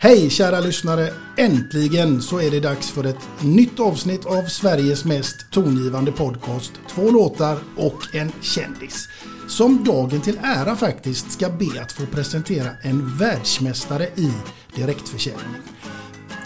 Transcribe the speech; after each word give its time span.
Hej 0.00 0.30
kära 0.30 0.60
lyssnare! 0.60 1.12
Äntligen 1.36 2.22
så 2.22 2.40
är 2.40 2.50
det 2.50 2.60
dags 2.60 2.90
för 2.90 3.04
ett 3.04 3.28
nytt 3.42 3.80
avsnitt 3.80 4.26
av 4.26 4.42
Sveriges 4.42 5.04
mest 5.04 5.36
tongivande 5.50 6.12
podcast. 6.12 6.72
Två 6.90 7.10
låtar 7.10 7.58
och 7.76 8.14
en 8.14 8.32
kändis. 8.40 9.08
Som 9.48 9.84
dagen 9.84 10.20
till 10.20 10.38
ära 10.42 10.76
faktiskt 10.76 11.32
ska 11.32 11.48
be 11.50 11.82
att 11.82 11.92
få 11.92 12.06
presentera 12.06 12.70
en 12.82 13.16
världsmästare 13.16 14.04
i 14.04 14.32
direktförsäljning. 14.76 15.62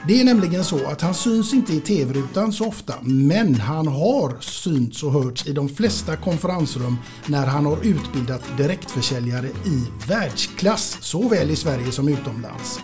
Det 0.08 0.20
är 0.20 0.24
nämligen 0.24 0.64
så 0.64 0.86
att 0.86 1.00
han 1.00 1.14
syns 1.14 1.52
inte 1.52 1.72
i 1.72 1.80
tv-rutan 1.80 2.52
så 2.52 2.66
ofta, 2.66 2.94
men 3.02 3.54
han 3.54 3.86
har 3.86 4.40
synts 4.40 5.02
och 5.02 5.12
hörts 5.12 5.46
i 5.46 5.52
de 5.52 5.68
flesta 5.68 6.16
konferensrum 6.16 6.96
när 7.26 7.46
han 7.46 7.66
har 7.66 7.78
utbildat 7.82 8.42
direktförsäljare 8.56 9.46
i 9.46 10.08
världsklass, 10.08 10.98
såväl 11.00 11.50
i 11.50 11.56
Sverige 11.56 11.92
som 11.92 12.08
utomlands. 12.08 12.80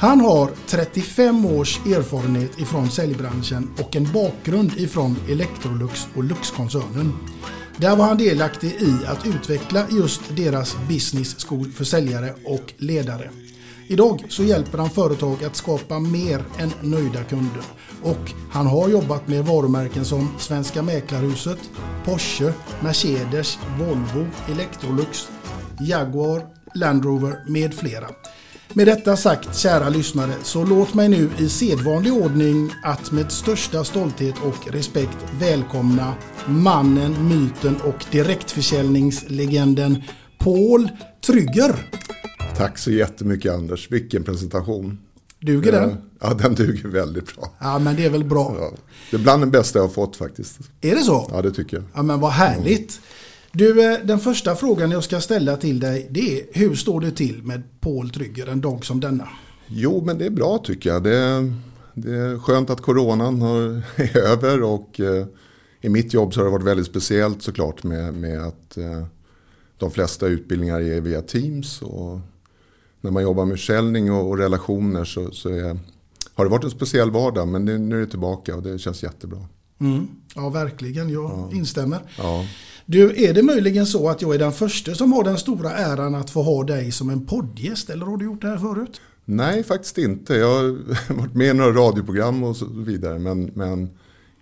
Han 0.00 0.20
har 0.20 0.50
35 0.66 1.44
års 1.46 1.86
erfarenhet 1.86 2.58
ifrån 2.58 2.90
säljbranschen 2.90 3.70
och 3.82 3.96
en 3.96 4.12
bakgrund 4.12 4.72
ifrån 4.76 5.16
Electrolux 5.28 6.08
och 6.14 6.24
Lux-koncernen. 6.24 7.12
Där 7.76 7.96
var 7.96 8.04
han 8.04 8.18
delaktig 8.18 8.68
i 8.68 9.06
att 9.06 9.26
utveckla 9.26 9.86
just 9.90 10.36
deras 10.36 10.76
business 10.88 11.44
school 11.44 11.70
för 11.70 11.84
säljare 11.84 12.34
och 12.44 12.72
ledare. 12.76 13.30
Idag 13.88 14.24
så 14.28 14.42
hjälper 14.42 14.78
han 14.78 14.90
företag 14.90 15.44
att 15.44 15.56
skapa 15.56 15.98
mer 15.98 16.44
än 16.58 16.72
nöjda 16.80 17.24
kunder. 17.24 17.62
Och 18.02 18.32
han 18.50 18.66
har 18.66 18.88
jobbat 18.88 19.28
med 19.28 19.44
varumärken 19.44 20.04
som 20.04 20.28
Svenska 20.38 20.82
Mäklarhuset, 20.82 21.70
Porsche, 22.04 22.52
Mercedes, 22.82 23.58
Volvo, 23.78 24.26
Electrolux, 24.48 25.28
Jaguar, 25.80 26.46
Land 26.74 27.04
Rover 27.04 27.44
med 27.48 27.74
flera. 27.74 28.06
Med 28.74 28.86
detta 28.86 29.16
sagt, 29.16 29.56
kära 29.56 29.88
lyssnare, 29.88 30.32
så 30.42 30.64
låt 30.64 30.94
mig 30.94 31.08
nu 31.08 31.30
i 31.38 31.48
sedvanlig 31.48 32.12
ordning 32.12 32.72
att 32.82 33.12
med 33.12 33.32
största 33.32 33.84
stolthet 33.84 34.34
och 34.44 34.72
respekt 34.72 35.16
välkomna 35.40 36.14
mannen, 36.46 37.28
myten 37.28 37.76
och 37.76 38.04
direktförsäljningslegenden 38.10 40.02
Paul 40.38 40.88
Trygger. 41.26 41.90
Tack 42.56 42.78
så 42.78 42.90
jättemycket 42.90 43.52
Anders, 43.52 43.90
vilken 43.90 44.24
presentation. 44.24 44.98
Duger 45.40 45.72
den? 45.72 45.96
Ja, 46.20 46.34
den 46.34 46.54
duger 46.54 46.88
väldigt 46.88 47.36
bra. 47.36 47.52
Ja, 47.60 47.78
men 47.78 47.96
det 47.96 48.04
är 48.04 48.10
väl 48.10 48.24
bra. 48.24 48.56
Ja, 48.60 48.72
det 49.10 49.16
är 49.16 49.20
bland 49.20 49.42
den 49.42 49.50
bästa 49.50 49.78
jag 49.78 49.86
har 49.86 49.92
fått 49.92 50.16
faktiskt. 50.16 50.58
Är 50.80 50.94
det 50.94 51.02
så? 51.02 51.30
Ja, 51.32 51.42
det 51.42 51.50
tycker 51.52 51.76
jag. 51.76 51.84
Ja, 51.94 52.02
men 52.02 52.20
vad 52.20 52.32
härligt. 52.32 53.00
Du, 53.52 53.92
eh, 53.92 53.98
den 54.04 54.18
första 54.18 54.56
frågan 54.56 54.90
jag 54.90 55.04
ska 55.04 55.20
ställa 55.20 55.56
till 55.56 55.80
dig 55.80 56.06
det 56.10 56.40
är 56.40 56.46
hur 56.52 56.74
står 56.74 57.00
det 57.00 57.10
till 57.10 57.42
med 57.42 57.62
Paul 57.80 58.10
Trygger 58.10 58.46
en 58.46 58.60
dag 58.60 58.84
som 58.84 59.00
denna? 59.00 59.28
Jo, 59.66 60.02
men 60.04 60.18
det 60.18 60.26
är 60.26 60.30
bra 60.30 60.58
tycker 60.58 60.90
jag. 60.90 61.02
Det 61.02 61.16
är, 61.16 61.52
det 61.94 62.14
är 62.16 62.38
skönt 62.38 62.70
att 62.70 62.80
coronan 62.80 63.40
har, 63.42 63.82
är 63.96 64.16
över 64.18 64.62
och 64.62 65.00
eh, 65.00 65.26
i 65.80 65.88
mitt 65.88 66.14
jobb 66.14 66.34
så 66.34 66.40
har 66.40 66.44
det 66.44 66.50
varit 66.50 66.66
väldigt 66.66 66.86
speciellt 66.86 67.42
såklart 67.42 67.82
med, 67.82 68.14
med 68.14 68.42
att 68.42 68.76
eh, 68.76 69.04
de 69.78 69.90
flesta 69.90 70.26
utbildningar 70.26 70.80
är 70.80 71.00
via 71.00 71.22
Teams 71.22 71.82
och 71.82 72.18
när 73.00 73.10
man 73.10 73.22
jobbar 73.22 73.44
med 73.44 73.58
försäljning 73.58 74.12
och, 74.12 74.28
och 74.28 74.38
relationer 74.38 75.04
så, 75.04 75.30
så 75.30 75.48
är, 75.48 75.78
har 76.34 76.44
det 76.44 76.50
varit 76.50 76.64
en 76.64 76.70
speciell 76.70 77.10
vardag 77.10 77.48
men 77.48 77.64
det, 77.64 77.78
nu 77.78 77.96
är 77.96 78.00
det 78.00 78.06
tillbaka 78.10 78.56
och 78.56 78.62
det 78.62 78.78
känns 78.78 79.02
jättebra. 79.02 79.38
Mm. 79.80 80.08
Ja, 80.34 80.48
verkligen. 80.48 81.10
Jag 81.10 81.24
Ja. 81.24 81.50
instämmer. 81.52 81.98
Ja. 82.18 82.44
Du, 82.90 83.24
är 83.24 83.34
det 83.34 83.42
möjligen 83.42 83.86
så 83.86 84.08
att 84.08 84.22
jag 84.22 84.34
är 84.34 84.38
den 84.38 84.52
första 84.52 84.94
som 84.94 85.12
har 85.12 85.24
den 85.24 85.38
stora 85.38 85.70
äran 85.72 86.14
att 86.14 86.30
få 86.30 86.42
ha 86.42 86.64
dig 86.64 86.92
som 86.92 87.10
en 87.10 87.26
poddgäst 87.26 87.90
eller 87.90 88.06
har 88.06 88.16
du 88.16 88.24
gjort 88.24 88.42
det 88.42 88.48
här 88.48 88.58
förut? 88.58 89.00
Nej, 89.24 89.62
faktiskt 89.64 89.98
inte. 89.98 90.34
Jag 90.34 90.46
har 90.48 90.78
varit 91.14 91.34
med 91.34 91.46
i 91.46 91.52
några 91.54 91.72
radioprogram 91.72 92.42
och 92.42 92.56
så 92.56 92.66
vidare 92.66 93.18
men, 93.18 93.50
men 93.54 93.90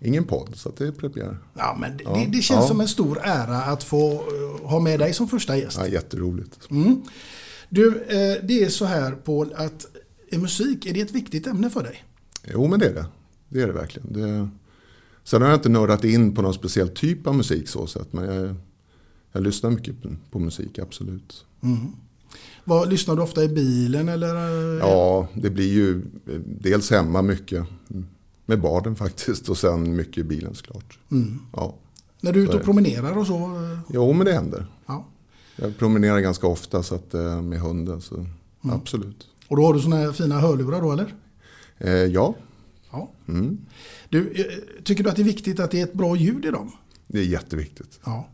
ingen 0.01 0.23
podd 0.23 0.49
så 0.55 0.71
det 0.77 0.87
är 0.87 0.91
premiär. 0.91 1.37
Ja, 1.53 1.77
men 1.79 1.97
det, 1.97 2.03
Ja. 2.03 2.13
det, 2.13 2.25
det 2.37 2.41
känns 2.41 2.61
Ja. 2.61 2.67
som 2.67 2.81
en 2.81 2.87
stor 2.87 3.19
ära 3.23 3.57
att 3.57 3.83
få 3.83 4.11
eh, 4.13 4.67
ha 4.69 4.79
med 4.79 4.99
dig 4.99 5.13
som 5.13 5.27
första 5.27 5.57
gäst. 5.57 5.77
Ja, 5.81 5.87
jätteroligt. 5.87 6.59
Mm. 6.71 7.01
Du, 7.69 7.87
eh, 7.87 8.43
det 8.43 8.63
är 8.63 8.69
så 8.69 8.85
här 8.85 9.11
Paul 9.11 9.53
att 9.55 9.85
är 10.31 10.37
musik, 10.37 10.85
är 10.85 10.93
det 10.93 11.01
ett 11.01 11.11
viktigt 11.11 11.47
ämne 11.47 11.69
för 11.69 11.83
dig? 11.83 12.03
Jo, 12.53 12.67
men 12.67 12.79
det 12.79 12.85
är 12.85 12.93
det. 12.93 13.05
Det 13.49 13.61
är 13.61 13.67
det 13.67 13.73
verkligen. 13.73 14.13
Det... 14.13 14.49
Sen 15.29 15.41
har 15.41 15.49
jag 15.49 15.57
inte 15.57 15.69
nördat 15.69 16.03
in 16.03 16.35
på 16.35 16.41
någon 16.41 16.53
speciell 16.53 16.89
typ 16.89 17.27
av 17.27 17.35
musik 17.35 17.67
så 17.67 17.87
sett. 17.87 18.13
Men 18.13 18.35
jag, 18.35 18.55
jag 19.31 19.43
lyssnar 19.43 19.69
mycket 19.69 20.01
på, 20.01 20.09
på 20.31 20.39
musik, 20.39 20.79
absolut. 20.79 21.45
Vad, 22.63 22.89
lyssnar 22.89 23.15
du 23.15 23.21
ofta 23.21 23.43
i 23.43 23.47
bilen 23.47 24.09
eller? 24.09 24.35
Ja, 24.79 25.27
det 25.33 25.49
blir 25.49 25.73
ju 25.73 26.01
dels 26.45 26.91
hemma 26.91 27.21
mycket. 27.21 27.65
Med 28.45 28.61
barnen 28.61 28.95
faktiskt 28.95 29.49
och 29.49 29.57
sen 29.57 29.95
mycket 29.95 30.17
i 30.17 30.23
bilen 30.23 30.55
såklart. 30.55 30.99
Mm. 31.11 31.39
Ja. 31.55 31.75
När 32.21 32.33
du 32.33 32.39
är 32.39 32.43
ute 32.43 32.57
och 32.57 32.63
promenerar 32.63 33.17
och 33.17 33.27
så? 33.27 33.51
Jo, 33.89 34.13
men 34.13 34.25
det 34.25 34.33
händer. 34.33 34.65
Ja. 34.85 35.05
Jag 35.55 35.77
promenerar 35.77 36.19
ganska 36.19 36.47
ofta 36.47 36.83
så 36.83 36.95
att, 36.95 37.13
eh, 37.13 37.41
med 37.41 37.59
hunden. 37.59 38.01
Så 38.01 38.15
Mm. 38.63 38.75
Absolut. 38.75 39.27
Och 39.47 39.57
då 39.57 39.65
har 39.65 39.73
du 39.73 39.79
såna 39.79 39.95
här 39.95 40.11
fina 40.11 40.39
hörlurar 40.39 40.81
då 40.81 40.91
eller? 40.91 41.15
Eh, 41.77 41.91
ja, 41.91 42.35
Ja. 42.91 43.09
mm. 43.27 43.57
Du, 44.09 44.31
eh, 44.31 44.83
tycker 44.83 45.03
du 45.03 45.09
att 45.09 45.15
det 45.15 45.21
är 45.21 45.23
viktigt 45.23 45.59
att 45.59 45.71
det 45.71 45.79
är 45.79 45.83
ett 45.83 45.93
bra 45.93 46.15
ljud 46.15 46.45
i 46.45 46.51
dem? 46.51 46.71
det 47.11 47.19
är 47.19 47.23
jätteviktigt. 47.23 47.99
Ja. 48.05 48.29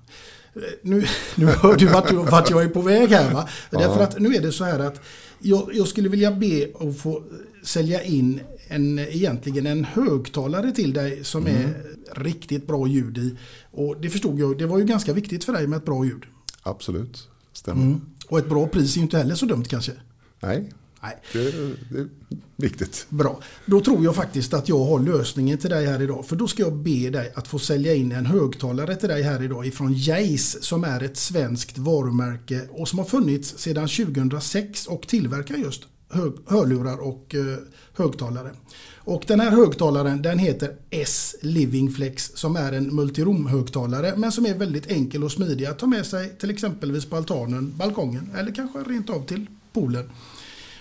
Nu, 0.81 1.06
nu 1.36 1.45
hör 1.45 1.75
du 1.75 1.88
vart, 1.88 2.12
vart 2.12 2.50
jag 2.50 2.63
är 2.63 2.68
på 2.68 2.81
väg 2.81 3.10
här 3.10 3.33
va? 3.33 3.50
Därför 3.69 4.04
att 4.04 4.19
nu 4.19 4.36
är 4.36 4.42
det 4.42 4.51
så 4.51 4.63
här 4.63 4.80
att 4.80 5.01
jag, 5.39 5.69
jag 5.74 5.88
skulle 5.88 6.10
vilja 6.10 6.31
be 6.31 6.68
att 6.80 6.98
få 6.98 7.24
sälja 7.63 8.04
in 8.04 8.39
en, 8.68 9.00
egentligen 9.00 9.66
en 9.66 9.86
högtalare 9.86 10.72
till 10.72 10.94
dig 10.94 11.24
som 11.24 11.48
är 11.48 11.74
riktigt 12.16 12.68
bra 12.68 12.88
ljud 12.88 13.18
i. 13.18 13.36
Och 13.72 14.01
det 14.01 14.10
förstod 14.10 14.39
jag, 14.39 14.57
det 14.57 14.66
var 14.66 14.80
ju 14.80 14.86
ganska 14.86 15.13
viktigt 15.13 15.44
för 15.44 15.54
dig 15.54 15.68
med 15.68 15.77
ett 15.77 15.86
bra 15.86 16.06
ljud. 16.06 16.24
Absolut, 16.63 17.27
stämmer. 17.54 17.83
Mm. 17.83 18.01
Och 18.27 18.39
ett 18.39 18.50
bra 18.50 18.68
pris 18.68 18.95
är 18.95 18.98
ju 18.98 19.04
inte 19.04 19.18
heller 19.18 19.36
så 19.36 19.45
dumt 19.45 19.66
kanske. 19.66 19.92
Nej, 20.39 20.72
Nej. 21.05 21.17
det, 21.33 21.51
det 21.91 21.99
är 21.99 22.07
viktigt. 22.55 23.05
Bra. 23.09 23.39
Då 23.65 23.81
tror 23.81 24.03
jag 24.03 24.15
faktiskt 24.15 24.53
att 24.53 24.69
jag 24.69 24.85
har 24.85 24.99
lösningen 24.99 25.57
till 25.57 25.69
dig 25.69 25.85
här 25.85 26.01
idag. 26.01 26.25
För 26.25 26.35
då 26.35 26.47
ska 26.47 26.63
jag 26.63 26.75
be 26.75 27.09
dig 27.09 27.31
att 27.35 27.47
få 27.47 27.59
sälja 27.59 27.93
in 27.93 28.11
en 28.11 28.25
högtalare 28.25 28.95
till 28.95 29.09
dig 29.09 29.23
här 29.23 29.43
idag 29.43 29.67
ifrån 29.67 29.93
Jace 29.93 30.61
som 30.61 30.83
är 30.83 31.03
ett 31.03 31.17
svenskt 31.17 31.77
varumärke 31.77 32.61
och 32.71 32.87
som 32.87 32.99
har 32.99 33.05
funnits 33.05 33.57
sedan 33.57 33.87
2006 33.87 34.87
och 34.87 35.07
tillverkar 35.07 35.55
just 35.55 35.83
hög, 36.09 36.33
hörlurar 36.47 36.97
och 36.97 37.35
eh, 37.35 37.57
högtalare. 37.93 38.51
Och 38.95 39.23
den 39.27 39.39
här 39.39 39.51
högtalaren 39.51 40.21
den 40.21 40.39
heter 40.39 40.75
S 40.89 41.35
Living 41.41 41.91
Flex 41.91 42.31
som 42.35 42.55
är 42.55 42.71
en 42.71 42.91
multiroom-högtalare 42.91 44.13
men 44.17 44.31
som 44.31 44.45
är 44.45 44.53
väldigt 44.53 44.91
enkel 44.91 45.23
och 45.23 45.31
smidig 45.31 45.65
att 45.65 45.79
ta 45.79 45.87
med 45.87 46.05
sig 46.05 46.37
till 46.39 46.49
exempelvis 46.49 47.05
på 47.05 47.15
altanen, 47.15 47.73
balkongen 47.77 48.29
eller 48.37 48.51
kanske 48.51 48.79
rent 48.79 49.09
av 49.09 49.25
till 49.25 49.45
poolen. 49.73 50.09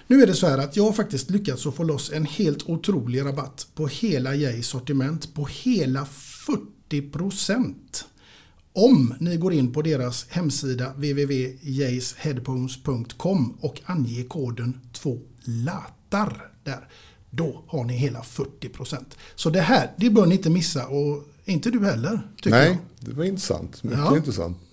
Nu 0.07 0.23
är 0.23 0.27
det 0.27 0.35
så 0.35 0.47
här 0.47 0.59
att 0.59 0.77
jag 0.77 0.85
har 0.85 0.93
faktiskt 0.93 1.31
lyckats 1.31 1.67
att 1.67 1.75
få 1.75 1.83
loss 1.83 2.13
en 2.13 2.25
helt 2.27 2.69
otrolig 2.69 3.25
rabatt 3.25 3.67
på 3.75 3.87
hela 3.87 4.35
Jays 4.35 4.67
sortiment 4.67 5.35
på 5.35 5.45
hela 5.51 6.07
40%. 6.91 7.75
Om 8.73 9.15
ni 9.21 9.37
går 9.37 9.53
in 9.53 9.73
på 9.73 9.83
deras 9.83 10.27
hemsida 10.31 10.93
www.jaysheadphones.com 10.93 13.57
och 13.61 13.81
anger 13.85 14.25
koden 14.25 14.81
2 14.93 15.19
latar 15.45 16.51
där. 16.65 16.89
Då 17.31 17.65
har 17.69 17.85
ni 17.85 17.97
hela 17.97 18.21
40%. 18.23 18.97
Så 19.35 19.51
det 19.51 19.61
här, 19.61 19.91
det 19.97 20.11
bör 20.11 20.27
ni 20.27 20.35
inte 20.35 20.51
missa 20.51 20.87
och 20.87 21.29
inte 21.45 21.71
du 21.71 21.85
heller. 21.85 22.29
Nej, 22.45 22.67
jag. 22.69 22.77
det 23.11 23.17
var 23.17 23.25
intressant. 23.25 23.83
Mycket 23.83 23.99
Ja. 23.99 24.17
intressant. 24.17 24.59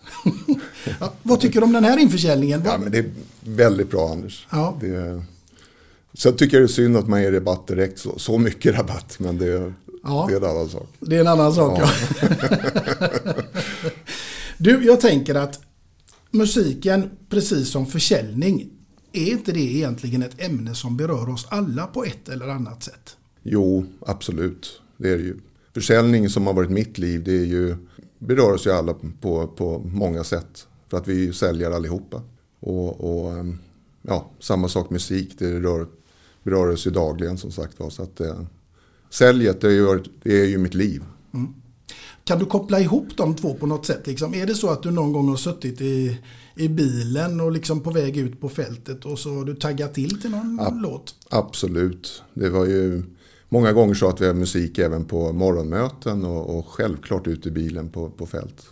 Ja, 0.99 1.13
vad 1.23 1.39
tycker 1.39 1.59
du 1.59 1.65
om 1.65 1.73
den 1.73 1.83
här 1.83 1.97
införsäljningen? 1.97 2.61
Ja, 2.65 2.77
men 2.77 2.91
det 2.91 3.05
väldigt 3.41 3.89
bra 3.91 4.09
Anders. 4.11 4.47
Ja. 4.51 4.77
Det, 4.81 5.23
sen 6.13 6.35
tycker 6.35 6.57
jag 6.57 6.61
det 6.61 6.71
är 6.71 6.73
synd 6.73 6.97
att 6.97 7.07
man 7.07 7.21
ger 7.21 7.31
rabatt 7.31 7.67
direkt, 7.67 7.99
så, 7.99 8.19
så 8.19 8.37
mycket 8.37 8.75
rabatt. 8.75 9.15
Men 9.19 9.37
det, 9.37 9.73
Ja. 10.03 10.25
det 10.29 10.33
är 10.33 10.37
en 10.37 10.43
annan 10.49 10.69
sak. 10.69 10.87
Det 10.99 11.15
är 11.15 11.21
en 11.21 11.27
annan 11.27 11.53
sak 11.53 11.79
ja. 11.79 11.89
du, 14.57 14.85
jag 14.85 15.01
tänker 15.01 15.35
att 15.35 15.59
musiken, 16.31 17.09
precis 17.29 17.69
som 17.69 17.85
försäljning, 17.85 18.69
är 19.13 19.31
inte 19.31 19.51
det 19.51 19.59
egentligen 19.59 20.23
ett 20.23 20.41
ämne 20.41 20.75
som 20.75 20.97
berör 20.97 21.29
oss 21.29 21.47
alla 21.49 21.87
på 21.87 22.03
ett 22.03 22.29
eller 22.29 22.47
annat 22.47 22.83
sätt? 22.83 23.17
Jo, 23.43 23.85
absolut. 24.05 24.81
Det 24.97 25.09
är 25.09 25.17
det 25.17 25.23
ju. 25.23 25.39
Försäljning 25.73 26.29
som 26.29 26.47
har 26.47 26.53
varit 26.53 26.69
mitt 26.69 26.97
liv, 26.97 27.23
det 27.23 27.31
är 27.39 27.45
ju, 27.45 27.75
berör 28.19 28.53
oss 28.53 28.67
ju 28.67 28.71
alla 28.71 28.93
på, 29.21 29.47
på 29.47 29.79
många 29.85 30.23
sätt. 30.23 30.67
För 30.89 30.97
att 30.97 31.07
vi 31.07 31.33
säljer 31.33 31.71
allihopa. 31.71 32.21
Och, 32.61 33.23
och 33.23 33.31
ehm, 33.33 33.57
ja, 34.01 34.31
samma 34.39 34.67
sak 34.67 34.89
musik, 34.89 35.35
det 35.39 35.59
rör, 35.59 35.87
berör 36.43 36.67
oss 36.67 36.87
ju 36.87 36.91
dagligen 36.91 37.37
som 37.37 37.51
sagt 37.51 37.79
var. 37.79 37.89
Så 37.89 38.03
att 38.03 38.19
eh, 38.19 38.41
säljet, 39.09 39.61
det 39.61 39.67
är, 39.67 39.71
ju, 39.71 40.03
det 40.23 40.41
är 40.41 40.45
ju 40.45 40.57
mitt 40.57 40.73
liv. 40.73 41.03
Kan 42.23 42.39
du 42.39 42.45
koppla 42.45 42.79
ihop 42.79 43.07
de 43.17 43.35
två 43.35 43.53
på 43.53 43.65
något 43.65 43.85
sätt? 43.85 44.07
Liksom? 44.07 44.33
Är 44.33 44.45
det 44.45 44.55
så 44.55 44.69
att 44.69 44.83
du 44.83 44.91
någon 44.91 45.13
gång 45.13 45.29
har 45.29 45.35
suttit 45.35 45.81
i, 45.81 46.17
i 46.55 46.69
bilen 46.69 47.39
och 47.41 47.51
liksom 47.51 47.79
på 47.79 47.91
väg 47.91 48.17
ut 48.17 48.41
på 48.41 48.49
fältet 48.49 49.05
och 49.05 49.19
så 49.19 49.33
har 49.35 49.45
du 49.45 49.55
taggat 49.55 49.93
till 49.93 50.21
till 50.21 50.31
någon 50.31 50.57
Ja. 50.61 50.69
låt? 50.75 51.15
Absolut. 51.29 52.23
Det 52.33 52.49
var 52.49 52.65
ju 52.65 53.03
många 53.49 53.73
gånger 53.73 53.93
så 53.93 54.07
att 54.07 54.21
vi 54.21 54.25
har 54.27 54.33
musik 54.33 54.77
även 54.77 55.05
på 55.05 55.33
morgonmöten 55.33 56.25
och, 56.25 56.57
och 56.57 56.67
självklart 56.67 57.27
ute 57.27 57.47
i 57.49 57.51
bilen 57.51 57.89
på, 57.89 58.09
på 58.09 58.25
fält. 58.25 58.65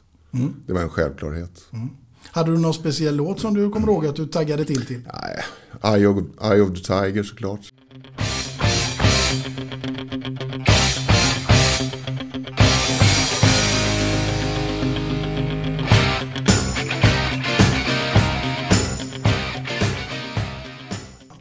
Det 0.68 0.74
var 0.74 0.82
en 0.82 0.90
självklarhet. 0.90 1.62
Hade 2.32 2.52
du 2.52 2.58
någon 2.58 2.74
speciell 2.74 3.16
låt 3.16 3.40
som 3.40 3.54
du 3.54 3.70
kommer 3.70 3.88
ihåg 3.88 4.08
att 4.08 4.16
du 4.16 4.26
taggade 4.28 4.66
till 4.66 4.86
till? 4.86 5.02
Nej, 5.14 5.44
Eye 5.96 6.08
of, 6.08 6.18
Eye 6.44 6.62
of 6.62 6.70
the 6.70 6.84
Tiger 6.84 7.24
såklart. 7.24 7.60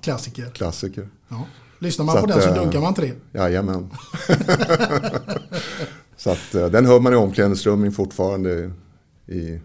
Klassiker. 0.00 0.50
Klassiker. 0.50 1.08
Ja. 1.28 1.44
Lyssnar 1.78 2.04
man 2.06 2.14
Så 2.14 2.20
på 2.20 2.26
att, 2.26 2.32
den 2.32 2.42
så 2.42 2.48
eh, 2.48 2.54
dunkar 2.54 2.80
man 2.80 2.94
tre. 2.94 3.12
Jajamän. 3.32 3.90
så 6.16 6.30
att 6.30 6.54
eh, 6.54 6.66
den 6.66 6.86
hör 6.86 7.00
man 7.00 7.12
i 7.12 7.16
omklädningsrummen 7.16 7.92
fortfarande 7.92 8.70
i, 9.26 9.60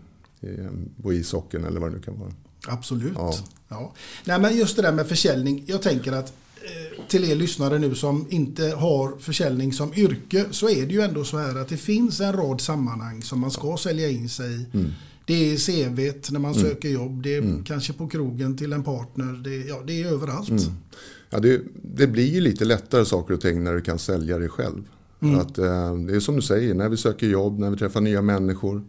på 1.01 1.13
ishockeyn 1.13 1.63
eller 1.65 1.79
vad 1.79 1.91
det 1.91 1.95
nu 1.95 2.01
kan 2.01 2.19
vara. 2.19 2.31
Absolut. 2.67 3.13
Ja. 3.15 3.33
Ja. 3.69 3.93
Nej, 4.25 4.39
men 4.39 4.57
just 4.57 4.75
det 4.75 4.81
där 4.81 4.91
med 4.91 5.07
försäljning. 5.07 5.63
Jag 5.67 5.81
tänker 5.81 6.11
att 6.11 6.33
eh, 6.61 7.05
till 7.07 7.31
er 7.31 7.35
lyssnare 7.35 7.79
nu 7.79 7.95
som 7.95 8.27
inte 8.29 8.63
har 8.65 9.17
försäljning 9.19 9.73
som 9.73 9.93
yrke 9.93 10.45
så 10.51 10.69
är 10.69 10.85
det 10.85 10.93
ju 10.93 11.01
ändå 11.01 11.23
så 11.23 11.37
här 11.37 11.55
att 11.55 11.67
det 11.67 11.77
finns 11.77 12.19
en 12.19 12.33
rad 12.33 12.61
sammanhang 12.61 13.21
som 13.21 13.39
man 13.39 13.51
ska 13.51 13.77
sälja 13.77 14.09
in 14.09 14.29
sig 14.29 14.53
i. 14.53 14.65
Det 15.25 15.33
är 15.33 15.53
i 15.53 15.57
CVt 15.57 16.31
när 16.31 16.39
man 16.39 16.53
söker 16.53 16.89
jobb, 16.89 17.23
det 17.23 17.35
är 17.35 17.63
kanske 17.65 17.93
på 17.93 18.07
krogen 18.07 18.57
till 18.57 18.73
en 18.73 18.83
partner, 18.83 19.43
det, 19.43 19.55
ja, 19.55 19.81
det 19.87 20.03
är 20.03 20.07
överallt. 20.07 20.49
Ja, 21.29 21.39
det, 21.39 21.61
det 21.83 22.07
blir 22.07 22.33
ju 22.33 22.41
lite 22.41 22.65
lättare 22.65 23.05
saker 23.05 23.33
och 23.33 23.41
ting 23.41 23.63
när 23.63 23.73
du 23.73 23.81
kan 23.81 23.99
sälja 23.99 24.37
dig 24.37 24.49
själv. 24.49 24.83
Att, 25.19 25.57
eh, 25.57 25.95
det 25.95 26.15
är 26.15 26.19
som 26.19 26.35
du 26.35 26.41
säger, 26.41 26.73
när 26.73 26.89
vi 26.89 26.97
söker 26.97 27.27
jobb, 27.27 27.59
när 27.59 27.69
vi 27.69 27.77
träffar 27.77 28.01
nya 28.01 28.21
människor, 28.21 28.83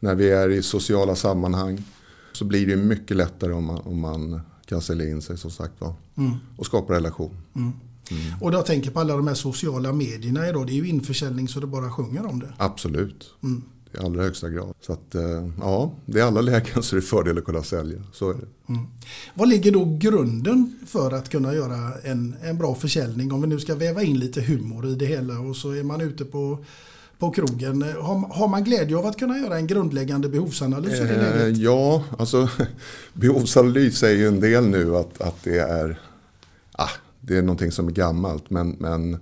när 0.00 0.14
vi 0.14 0.30
är 0.30 0.48
i 0.48 0.62
sociala 0.62 1.14
sammanhang. 1.14 1.84
Så 2.32 2.44
blir 2.44 2.66
det 2.66 2.76
mycket 2.76 3.16
lättare 3.16 3.52
om 3.52 3.64
man, 3.64 3.78
om 3.78 4.00
man 4.00 4.40
kan 4.66 4.82
sälja 4.82 5.08
in 5.08 5.22
sig 5.22 5.38
som 5.38 5.50
sagt 5.50 5.80
var. 5.80 5.94
Och 6.56 6.66
skapa 6.66 6.94
relation. 6.94 7.36
Och 8.40 8.54
jag 8.54 8.66
tänker 8.66 8.90
på 8.90 9.00
alla 9.00 9.16
de 9.16 9.26
här 9.26 9.34
sociala 9.34 9.92
medierna 9.92 10.48
idag, 10.48 10.66
det 10.66 10.72
är 10.72 10.74
ju 10.74 10.88
införsäljning 10.88 11.48
så 11.48 11.60
det 11.60 11.66
bara 11.66 11.90
sjunger 11.90 12.26
om 12.26 12.40
det. 12.40 12.52
Absolut. 12.56 13.30
I 13.94 13.98
allra 14.04 14.22
högsta 14.22 14.48
grad. 14.48 14.74
Så 14.80 14.92
att, 14.92 15.14
eh, 15.14 15.48
ja, 15.60 15.92
det 16.06 16.20
är 16.20 16.24
alla 16.24 16.40
lägen 16.40 16.82
så 16.82 16.96
är 16.96 17.00
det 17.00 17.06
fördel 17.06 17.38
att 17.38 17.44
kunna 17.44 17.62
sälja. 17.62 18.02
Så 18.12 18.30
är 18.30 18.34
det. 18.34 18.74
Vad 19.34 19.48
ligger 19.48 19.72
då 19.72 19.96
grunden 20.00 20.78
för 20.86 21.12
att 21.12 21.28
kunna 21.28 21.54
göra 21.54 21.92
en, 22.04 22.36
en 22.42 22.58
bra 22.58 22.74
försäljning? 22.74 23.32
Om 23.32 23.40
vi 23.40 23.46
nu 23.46 23.60
ska 23.60 23.74
väva 23.74 24.02
in 24.02 24.18
lite 24.18 24.40
humor 24.40 24.88
i 24.88 24.94
det 24.94 25.06
hela 25.06 25.40
och 25.40 25.56
så 25.56 25.70
är 25.70 25.82
man 25.82 26.00
ute 26.00 26.24
på, 26.24 26.64
på 27.18 27.30
krogen. 27.30 27.82
Har, 27.82 28.34
har 28.34 28.48
man 28.48 28.64
glädje 28.64 28.96
av 28.96 29.06
att 29.06 29.18
kunna 29.18 29.38
göra 29.38 29.56
en 29.56 29.66
grundläggande 29.66 30.28
behovsanalys 30.28 31.00
Eh, 31.00 31.48
ja, 31.48 32.04
alltså 32.18 32.48
behovsanalys 33.12 33.98
säger 33.98 34.16
ju 34.16 34.28
en 34.28 34.40
del 34.40 34.66
nu 34.66 34.96
att, 34.96 35.20
att 35.20 35.42
det 35.42 35.58
är 35.58 36.00
ah, 36.72 36.90
det 37.20 37.36
är 37.36 37.42
någonting 37.42 37.72
som 37.72 37.88
är 37.88 37.92
gammalt. 37.92 38.50
Men, 38.50 38.70
men 38.70 39.18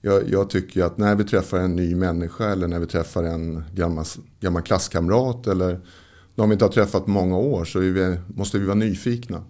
jag, 0.00 0.28
jag 0.28 0.50
tycker 0.50 0.84
att 0.84 0.98
när 0.98 1.14
vi 1.14 1.24
träffar 1.24 1.58
en 1.58 1.76
ny 1.76 1.94
människa 1.94 2.44
eller 2.44 2.68
när 2.68 2.78
vi 2.78 2.86
träffar 2.86 3.24
en 3.24 3.64
gammal, 3.74 4.04
gammal 4.40 4.62
klasskamrat 4.62 5.46
eller 5.46 5.80
någon 6.34 6.48
vi 6.48 6.52
inte 6.52 6.64
har 6.64 6.72
träffat 6.72 7.04
på 7.04 7.10
många 7.10 7.36
år 7.36 7.64
så 7.64 7.78
är 7.78 7.90
vi, 7.90 8.18
måste 8.26 8.58
vi 8.58 8.64
vara 8.64 8.74
nyfikna. 8.74 9.42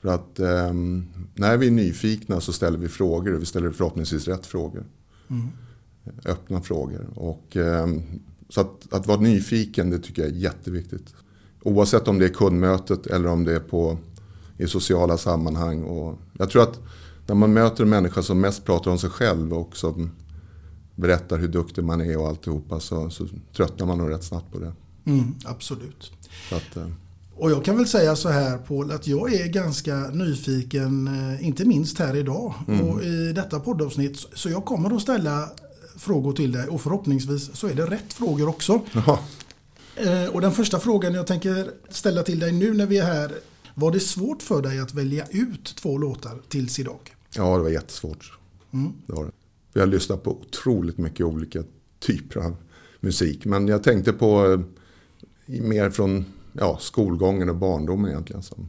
För 0.00 0.08
att 0.08 0.38
ehm, 0.38 1.04
när 1.34 1.56
vi 1.56 1.66
är 1.66 1.70
nyfikna 1.70 2.40
så 2.40 2.52
ställer 2.52 2.78
vi 2.78 2.88
frågor 2.88 3.34
och 3.34 3.42
vi 3.42 3.46
ställer 3.46 3.70
förhoppningsvis 3.70 4.28
rätt 4.28 4.46
frågor. 4.46 4.84
Öppna 6.24 6.60
frågor. 6.60 7.06
Och, 7.14 7.56
ehm, 7.56 8.02
så 8.48 8.60
att, 8.60 8.92
att 8.92 9.06
vara 9.06 9.20
nyfiken 9.20 9.90
det 9.90 9.98
tycker 9.98 10.22
jag 10.22 10.30
är 10.30 10.36
jätteviktigt. 10.36 11.14
Oavsett 11.62 12.08
om 12.08 12.18
det 12.18 12.24
är 12.24 12.28
kundmötet 12.34 13.06
eller 13.06 13.28
om 13.28 13.44
det 13.44 13.52
är 13.54 13.60
på, 13.60 13.98
i 14.58 14.66
sociala 14.66 15.18
sammanhang. 15.18 15.82
Och 15.82 16.18
jag 16.38 16.50
tror 16.50 16.62
att 16.62 16.80
när 17.26 17.34
man 17.34 17.52
möter 17.52 17.82
en 17.82 17.90
människa 17.90 18.22
som 18.22 18.40
mest 18.40 18.64
pratar 18.64 18.90
om 18.90 18.98
sig 18.98 19.10
själv 19.10 19.54
och 19.54 19.76
som 19.76 20.10
berättar 20.94 21.38
hur 21.38 21.48
duktig 21.48 21.84
man 21.84 22.00
är 22.00 22.18
och 22.18 22.28
alltihopa 22.28 22.80
så, 22.80 23.10
så 23.10 23.26
tröttnar 23.56 23.86
man 23.86 23.98
nog 23.98 24.10
rätt 24.10 24.24
snabbt 24.24 24.52
på 24.52 24.58
det. 24.58 24.72
Mm, 25.04 25.34
absolut. 25.44 26.12
Att, 26.52 26.76
eh, 26.76 26.86
Och 27.36 27.50
jag 27.50 27.64
kan 27.64 27.76
väl 27.76 27.86
säga 27.86 28.16
så 28.16 28.28
här 28.28 28.58
Paul 28.58 28.90
att 28.90 29.06
jag 29.06 29.34
är 29.34 29.46
ganska 29.46 29.96
nyfiken, 29.96 31.06
eh, 31.06 31.46
inte 31.46 31.64
minst 31.64 31.98
här 31.98 32.16
idag 32.16 32.54
och 32.66 33.02
i 33.02 33.32
detta 33.32 33.60
poddavsnitt. 33.60 34.26
Så 34.34 34.48
jag 34.48 34.64
kommer 34.64 34.96
att 34.96 35.02
ställa 35.02 35.48
frågor 35.96 36.32
till 36.32 36.52
dig 36.52 36.68
och 36.68 36.80
förhoppningsvis 36.80 37.56
så 37.56 37.66
är 37.66 37.74
det 37.74 37.86
rätt 37.86 38.12
frågor 38.12 38.48
också. 38.48 38.80
ja, 38.92 39.20
Eh, 39.96 40.26
och 40.26 40.40
den 40.40 40.52
första 40.52 40.78
frågan 40.80 41.14
jag 41.14 41.26
tänker 41.26 41.70
ställa 41.88 42.22
till 42.22 42.38
dig 42.38 42.52
nu 42.52 42.74
när 42.74 42.86
vi 42.86 42.98
är 42.98 43.04
här. 43.04 43.32
Var 43.74 43.90
det 43.92 44.00
svårt 44.00 44.42
för 44.42 44.62
dig 44.62 44.80
att 44.80 44.94
välja 44.94 45.26
ut 45.30 45.64
två 45.76 45.98
låtar 45.98 46.38
tills 46.48 46.78
idag? 46.78 47.16
Ja, 47.36 47.56
det 47.56 47.62
var 47.62 47.70
jättesvårt. 47.70 48.32
Mm. 48.72 48.92
Det 49.06 49.12
var 49.12 49.24
det. 49.24 49.30
Vi 49.72 49.80
har 49.80 49.86
lyssnat 49.86 50.22
på 50.22 50.30
otroligt 50.30 50.98
mycket 50.98 51.26
olika 51.26 51.62
typer 51.98 52.40
av 52.40 52.56
musik. 53.00 53.44
Men 53.44 53.68
jag 53.68 53.82
tänkte 53.82 54.12
på 54.12 54.52
eh, 54.52 54.60
mer 55.62 55.90
från 55.90 56.24
ja, 56.52 56.78
skolgången 56.80 57.48
och 57.48 57.56
barndomen 57.56 58.10
egentligen. 58.10 58.42
Som, 58.42 58.68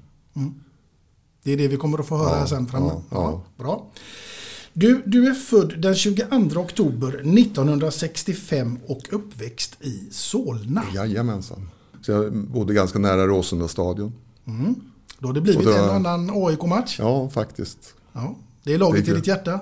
Det 1.43 1.51
är 1.51 1.57
det 1.57 1.67
vi 1.67 1.77
kommer 1.77 1.99
att 1.99 2.07
få 2.07 2.17
höra 2.17 2.39
Ja, 2.39 2.47
sen 2.47 2.67
framme. 2.67 2.87
ja, 2.89 3.03
ja. 3.09 3.43
bra. 3.57 3.91
Du, 4.73 5.03
du 5.05 5.27
är 5.27 5.33
född 5.33 5.81
den 5.81 5.95
22 5.95 6.59
oktober 6.59 7.07
1965 7.39 8.79
och 8.87 9.01
uppväxt 9.11 9.77
i 9.81 10.07
Solna. 10.11 10.83
jajamensan. 10.95 11.69
Så 12.01 12.11
jag 12.11 12.33
bodde 12.33 12.73
ganska 12.73 12.99
nära 12.99 13.27
Råsunda 13.27 13.67
stadion. 13.67 14.13
Då 15.19 15.27
har 15.27 15.33
det 15.33 15.41
blivit 15.41 15.63
då- 15.65 15.71
en 15.73 15.89
och 15.89 15.95
annan 15.95 16.29
AIK-match. 16.33 16.95
Ja, 16.99 17.29
faktiskt. 17.29 17.93
Ja. 18.13 18.35
Det 18.63 18.73
är 18.73 18.77
laget 18.77 19.05
Det 19.05 19.11
är 19.11 19.13
i 19.13 19.17
ditt 19.17 19.27
hjärta. 19.27 19.59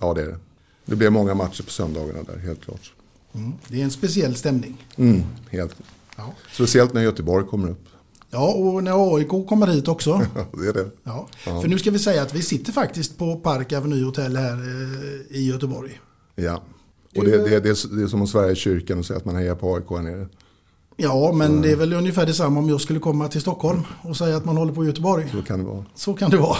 Ja, 0.00 0.14
det 0.14 0.22
är 0.22 0.26
det. 0.26 0.38
Det 0.86 0.96
blev 0.96 1.12
många 1.12 1.34
matcher 1.34 1.62
på 1.62 1.70
söndagarna 1.70 2.22
där, 2.22 2.38
helt 2.38 2.64
klart. 2.64 2.92
Mm. 3.34 3.52
Det 3.68 3.80
är 3.80 3.84
en 3.84 3.90
speciell 3.90 4.34
stämning. 4.36 4.84
Mm, 4.96 5.22
helt. 5.50 5.76
Ja. 6.16 6.32
Speciellt 6.52 6.92
när 6.94 7.02
Göteborg 7.02 7.46
kommer 7.46 7.70
upp. 7.70 7.84
Ja, 8.32 8.52
och 8.52 8.84
när 8.84 9.16
AIK 9.16 9.28
kommer 9.28 9.66
hit 9.66 9.88
också. 9.88 10.10
Ja, 10.34 10.46
det 10.62 10.68
är 10.68 10.72
det. 10.72 10.90
Ja. 11.04 11.28
För 11.44 11.68
nu 11.68 11.78
ska 11.78 11.90
vi 11.90 11.98
säga 11.98 12.22
att 12.22 12.34
vi 12.34 12.42
sitter 12.42 12.72
faktiskt 12.72 13.18
på 13.18 13.36
Park 13.36 13.72
Avenue 13.72 14.04
Hotel 14.04 14.36
här 14.36 14.52
eh, 14.52 15.36
i 15.36 15.48
Göteborg. 15.48 16.00
Ja. 16.34 16.62
Och 17.16 17.24
det, 17.24 17.30
det, 17.30 17.60
det, 17.60 17.68
är, 17.68 17.96
det 17.96 18.02
är 18.02 18.06
som 18.06 18.22
att 18.22 18.28
svära 18.28 18.50
i 18.50 18.56
kyrkan 18.56 18.98
och 18.98 19.06
säga 19.06 19.16
att 19.16 19.24
man 19.24 19.36
hejar 19.36 19.54
på 19.54 19.74
AIK 19.74 19.90
här 19.90 20.02
nere. 20.02 20.28
Ja, 20.96 21.32
men 21.32 21.62
det 21.62 21.70
är 21.70 21.76
väl 21.76 21.92
ungefär 21.92 22.26
detsamma 22.26 22.60
om 22.60 22.68
jag 22.68 22.80
skulle 22.80 22.98
komma 22.98 23.28
till 23.28 23.40
Stockholm 23.40 23.82
och 24.02 24.16
säga 24.16 24.36
att 24.36 24.44
man 24.44 24.56
håller 24.56 24.72
på 24.72 24.84
Göteborg. 24.84 25.28
Så 25.32 25.42
kan 25.42 25.58
det 25.58 25.64
vara. 25.64 25.84
Så 25.94 26.14
kan 26.14 26.30
det 26.30 26.36
vara. 26.36 26.58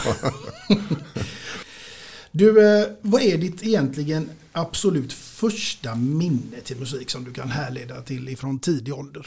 du, 2.32 2.78
eh, 2.80 2.86
vad 3.00 3.22
är 3.22 3.38
ditt 3.38 3.66
egentligen 3.66 4.30
absolut 4.52 5.12
första 5.12 5.94
minne 5.94 6.60
till 6.64 6.76
musik 6.76 7.10
som 7.10 7.24
du 7.24 7.32
kan 7.32 7.48
härleda 7.48 8.02
till 8.02 8.28
ifrån 8.28 8.58
tidig 8.58 8.94
ålder? 8.94 9.26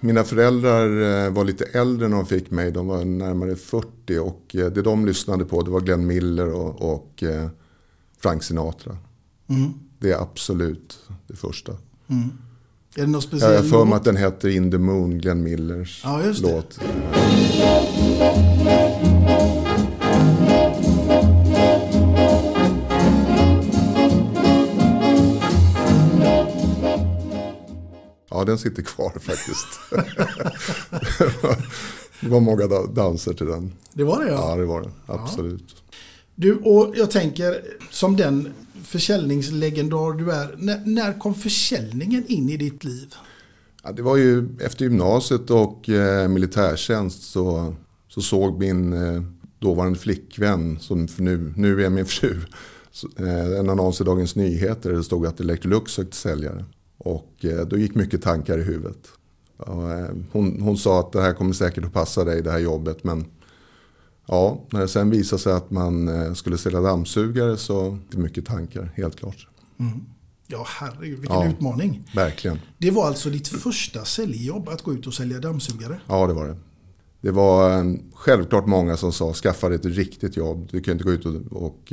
Mina 0.00 0.24
föräldrar 0.24 0.86
eh, 1.26 1.30
var 1.32 1.44
lite 1.44 1.64
äldre 1.64 2.08
när 2.08 2.16
de 2.16 2.26
fick 2.26 2.50
mig. 2.50 2.70
De 2.72 2.86
var 2.86 3.04
närmare 3.04 3.56
40 3.56 4.18
och 4.18 4.56
eh, 4.56 4.66
det 4.66 4.82
de 4.82 5.06
lyssnade 5.06 5.44
på 5.44 5.62
det 5.62 5.70
var 5.70 5.80
Glenn 5.80 6.06
Miller 6.06 6.52
och, 6.52 6.94
och 6.94 7.22
eh, 7.22 7.48
Frank 8.18 8.42
Sinatra. 8.42 8.96
Mm. 9.48 9.70
Det 9.98 10.12
är 10.12 10.22
absolut 10.22 10.98
det 11.26 11.36
första. 11.36 11.72
Är 11.72 11.76
det 12.94 13.06
något 13.06 13.12
Jag 13.14 13.22
speciellt? 13.22 13.56
har 13.72 13.78
för 13.78 13.84
mig 13.84 13.96
att 13.96 14.04
den 14.04 14.16
heter 14.16 14.48
In 14.48 14.70
the 14.70 14.78
Moon, 14.78 15.18
Glenn 15.18 15.42
Millers 15.42 16.00
Ja, 16.04 16.22
låt. 16.42 16.78
Ja, 28.38 28.44
den 28.44 28.58
sitter 28.58 28.82
kvar 28.82 29.12
faktiskt. 29.20 29.66
det 32.20 32.28
var 32.28 32.40
många 32.40 32.66
da- 32.66 32.86
danser 32.86 33.32
till 33.32 33.46
den. 33.46 33.72
Det 33.92 34.04
var 34.04 34.24
det 34.24 34.30
Ja, 34.30 34.50
ja. 34.50 34.56
det 34.56 34.64
var 34.66 34.82
det. 34.82 34.90
Absolut. 35.06 35.76
Du, 36.34 36.54
och 36.54 36.94
jag 36.96 37.10
tänker 37.10 37.62
som 37.90 38.16
den 38.16 38.52
försäljningslegendar 38.84 40.18
du 40.18 40.32
är. 40.32 40.54
När, 40.58 40.82
när 40.86 41.18
kom 41.18 41.34
försäljningen 41.34 42.24
in 42.26 42.48
i 42.48 42.56
ditt 42.56 42.84
liv? 42.84 43.14
Ja, 43.82 43.92
det 43.92 44.02
var 44.02 44.16
ju 44.16 44.48
efter 44.60 44.84
gymnasiet 44.84 45.50
och 45.50 45.88
eh, 45.88 46.28
militärtjänst 46.28 47.22
så, 47.22 47.74
så 48.08 48.20
såg 48.20 48.58
min 48.58 48.92
eh, 48.92 49.22
dåvarande 49.58 49.98
flickvän, 49.98 50.78
som 50.80 51.08
nu, 51.16 51.52
nu 51.56 51.84
är 51.84 51.90
min 51.90 52.06
fru, 52.06 52.40
eh, 53.18 53.58
en 53.58 53.70
annons 53.70 54.00
i 54.00 54.04
Dagens 54.04 54.36
Nyheter 54.36 54.90
där 54.90 54.96
det 54.96 55.04
stod 55.04 55.26
att 55.26 55.40
Electrolux 55.40 55.92
sökte 55.92 56.16
säljare. 56.16 56.64
Och 56.98 57.44
eh, 57.44 57.66
då 57.66 57.78
gick 57.78 57.94
mycket 57.94 58.22
tankar 58.22 58.58
i 58.58 58.62
huvudet. 58.62 59.08
Eh, 59.66 60.14
hon, 60.32 60.60
hon 60.60 60.78
sa 60.78 61.00
att 61.00 61.12
det 61.12 61.20
här 61.22 61.32
kommer 61.32 61.52
säkert 61.52 61.84
att 61.84 61.92
passa 61.92 62.24
dig, 62.24 62.42
det 62.42 62.50
här 62.50 62.58
jobbet. 62.58 63.04
Men 63.04 63.24
ja, 64.26 64.60
när 64.70 64.80
det 64.80 64.88
sen 64.88 65.10
visade 65.10 65.42
sig 65.42 65.52
att 65.52 65.70
man 65.70 66.08
eh, 66.08 66.32
skulle 66.34 66.58
sälja 66.58 66.80
dammsugare 66.80 67.56
så 67.56 67.98
det 68.10 68.18
mycket 68.18 68.46
tankar, 68.46 68.92
helt 68.94 69.16
klart. 69.16 69.46
Ja, 70.46 70.66
herregud, 70.68 71.18
vilken 71.18 71.36
Ja. 71.40 71.48
utmaning. 71.48 72.04
Verkligen. 72.14 72.58
Det 72.78 72.90
var 72.90 73.06
alltså 73.06 73.30
ditt 73.30 73.48
första 73.48 74.04
säljjobb 74.04 74.68
att 74.68 74.82
gå 74.82 74.92
ut 74.94 75.06
och 75.06 75.14
sälja 75.14 75.38
dammsugare? 75.38 76.00
Ja, 76.06 76.26
det 76.26 76.32
var 76.32 76.46
det. 76.46 76.56
Det 77.20 77.30
var 77.30 77.96
självklart 78.14 78.66
många 78.66 78.96
som 78.96 79.12
sa 79.12 79.32
skaffa 79.32 79.68
dig 79.68 79.76
ett 79.78 79.84
riktigt 79.84 80.36
jobb. 80.36 80.68
Du 80.72 80.80
kan 80.80 80.92
inte 80.92 81.04
gå 81.04 81.12
ut 81.12 81.26
och, 81.26 81.34
och 81.62 81.92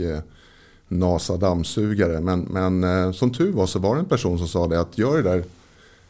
eh, 0.89 0.97
nasa 0.97 1.37
dammsugare. 1.37 2.21
Men, 2.21 2.39
men 2.39 2.83
eh, 2.83 3.11
som 3.11 3.33
tur 3.33 3.51
var 3.51 3.65
så 3.67 3.79
var 3.79 3.95
det 3.95 4.01
en 4.01 4.05
person 4.07 4.37
som 4.37 4.47
sa 4.47 4.67
det 4.67 4.79
att 4.79 4.97
gör 4.97 5.17
det 5.17 5.23
där 5.29 5.43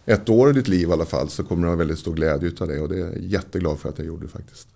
ett 0.05 0.29
år 0.29 0.49
i 0.49 0.53
ditt 0.53 0.67
liv 0.67 0.89
i 0.89 0.91
alla 0.91 1.05
fall 1.05 1.29
så 1.29 1.43
kommer 1.43 1.63
du 1.63 1.69
ha 1.69 1.75
väldigt 1.75 1.99
stor 1.99 2.13
glädje 2.13 2.47
utav 2.47 2.67
det. 2.67 2.79
Och 2.79 2.89
det 2.89 2.95
är 2.95 2.99
jag 2.99 3.17
jätteglad 3.19 3.79
för 3.79 3.89
att 3.89 3.97
jag 3.97 4.07
gjorde 4.07 4.27
faktiskt. 4.27 4.67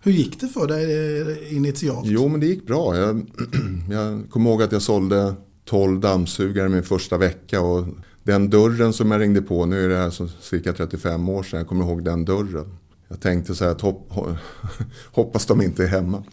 Hur 0.00 0.12
gick 0.12 0.40
det 0.40 0.48
för 0.48 0.66
dig 0.66 1.20
eh, 1.20 1.56
initialt? 1.56 2.06
Jo, 2.06 2.28
men 2.28 2.40
det 2.40 2.46
gick 2.46 2.66
bra. 2.66 2.96
Jag, 2.96 3.26
jag 3.90 4.30
kommer 4.30 4.50
ihåg 4.50 4.62
att 4.62 4.72
jag 4.72 4.82
sålde 4.82 5.34
12 5.64 6.00
dammsugare 6.00 6.68
min 6.68 6.82
första 6.82 7.18
vecka. 7.18 7.60
Och 7.60 7.86
den 8.22 8.50
dörren 8.50 8.92
som 8.92 9.10
jag 9.10 9.20
ringde 9.20 9.42
på, 9.42 9.66
nu 9.66 9.84
är 9.84 9.88
det 9.88 9.96
här 9.96 10.42
cirka 10.42 10.72
35 10.72 11.28
år 11.28 11.42
sedan, 11.42 11.58
jag 11.58 11.68
kommer 11.68 11.84
ihåg 11.84 12.04
den 12.04 12.24
dörren. 12.24 12.76
Jag 13.08 13.20
tänkte 13.20 13.54
så 13.54 13.64
här 13.64 13.70
att 13.70 13.80
hopp, 13.80 14.10
ho- 14.12 14.36
hoppas 15.12 15.46
de 15.46 15.62
inte 15.62 15.82
är 15.84 15.88
hemma. 15.88 16.24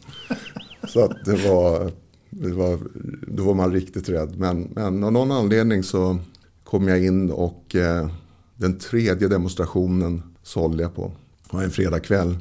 Så 0.88 1.06
att 1.06 1.26
det 1.26 1.36
var, 1.48 1.92
var, 2.38 2.80
då 3.28 3.44
var 3.44 3.54
man 3.54 3.72
riktigt 3.72 4.10
rädd. 4.10 4.34
Men, 4.38 4.72
men 4.76 5.04
av 5.04 5.12
någon 5.12 5.32
anledning 5.32 5.84
så 5.84 6.20
kom 6.64 6.88
jag 6.88 7.06
in 7.06 7.32
och 7.32 7.76
eh, 7.76 8.10
den 8.56 8.80
tredje 8.80 9.28
demonstrationen 9.28 10.24
sålde 10.44 10.84
jag 10.84 10.96
på. 10.96 11.12
Det 11.50 11.56
var 11.58 11.64
en 11.64 11.72
fredagkväll. 11.72 12.38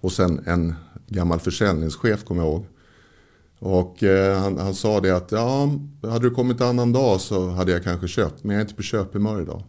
Och 0.00 0.12
sen 0.12 0.40
en 0.46 0.74
gammal 1.06 1.40
försäljningschef 1.40 2.24
kommer 2.24 2.42
jag 2.42 2.50
ihåg. 2.50 2.66
Och 3.58 4.02
eh, 4.02 4.38
han, 4.38 4.58
han 4.58 4.74
sa 4.74 5.00
det 5.00 5.16
att 5.16 5.32
ja, 5.32 5.70
hade 6.02 6.28
du 6.28 6.30
kommit 6.30 6.60
en 6.60 6.66
annan 6.66 6.92
dag 6.92 7.20
så 7.20 7.48
hade 7.48 7.72
jag 7.72 7.84
kanske 7.84 8.08
köpt. 8.08 8.44
Men 8.44 8.54
jag 8.54 8.60
är 8.60 8.64
inte 8.64 8.74
på 8.74 8.82
köphumör 8.82 9.42
idag. 9.42 9.62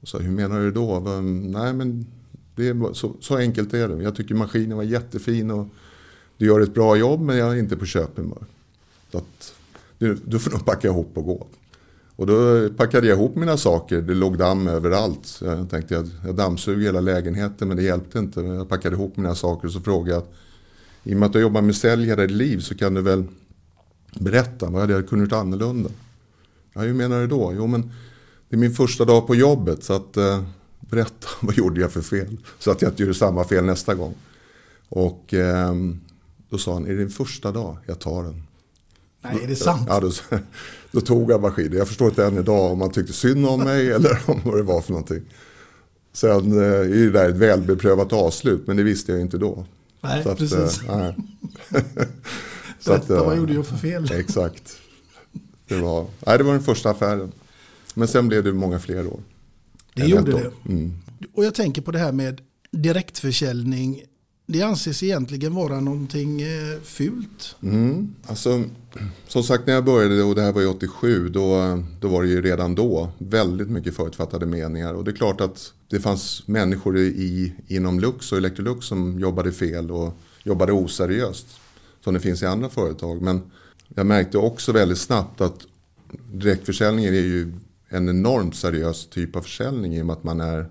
Och 0.00 0.08
sa 0.08 0.18
hur 0.18 0.30
menar 0.30 0.60
du 0.60 0.70
då? 0.70 1.00
Nej 1.00 1.72
men 1.72 2.06
det 2.54 2.68
är, 2.68 2.92
så, 2.92 3.16
så 3.20 3.36
enkelt 3.36 3.74
är 3.74 3.88
det. 3.88 4.02
Jag 4.02 4.16
tycker 4.16 4.34
maskinen 4.34 4.76
var 4.76 4.84
jättefin 4.84 5.50
och 5.50 5.66
du 6.36 6.46
gör 6.46 6.60
ett 6.60 6.74
bra 6.74 6.96
jobb 6.96 7.20
men 7.20 7.36
jag 7.36 7.52
är 7.52 7.58
inte 7.58 7.76
på 7.76 7.86
köphumör. 7.86 8.46
Att, 9.16 9.54
du, 9.98 10.14
du 10.24 10.38
får 10.38 10.50
nog 10.50 10.64
packa 10.64 10.88
ihop 10.88 11.10
och 11.14 11.24
gå. 11.24 11.46
Och 12.16 12.26
då 12.26 12.68
packade 12.70 13.06
jag 13.06 13.18
ihop 13.18 13.36
mina 13.36 13.56
saker. 13.56 14.02
Det 14.02 14.14
låg 14.14 14.38
damm 14.38 14.68
överallt. 14.68 15.26
Så 15.26 15.44
jag 15.44 15.70
tänkte 15.70 15.94
jag, 15.94 16.08
jag 16.24 16.34
dammsuger 16.34 16.84
hela 16.84 17.00
lägenheten 17.00 17.68
men 17.68 17.76
det 17.76 17.82
hjälpte 17.82 18.18
inte. 18.18 18.40
Jag 18.40 18.68
packade 18.68 18.96
ihop 18.96 19.16
mina 19.16 19.34
saker 19.34 19.66
och 19.66 19.72
så 19.72 19.80
frågade 19.80 20.10
jag. 20.10 20.22
I 21.04 21.14
och 21.14 21.18
med 21.18 21.26
att 21.26 21.32
du 21.32 21.40
jobbar 21.40 21.62
med 21.62 21.76
säljare 21.76 22.24
i 22.24 22.28
liv 22.28 22.60
så 22.60 22.74
kan 22.74 22.94
du 22.94 23.02
väl 23.02 23.24
berätta. 24.20 24.70
Vad 24.70 24.80
hade 24.80 24.92
jag 24.92 25.08
kunnat 25.08 25.24
gjort 25.24 25.32
annorlunda? 25.32 25.90
Ja, 26.72 26.80
hur 26.80 26.94
menar 26.94 27.20
du 27.20 27.26
då? 27.26 27.52
Jo 27.56 27.66
men 27.66 27.92
det 28.48 28.56
är 28.56 28.60
min 28.60 28.74
första 28.74 29.04
dag 29.04 29.26
på 29.26 29.34
jobbet. 29.34 29.84
Så 29.84 29.92
att 29.92 30.16
eh, 30.16 30.42
berätta 30.80 31.28
vad 31.40 31.54
gjorde 31.54 31.80
jag 31.80 31.92
för 31.92 32.00
fel. 32.00 32.36
Så 32.58 32.70
att 32.70 32.82
jag 32.82 32.90
inte 32.90 33.02
gör 33.02 33.12
samma 33.12 33.44
fel 33.44 33.64
nästa 33.64 33.94
gång. 33.94 34.14
Och 34.88 35.34
eh, 35.34 35.74
då 36.50 36.58
sa 36.58 36.72
han, 36.74 36.86
är 36.86 36.90
det 36.90 36.98
din 36.98 37.10
första 37.10 37.52
dag? 37.52 37.76
Jag 37.86 37.98
tar 37.98 38.22
den. 38.22 38.45
Nej, 39.32 39.44
är 39.44 39.48
det 39.48 39.56
sant? 39.56 39.86
Ja, 39.88 40.00
då, 40.00 40.10
då 40.92 41.00
tog 41.00 41.30
jag 41.30 41.40
maskinen. 41.42 41.78
Jag 41.78 41.88
förstår 41.88 42.08
inte 42.08 42.24
än 42.26 42.38
idag 42.38 42.72
om 42.72 42.78
man 42.78 42.90
tyckte 42.90 43.12
synd 43.12 43.46
om 43.46 43.60
mig 43.60 43.92
eller 43.92 44.18
om 44.26 44.40
vad 44.44 44.56
det 44.56 44.62
var 44.62 44.80
för 44.80 44.92
någonting. 44.92 45.22
Sen 46.12 46.52
eh, 46.52 46.64
är 46.64 46.84
det 46.88 47.10
där 47.10 47.28
ett 47.28 47.36
välbeprövat 47.36 48.12
avslut, 48.12 48.66
men 48.66 48.76
det 48.76 48.82
visste 48.82 49.12
jag 49.12 49.20
inte 49.20 49.38
då. 49.38 49.64
Nej, 50.00 50.22
Så 50.22 50.30
att, 50.30 50.38
precis. 50.38 50.82
eh, 50.82 50.96
nej. 50.96 51.14
Så 52.80 52.90
Berätta, 52.90 53.16
eh, 53.16 53.24
vad 53.26 53.36
gjorde 53.36 53.52
jag 53.54 53.66
för 53.66 53.76
fel? 53.76 54.12
Exakt. 54.12 54.76
Det 55.68 55.76
var, 55.76 56.06
nej, 56.26 56.38
det 56.38 56.44
var 56.44 56.52
den 56.52 56.62
första 56.62 56.90
affären. 56.90 57.32
Men 57.94 58.08
sen 58.08 58.28
blev 58.28 58.44
det 58.44 58.52
många 58.52 58.78
fler 58.78 59.06
år. 59.06 59.20
Det 59.94 60.06
gjorde 60.06 60.32
det. 60.32 60.50
Mm. 60.72 60.92
Och 61.34 61.44
jag 61.44 61.54
tänker 61.54 61.82
på 61.82 61.90
det 61.90 61.98
här 61.98 62.12
med 62.12 62.40
direktförsäljning. 62.70 64.02
Det 64.48 64.62
anses 64.62 65.02
egentligen 65.02 65.54
vara 65.54 65.80
någonting 65.80 66.42
eh, 66.42 66.80
fult. 66.82 67.56
Mm. 67.62 68.14
Alltså, 68.26 68.64
som 69.28 69.42
sagt 69.42 69.66
när 69.66 69.74
jag 69.74 69.84
började 69.84 70.22
och 70.22 70.34
det 70.34 70.42
här 70.42 70.52
var 70.52 70.60
ju 70.60 70.66
87 70.66 71.28
då, 71.28 71.82
då 72.00 72.08
var 72.08 72.22
det 72.22 72.28
ju 72.28 72.42
redan 72.42 72.74
då 72.74 73.08
väldigt 73.18 73.70
mycket 73.70 73.96
förutfattade 73.96 74.46
meningar. 74.46 74.94
Och 74.94 75.04
det 75.04 75.10
är 75.10 75.16
klart 75.16 75.40
att 75.40 75.72
det 75.88 76.00
fanns 76.00 76.42
människor 76.48 76.98
i, 76.98 77.52
inom 77.66 78.00
Lux 78.00 78.32
och 78.32 78.38
Electrolux 78.38 78.86
som 78.86 79.20
jobbade 79.20 79.52
fel 79.52 79.90
och 79.90 80.14
jobbade 80.42 80.72
oseriöst. 80.72 81.46
Som 82.04 82.14
det 82.14 82.20
finns 82.20 82.42
i 82.42 82.46
andra 82.46 82.68
företag. 82.68 83.22
Men 83.22 83.42
jag 83.88 84.06
märkte 84.06 84.38
också 84.38 84.72
väldigt 84.72 84.98
snabbt 84.98 85.40
att 85.40 85.66
direktförsäljningen 86.32 87.14
är 87.14 87.18
ju 87.18 87.52
en 87.88 88.08
enormt 88.08 88.56
seriös 88.56 89.06
typ 89.06 89.36
av 89.36 89.40
försäljning 89.40 89.96
i 89.96 90.02
och 90.02 90.06
med 90.06 90.12
att 90.12 90.24
man, 90.24 90.40
är, 90.40 90.66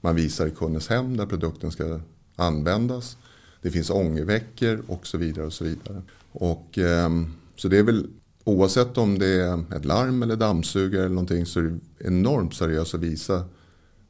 man 0.00 0.14
visar 0.14 0.46
i 0.46 0.50
kundens 0.50 0.88
hem 0.88 1.16
där 1.16 1.26
produkten 1.26 1.70
ska 1.70 2.00
användas. 2.40 3.16
Det 3.62 3.70
finns 3.70 3.90
ångerveckor 3.90 4.82
och 4.86 5.06
så 5.06 5.18
vidare. 5.18 5.46
och 5.46 5.52
Så 5.52 5.64
vidare. 5.64 6.02
Och, 6.32 6.78
eh, 6.78 7.10
så 7.56 7.68
det 7.68 7.78
är 7.78 7.82
väl 7.82 8.06
oavsett 8.44 8.98
om 8.98 9.18
det 9.18 9.26
är 9.26 9.76
ett 9.76 9.84
larm 9.84 10.22
eller 10.22 10.36
dammsugare 10.36 11.04
eller 11.04 11.14
någonting 11.14 11.46
så 11.46 11.60
är 11.60 11.62
det 11.62 11.78
enormt 11.98 12.54
seriöst 12.54 12.94
att 12.94 13.00
visa 13.00 13.44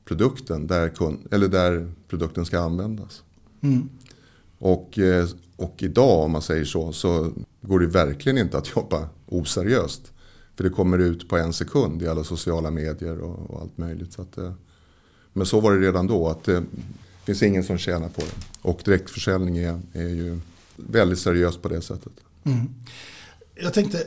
produkten 0.04 0.66
där, 0.66 0.88
kund, 0.88 1.28
eller 1.30 1.48
där 1.48 1.92
produkten 2.08 2.46
ska 2.46 2.60
användas. 2.60 3.22
Mm. 3.60 3.88
Och, 4.58 4.98
eh, 4.98 5.28
och 5.56 5.74
idag 5.82 6.24
om 6.24 6.30
man 6.30 6.42
säger 6.42 6.64
så 6.64 6.92
så 6.92 7.32
går 7.60 7.80
det 7.80 7.86
verkligen 7.86 8.38
inte 8.38 8.58
att 8.58 8.68
jobba 8.76 9.08
oseriöst. 9.26 10.12
För 10.56 10.64
det 10.64 10.70
kommer 10.70 10.98
ut 10.98 11.28
på 11.28 11.36
en 11.36 11.52
sekund 11.52 12.02
i 12.02 12.08
alla 12.08 12.24
sociala 12.24 12.70
medier 12.70 13.18
och, 13.18 13.50
och 13.50 13.60
allt 13.60 13.78
möjligt. 13.78 14.12
Så 14.12 14.22
att, 14.22 14.38
eh, 14.38 14.52
men 15.32 15.46
så 15.46 15.60
var 15.60 15.72
det 15.72 15.86
redan 15.86 16.06
då. 16.06 16.28
att 16.28 16.44
Det 16.44 16.62
finns 17.30 17.42
ingen 17.42 17.64
som 17.64 17.78
tjänar 17.78 18.08
på 18.08 18.20
det. 18.20 18.68
Och 18.68 18.80
direktförsäljning 18.84 19.58
är, 19.58 19.80
är 19.92 20.08
ju 20.08 20.40
väldigt 20.76 21.18
seriöst 21.18 21.62
på 21.62 21.68
det 21.68 21.82
sättet. 21.82 22.12
Mm. 22.44 22.68
Jag 23.54 23.74
tänkte, 23.74 24.06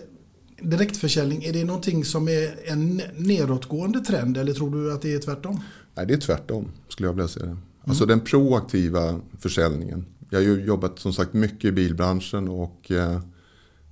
direktförsäljning, 0.61 1.43
är 1.43 1.53
det 1.53 1.63
någonting 1.63 2.05
som 2.05 2.27
är 2.27 2.71
en 2.71 3.01
nedåtgående 3.17 3.99
trend 3.99 4.37
eller 4.37 4.53
tror 4.53 4.71
du 4.71 4.93
att 4.93 5.01
det 5.01 5.13
är 5.13 5.19
tvärtom? 5.19 5.59
Nej, 5.95 6.05
det 6.05 6.13
är 6.13 6.17
tvärtom 6.17 6.71
skulle 6.89 7.07
jag 7.07 7.13
vilja 7.13 7.27
säga. 7.27 7.45
Mm. 7.45 7.57
Alltså 7.83 8.05
den 8.05 8.19
proaktiva 8.19 9.19
försäljningen. 9.39 10.05
Jag 10.29 10.39
har 10.39 10.43
ju 10.43 10.65
jobbat 10.65 10.99
som 10.99 11.13
sagt 11.13 11.33
mycket 11.33 11.65
i 11.65 11.71
bilbranschen 11.71 12.47
och 12.47 12.91
eh, 12.91 13.19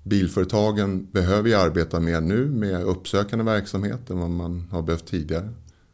bilföretagen 0.04 1.08
behöver 1.12 1.50
ju 1.50 1.56
arbeta 1.56 2.00
mer 2.00 2.22
nu 2.22 2.46
med 2.46 2.84
uppsökande 2.84 3.46
verksamhet 3.46 4.10
än 4.10 4.20
vad 4.20 4.30
man 4.30 4.68
har 4.72 4.82
behövt 4.82 5.06
tidigare. 5.06 5.50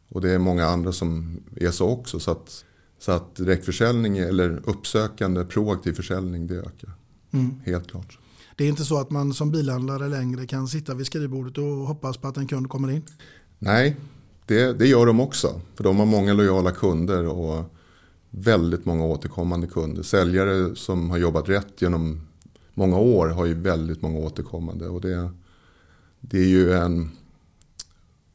Och 0.08 0.20
det 0.20 0.30
är 0.30 0.38
många 0.38 0.66
andra 0.66 0.92
som 0.92 1.40
är 1.56 1.70
så 1.70 1.88
också. 1.88 2.20
Så 2.20 2.30
att, 2.30 2.64
så 2.98 3.12
att 3.12 3.36
direktförsäljning 3.36 4.18
eller 4.18 4.62
uppsökande 4.64 5.44
proaktiv 5.44 5.92
försäljning 5.92 6.46
det 6.46 6.54
ökar. 6.54 6.92
Mm. 7.30 7.60
Helt 7.64 7.90
klart. 7.90 8.18
Det 8.56 8.64
är 8.64 8.68
inte 8.68 8.84
så 8.84 9.00
att 9.00 9.10
man 9.10 9.34
som 9.34 9.50
bilhandlare 9.50 10.08
längre 10.08 10.46
kan 10.46 10.68
sitta 10.68 10.94
vid 10.94 11.06
skrivbordet 11.06 11.58
och 11.58 11.64
hoppas 11.64 12.16
på 12.16 12.28
att 12.28 12.36
en 12.36 12.46
kund 12.46 12.68
kommer 12.68 12.90
in? 12.90 13.02
Nej, 13.58 13.96
det, 14.46 14.78
det 14.78 14.86
gör 14.86 15.06
de 15.06 15.20
också. 15.20 15.60
För 15.74 15.84
de 15.84 15.98
har 15.98 16.06
många 16.06 16.32
lojala 16.32 16.70
kunder 16.70 17.26
och 17.26 17.74
väldigt 18.30 18.84
många 18.84 19.04
återkommande 19.04 19.66
kunder. 19.66 20.02
Säljare 20.02 20.76
som 20.76 21.10
har 21.10 21.18
jobbat 21.18 21.48
rätt 21.48 21.82
genom 21.82 22.20
många 22.74 22.98
år 22.98 23.28
har 23.28 23.46
ju 23.46 23.54
väldigt 23.54 24.02
många 24.02 24.18
återkommande. 24.18 24.88
Och 24.88 25.00
det, 25.00 25.30
det 26.20 26.38
är 26.38 26.48
ju 26.48 26.72
en 26.72 27.10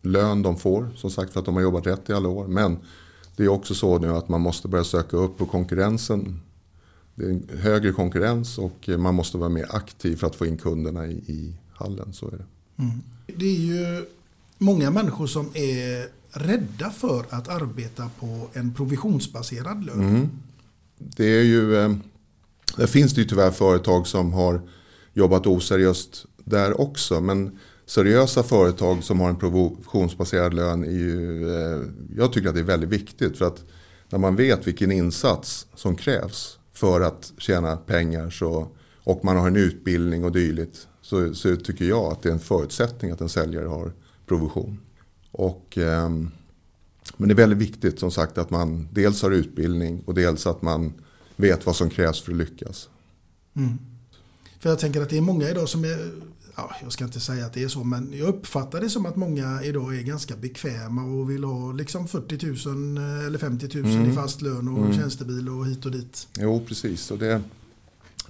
lön 0.01 0.41
de 0.41 0.57
får 0.57 0.89
som 0.95 1.09
sagt 1.09 1.33
för 1.33 1.39
att 1.39 1.45
de 1.45 1.55
har 1.55 1.61
jobbat 1.61 1.87
rätt 1.87 2.09
i 2.09 2.13
alla 2.13 2.29
år. 2.29 2.47
Men 2.47 2.77
det 3.35 3.43
är 3.43 3.47
också 3.47 3.75
så 3.75 3.99
nu 3.99 4.09
att 4.09 4.29
man 4.29 4.41
måste 4.41 4.67
börja 4.67 4.83
söka 4.83 5.17
upp 5.17 5.37
på 5.37 5.45
konkurrensen. 5.45 6.39
Det 7.15 7.25
är 7.25 7.29
en 7.29 7.49
högre 7.59 7.91
konkurrens 7.91 8.57
och 8.57 8.89
man 8.97 9.15
måste 9.15 9.37
vara 9.37 9.49
mer 9.49 9.75
aktiv 9.75 10.15
för 10.15 10.27
att 10.27 10.35
få 10.35 10.45
in 10.45 10.57
kunderna 10.57 11.07
i, 11.07 11.11
i 11.11 11.53
hallen. 11.73 12.13
Så 12.13 12.27
är 12.27 12.31
det. 12.31 12.45
Mm. 12.83 13.01
Det 13.27 13.45
är 13.45 13.59
ju 13.59 14.05
många 14.57 14.91
människor 14.91 15.27
som 15.27 15.49
är 15.53 16.07
rädda 16.29 16.89
för 16.89 17.25
att 17.29 17.47
arbeta 17.47 18.09
på 18.19 18.47
en 18.53 18.73
provisionsbaserad 18.73 19.85
lön. 19.85 19.99
Mm. 19.99 20.29
Det 20.97 21.25
är 21.25 21.43
ju, 21.43 21.77
eh, 21.77 21.95
det 22.77 22.87
finns 22.87 23.13
det 23.13 23.21
ju 23.21 23.27
tyvärr 23.27 23.51
företag 23.51 24.07
som 24.07 24.33
har 24.33 24.61
jobbat 25.13 25.47
oseriöst 25.47 26.25
där 26.37 26.81
också. 26.81 27.21
Men 27.21 27.59
seriösa 27.85 28.43
företag 28.43 29.03
som 29.03 29.19
har 29.19 29.29
en 29.29 29.39
provisionsbaserad 29.39 30.53
lön 30.53 30.83
är 30.83 30.91
ju, 30.91 31.49
eh, 31.55 31.81
jag 32.17 32.33
tycker 32.33 32.49
att 32.49 32.55
det 32.55 32.61
är 32.61 32.65
väldigt 32.65 32.89
viktigt. 32.89 33.37
För 33.37 33.45
att 33.45 33.63
när 34.09 34.19
man 34.19 34.35
vet 34.35 34.67
vilken 34.67 34.91
insats 34.91 35.67
som 35.75 35.95
krävs 35.95 36.59
för 36.73 37.01
att 37.01 37.33
tjäna 37.37 37.77
pengar 37.77 38.29
så, 38.29 38.67
och 39.03 39.25
man 39.25 39.37
har 39.37 39.47
en 39.47 39.55
utbildning 39.55 40.25
och 40.25 40.31
dylikt. 40.31 40.87
Så, 41.01 41.33
så 41.33 41.55
tycker 41.55 41.85
jag 41.85 42.11
att 42.11 42.21
det 42.21 42.29
är 42.29 42.33
en 42.33 42.39
förutsättning 42.39 43.11
att 43.11 43.21
en 43.21 43.29
säljare 43.29 43.67
har 43.67 43.93
provision. 44.25 44.79
Och, 45.31 45.77
eh, 45.77 46.09
men 47.17 47.29
det 47.29 47.33
är 47.33 47.35
väldigt 47.35 47.59
viktigt 47.59 47.99
som 47.99 48.11
sagt 48.11 48.37
att 48.37 48.49
man 48.49 48.87
dels 48.91 49.21
har 49.21 49.31
utbildning 49.31 50.03
och 50.05 50.13
dels 50.13 50.47
att 50.47 50.61
man 50.61 50.93
vet 51.35 51.65
vad 51.65 51.75
som 51.75 51.89
krävs 51.89 52.21
för 52.21 52.31
att 52.31 52.37
lyckas. 52.37 52.89
Mm. 53.55 53.77
För 54.59 54.69
jag 54.69 54.79
tänker 54.79 55.01
att 55.01 55.09
det 55.09 55.17
är 55.17 55.21
många 55.21 55.49
idag 55.49 55.69
som 55.69 55.83
är, 55.83 56.11
ja, 56.55 56.75
jag 56.83 56.91
ska 56.91 57.03
inte 57.03 57.19
säga 57.19 57.45
att 57.45 57.53
det 57.53 57.63
är 57.63 57.67
så, 57.67 57.83
men 57.83 58.13
jag 58.13 58.27
uppfattar 58.27 58.81
det 58.81 58.89
som 58.89 59.05
att 59.05 59.15
många 59.15 59.63
idag 59.63 59.97
är 59.97 60.01
ganska 60.01 60.35
bekväma 60.35 61.03
och 61.03 61.29
vill 61.29 61.43
ha 61.43 61.71
liksom 61.71 62.07
40 62.07 62.69
000 62.69 62.97
eller 63.27 63.37
50 63.37 63.77
000 63.77 63.85
mm. 63.85 64.11
i 64.11 64.13
fast 64.13 64.41
lön 64.41 64.67
och 64.67 64.77
mm. 64.77 64.93
tjänstebil 64.93 65.49
och 65.49 65.65
hit 65.65 65.85
och 65.85 65.91
dit. 65.91 66.27
Jo, 66.39 66.63
precis. 66.67 67.11
Och 67.11 67.17
det, 67.17 67.41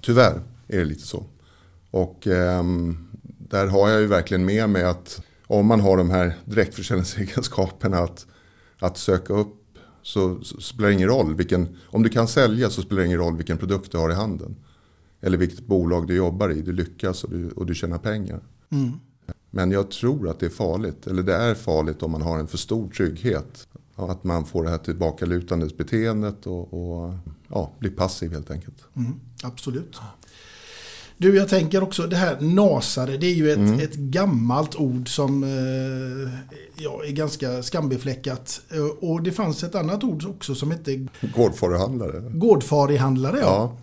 tyvärr 0.02 0.42
är 0.68 0.78
det 0.78 0.86
lite 0.86 1.08
så. 1.08 1.26
Och 1.92 2.28
eh, 2.28 2.64
där 3.50 3.68
har 3.68 3.90
jag 3.90 4.02
ju 4.02 4.08
verkligen 4.08 4.46
med 4.46 4.70
mig 4.70 4.84
att 4.84 5.22
om 5.48 5.66
man 5.66 5.80
har 5.80 5.98
de 5.98 6.10
här 6.10 6.34
direktförsäljningsegenskaperna 6.46 7.98
att, 7.98 8.26
att 8.80 8.98
söka 8.98 9.34
upp 9.34 9.60
så, 10.02 10.44
så, 10.44 10.62
spelar 10.62 10.90
det 10.90 10.94
ingen 10.94 11.08
roll. 11.08 11.36
Vilken, 11.36 11.78
om 11.86 12.04
du 12.04 12.10
kan 12.10 12.28
sälja 12.28 12.70
så 12.70 12.82
spelar 12.82 13.02
det 13.02 13.06
ingen 13.06 13.20
roll 13.20 13.38
vilken 13.38 13.58
produkt 13.58 13.92
du 13.92 13.98
har 13.98 14.12
i 14.12 14.14
handen. 14.14 14.56
Eller 15.24 15.38
vilket 15.38 15.66
bolag 15.68 16.08
du 16.08 16.16
jobbar 16.16 16.50
i. 16.50 16.62
Du 16.62 16.72
lyckas 16.74 17.24
och 17.24 17.30
du, 17.30 17.50
och 17.52 17.66
du 17.66 17.76
tjänar 17.76 17.98
pengar. 17.98 18.40
Mm. 18.70 18.92
Men 19.50 19.72
jag 19.72 19.92
tror 19.92 20.30
att 20.30 20.40
det 20.40 20.46
är 20.46 20.50
farligt. 20.50 21.08
Eller 21.08 21.24
det 21.24 21.36
är 21.36 21.56
farligt 21.56 22.04
om 22.04 22.12
man 22.12 22.22
har 22.22 22.40
en 22.40 22.48
för 22.48 22.58
stor 22.58 22.90
trygghet. 22.90 23.68
Att 23.96 24.24
man 24.24 24.46
får 24.46 24.64
det 24.64 24.70
här 24.70 24.78
tillbakalutandes 24.78 25.78
beteendet 25.78 26.48
och, 26.48 26.74
och 26.74 27.14
ja, 27.48 27.72
blir 27.80 27.92
passiv 27.92 28.32
helt 28.32 28.52
enkelt. 28.52 28.78
Mm, 28.96 29.14
absolut. 29.44 30.00
Du, 31.18 31.36
jag 31.36 31.50
tänker 31.50 31.84
också 31.84 32.08
det 32.08 32.16
här 32.16 32.42
nasare, 32.42 33.18
det 33.18 33.28
är 33.28 33.34
ju 33.34 33.52
ett, 33.52 33.58
mm. 33.58 33.80
ett 33.80 33.96
gammalt 33.96 34.76
ord 34.76 35.16
som 35.16 35.44
eh, 35.44 35.50
ja, 36.76 37.04
är 37.06 37.12
ganska 37.12 37.64
skambefläckat. 37.64 38.62
Eh, 38.70 39.10
och 39.10 39.24
det 39.24 39.32
fanns 39.32 39.64
ett 39.64 39.76
annat 39.76 40.04
ord 40.04 40.26
också 40.26 40.56
som 40.56 40.72
hette 40.72 41.08
Gårdfarihandlare. 41.36 42.24
Gårdfarihandlare, 42.30 43.40
ja. 43.40 43.46
ja. 43.46 43.78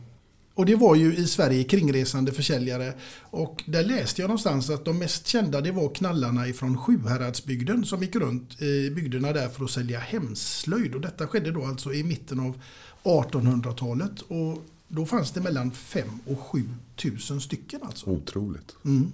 Och 0.55 0.67
det 0.67 0.77
var 0.77 0.95
ju 0.95 1.17
i 1.17 1.27
Sverige 1.27 1.65
kringresande 1.65 2.33
försäljare. 2.33 2.93
Och 3.21 3.63
där 3.67 3.85
läste 3.85 4.21
jag 4.21 4.29
någonstans 4.29 4.71
att 4.71 4.85
de 4.85 4.99
mest 4.99 5.27
kända 5.27 5.61
det 5.61 5.73
var 5.73 5.95
knallarna 5.95 6.49
ifrån 6.49 6.79
Sjuhäradsbygden 6.79 7.85
som 7.85 8.03
gick 8.03 8.17
runt 8.17 8.63
i 8.63 8.91
bygderna 8.91 9.33
där 9.33 9.49
för 9.49 9.65
att 9.65 9.71
sälja 9.71 9.99
hemslöjd. 9.99 10.95
Och 10.95 11.01
detta 11.01 11.27
skedde 11.27 11.51
då 11.51 11.65
alltså 11.65 11.93
i 11.93 12.05
mitten 12.05 12.41
av 12.41 12.61
1800-talet. 13.03 14.21
Och 14.21 14.65
då 14.89 15.07
fanns 15.07 15.31
det 15.31 15.41
mellan 15.41 15.71
5 15.71 16.09
och 16.27 16.41
7 16.41 16.65
tusen 16.97 17.41
stycken 17.41 17.81
alltså. 17.83 18.11
Otroligt. 18.11 18.77
Mm. 18.85 19.13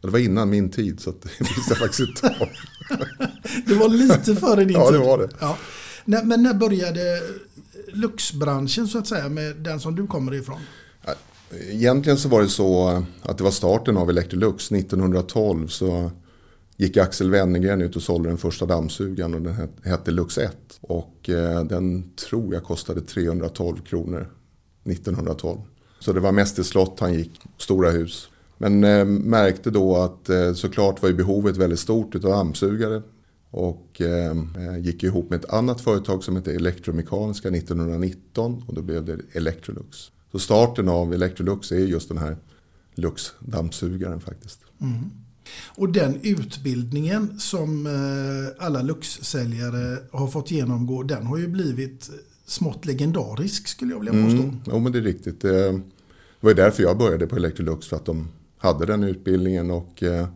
Det 0.00 0.08
var 0.08 0.18
innan 0.18 0.50
min 0.50 0.70
tid 0.70 1.00
så 1.00 1.10
det 1.10 1.28
visste 1.40 1.62
jag 1.68 1.78
faktiskt 1.78 2.00
inte 2.00 2.48
Det 3.66 3.74
var 3.74 3.88
lite 3.88 4.36
före 4.36 4.64
din 4.64 4.68
tid. 4.68 4.76
Ja, 4.76 4.90
det 4.90 4.98
var 4.98 5.18
det. 5.18 5.28
Ja. 5.40 5.58
Men 6.04 6.42
när 6.42 6.54
började 6.54 7.22
luxbranschen 7.92 8.88
så 8.88 8.98
att 8.98 9.06
säga 9.06 9.28
med 9.28 9.56
den 9.56 9.80
som 9.80 9.94
du 9.94 10.06
kommer 10.06 10.34
ifrån? 10.34 10.60
Egentligen 11.70 12.18
så 12.18 12.28
var 12.28 12.42
det 12.42 12.48
så 12.48 13.02
att 13.22 13.38
det 13.38 13.44
var 13.44 13.50
starten 13.50 13.96
av 13.96 14.10
Electrolux. 14.10 14.72
1912 14.72 15.68
så 15.68 16.10
gick 16.76 16.96
Axel 16.96 17.30
Wennergren 17.30 17.82
ut 17.82 17.96
och 17.96 18.02
sålde 18.02 18.28
den 18.28 18.38
första 18.38 18.66
dammsugaren 18.66 19.34
och 19.34 19.42
den 19.42 19.68
hette 19.84 20.10
Lux 20.10 20.38
1. 20.38 20.56
Och 20.80 21.28
eh, 21.28 21.64
den 21.64 22.10
tror 22.14 22.54
jag 22.54 22.64
kostade 22.64 23.00
312 23.00 23.76
kronor 23.76 24.30
1912. 24.84 25.60
Så 26.00 26.12
det 26.12 26.20
var 26.20 26.32
mest 26.32 26.58
i 26.58 26.64
slott 26.64 27.00
han 27.00 27.14
gick, 27.14 27.40
stora 27.58 27.90
hus. 27.90 28.28
Men 28.58 28.84
eh, 28.84 29.04
märkte 29.04 29.70
då 29.70 29.96
att 29.96 30.28
eh, 30.28 30.52
såklart 30.52 31.02
var 31.02 31.08
ju 31.08 31.14
behovet 31.14 31.56
väldigt 31.56 31.80
stort 31.80 32.14
av 32.14 32.20
dammsugare. 32.20 33.02
Och 33.50 34.00
eh, 34.00 34.34
gick 34.78 35.02
ihop 35.02 35.30
med 35.30 35.44
ett 35.44 35.50
annat 35.50 35.80
företag 35.80 36.24
som 36.24 36.36
hette 36.36 36.52
Elektromekaniska 36.52 37.48
1919 37.48 38.64
och 38.66 38.74
då 38.74 38.82
blev 38.82 39.04
det 39.04 39.18
Electrolux. 39.32 40.10
Så 40.32 40.38
starten 40.38 40.88
av 40.88 41.14
Electrolux 41.14 41.72
är 41.72 41.76
just 41.76 42.08
den 42.08 42.18
här 42.18 42.36
Lux-dammsugaren 42.94 44.20
faktiskt. 44.20 44.60
Mm. 44.80 45.10
Och 45.66 45.88
den 45.88 46.18
utbildningen 46.22 47.38
som 47.40 47.86
eh, 47.86 48.66
alla 48.66 48.82
Lux-säljare 48.82 49.98
har 50.10 50.28
fått 50.28 50.50
genomgå, 50.50 51.02
den 51.02 51.26
har 51.26 51.38
ju 51.38 51.48
blivit 51.48 52.10
smått 52.46 52.86
legendarisk 52.86 53.68
skulle 53.68 53.92
jag 53.92 53.98
vilja 54.00 54.24
påstå. 54.24 54.42
Mm, 54.42 54.60
jo 54.66 54.78
men 54.78 54.92
det 54.92 54.98
är 54.98 55.02
riktigt. 55.02 55.40
Det 55.40 55.80
var 56.40 56.50
ju 56.50 56.56
därför 56.56 56.82
jag 56.82 56.98
började 56.98 57.26
på 57.26 57.36
Electrolux 57.36 57.86
för 57.86 57.96
att 57.96 58.04
de 58.04 58.28
hade 58.58 58.86
den 58.86 59.04
utbildningen 59.04 59.70
och 59.70 60.02
eh, 60.02 60.28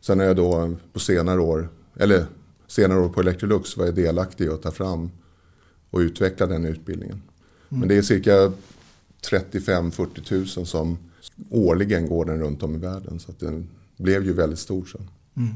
sen 0.00 0.18
har 0.18 0.26
jag 0.26 0.36
då 0.36 0.76
på 0.92 0.98
senare 0.98 1.40
år, 1.40 1.68
eller 1.96 2.26
senare 2.70 2.98
år 3.00 3.08
på 3.08 3.20
Electrolux 3.20 3.76
var 3.76 3.84
jag 3.84 3.94
delaktig 3.94 4.44
i 4.44 4.48
att 4.48 4.62
ta 4.62 4.70
fram 4.70 5.10
och 5.90 5.98
utveckla 5.98 6.46
den 6.46 6.64
utbildningen. 6.64 7.22
Mm. 7.68 7.80
Men 7.80 7.88
det 7.88 7.96
är 7.96 8.02
cirka 8.02 8.52
35-40 9.30 10.22
tusen 10.24 10.66
som 10.66 10.98
årligen 11.50 12.08
går 12.08 12.24
den 12.24 12.38
runt 12.40 12.62
om 12.62 12.74
i 12.74 12.78
världen 12.78 13.20
så 13.20 13.30
att 13.30 13.40
den 13.40 13.68
blev 13.96 14.24
ju 14.24 14.32
väldigt 14.32 14.58
stor 14.58 14.84
sen. 14.84 15.08
Mm. 15.36 15.54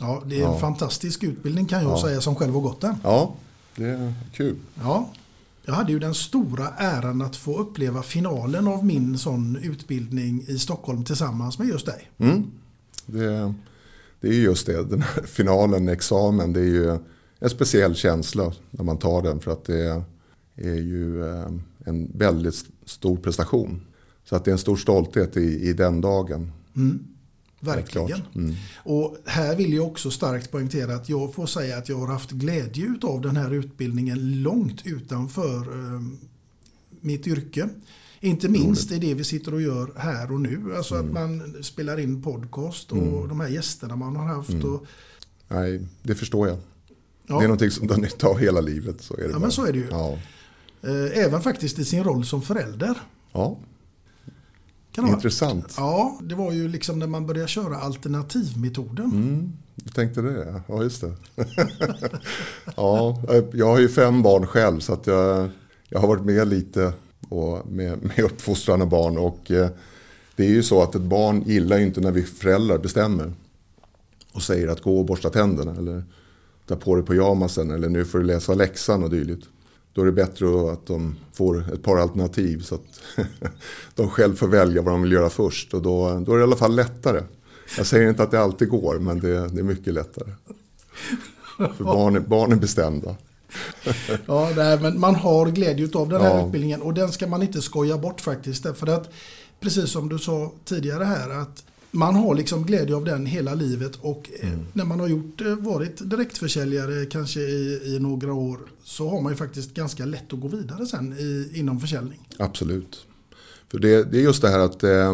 Ja, 0.00 0.22
det 0.26 0.34
är 0.40 0.46
en 0.46 0.52
Ja. 0.52 0.58
fantastisk 0.58 1.22
utbildning 1.24 1.66
kan 1.66 1.82
jag 1.82 1.92
Ja. 1.92 2.02
säga 2.02 2.20
som 2.20 2.34
själv 2.34 2.54
har 2.54 2.60
gått 2.60 2.80
den. 2.80 2.94
Ja, 3.02 3.34
det 3.76 3.84
är 3.84 4.14
kul. 4.32 4.56
Ja. 4.82 5.10
Jag 5.64 5.74
hade 5.74 5.92
ju 5.92 5.98
den 5.98 6.14
stora 6.14 6.68
äran 6.76 7.22
att 7.22 7.36
få 7.36 7.58
uppleva 7.58 8.02
finalen 8.02 8.68
av 8.68 8.84
min 8.86 9.18
sån 9.18 9.56
utbildning 9.56 10.44
i 10.48 10.58
Stockholm 10.58 11.04
tillsammans 11.04 11.58
med 11.58 11.68
just 11.68 11.86
dig. 11.86 12.10
Mm. 12.18 12.44
Det, 13.06 13.54
det 14.20 14.28
är 14.28 14.32
ju 14.32 14.42
just 14.42 14.66
det, 14.66 14.84
den 14.84 15.02
här 15.02 15.22
finalen, 15.26 15.88
examen, 15.88 16.52
det 16.52 16.60
är 16.60 16.64
ju 16.64 16.98
en 17.38 17.50
speciell 17.50 17.94
känsla 17.94 18.52
när 18.70 18.84
man 18.84 18.98
tar 18.98 19.22
den 19.22 19.40
för 19.40 19.50
att 19.50 19.64
det 19.64 20.02
är 20.56 20.74
ju 20.74 21.24
eh, 21.24 21.48
en 21.84 22.18
väldigt 22.18 22.64
stor 22.84 23.16
prestation. 23.16 23.80
Så 24.24 24.36
att 24.36 24.44
det 24.44 24.50
är 24.50 24.52
en 24.52 24.58
stor 24.58 24.76
stolthet 24.76 25.36
i, 25.36 25.68
i 25.68 25.72
den 25.72 26.00
dagen. 26.00 26.52
Klart. 27.60 27.76
Verkligen. 27.76 28.22
Mm. 28.34 28.54
Och 28.76 29.16
här 29.26 29.56
vill 29.56 29.74
jag 29.74 29.86
också 29.86 30.10
starkt 30.10 30.50
poängtera 30.50 30.94
att 30.94 31.08
jag 31.08 31.34
får 31.34 31.46
säga 31.46 31.78
att 31.78 31.88
jag 31.88 31.96
har 31.96 32.06
haft 32.06 32.30
glädje 32.30 32.94
av 33.02 33.20
den 33.20 33.36
här 33.36 33.54
utbildningen 33.54 34.42
långt 34.42 34.86
utanför 34.86 35.60
eh, 35.60 36.00
mitt 37.00 37.26
yrke. 37.26 37.68
Inte 38.20 38.48
minst 38.48 38.92
i 38.92 38.98
det 38.98 39.14
vi 39.14 39.24
sitter 39.24 39.54
och 39.54 39.62
gör 39.62 39.92
här 39.96 40.32
och 40.32 40.40
nu. 40.40 40.76
Alltså 40.76 40.94
Mm. 40.94 41.06
att 41.06 41.12
man 41.12 41.62
spelar 41.64 42.00
in 42.00 42.22
podcast 42.22 42.92
och 42.92 43.28
de 43.28 43.40
här 43.40 43.48
gästerna 43.48 43.96
man 43.96 44.16
har 44.16 44.26
haft. 44.26 44.50
Mm. 44.50 44.64
Och, 44.74 44.86
Nej, 45.48 45.86
det 46.02 46.14
förstår 46.14 46.48
jag. 46.48 46.56
ja, 47.26 47.38
Det 47.38 47.44
är 47.44 47.48
någonting 47.48 47.70
som 47.70 47.86
du 47.86 47.94
har 47.94 48.00
nytta 48.00 48.26
av 48.28 48.38
hela 48.38 48.60
livet. 48.60 49.02
Så 49.02 49.14
är 49.14 49.18
det 49.18 49.24
Ja, 49.24 49.32
bara. 49.32 49.38
men 49.38 49.52
så 49.52 49.66
är 49.66 49.72
det 49.72 49.78
ju. 49.78 49.86
Ja, 49.90 50.18
eh, 50.82 51.24
även 51.24 51.40
faktiskt 51.40 51.78
i 51.78 51.84
sin 51.84 52.04
roll 52.04 52.24
som 52.24 52.42
förälder. 52.42 52.94
ja. 53.32 53.56
Intressant. 55.08 55.74
Ja, 55.76 56.18
det 56.22 56.34
var 56.34 56.52
ju 56.52 56.68
liksom 56.68 56.98
när 56.98 57.06
man 57.06 57.26
började 57.26 57.48
köra 57.48 57.76
alternativmetoden. 57.76 59.04
Mm, 59.12 59.52
du 59.74 59.90
tänkte 59.90 60.22
det? 60.22 60.62
Ja, 60.68 60.82
just 60.82 61.00
det. 61.00 61.12
ja, 62.76 63.22
jag 63.52 63.66
har 63.66 63.78
ju 63.78 63.88
fem 63.88 64.22
barn 64.22 64.46
själv 64.46 64.80
så 64.80 64.92
att 64.92 65.06
jag, 65.06 65.48
jag 65.88 66.00
har 66.00 66.08
varit 66.08 66.24
med 66.24 66.48
lite 66.48 66.92
och 67.28 67.66
med, 67.70 68.02
med 68.02 68.18
uppfostran 68.18 68.82
av 68.82 68.88
barn. 68.88 69.18
Och 69.18 69.50
eh, 69.50 69.68
det 70.36 70.44
är 70.44 70.50
ju 70.50 70.62
så 70.62 70.82
att 70.82 70.94
ett 70.94 71.02
barn 71.02 71.42
gillar 71.46 71.78
ju 71.78 71.84
inte 71.86 72.00
när 72.00 72.12
vi 72.12 72.22
föräldrar 72.22 72.78
bestämmer 72.78 73.32
och 74.32 74.42
säger 74.42 74.68
att 74.68 74.82
gå 74.82 74.98
och 74.98 75.04
borsta 75.04 75.30
tänderna 75.30 75.76
eller 75.76 76.04
ta 76.66 76.76
på 76.76 76.94
dig 76.94 77.04
pyjamasen 77.04 77.70
eller 77.70 77.88
nu 77.88 78.04
får 78.04 78.18
du 78.18 78.24
läsa 78.24 78.54
läxan 78.54 79.02
och 79.04 79.10
dylikt. 79.10 79.46
Då 79.92 80.02
är 80.02 80.06
det 80.06 80.12
bättre 80.12 80.72
att 80.72 80.86
de 80.86 81.16
får 81.32 81.72
ett 81.74 81.82
par 81.82 81.96
alternativ 81.96 82.60
så 82.62 82.74
att 82.74 83.00
de 83.94 84.10
själv 84.10 84.34
får 84.36 84.48
välja 84.48 84.82
vad 84.82 84.94
de 84.94 85.02
vill 85.02 85.12
göra 85.12 85.30
först. 85.30 85.74
Och 85.74 85.82
då, 85.82 86.20
då 86.26 86.32
är 86.32 86.36
det 86.36 86.40
i 86.40 86.44
alla 86.44 86.56
fall 86.56 86.74
lättare. 86.76 87.22
Jag 87.76 87.86
säger 87.86 88.08
inte 88.08 88.22
att 88.22 88.30
det 88.30 88.40
alltid 88.40 88.68
går, 88.68 88.98
men 88.98 89.20
det, 89.20 89.48
det 89.48 89.60
är 89.60 89.64
mycket 89.64 89.94
lättare. 89.94 90.30
För 91.56 91.84
barn, 91.84 92.16
är- 92.16 92.20
barn 92.20 92.52
är 92.52 92.56
bestämda. 92.56 93.16
Ja, 94.26 94.50
nej, 94.56 94.78
men 94.80 95.00
man 95.00 95.14
har 95.14 95.46
glädje 95.50 95.88
av 95.94 96.08
den 96.08 96.20
här 96.20 96.38
Ja. 96.38 96.46
utbildningen 96.46 96.82
och 96.82 96.94
den 96.94 97.12
ska 97.12 97.26
man 97.26 97.42
inte 97.42 97.62
skoja 97.62 97.98
bort 97.98 98.20
faktiskt. 98.20 98.62
Därför 98.62 98.86
att, 98.86 99.10
precis 99.60 99.90
som 99.90 100.08
du 100.08 100.18
sa 100.18 100.52
tidigare 100.64 101.04
här, 101.04 101.30
att 101.30 101.64
man 101.90 102.14
har 102.14 102.34
liksom 102.34 102.66
glädje 102.66 102.96
av 102.96 103.04
den 103.04 103.26
hela 103.26 103.54
livet 103.54 103.96
och 104.00 104.30
eh, 104.40 104.48
Mm. 104.52 104.66
när 104.72 104.84
man 104.84 105.00
har 105.00 105.08
gjort, 105.08 105.40
eh, 105.40 105.54
varit 105.54 106.10
direktförsäljare 106.10 107.06
kanske 107.06 107.40
i, 107.40 107.82
i 107.84 107.98
några 108.00 108.32
år 108.32 108.58
så 108.84 109.08
har 109.08 109.20
man 109.20 109.32
ju 109.32 109.36
faktiskt 109.36 109.74
ganska 109.74 110.04
lätt 110.04 110.32
att 110.32 110.40
gå 110.40 110.48
vidare 110.48 110.86
sen 110.86 111.12
i, 111.12 111.50
inom 111.58 111.80
försäljning. 111.80 112.28
Absolut. 112.38 113.06
För 113.70 113.78
det, 113.78 114.04
det 114.12 114.18
är 114.18 114.22
just 114.22 114.42
det 114.42 114.48
här 114.48 114.58
att 114.58 114.82
eh, 114.82 115.12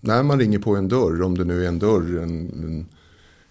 när 0.00 0.22
man 0.22 0.38
ringer 0.38 0.58
på 0.58 0.76
en 0.76 0.88
dörr, 0.88 1.22
om 1.22 1.38
det 1.38 1.44
nu 1.44 1.64
är 1.64 1.68
en 1.68 1.78
dörr 1.78 2.18
en, 2.22 2.48
en, 2.64 2.86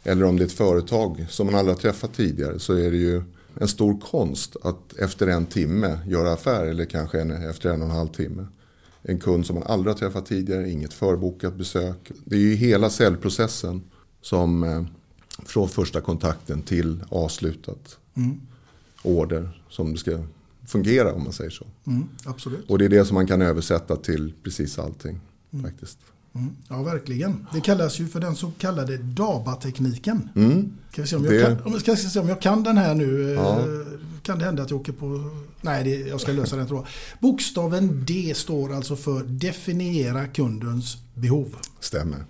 eller 0.03 0.25
om 0.25 0.37
det 0.37 0.43
är 0.43 0.45
ett 0.45 0.51
företag 0.51 1.25
som 1.29 1.45
man 1.45 1.55
aldrig 1.55 1.75
har 1.75 1.81
träffat 1.81 2.13
tidigare 2.13 2.59
så 2.59 2.73
är 2.73 2.91
det 2.91 2.97
ju 2.97 3.23
en 3.55 3.67
stor 3.67 3.99
konst 3.99 4.55
att 4.63 4.93
efter 4.93 5.27
en 5.27 5.45
timme 5.45 5.99
göra 6.07 6.33
affär 6.33 6.65
eller 6.65 6.85
kanske 6.85 7.21
en, 7.21 7.31
efter 7.31 7.69
en 7.69 7.81
och 7.81 7.89
en 7.89 7.95
halv 7.95 8.07
timme. 8.07 8.47
En 9.01 9.19
kund 9.19 9.45
som 9.45 9.55
man 9.55 9.63
aldrig 9.67 9.93
har 9.93 9.99
träffat 9.99 10.25
tidigare, 10.25 10.71
inget 10.71 10.93
förbokat 10.93 11.55
besök. 11.55 12.11
Det 12.25 12.35
är 12.35 12.39
ju 12.39 12.55
hela 12.55 12.89
säljprocessen 12.89 13.81
som 14.21 14.63
eh, 14.63 14.83
från 15.45 15.69
första 15.69 16.01
kontakten 16.01 16.61
till 16.61 17.03
avslutat 17.09 17.97
order 19.03 19.61
som 19.69 19.91
det 19.91 19.99
ska 19.99 20.23
fungera 20.67 21.13
om 21.13 21.23
man 21.23 21.33
säger 21.33 21.49
så. 21.49 21.65
Mm, 21.87 22.07
absolut. 22.25 22.69
Och 22.69 22.77
det 22.77 22.85
är 22.85 22.89
det 22.89 23.05
som 23.05 23.15
man 23.15 23.27
kan 23.27 23.41
översätta 23.41 23.95
till 23.95 24.33
precis 24.43 24.79
allting 24.79 25.19
faktiskt. 25.63 25.97
Mm, 26.35 26.55
ja, 26.69 26.83
verkligen. 26.83 27.47
Det 27.53 27.61
kallas 27.61 27.99
ju 27.99 28.07
för 28.07 28.19
den 28.19 28.35
så 28.35 28.51
kallade 28.57 28.97
DABA-tekniken. 28.97 30.29
Mm. 30.35 30.73
Ska 30.91 31.01
vi 31.01 31.07
se 31.07 31.15
om 31.15 31.25
jag, 31.25 31.45
kan, 31.45 31.73
om, 31.73 31.79
ska 31.79 31.91
vi 31.91 31.97
se 31.97 32.19
om 32.19 32.29
jag 32.29 32.41
kan 32.41 32.63
den 32.63 32.77
här 32.77 32.95
nu. 32.95 33.33
eh, 33.33 33.41
Ja. 33.41 33.59
Kan 34.23 34.39
det 34.39 34.45
hända 34.45 34.63
att 34.63 34.69
jag 34.69 34.79
åker 34.79 34.91
på... 34.93 35.29
Nej, 35.61 35.83
det, 35.83 35.89
jag 35.95 36.21
ska 36.21 36.31
lösa 36.31 36.55
den 36.55 36.67
tror 36.67 36.79
jag. 36.79 36.87
Bokstaven 37.19 38.03
D 38.07 38.33
står 38.35 38.73
alltså 38.73 38.95
för 38.95 39.23
definiera 39.23 40.27
kundens 40.27 40.97
behov. 41.13 41.55
Stämmer. 41.79 42.23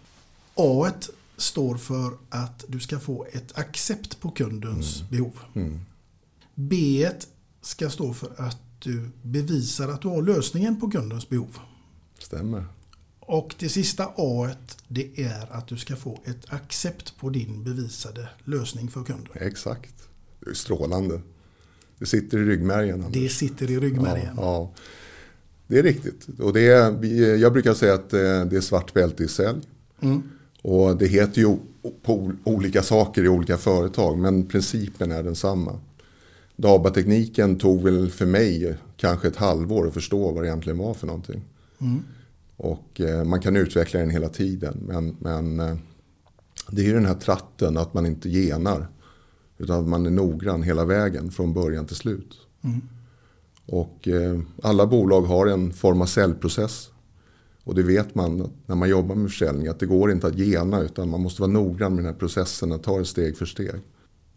A 0.55 0.91
står 1.37 1.77
för 1.77 2.11
att 2.29 2.65
du 2.67 2.79
ska 2.79 2.99
få 2.99 3.25
ett 3.31 3.57
accept 3.57 4.19
på 4.21 4.29
kundens 4.31 5.03
behov. 5.09 5.33
Mm. 5.53 5.79
B 6.55 7.07
ska 7.61 7.89
stå 7.89 8.13
för 8.13 8.29
att 8.37 8.57
du 8.79 9.09
bevisar 9.21 9.87
att 9.89 10.01
du 10.01 10.07
har 10.07 10.21
lösningen 10.21 10.79
på 10.79 10.91
kundens 10.91 11.29
behov. 11.29 11.57
Stämmer. 12.19 12.65
Och 13.27 13.55
det 13.59 13.69
sista 13.69 14.11
A 14.17 14.49
det 14.87 15.19
är 15.19 15.47
att 15.51 15.67
du 15.67 15.77
ska 15.77 15.95
få 15.95 16.19
ett 16.25 16.45
accept 16.53 17.17
på 17.19 17.29
din 17.29 17.63
bevisade 17.63 18.29
lösning 18.43 18.87
för 18.87 19.03
kunden. 19.03 19.27
Exakt. 19.33 19.93
Det 20.39 20.49
är 20.49 20.53
strålande. 20.53 21.21
Det 21.99 22.05
sitter 22.05 22.37
i 22.37 22.45
ryggmärgen. 22.45 23.03
Anders. 23.03 23.13
Det 23.21 23.29
sitter 23.29 23.71
i 23.71 23.79
ryggmärgen. 23.79 24.33
Ja, 24.37 24.41
ja. 24.43 24.73
Det 25.67 25.79
är 25.79 25.83
riktigt. 25.83 26.27
Och 26.39 26.53
det 26.53 26.61
är, 26.67 27.35
jag 27.35 27.53
brukar 27.53 27.73
säga 27.73 27.93
att 27.93 28.13
eh, 28.13 28.19
det 28.19 28.55
är 28.57 28.61
svart 28.61 28.93
bälte 28.93 29.23
i 29.23 29.27
sälj. 29.27 29.61
Mm. 30.01 30.23
Och 30.61 30.97
det 30.97 31.07
heter 31.07 31.41
ju 31.41 31.57
på 32.03 32.13
ol- 32.13 32.37
olika 32.43 32.83
saker 32.83 33.23
i 33.23 33.27
olika 33.27 33.57
företag. 33.57 34.17
Men 34.17 34.45
principen 34.45 35.11
är 35.11 35.23
densamma. 35.23 35.79
DABA-tekniken 36.55 37.57
tog 37.59 37.83
väl 37.83 38.11
för 38.11 38.25
mig 38.25 38.75
kanske 38.97 39.27
ett 39.27 39.35
halvår 39.35 39.87
att 39.87 39.93
förstå 39.93 40.31
vad 40.31 40.43
det 40.43 40.47
egentligen 40.47 40.77
var 40.77 40.93
för 40.93 41.07
någonting. 41.07 41.41
Och 42.57 43.01
eh, 43.01 43.23
man 43.23 43.41
kan 43.41 43.55
utveckla 43.55 43.99
den 43.99 44.09
hela 44.09 44.29
tiden. 44.29 44.77
Men, 44.87 45.15
men 45.19 45.59
eh, 45.59 45.75
det 46.69 46.81
är 46.81 46.85
ju 46.85 46.93
den 46.93 47.05
här 47.05 47.15
tratten 47.15 47.77
att 47.77 47.93
man 47.93 48.05
inte 48.05 48.29
genar. 48.29 48.87
Utan 49.57 49.79
att 49.79 49.87
man 49.87 50.05
är 50.05 50.09
noggrann 50.09 50.63
hela 50.63 50.85
vägen 50.85 51.31
från 51.31 51.53
början 51.53 51.85
till 51.85 51.95
slut. 51.95 52.33
Och 53.65 54.07
eh, 54.07 54.39
alla 54.63 54.85
bolag 54.85 55.21
har 55.21 55.47
en 55.47 55.73
form 55.73 56.01
av 56.01 56.05
säljprocess. 56.05 56.89
Och 57.63 57.75
det 57.75 57.83
vet 57.83 58.15
man 58.15 58.51
när 58.65 58.75
man 58.75 58.89
jobbar 58.89 59.15
med 59.15 59.29
försäljning 59.29 59.67
att 59.67 59.79
det 59.79 59.85
går 59.85 60.11
inte 60.11 60.27
att 60.27 60.37
gena 60.37 60.81
utan 60.81 61.09
man 61.09 61.21
måste 61.21 61.41
vara 61.41 61.51
noggrann 61.51 61.95
med 61.95 62.03
den 62.03 62.13
här 62.13 62.19
processen 62.19 62.71
och 62.71 62.83
ta 62.83 62.99
det 62.99 63.05
steg 63.05 63.37
för 63.37 63.45
steg. 63.45 63.81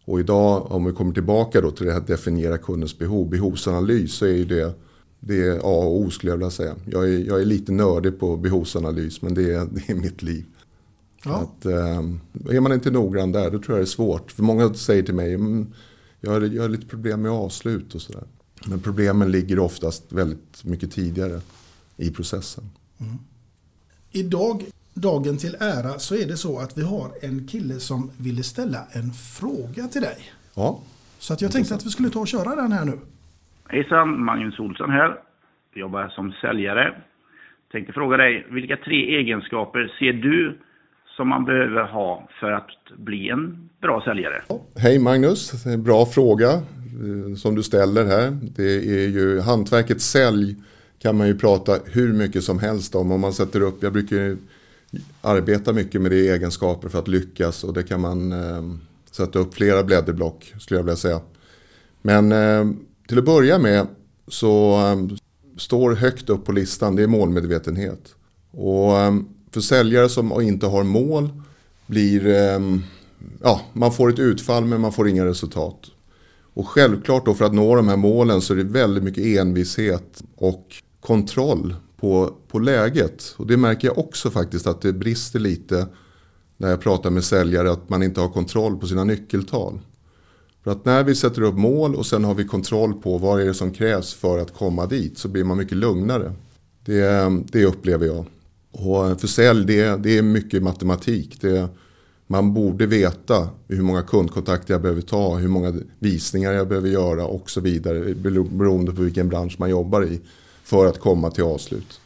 Och 0.05 0.21
idag 0.21 0.73
om 0.73 0.85
vi 0.85 0.93
kommer 0.93 1.13
tillbaka 1.13 1.61
då 1.61 1.71
till 1.71 1.87
det 1.87 1.93
här 1.93 2.01
att 2.01 2.07
definiera 2.07 2.59
kundens 2.59 2.99
behov, 2.99 3.29
behovsanalys 3.31 4.15
så 4.15 4.27
är 4.27 4.33
ju 4.33 4.45
det, 4.45 4.75
det 5.21 5.43
är 5.47 5.57
A 5.59 5.61
och 5.87 5.97
O 6.01 6.11
skulle 6.11 6.33
jag 6.33 6.37
vilja 6.37 6.51
säga. 6.51 6.77
Jag 6.87 7.05
är, 7.05 7.19
jag 7.19 7.41
är 7.41 7.45
lite 7.45 7.73
nördig 7.73 8.19
på 8.21 8.37
behovsanalys 8.37 9.23
men 9.23 9.35
det 9.35 9.53
är, 9.55 9.67
det 9.71 9.89
är 9.91 9.95
mitt 9.95 10.23
liv. 10.23 10.45
Ja. 11.25 11.35
Att, 11.37 11.65
eh, 11.67 11.99
är 12.57 12.61
man 12.61 12.73
inte 12.73 12.91
noggrann 12.91 13.33
där 13.33 13.51
då 13.51 13.59
tror 13.59 13.69
jag 13.69 13.79
det 13.79 13.85
är 13.85 13.87
svårt. 13.87 14.33
För 14.33 14.43
många 14.43 14.75
säger 14.75 15.03
till 15.03 15.15
mig 15.15 15.35
"Mm, 15.35 15.67
jag 16.21 16.31
har, 16.31 16.41
jag 16.41 16.63
har 16.63 16.69
lite 16.69 16.87
problem 16.87 17.23
med 17.23 17.31
avslut 17.31 17.95
och 17.95 18.03
sådär. 18.03 18.25
Men 18.67 18.81
problemen 18.81 19.31
ligger 19.31 19.59
oftast 19.59 20.03
väldigt 20.13 20.65
mycket 20.65 20.93
tidigare 20.93 21.41
i 21.97 22.11
processen. 22.11 22.65
Idag, 24.11 24.65
dagen 24.95 25.37
till 25.37 25.57
ära, 25.61 25.99
så 25.99 26.15
är 26.15 26.27
det 26.27 26.37
så 26.37 26.59
att 26.59 26.79
vi 26.79 26.83
har 26.83 27.13
en 27.21 27.47
kille 27.49 27.81
som 27.81 28.11
ville 28.17 28.43
ställa 28.43 28.87
en 28.93 29.13
fråga 29.13 29.89
till 29.89 30.03
dig. 30.03 30.19
Ja, 30.55 30.81
Så 31.19 31.33
att 31.33 31.41
jag 31.41 31.53
tänkte 31.53 31.75
att 31.75 31.87
vi 31.87 31.91
skulle 31.91 32.11
ta 32.11 32.21
och 32.21 32.29
köra 32.29 32.57
den 32.57 32.73
här 32.73 32.85
nu. 32.85 32.99
Hejsan, 33.71 34.25
Magnus 34.25 34.59
Olsson 34.59 34.91
här. 34.91 35.21
Jobbar 35.75 36.09
som 36.09 36.33
säljare. 36.33 36.95
Tänkte 37.73 37.93
fråga 37.93 38.17
dig, 38.17 38.47
vilka 38.51 38.77
tre 38.77 39.17
egenskaper 39.19 39.93
ser 39.99 40.13
du 40.13 40.59
som 41.17 41.29
man 41.29 41.45
behöver 41.45 41.83
ha 41.83 42.29
för 42.41 42.51
att 42.51 42.71
bli 42.97 43.29
en 43.29 43.69
bra 43.81 44.03
säljare? 44.05 44.43
Hej 44.77 44.99
Magnus, 44.99 45.65
bra 45.79 46.07
fråga 46.07 46.51
eh, 46.51 47.35
som 47.37 47.55
du 47.55 47.63
ställer 47.63 48.05
här. 48.05 48.39
Det 48.57 49.03
är 49.03 49.09
ju 49.09 49.41
hantverket 49.41 50.01
sälj 50.01 50.57
kan 50.99 51.17
man 51.17 51.27
ju 51.27 51.39
prata 51.39 51.73
hur 51.87 52.13
mycket 52.13 52.45
som 52.45 52.59
helst 52.59 52.95
om. 52.95 53.13
Om 53.13 53.21
man 53.21 53.33
sätter 53.33 53.61
upp, 53.61 53.83
jag 53.83 53.93
brukar 53.93 54.37
arbeta 55.23 55.73
mycket 55.73 56.01
med 56.01 56.11
det 56.11 56.17
i 56.17 56.29
egenskaper 56.29 56.89
för 56.89 56.99
att 56.99 57.09
lyckas 57.09 57.65
och 57.65 57.75
det 57.75 57.83
kan 57.83 58.01
man 58.01 58.33
eh, 58.33 58.63
sätta 59.11 59.39
upp 59.39 59.55
flera 59.55 59.83
blädderblock 59.83 60.55
skulle 60.59 60.79
jag 60.79 60.85
vilja 60.85 60.97
säga. 60.97 61.21
Men 62.03 62.33
eh, 62.33 62.65
till 63.09 63.19
att 63.19 63.25
börja 63.25 63.59
med 63.59 63.87
så 64.29 64.75
ehm, 64.75 65.17
står 65.57 65.95
högt 65.95 66.31
upp 66.31 66.45
på 66.45 66.53
listan, 66.53 66.97
det 66.97 67.03
är 67.03 67.07
målmedvetenhet. 67.07 68.15
Och 68.51 68.99
ehm, 68.99 69.29
för 69.51 69.61
säljare 69.61 70.09
som 70.09 70.41
inte 70.41 70.67
har 70.67 70.85
mål 70.85 71.31
blir 71.87 72.27
eh, 72.27 72.61
ja, 73.43 73.61
man 73.73 73.93
får 73.93 74.09
ett 74.09 74.19
utfall 74.19 74.65
men 74.65 74.81
man 74.81 74.93
får 74.93 75.09
inga 75.09 75.25
resultat. 75.25 75.91
Och 76.55 76.69
självklart 76.69 77.27
då 77.27 77.35
för 77.35 77.45
att 77.45 77.55
nå 77.55 77.77
de 77.77 77.89
här 77.89 77.97
målen 77.97 78.41
så 78.41 78.53
är 78.53 78.57
det 78.57 78.65
väldigt 78.65 79.05
mycket 79.05 79.25
envishet 79.25 80.23
och 80.37 80.75
kontroll 81.01 81.75
på, 81.97 82.33
på 82.49 82.59
läget. 82.59 83.35
Och 83.37 83.47
det 83.47 83.57
märker 83.57 83.89
jag 83.89 83.99
också 83.99 84.31
faktiskt 84.31 84.67
att 84.67 84.81
det 84.81 84.93
brister 84.93 85.39
lite 85.39 85.87
när 86.57 86.71
jag 86.71 86.81
pratar 86.81 87.11
med 87.11 87.25
säljare 87.25 87.71
att 87.71 87.89
man 87.89 88.03
inte 88.03 88.21
har 88.21 88.29
kontroll 88.29 88.77
på 88.77 88.87
sina 88.87 89.05
nyckeltal. 89.05 89.81
För 90.69 90.73
att 90.73 90.85
när 90.85 91.05
vi 91.05 91.15
sätter 91.15 91.43
upp 91.43 91.55
mål 91.55 91.95
och 91.95 92.07
sen 92.07 92.25
har 92.25 92.35
vi 92.35 92.45
kontroll 92.45 92.95
på 92.95 93.19
vad 93.19 93.41
är 93.41 93.45
det 93.45 93.55
som 93.55 93.73
krävs 93.73 94.15
för 94.15 94.39
att 94.39 94.55
komma 94.55 94.87
dit 94.87 95.19
så 95.19 95.29
blir 95.29 95.45
man 95.45 95.57
mycket 95.57 95.77
lugnare. 95.77 96.33
Det, 96.85 97.31
det 97.53 97.65
upplever 97.65 98.07
jag. 98.07 98.25
Och 98.73 99.21
för 99.21 99.27
sälj 99.27 99.67
det, 99.67 99.97
det 99.97 100.19
är 100.19 100.23
mycket 100.23 100.63
matematik. 100.63 101.41
Det, 101.41 101.69
man 102.27 102.55
borde 102.55 102.87
veta 102.87 103.49
hur 103.69 103.83
många 103.83 104.03
kundkontakter 104.03 104.75
jag 104.75 104.83
behöver 104.83 105.03
ta, 105.03 105.37
hur 105.37 105.49
många 105.49 105.75
visningar 105.99 106.53
jag 106.53 106.69
behöver 106.69 106.89
göra 106.89 107.27
och 107.27 107.51
så 107.51 107.61
vidare. 107.61 108.15
Beroende 108.51 108.93
på 108.93 109.03
vilken 109.03 109.29
bransch 109.29 109.57
man 109.59 109.71
jobbar 109.71 110.05
i 110.05 110.21
för 110.65 110.87
att 110.87 111.01
komma 111.01 111.31
till 111.31 111.45
avslut. 111.45 112.01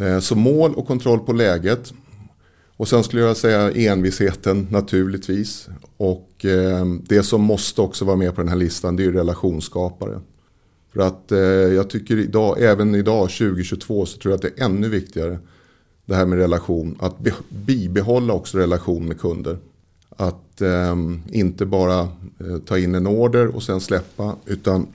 Eh, 0.00 0.18
så 0.18 0.34
mål 0.34 0.74
och 0.74 0.86
kontroll 0.86 1.18
på 1.18 1.32
läget. 1.32 1.92
Och 2.76 2.88
sen 2.88 3.04
skulle 3.04 3.22
jag 3.22 3.36
säga 3.36 3.70
envisheten 3.70 4.66
naturligtvis. 4.70 5.68
Och 5.96 6.44
eh, 6.44 6.84
det 7.08 7.22
som 7.22 7.42
måste 7.42 7.80
också 7.80 8.04
vara 8.04 8.16
med 8.16 8.34
på 8.34 8.40
den 8.40 8.48
här 8.48 8.56
listan 8.56 8.96
det 8.96 9.04
är 9.04 9.12
relationsskapare. 9.12 10.20
För 10.92 11.00
att 11.00 11.32
eh, 11.32 11.38
jag 11.38 11.90
tycker 11.90 12.18
idag, 12.18 12.62
även 12.62 12.94
idag 12.94 13.30
2022 13.30 14.06
så 14.06 14.18
tror 14.18 14.32
jag 14.32 14.36
att 14.36 14.42
det 14.42 14.62
är 14.62 14.64
ännu 14.64 14.88
viktigare 14.88 15.38
det 16.04 16.14
här 16.14 16.26
med 16.26 16.38
relation. 16.38 16.96
Att 17.00 17.16
bibehålla 17.48 18.32
också 18.32 18.58
relation 18.58 19.08
med 19.08 19.20
kunder. 19.20 19.58
Att 20.16 20.60
eh, 20.60 20.96
inte 21.32 21.66
bara 21.66 22.00
eh, 22.00 22.58
ta 22.66 22.78
in 22.78 22.94
en 22.94 23.06
order 23.06 23.46
och 23.56 23.62
sen 23.62 23.80
släppa. 23.80 24.36
Utan 24.46 24.86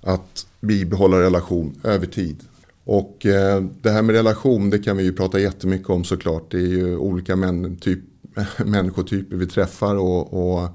att 0.00 0.46
bibehålla 0.60 1.20
relation 1.20 1.74
över 1.84 2.06
tid. 2.06 2.36
Och 2.84 3.26
eh, 3.26 3.64
det 3.82 3.90
här 3.90 4.02
med 4.02 4.14
relation 4.14 4.70
det 4.70 4.78
kan 4.78 4.96
vi 4.96 5.02
ju 5.02 5.12
prata 5.12 5.40
jättemycket 5.40 5.90
om 5.90 6.04
såklart. 6.04 6.50
Det 6.50 6.58
är 6.58 6.68
ju 6.68 6.96
olika 6.96 7.36
män, 7.36 7.76
typ, 7.76 8.00
människotyper 8.64 9.36
vi 9.36 9.46
träffar. 9.46 9.96
Och, 9.96 10.32
och 10.34 10.68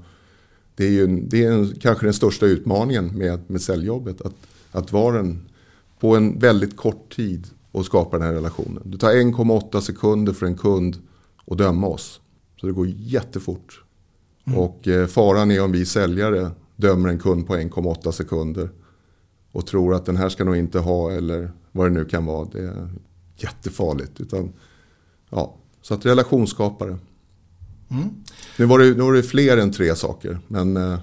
det 0.74 0.84
är 0.84 0.90
ju 0.90 1.06
det 1.06 1.44
är 1.44 1.52
en, 1.52 1.74
kanske 1.80 2.06
den 2.06 2.14
största 2.14 2.46
utmaningen 2.46 3.18
med, 3.18 3.40
med 3.46 3.62
säljjobbet. 3.62 4.20
Att, 4.20 4.34
att 4.72 4.92
vara 4.92 5.18
en, 5.18 5.48
på 6.00 6.16
en 6.16 6.38
väldigt 6.38 6.76
kort 6.76 7.16
tid 7.16 7.46
och 7.72 7.86
skapa 7.86 8.18
den 8.18 8.26
här 8.26 8.34
relationen. 8.34 8.82
Det 8.84 8.98
tar 8.98 9.10
1,8 9.10 9.80
sekunder 9.80 10.32
för 10.32 10.46
en 10.46 10.56
kund 10.56 10.96
att 11.46 11.58
döma 11.58 11.86
oss. 11.86 12.20
Så 12.60 12.66
det 12.66 12.72
går 12.72 12.86
jättefort. 12.86 13.84
Mm. 14.46 14.58
Och 14.58 14.88
eh, 14.88 15.06
faran 15.06 15.50
är 15.50 15.64
om 15.64 15.72
vi 15.72 15.86
säljare 15.86 16.50
dömer 16.76 17.08
en 17.08 17.18
kund 17.18 17.46
på 17.46 17.56
1,8 17.56 18.10
sekunder. 18.10 18.70
Och 19.52 19.66
tror 19.66 19.94
att 19.94 20.06
den 20.06 20.16
här 20.16 20.28
ska 20.28 20.44
nog 20.44 20.56
inte 20.56 20.78
ha 20.78 21.12
eller 21.12 21.50
vad 21.72 21.86
det 21.86 21.90
nu 21.90 22.04
kan 22.04 22.26
vara. 22.26 22.48
Det 22.52 22.60
är 22.60 22.88
jättefarligt. 23.36 24.20
Utan, 24.20 24.52
ja, 25.30 25.56
så 25.82 25.94
att 25.94 26.06
relationsskapare. 26.06 26.98
Mm. 27.90 28.08
Nu, 28.58 28.64
var 28.66 28.78
det, 28.78 28.84
nu 28.84 29.02
var 29.02 29.12
det 29.12 29.22
fler 29.22 29.56
än 29.56 29.72
tre 29.72 29.96
saker. 29.96 30.38
Men 30.48 30.76
eh, 30.76 30.98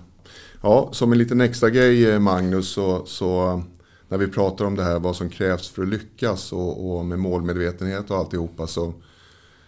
ja, 0.62 0.90
som 0.92 1.12
en 1.12 1.18
liten 1.18 1.42
extra 1.42 1.70
grej 1.70 2.12
eh, 2.12 2.20
Magnus 2.20 2.70
så, 2.70 3.06
så 3.06 3.62
när 4.08 4.18
vi 4.18 4.28
pratar 4.28 4.66
om 4.66 4.76
det 4.76 4.84
här 4.84 5.00
vad 5.00 5.16
som 5.16 5.30
krävs 5.30 5.70
för 5.70 5.82
att 5.82 5.88
lyckas 5.88 6.54
och, 6.54 6.98
och 6.98 7.06
med 7.06 7.20
målmedvetenhet 7.20 8.12
och 8.12 8.18
alltihopa 8.18 8.68
så 8.68 8.94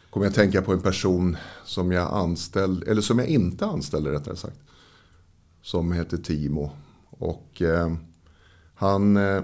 kommer 0.09 0.25
jag 0.25 0.35
tänka 0.35 0.61
på 0.61 0.73
en 0.73 0.81
person 0.81 1.37
som 1.65 1.91
jag 1.91 2.13
anställde, 2.13 2.91
eller 2.91 3.01
som 3.01 3.19
jag 3.19 3.27
inte 3.27 3.65
anställde 3.65 4.11
rättare 4.11 4.35
sagt. 4.35 4.59
Som 5.61 5.91
heter 5.91 6.17
Timo. 6.17 6.71
Och 7.09 7.61
eh, 7.61 7.93
han 8.75 9.17
eh, 9.17 9.41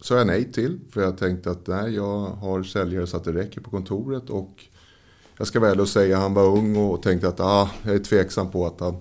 sa 0.00 0.16
jag 0.16 0.26
nej 0.26 0.52
till. 0.52 0.80
För 0.90 1.00
jag 1.00 1.18
tänkte 1.18 1.50
att 1.50 1.66
nej, 1.66 1.94
jag 1.94 2.26
har 2.26 2.62
säljare 2.62 3.06
så 3.06 3.16
att 3.16 3.24
det 3.24 3.32
räcker 3.32 3.60
på 3.60 3.70
kontoret. 3.70 4.30
Och 4.30 4.64
jag 5.38 5.46
ska 5.46 5.60
väl 5.60 5.80
och 5.80 5.88
säga 5.88 6.18
han 6.18 6.34
var 6.34 6.46
ung 6.46 6.76
och 6.76 7.02
tänkte 7.02 7.28
att 7.28 7.40
ah, 7.40 7.70
jag 7.82 7.94
är 7.94 7.98
tveksam 7.98 8.50
på 8.50 8.66
att 8.66 8.80
han 8.80 8.96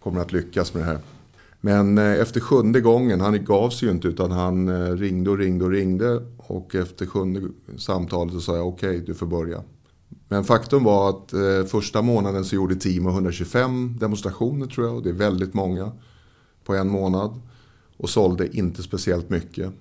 kommer 0.00 0.20
att 0.20 0.32
lyckas 0.32 0.74
med 0.74 0.82
det 0.82 0.86
här. 0.86 0.98
Men 1.60 1.98
eh, 1.98 2.20
efter 2.20 2.40
sjunde 2.40 2.80
gången, 2.80 3.20
han 3.20 3.44
gav 3.44 3.70
sig 3.70 3.88
ju 3.88 3.94
inte 3.94 4.08
utan 4.08 4.30
han 4.30 4.68
eh, 4.68 4.92
ringde 4.92 5.30
och 5.30 5.38
ringde 5.38 5.64
och 5.64 5.70
ringde. 5.70 6.22
Och 6.36 6.74
efter 6.74 7.06
sjunde 7.06 7.48
samtalet 7.78 8.34
så 8.34 8.40
sa 8.40 8.56
jag 8.56 8.68
okej, 8.68 8.90
okay, 8.90 9.00
du 9.00 9.14
får 9.14 9.26
börja. 9.26 9.62
Men 10.28 10.44
faktum 10.44 10.84
var 10.84 11.10
att 11.10 11.32
eh, 11.32 11.64
första 11.66 12.02
månaden 12.02 12.44
så 12.44 12.54
gjorde 12.54 12.76
Timo 12.76 13.10
125 13.10 13.96
demonstrationer 14.00 14.66
tror 14.66 14.86
jag. 14.86 14.96
Och 14.96 15.02
det 15.02 15.08
är 15.08 15.14
väldigt 15.14 15.54
många 15.54 15.92
på 16.64 16.74
en 16.74 16.88
månad. 16.88 17.40
Och 17.96 18.10
sålde 18.10 18.56
inte 18.56 18.82
speciellt 18.82 19.30
mycket. 19.30 19.72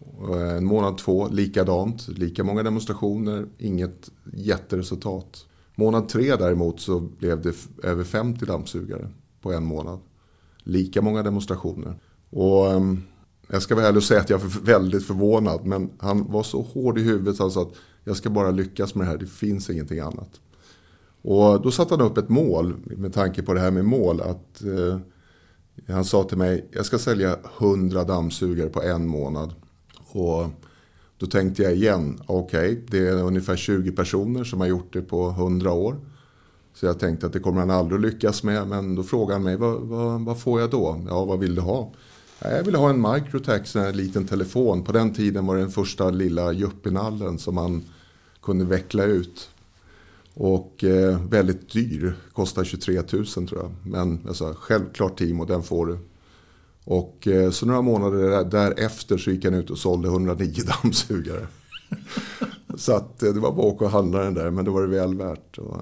Eh, 0.00 0.56
en 0.56 0.64
månad 0.64 0.98
två, 0.98 1.28
likadant. 1.28 2.08
Lika 2.08 2.44
många 2.44 2.62
demonstrationer, 2.62 3.46
inget 3.58 4.10
jätteresultat. 4.32 5.46
Månad 5.74 6.08
tre 6.08 6.36
däremot 6.36 6.80
så 6.80 7.00
blev 7.00 7.42
det 7.42 7.54
över 7.82 8.04
50 8.04 8.46
dammsugare 8.46 9.08
på 9.40 9.52
en 9.52 9.64
månad. 9.64 9.98
Lika 10.58 11.02
många 11.02 11.22
demonstrationer. 11.22 11.98
Och 12.30 12.72
ehm, 12.72 13.02
jag 13.48 13.62
ska 13.62 13.74
vara 13.74 13.86
ärlig 13.86 13.96
och 13.96 14.02
säga 14.02 14.20
att 14.20 14.30
jag 14.30 14.40
är 14.40 14.64
väldigt 14.64 15.06
förvånad. 15.06 15.66
Men 15.66 15.90
han 15.98 16.32
var 16.32 16.42
så 16.42 16.62
hård 16.62 16.98
i 16.98 17.02
huvudet. 17.02 17.38
Han 17.38 17.50
sa 17.50 17.62
att 17.62 17.74
jag 18.04 18.16
ska 18.16 18.30
bara 18.30 18.50
lyckas 18.50 18.94
med 18.94 19.06
det 19.06 19.10
här. 19.10 19.18
Det 19.18 19.26
finns 19.26 19.70
ingenting 19.70 20.00
annat. 20.00 20.40
Och 21.22 21.62
då 21.62 21.70
satte 21.70 21.94
han 21.94 22.06
upp 22.06 22.18
ett 22.18 22.28
mål 22.28 22.74
med 22.84 23.14
tanke 23.14 23.42
på 23.42 23.54
det 23.54 23.60
här 23.60 23.70
med 23.70 23.84
mål. 23.84 24.20
Att 24.20 24.62
eh, 24.62 24.98
Han 25.88 26.04
sa 26.04 26.24
till 26.24 26.38
mig, 26.38 26.68
jag 26.72 26.86
ska 26.86 26.98
sälja 26.98 27.36
100 27.58 28.04
dammsugare 28.04 28.68
på 28.68 28.82
en 28.82 29.06
månad. 29.06 29.54
Och 30.08 30.46
då 31.18 31.26
tänkte 31.26 31.62
jag 31.62 31.74
igen, 31.74 32.20
okej, 32.26 32.72
okay, 32.72 32.82
det 32.88 33.08
är 33.08 33.22
ungefär 33.22 33.56
20 33.56 33.92
personer 33.92 34.44
som 34.44 34.60
har 34.60 34.66
gjort 34.66 34.92
det 34.92 35.02
på 35.02 35.28
100 35.28 35.72
år. 35.72 35.96
Så 36.74 36.86
jag 36.86 36.98
tänkte 36.98 37.26
att 37.26 37.32
det 37.32 37.40
kommer 37.40 37.60
han 37.60 37.70
aldrig 37.70 38.00
lyckas 38.00 38.42
med. 38.42 38.68
Men 38.68 38.94
då 38.94 39.02
frågade 39.02 39.32
han 39.32 39.42
mig, 39.42 39.56
vad, 39.56 39.80
vad, 39.80 40.20
vad 40.20 40.40
får 40.40 40.60
jag 40.60 40.70
då? 40.70 41.04
Ja, 41.08 41.24
vad 41.24 41.38
vill 41.38 41.54
du 41.54 41.60
ha? 41.60 41.92
Jag 42.38 42.62
ville 42.62 42.78
ha 42.78 42.90
en 42.90 43.12
Microtax, 43.12 43.76
en 43.76 43.96
liten 43.96 44.26
telefon. 44.26 44.84
På 44.84 44.92
den 44.92 45.14
tiden 45.14 45.46
var 45.46 45.54
det 45.54 45.60
den 45.60 45.70
första 45.70 46.10
lilla 46.10 46.52
juppinallen 46.52 47.38
som 47.38 47.54
man 47.54 47.84
kunde 48.42 48.64
veckla 48.64 49.04
ut. 49.04 49.50
Och 50.34 50.84
eh, 50.84 51.26
väldigt 51.28 51.72
dyr, 51.72 52.14
kostar 52.32 52.64
23 52.64 52.94
000 53.12 53.26
tror 53.26 53.48
jag. 53.52 53.72
Men 53.82 54.20
jag 54.26 54.36
sa, 54.36 54.54
självklart 54.54 55.18
Timo, 55.18 55.44
den 55.44 55.62
får 55.62 55.86
du. 55.86 55.98
Och 56.86 57.26
eh, 57.26 57.50
så 57.50 57.66
några 57.66 57.82
månader 57.82 58.44
därefter 58.44 59.18
så 59.18 59.30
gick 59.30 59.44
han 59.44 59.54
ut 59.54 59.70
och 59.70 59.78
sålde 59.78 60.08
109 60.08 60.54
dammsugare. 60.82 61.46
så 62.76 62.92
att 62.92 63.22
eh, 63.22 63.32
det 63.32 63.40
var 63.40 63.52
bara 63.52 63.68
att 63.68 63.74
åka 63.74 63.84
och 63.84 63.90
handla 63.90 64.18
den 64.18 64.34
där, 64.34 64.50
men 64.50 64.64
det 64.64 64.70
var 64.70 64.82
det 64.82 64.88
väl 64.88 65.14
värt. 65.14 65.58
Och, 65.58 65.76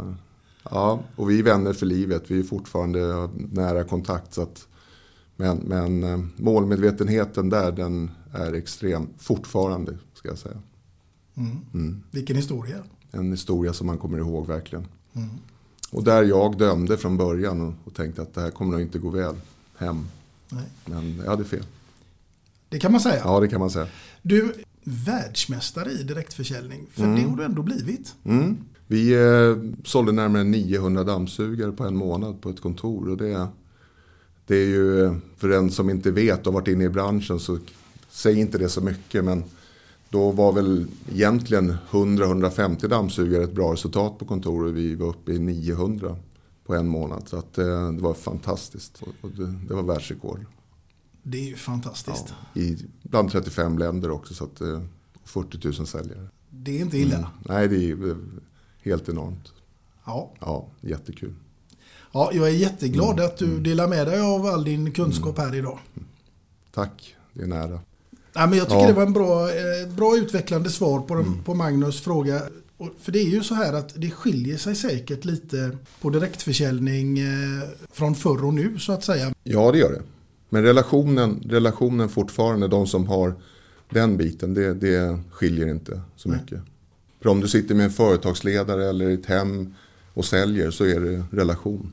ja, 0.70 1.00
och 1.16 1.30
vi 1.30 1.38
är 1.38 1.42
vänner 1.42 1.72
för 1.72 1.86
livet, 1.86 2.30
vi 2.30 2.38
är 2.38 2.42
fortfarande 2.42 3.28
nära 3.52 3.84
kontakt. 3.84 4.34
Så 4.34 4.42
att, 4.42 4.66
men, 5.36 5.56
men 5.56 6.02
eh, 6.02 6.18
målmedvetenheten 6.36 7.50
där, 7.50 7.72
den 7.72 8.10
är 8.32 8.52
extrem 8.52 9.08
fortfarande, 9.18 9.98
ska 10.14 10.28
jag 10.28 10.38
säga. 10.38 10.58
Mm. 11.36 11.56
Mm. 11.74 12.02
Vilken 12.10 12.36
historia. 12.36 12.76
En 13.10 13.30
historia 13.30 13.72
som 13.72 13.86
man 13.86 13.98
kommer 13.98 14.18
ihåg 14.18 14.46
verkligen. 14.46 14.86
Mm. 15.12 15.28
Och 15.92 16.04
där 16.04 16.22
jag 16.22 16.58
dömde 16.58 16.96
från 16.96 17.16
början 17.16 17.60
och, 17.60 17.74
och 17.84 17.94
tänkte 17.94 18.22
att 18.22 18.34
det 18.34 18.40
här 18.40 18.50
kommer 18.50 18.72
nog 18.72 18.80
inte 18.80 18.98
gå 18.98 19.10
väl 19.10 19.34
hem. 19.76 20.06
Nej. 20.48 20.64
Men 20.84 21.16
jag 21.16 21.30
hade 21.30 21.44
fel. 21.44 21.64
Det 22.68 22.78
kan 22.78 22.92
man 22.92 23.00
säga. 23.00 23.20
Ja, 23.24 23.40
det 23.40 23.48
kan 23.48 23.60
man 23.60 23.70
säga. 23.70 23.86
Du, 24.22 24.54
världsmästare 24.84 25.90
i 25.90 26.02
direktförsäljning. 26.02 26.86
För 26.90 27.02
mm. 27.02 27.16
det 27.16 27.28
har 27.28 27.36
du 27.36 27.44
ändå 27.44 27.62
blivit. 27.62 28.14
Mm. 28.24 28.56
Vi 28.86 29.14
eh, 29.14 29.84
sålde 29.84 30.12
närmare 30.12 30.44
900 30.44 31.04
dammsugare 31.04 31.72
på 31.72 31.84
en 31.84 31.96
månad 31.96 32.40
på 32.40 32.50
ett 32.50 32.60
kontor. 32.60 33.08
Och 33.08 33.16
det, 33.16 33.48
det 34.46 34.56
är 34.56 34.66
ju, 34.66 35.14
för 35.36 35.48
den 35.48 35.70
som 35.70 35.90
inte 35.90 36.10
vet 36.10 36.46
och 36.46 36.52
varit 36.52 36.68
inne 36.68 36.84
i 36.84 36.88
branschen 36.88 37.40
så 37.40 37.58
säger 38.10 38.40
inte 38.40 38.58
det 38.58 38.68
så 38.68 38.80
mycket. 38.80 39.24
Men 39.24 39.44
då 40.10 40.30
var 40.30 40.52
väl 40.52 40.86
egentligen 41.12 41.76
100-150 41.90 42.88
dammsugare 42.88 43.44
ett 43.44 43.52
bra 43.52 43.72
resultat 43.72 44.18
på 44.18 44.24
kontoret. 44.24 44.74
Vi 44.74 44.94
var 44.94 45.08
uppe 45.08 45.32
i 45.32 45.38
900 45.38 46.16
på 46.66 46.74
en 46.74 46.88
månad. 46.88 47.28
Så 47.28 47.36
att, 47.36 47.58
eh, 47.58 47.92
det 47.92 48.02
var 48.02 48.14
fantastiskt. 48.14 49.02
Och 49.20 49.30
det, 49.30 49.54
det 49.68 49.74
var 49.74 49.82
världsrekord. 49.82 50.46
Det 51.22 51.38
är 51.38 51.44
ju 51.44 51.56
fantastiskt. 51.56 52.34
Ja, 52.52 52.60
i, 52.60 52.86
bland 53.02 53.30
35 53.30 53.78
länder 53.78 54.10
också. 54.10 54.34
Så 54.34 54.44
att, 54.44 54.60
40 55.24 55.68
eh, 55.68 55.74
000 55.78 55.86
säljare. 55.86 56.28
Det 56.50 56.78
är 56.78 56.80
inte 56.80 56.98
illa. 56.98 57.16
Mm. 57.16 57.28
Nej, 57.48 57.68
det 57.68 57.90
är 57.90 58.10
eh, 58.10 58.16
helt 58.82 59.08
enormt. 59.08 59.52
Ja. 60.04 60.32
Ja, 60.40 60.68
jättekul. 60.80 61.34
Ja, 62.12 62.30
jag 62.32 62.48
är 62.48 62.52
jätteglad 62.52 63.12
mm. 63.12 63.24
att 63.24 63.36
du 63.36 63.44
mm. 63.44 63.62
delar 63.62 63.88
med 63.88 64.06
dig 64.06 64.20
av 64.20 64.46
all 64.46 64.64
din 64.64 64.92
kunskap 64.92 65.38
mm. 65.38 65.50
här 65.50 65.58
idag. 65.58 65.78
Tack, 66.74 67.16
det 67.32 67.42
är 67.42 67.46
nära. 67.46 67.80
Ja, 68.32 68.46
men 68.46 68.58
jag 68.58 68.68
tycker 68.68 68.80
ja. 68.80 68.86
det 68.86 68.92
var 68.92 69.06
en 69.06 69.12
bra, 69.12 69.48
bra 69.96 70.16
utvecklande 70.16 70.70
svar 70.70 71.00
på, 71.00 71.14
mm. 71.14 71.42
på 71.42 71.54
Magnus 71.54 72.00
fråga. 72.00 72.42
Och 72.84 72.90
för 73.00 73.12
det 73.12 73.18
är 73.18 73.28
ju 73.28 73.42
så 73.42 73.54
här 73.54 73.72
att 73.72 73.92
det 73.96 74.10
skiljer 74.10 74.56
sig 74.56 74.74
säkert 74.74 75.24
lite 75.24 75.78
på 76.00 76.10
direktförsäljning 76.10 77.18
eh, 77.18 77.62
från 77.92 78.14
förr 78.14 78.44
och 78.44 78.54
nu 78.54 78.78
så 78.78 78.92
att 78.92 79.04
säga. 79.04 79.32
Ja, 79.44 79.72
det 79.72 79.78
gör 79.78 79.92
det. 79.92 80.02
Men 80.48 80.62
relationen, 80.62 81.42
relationen 81.48 82.08
fortfarande, 82.08 82.68
de 82.68 82.86
som 82.86 83.06
har 83.06 83.34
den 83.90 84.16
biten, 84.16 84.54
det, 84.54 84.74
det 84.74 85.18
skiljer 85.30 85.68
inte 85.68 86.00
så 86.16 86.28
Nej. 86.28 86.38
mycket. 86.40 86.60
För 87.22 87.30
om 87.30 87.40
du 87.40 87.48
sitter 87.48 87.74
med 87.74 87.84
en 87.84 87.92
företagsledare 87.92 88.88
eller 88.88 89.10
ett 89.10 89.26
hem 89.26 89.74
och 90.14 90.24
säljer 90.24 90.70
så 90.70 90.84
är 90.84 91.00
det 91.00 91.24
relation. 91.30 91.92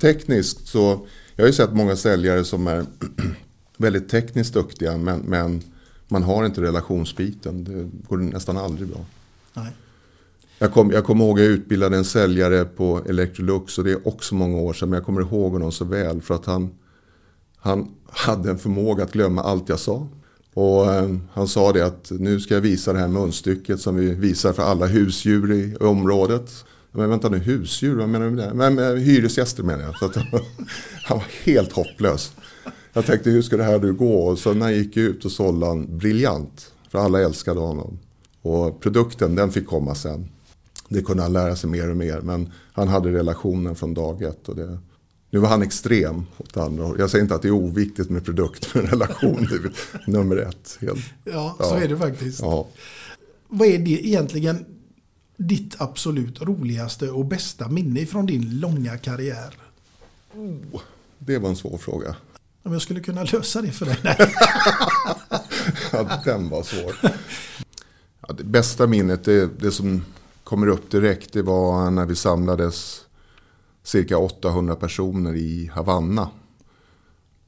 Tekniskt 0.00 0.66
så, 0.66 1.06
jag 1.36 1.44
har 1.44 1.46
ju 1.46 1.52
sett 1.52 1.72
många 1.72 1.96
säljare 1.96 2.44
som 2.44 2.66
är 2.66 2.86
väldigt 3.76 4.08
tekniskt 4.08 4.54
duktiga 4.54 4.96
men, 4.96 5.20
men 5.20 5.62
man 6.08 6.22
har 6.22 6.46
inte 6.46 6.60
relationsbiten. 6.60 7.64
Det 7.64 7.90
går 8.08 8.16
nästan 8.16 8.56
aldrig 8.56 8.88
bra. 8.88 9.04
Nej. 9.54 9.72
Jag 10.64 10.72
kommer 10.72 10.94
jag 10.94 11.04
kommer 11.04 11.24
ihåg 11.24 11.38
att 11.38 11.44
jag 11.44 11.52
utbildade 11.52 11.96
en 11.96 12.04
säljare 12.04 12.64
på 12.64 13.00
Electrolux 13.08 13.78
och 13.78 13.84
det 13.84 13.90
är 13.90 14.08
också 14.08 14.34
många 14.34 14.58
år 14.58 14.72
sedan. 14.72 14.88
Men 14.88 14.96
jag 14.96 15.06
kommer 15.06 15.20
ihåg 15.20 15.52
honom 15.52 15.72
så 15.72 15.84
väl 15.84 16.22
för 16.22 16.34
att 16.34 16.46
han, 16.46 16.70
han 17.56 17.94
hade 18.10 18.50
en 18.50 18.58
förmåga 18.58 19.04
att 19.04 19.12
glömma 19.12 19.42
allt 19.42 19.68
jag 19.68 19.78
sa. 19.78 20.08
Och 20.54 20.92
eh, 20.92 21.16
han 21.32 21.48
sa 21.48 21.72
det 21.72 21.86
att 21.86 22.10
nu 22.10 22.40
ska 22.40 22.54
jag 22.54 22.60
visa 22.60 22.92
det 22.92 22.98
här 22.98 23.08
munstycket 23.08 23.80
som 23.80 23.96
vi 23.96 24.14
visar 24.14 24.52
för 24.52 24.62
alla 24.62 24.86
husdjur 24.86 25.52
i 25.52 25.76
området. 25.76 26.64
Men 26.92 27.10
vänta 27.10 27.28
nu, 27.28 27.38
husdjur, 27.38 27.96
vad 27.96 28.08
menar 28.08 28.24
du 28.24 28.30
med 28.30 28.48
det? 28.48 28.54
Men, 28.54 28.74
men, 28.74 28.98
hyresgäster 28.98 29.62
menar 29.62 29.84
jag. 29.84 29.98
Så 29.98 30.04
att, 30.04 30.16
han 31.04 31.18
var 31.18 31.26
helt 31.44 31.72
hopplös. 31.72 32.32
Jag 32.92 33.06
tänkte 33.06 33.30
hur 33.30 33.42
ska 33.42 33.56
det 33.56 33.64
här 33.64 33.78
nu 33.78 33.92
gå? 33.92 34.26
Och 34.26 34.38
så 34.38 34.52
när 34.52 34.60
han 34.60 34.74
gick 34.74 34.96
ut 34.96 35.24
och 35.24 35.32
sålde 35.32 35.66
han 35.66 35.98
briljant. 35.98 36.72
För 36.90 36.98
alla 36.98 37.20
älskade 37.20 37.60
honom. 37.60 37.98
Och 38.42 38.80
produkten 38.80 39.34
den 39.34 39.50
fick 39.52 39.66
komma 39.66 39.94
sen. 39.94 40.28
Det 40.88 41.02
kunde 41.02 41.22
han 41.22 41.32
lära 41.32 41.56
sig 41.56 41.70
mer 41.70 41.90
och 41.90 41.96
mer. 41.96 42.20
Men 42.20 42.52
han 42.72 42.88
hade 42.88 43.12
relationen 43.12 43.74
från 43.74 43.94
dag 43.94 44.22
ett. 44.22 44.48
Och 44.48 44.56
det, 44.56 44.78
nu 45.30 45.38
var 45.38 45.48
han 45.48 45.62
extrem 45.62 46.26
åt 46.38 46.56
andra. 46.56 46.92
Jag 46.98 47.10
säger 47.10 47.22
inte 47.22 47.34
att 47.34 47.42
det 47.42 47.48
är 47.48 47.52
oviktigt 47.52 48.10
med 48.10 48.24
produkt, 48.24 48.74
men 48.74 48.82
relation 48.86 49.38
är 49.38 49.72
nummer 50.10 50.36
ett. 50.36 50.78
Helt. 50.80 51.04
Ja, 51.24 51.56
så 51.58 51.64
Ja. 51.64 51.80
är 51.80 51.88
det 51.88 51.96
faktiskt. 51.98 52.40
Ja. 52.40 52.66
Vad 53.48 53.68
är 53.68 53.78
det 53.78 54.06
egentligen 54.06 54.64
ditt 55.36 55.74
absolut 55.78 56.42
roligaste 56.42 57.10
och 57.10 57.24
bästa 57.24 57.68
minne 57.68 58.06
från 58.06 58.26
din 58.26 58.60
långa 58.60 58.98
karriär? 58.98 59.54
Det 61.18 61.38
var 61.38 61.48
en 61.48 61.56
svår 61.56 61.78
fråga. 61.78 62.16
Om 62.62 62.72
jag 62.72 62.82
skulle 62.82 63.00
kunna 63.00 63.22
lösa 63.24 63.62
det 63.62 63.70
för 63.70 63.86
dig? 63.86 63.98
Nej. 64.04 64.16
Ja, 65.92 66.20
den 66.24 66.48
var 66.48 66.62
svår. 66.62 66.94
Ja, 68.28 68.34
det 68.38 68.44
bästa 68.44 68.86
minnet, 68.86 69.24
det, 69.24 69.60
det 69.60 69.70
som 69.70 70.04
kommer 70.44 70.66
upp 70.66 70.90
direkt, 70.90 71.32
det 71.32 71.42
var 71.42 71.90
när 71.90 72.06
vi 72.06 72.16
samlades 72.16 73.06
cirka 73.82 74.18
800 74.18 74.74
personer 74.74 75.34
i 75.34 75.70
Havanna. 75.74 76.30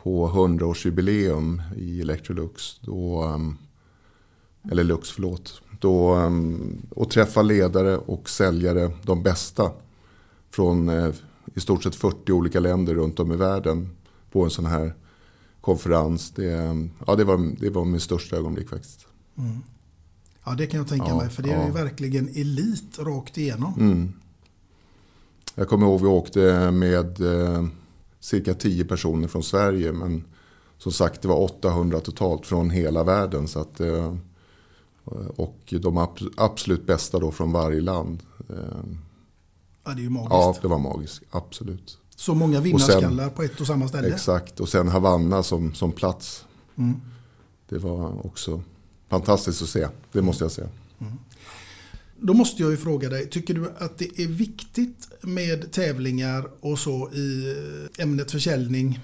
På 0.02 0.28
100-årsjubileum 0.28 1.62
i 1.76 2.00
Electrolux. 2.00 2.78
Då, 2.80 3.22
ehm, 3.22 3.56
eller 4.70 4.84
Lux, 4.84 5.10
förlåt. 5.10 5.62
Då, 5.80 6.14
ehm, 6.14 6.82
och 6.90 7.10
träffa 7.10 7.42
ledare 7.42 7.96
och 7.96 8.30
säljare, 8.30 8.92
de 9.02 9.22
bästa. 9.22 9.70
Från 10.50 10.88
eh, 10.88 11.14
i 11.54 11.60
stort 11.60 11.82
sett 11.82 11.94
40 11.94 12.32
olika 12.32 12.60
länder 12.60 12.94
runt 12.94 13.20
om 13.20 13.32
i 13.32 13.36
världen. 13.36 13.90
På 14.30 14.44
en 14.44 14.50
sån 14.50 14.66
här 14.66 14.94
konferens. 15.60 16.30
Det, 16.30 16.52
ehm, 16.52 16.90
ja, 17.06 17.14
det, 17.16 17.24
var, 17.24 17.56
det 17.60 17.70
var 17.70 17.84
min 17.84 18.00
största 18.00 18.36
ögonblick 18.36 18.68
faktiskt. 18.68 19.06
Mm. 19.38 19.62
Ja, 20.46 20.54
det 20.54 20.66
kan 20.66 20.78
jag 20.78 20.88
tänka 20.88 21.06
Ja, 21.08 21.16
mig. 21.16 21.28
För 21.30 21.42
det 21.42 21.50
är 21.52 21.66
ju 21.66 21.72
verkligen 21.72 22.28
elit 22.28 22.98
rakt 22.98 23.38
igenom. 23.38 23.74
Mm. 23.80 24.12
Jag 25.54 25.68
kommer 25.68 25.86
ihåg 25.86 26.00
vi 26.00 26.06
åkte 26.06 26.70
med 26.70 27.20
eh, 27.20 27.66
cirka 28.20 28.54
10 28.54 28.84
personer 28.84 29.28
från 29.28 29.42
Sverige. 29.42 29.92
Men 29.92 30.24
som 30.78 30.92
sagt 30.92 31.22
det 31.22 31.28
var 31.28 31.40
800 31.40 32.00
totalt 32.00 32.46
från 32.46 32.70
hela 32.70 33.04
världen. 33.04 33.48
Så 33.48 33.60
att, 33.60 33.80
eh, 33.80 34.14
och 35.36 35.58
de 35.80 35.98
ab- 35.98 36.32
absolut 36.36 36.86
bästa 36.86 37.18
då 37.18 37.30
från 37.30 37.52
varje 37.52 37.80
land. 37.80 38.22
Eh, 38.48 38.56
Ja, 39.84 39.92
det 39.92 40.00
är 40.00 40.02
ju 40.02 40.10
magiskt. 40.10 40.30
ja, 40.32 40.54
det 40.62 40.68
var 40.68 40.78
magiskt. 40.78 41.22
Absolut. 41.30 41.98
Så 42.16 42.34
många 42.34 42.60
vinnarskallar 42.60 43.28
på 43.28 43.42
ett 43.42 43.60
och 43.60 43.66
samma 43.66 43.88
ställe. 43.88 44.08
Exakt. 44.08 44.60
Och 44.60 44.68
sen 44.68 44.88
Havanna 44.88 45.42
som, 45.42 45.74
som 45.74 45.92
plats. 45.92 46.44
Mm. 46.76 47.00
Det 47.68 47.78
var 47.78 48.26
också 48.26 48.62
fantastiskt 49.08 49.62
att 49.62 49.68
se. 49.68 49.88
Det 50.12 50.22
måste 50.22 50.44
jag 50.44 50.52
säga. 50.52 50.68
Då 52.20 52.34
måste 52.34 52.62
jag 52.62 52.70
ju 52.70 52.76
fråga 52.76 53.08
dig, 53.08 53.26
tycker 53.30 53.54
du 53.54 53.70
att 53.78 53.98
det 53.98 54.20
är 54.20 54.26
viktigt 54.26 55.08
med 55.20 55.72
tävlingar 55.72 56.48
och 56.60 56.78
så 56.78 57.10
i 57.12 57.54
ämnet 57.98 58.30
försäljning? 58.30 59.00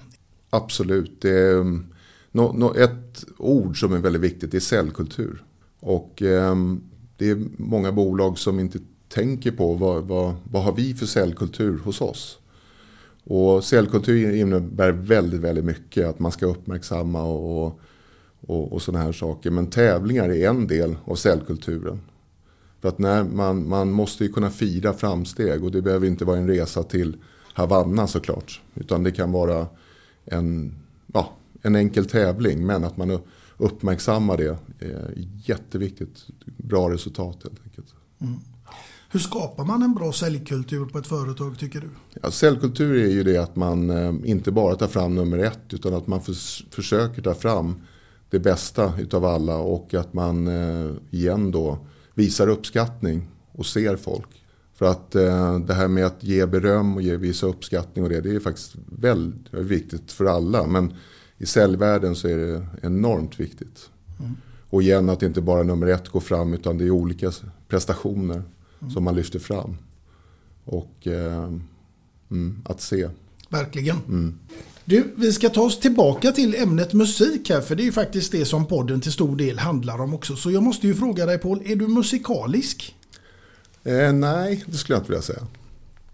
Absolut. 0.49 1.21
Det 1.21 1.29
är, 1.29 1.55
um, 1.55 1.85
nå, 2.31 2.53
nå, 2.53 2.73
ett 2.73 3.25
ord 3.37 3.79
som 3.79 3.93
är 3.93 3.99
väldigt 3.99 4.21
viktigt 4.21 4.53
är 4.53 4.59
säljkultur. 4.59 5.43
Och 5.79 6.21
ehm, 6.21 6.81
det 7.17 7.29
är 7.29 7.43
många 7.57 7.91
bolag 7.91 8.39
som 8.39 8.59
inte 8.59 8.79
tänker 9.09 9.51
på 9.51 9.73
vad, 9.73 10.03
vad, 10.03 10.35
vad 10.43 10.63
har 10.63 10.73
vi 10.73 10.93
för 10.93 11.05
säljkultur 11.05 11.79
hos 11.79 12.01
oss. 12.01 12.37
Och 13.23 13.63
säljkultur 13.63 14.35
innebär 14.35 14.91
väldigt, 14.91 15.41
väldigt 15.41 15.65
mycket. 15.65 16.07
Att 16.07 16.19
man 16.19 16.31
ska 16.31 16.45
uppmärksamma 16.45 17.23
och, 17.23 17.65
och, 17.65 17.79
och 18.47 18.81
sådana 18.81 19.05
här 19.05 19.11
saker. 19.11 19.51
Men 19.51 19.67
tävlingar 19.67 20.29
är 20.29 20.49
en 20.49 20.67
del 20.67 20.95
av 21.05 21.15
säljkulturen. 21.15 22.01
För 22.81 22.89
att 22.89 22.99
när 22.99 23.23
man, 23.23 23.69
man 23.69 23.91
måste 23.91 24.23
ju 24.23 24.31
kunna 24.33 24.49
fira 24.49 24.93
framsteg 24.93 25.63
och 25.63 25.71
det 25.71 25.81
behöver 25.81 26.07
inte 26.07 26.25
vara 26.25 26.37
en 26.37 26.47
resa 26.47 26.83
till 26.83 27.17
Havanna 27.53 28.07
såklart. 28.07 28.61
Utan 28.75 29.03
det 29.03 29.11
kan 29.11 29.31
vara 29.31 29.67
en, 30.25 30.75
ja, 31.13 31.33
en 31.61 31.75
enkel 31.75 32.05
tävling 32.05 32.65
men 32.65 32.83
att 32.83 32.97
man 32.97 33.19
uppmärksammar 33.57 34.37
det 34.37 34.57
är 34.79 35.13
jätteviktigt. 35.45 36.25
Bra 36.45 36.89
resultat 36.91 37.37
helt 37.43 37.61
enkelt. 37.63 37.87
Hur 39.11 39.19
skapar 39.19 39.65
man 39.65 39.83
en 39.83 39.93
bra 39.93 40.11
säljkultur 40.11 40.85
på 40.85 40.97
ett 40.97 41.07
företag 41.07 41.59
tycker 41.59 41.81
du? 41.81 41.89
Ja, 42.21 42.31
säljkultur 42.31 42.95
är 42.95 43.09
ju 43.09 43.23
det 43.23 43.37
att 43.37 43.55
man 43.55 43.89
eh, 43.89 44.13
inte 44.23 44.51
bara 44.51 44.75
tar 44.75 44.87
fram 44.87 45.15
nummer 45.15 45.37
ett 45.37 45.59
utan 45.73 45.93
att 45.93 46.07
man 46.07 46.21
förs- 46.21 46.65
försöker 46.71 47.21
ta 47.21 47.33
fram 47.33 47.75
det 48.33 48.39
bästa 48.39 48.93
utav 48.99 49.25
alla 49.25 49.57
och 49.57 49.93
att 49.93 50.13
man 50.13 50.47
eh, 50.47 50.91
igen 51.11 51.51
då 51.51 51.77
visar 52.13 52.47
uppskattning 52.47 53.27
och 53.51 53.65
ser 53.65 53.95
folk. 53.95 54.27
För 54.73 54.85
att 54.85 55.15
eh, 55.15 55.59
det 55.59 55.73
här 55.73 55.87
med 55.87 56.05
att 56.05 56.23
ge 56.23 56.45
beröm 56.45 56.95
och 56.95 57.01
ge, 57.01 57.17
visa 57.17 57.47
uppskattning 57.47 58.03
och 58.03 58.09
det, 58.09 58.21
det 58.21 58.35
är 58.35 58.39
faktiskt 58.39 58.75
väldigt 58.85 59.53
viktigt 59.53 60.11
för 60.11 60.25
alla. 60.25 60.67
Men 60.67 60.93
i 61.37 61.45
säljvärlden 61.45 62.15
så 62.15 62.27
är 62.27 62.37
det 62.37 62.67
enormt 62.81 63.39
viktigt. 63.39 63.89
Och 64.69 64.81
igen 64.81 65.09
att 65.09 65.23
inte 65.23 65.41
bara 65.41 65.63
nummer 65.63 65.87
ett 65.87 66.09
går 66.09 66.19
fram 66.19 66.53
utan 66.53 66.77
det 66.77 66.85
är 66.85 66.91
olika 66.91 67.31
prestationer 67.67 68.43
som 68.93 69.03
man 69.03 69.15
lyfter 69.15 69.39
fram. 69.39 69.77
Och 70.65 71.07
eh, 71.07 71.51
mm, 72.31 72.61
att 72.65 72.81
se. 72.81 73.09
Verkligen. 73.49 73.97
Du, 74.85 75.13
vi 75.15 75.33
ska 75.33 75.49
ta 75.49 75.61
oss 75.61 75.79
tillbaka 75.79 76.31
till 76.31 76.55
ämnet 76.55 76.93
musik 76.93 77.49
här, 77.49 77.61
för 77.61 77.75
det 77.75 77.83
är 77.83 77.85
ju 77.85 77.91
faktiskt 77.91 78.31
det 78.31 78.45
som 78.45 78.67
podden 78.67 79.01
till 79.01 79.11
stor 79.11 79.35
del 79.35 79.59
handlar 79.59 80.01
om 80.01 80.13
också. 80.13 80.35
Så 80.35 80.51
jag 80.51 80.63
måste 80.63 80.87
ju 80.87 80.95
fråga 80.95 81.25
dig 81.25 81.37
Paul, 81.37 81.61
är 81.65 81.75
du 81.75 81.87
musikalisk? 81.87 82.95
Eh, 83.83 84.13
nej, 84.13 84.63
det 84.67 84.77
skulle 84.77 84.95
jag 84.95 85.01
inte 85.01 85.11
vilja 85.11 85.21
säga. 85.21 85.47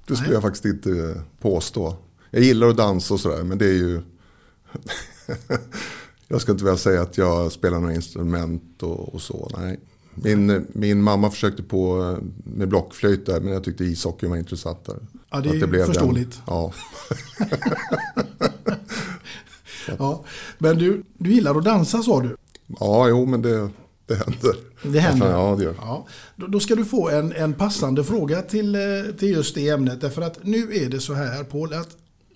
Det 0.08 0.16
skulle 0.16 0.30
Nej. 0.30 0.34
jag 0.34 0.42
faktiskt 0.42 0.66
inte 0.66 0.92
eh, 0.92 1.22
påstå. 1.42 1.96
Jag 2.32 2.44
gillar 2.44 2.68
att 2.68 2.78
dansa 2.78 3.14
och 3.14 3.20
sådär, 3.20 3.44
men 3.44 3.58
det 3.58 3.66
är 3.66 3.74
ju... 3.74 4.02
jag 6.28 6.42
ska 6.42 6.52
inte 6.52 6.64
vilja 6.64 6.78
säga 6.78 7.02
att 7.02 7.18
jag 7.18 7.52
spelar 7.52 7.80
några 7.80 7.94
instrument 7.94 8.84
och, 8.84 9.14
och 9.14 9.22
så, 9.22 9.52
nej. 9.58 9.80
Min, 10.24 10.68
min 10.74 11.02
mamma 11.04 11.32
försökte 11.32 11.64
på 11.64 12.02
eh, 12.04 12.18
med 12.44 12.68
blockflöjt 12.70 13.26
där, 13.26 13.40
men 13.42 13.54
jag 13.54 13.64
tyckte 13.64 13.84
ishockey 13.84 14.28
var 14.28 14.38
intressantare. 14.38 14.98
Ja, 15.30 15.40
det 15.40 15.50
är 15.50 15.54
ju 15.54 15.68
blev 15.68 15.72
den- 15.86 15.88
förståeligt. 15.94 16.42
ja, 16.48 16.74
Ja, 20.00 20.24
men 20.58 20.78
du, 20.78 21.04
du 21.18 21.32
gillar 21.34 21.56
att 21.56 21.64
dansa 21.66 22.04
sa 22.04 22.22
du. 22.22 22.36
ja, 22.80 23.08
jo, 23.10 23.26
men 23.26 23.42
det, 23.42 23.70
det 24.08 24.16
händer. 24.16 24.56
Det 24.84 25.00
händer. 25.00 25.32
Ja, 25.32 25.56
det 25.58 25.64
gör 25.64 25.72
det. 25.72 25.78
Ja, 25.82 26.08
då, 26.36 26.48
då 26.48 26.60
ska 26.60 26.76
du 26.76 26.86
få 26.86 27.10
en, 27.10 27.32
en 27.34 27.54
passande 27.54 28.04
fråga 28.04 28.42
till, 28.42 28.76
eh, 28.76 28.82
till 29.20 29.30
just 29.30 29.56
det 29.56 29.70
ämnet. 29.70 30.02
Därför 30.02 30.22
att 30.22 30.40
nu 30.44 30.74
är 30.76 30.90
det 30.90 31.00
så 31.00 31.14
här 31.14 31.44
Paul, 31.44 31.74
att 31.74 31.90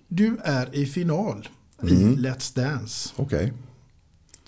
du 0.08 0.36
är 0.42 0.74
i 0.76 0.86
final 0.86 1.48
i 1.82 1.86
Let's 1.94 2.56
Dance. 2.56 3.10
Okej, 3.16 3.52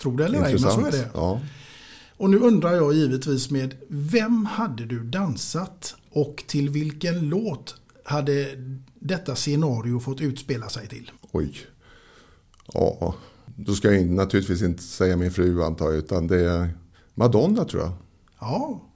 Tror 0.01 0.17
det 0.17 0.25
eller 0.25 0.43
ej, 0.45 0.51
men 0.51 0.71
så 0.71 0.85
är 0.85 0.91
det. 0.91 1.09
Ja. 1.13 1.41
Och 2.17 2.29
nu 2.29 2.37
undrar 2.37 2.73
jag 2.73 2.93
givetvis 2.93 3.51
med, 3.51 3.75
vem 3.87 4.45
hade 4.45 4.85
du 4.85 5.03
dansat 5.03 5.95
och 6.11 6.43
till 6.47 6.69
vilken 6.69 7.29
låt 7.29 7.75
hade 8.03 8.47
detta 8.99 9.35
scenario 9.35 9.99
fått 9.99 10.21
utspela 10.21 10.69
sig 10.69 10.87
till? 10.87 11.11
Oj. 11.31 11.57
Ja, 12.73 13.15
då 13.55 13.73
ska 13.73 13.91
jag 13.93 14.09
naturligtvis 14.09 14.61
inte 14.61 14.83
säga 14.83 15.17
min 15.17 15.31
fru 15.31 15.63
antar 15.63 15.85
jag, 15.85 15.95
utan 15.95 16.27
det 16.27 16.51
är 16.51 16.69
Madonna 17.15 17.65
tror 17.65 17.81
jag. 17.83 17.91
Ja, 18.39 18.87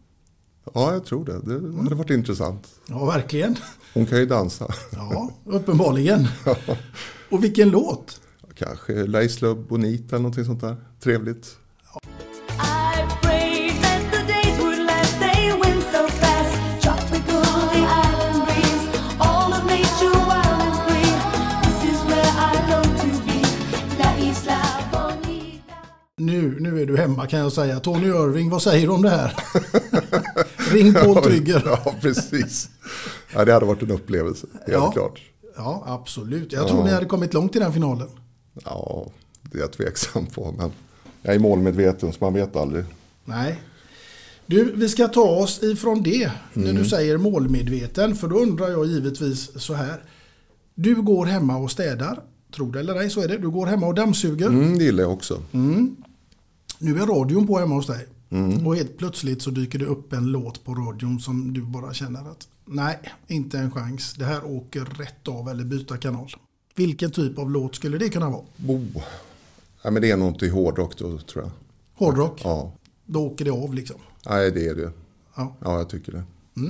Ja, 0.74 0.94
jag 0.94 1.06
tror 1.06 1.26
det. 1.26 1.40
Det 1.40 1.78
hade 1.84 1.96
varit 1.96 2.10
intressant. 2.10 2.68
Ja, 2.88 3.06
verkligen. 3.06 3.56
Hon 3.94 4.06
kan 4.06 4.20
ju 4.20 4.26
dansa. 4.26 4.68
Ja, 4.92 5.32
uppenbarligen. 5.46 6.28
Och 7.32 7.44
vilken 7.44 7.70
låt? 7.70 8.22
Kanske 8.56 8.94
La 9.08 9.24
Isla 9.24 9.56
Bonita 9.56 10.16
eller 10.16 10.24
någonting 10.24 10.46
sånt 10.46 10.62
där. 10.62 10.76
Trevligt. 11.00 11.58
Nu, 26.42 26.60
nu 26.60 26.82
är 26.82 26.86
du 26.86 26.98
hemma 26.98 27.28
kan 27.28 27.40
jag 27.40 27.52
säga. 27.52 27.80
Tony 27.80 28.08
Irving, 28.08 28.50
vad 28.50 28.62
säger 28.62 28.88
du 28.88 28.94
om 28.94 29.02
det 29.02 29.10
här? 29.10 29.36
Ring 30.74 30.94
Paul 30.94 31.16
Trygger. 31.24 31.62
Ja, 31.66 31.96
precis. 32.02 32.70
Ja, 33.34 33.46
det 33.46 33.54
hade 33.54 33.66
varit 33.66 33.82
en 33.82 33.92
upplevelse, 33.92 34.48
helt 34.54 34.68
Ja. 34.72 34.92
klart. 34.92 35.22
Ja, 35.56 35.84
absolut. 35.88 36.52
Jag 36.54 36.68
tror 36.68 36.84
ni 36.84 36.92
hade 36.92 37.06
kommit 37.06 37.34
långt 37.34 37.56
i 37.56 37.60
den 37.60 37.74
finalen. 37.74 38.08
Ja, 38.66 39.08
det 39.42 39.58
är 39.58 39.62
jag 39.62 39.72
tveksam 39.72 40.26
på. 40.26 40.56
Men 40.58 40.72
jag 41.22 41.36
är 41.36 41.40
målmedveten 41.40 42.12
så 42.14 42.18
man 42.22 42.34
vet 42.34 42.56
aldrig. 42.56 42.84
Nej. 43.26 43.62
Du, 44.46 44.72
vi 44.76 44.90
ska 44.90 45.08
ta 45.08 45.22
oss 45.30 45.64
ifrån 45.64 46.04
det 46.04 46.32
när 46.54 46.74
du 46.74 46.86
säger 46.86 47.18
målmedveten. 47.18 48.16
För 48.16 48.28
då 48.28 48.40
undrar 48.40 48.70
jag 48.70 48.86
givetvis 48.86 49.62
så 49.62 49.74
här. 49.74 50.04
Du 50.76 50.96
går 51.02 51.26
hemma 51.26 51.58
och 51.58 51.72
städar. 51.72 52.20
Tror 52.56 52.72
det 52.74 52.80
eller 52.80 52.96
ej 53.00 53.10
så 53.10 53.22
är 53.22 53.28
det. 53.28 53.38
Du 53.38 53.50
går 53.50 53.66
hemma 53.66 53.88
och 53.88 53.94
dammsuger. 53.96 54.48
Mm, 54.48 54.78
det 54.78 54.84
gillar 54.84 55.04
jag 55.04 55.14
också. 55.14 55.42
Nu 56.82 57.00
är 57.00 57.06
radion 57.06 57.48
på 57.48 57.58
hemma 57.58 57.76
hos 57.76 57.88
dig. 57.88 58.08
Och 58.66 58.76
helt 58.76 58.98
plötsligt 58.98 59.42
så 59.42 59.50
dyker 59.50 59.80
det 59.80 59.86
upp 59.86 60.14
en 60.14 60.26
låt 60.26 60.64
på 60.64 60.76
radion 60.76 61.20
som 61.20 61.54
du 61.54 61.62
bara 61.62 61.94
känner 61.94 62.20
att 62.20 62.48
nej, 62.66 63.00
inte 63.28 63.58
en 63.58 63.72
chans. 63.72 64.14
Det 64.14 64.26
här 64.26 64.46
åker 64.46 64.86
rätt 64.86 65.28
av 65.28 65.50
eller 65.50 65.64
byta 65.64 65.98
kanal. 65.98 66.32
Vilken 66.76 67.12
typ 67.12 67.38
av 67.38 67.52
låt 67.52 67.76
skulle 67.76 67.98
det 67.98 68.10
kunna 68.10 68.30
vara? 68.30 68.42
Oh. 68.68 69.04
Ja, 69.82 69.92
men 69.92 70.02
det 70.02 70.12
är 70.12 70.18
nog 70.18 70.28
inte 70.28 70.50
hårdrock 70.50 70.98
då, 70.98 71.18
tror 71.18 71.44
jag. 71.44 71.52
Hårdrock? 71.94 72.42
Ja, 72.44 72.74
Då 73.06 73.26
åker 73.26 73.46
det 73.46 73.52
av 73.52 73.74
liksom. 73.74 73.98
Nej, 74.30 74.52
det 74.52 74.68
är 74.68 74.76
det. 74.76 74.92
Ja. 75.36 75.56
Ja, 75.60 75.78
jag 75.78 75.90
tycker 75.90 76.12
det. 76.12 76.24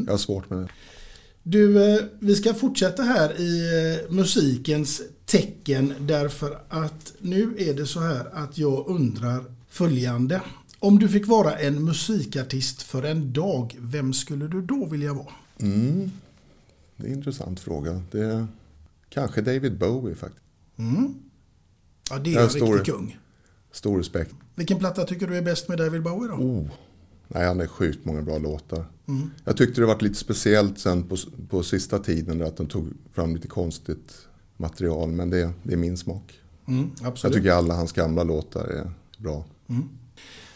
Jag 0.05 0.14
har 0.14 0.18
svårt 0.18 0.49
med 0.49 0.59
det. 0.59 0.70
Du, 1.43 1.93
eh, 1.93 2.01
vi 2.20 2.36
ska 2.36 2.53
fortsätta 2.53 3.03
här 3.03 3.41
i 3.41 3.62
eh, 4.09 4.12
musikens 4.14 5.01
tecken 5.26 5.93
därför 5.99 6.62
att 6.70 7.14
nu 7.20 7.55
är 7.57 7.74
det 7.74 7.86
så 7.86 7.99
här 7.99 8.30
att 8.34 8.57
jag 8.57 8.88
undrar 8.88 9.43
följande. 9.72 10.41
Om 10.80 10.99
du 10.99 11.09
fick 11.09 11.28
vara 11.28 11.55
en 11.59 11.84
musikartist 11.86 12.82
för 12.82 13.03
en 13.03 13.34
dag, 13.34 13.78
vem 13.80 14.13
skulle 14.13 14.47
du 14.47 14.61
då 14.61 14.86
vilja 14.86 15.13
vara? 15.13 15.34
Mm. 15.59 16.11
Det 16.97 17.03
är 17.07 17.07
en 17.11 17.15
intressant 17.17 17.59
fråga. 17.59 18.01
Det 18.11 18.19
är 18.26 18.47
kanske 19.09 19.41
David 19.41 19.78
Bowie 19.78 20.15
faktiskt. 20.15 20.43
Ja, 22.09 22.19
det 22.19 22.36
är 22.36 22.43
en 22.43 22.49
står- 22.49 22.74
riktig 22.74 22.93
kung. 22.93 23.17
Stor 23.72 23.97
respekt. 23.97 24.36
Vilken 24.55 24.80
platta 24.80 25.03
tycker 25.05 25.28
du 25.28 25.38
är 25.38 25.41
bäst 25.41 25.69
med 25.69 25.78
David 25.78 26.03
Bowie 26.03 26.28
då? 26.30 26.36
Oh. 26.36 26.67
Nej, 27.28 27.45
han 27.47 27.59
har 27.59 27.67
sjukt 27.67 28.05
många 28.05 28.22
bra 28.22 28.38
låtar. 28.38 28.86
Jag 29.45 29.57
tyckte 29.57 29.82
det 29.82 29.88
var 29.88 29.99
lite 29.99 30.15
speciellt 30.15 30.80
sen 30.80 31.03
på, 31.03 31.17
på 31.49 31.63
sista 31.63 31.99
tiden 31.99 32.41
att 32.41 32.57
de 32.57 32.67
tog 32.67 32.88
fram 33.13 33.36
lite 33.36 33.47
konstigt 33.47 34.13
material. 34.57 35.11
Men 35.11 35.30
det, 35.30 35.51
det 35.63 35.74
är 35.74 35.78
min 35.78 35.97
smak. 35.97 36.39
Mm, 36.67 36.89
Jag 37.24 37.34
tycker 37.34 37.51
alla 37.51 37.74
hans 37.76 37.91
gamla 37.91 38.24
låtar 38.24 38.63
är 38.67 38.91
bra. 39.17 39.45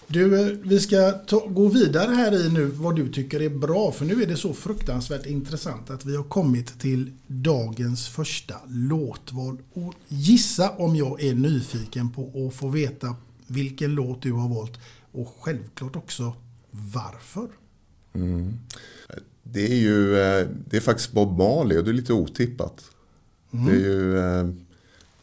Du, 0.07 0.41
eh, 0.41 0.57
vi 0.63 0.79
ska 0.79 1.11
ta, 1.11 1.47
gå 1.47 1.67
vidare 1.67 2.15
här 2.15 2.45
i 2.45 2.49
nu 2.49 2.65
vad 2.65 2.95
du 2.95 3.11
tycker 3.11 3.41
är 3.41 3.49
bra. 3.49 3.91
För 3.91 4.05
nu 4.05 4.23
är 4.23 4.27
det 4.27 4.37
så 4.37 4.53
fruktansvärt 4.53 5.25
intressant 5.25 5.89
att 5.89 6.05
vi 6.05 6.15
har 6.15 6.23
kommit 6.23 6.79
till 6.79 7.11
dagens 7.27 8.07
första 8.07 8.55
låtval. 8.67 9.57
Och 9.73 9.93
gissa 10.07 10.69
om 10.69 10.95
jag 10.95 11.23
är 11.23 11.33
nyfiken 11.33 12.11
på 12.11 12.47
att 12.47 12.55
få 12.55 12.67
veta 12.67 13.15
vilken 13.47 13.91
låt 13.91 14.21
du 14.21 14.31
har 14.31 14.49
valt. 14.49 14.79
Och 15.11 15.35
självklart 15.39 15.95
också 15.95 16.33
varför. 16.71 17.47
Det 19.43 19.71
är 19.71 19.75
ju 19.75 20.17
eh, 20.17 20.47
det 20.67 20.77
är 20.77 20.81
faktiskt 20.81 21.11
Bob 21.11 21.37
Marley 21.37 21.77
och 21.77 21.83
det 21.83 21.91
är 21.91 21.93
lite 21.93 22.13
otippat. 22.13 22.83
Det 23.51 23.71
är 23.71 23.75
ju, 23.75 24.17
eh, 24.17 24.49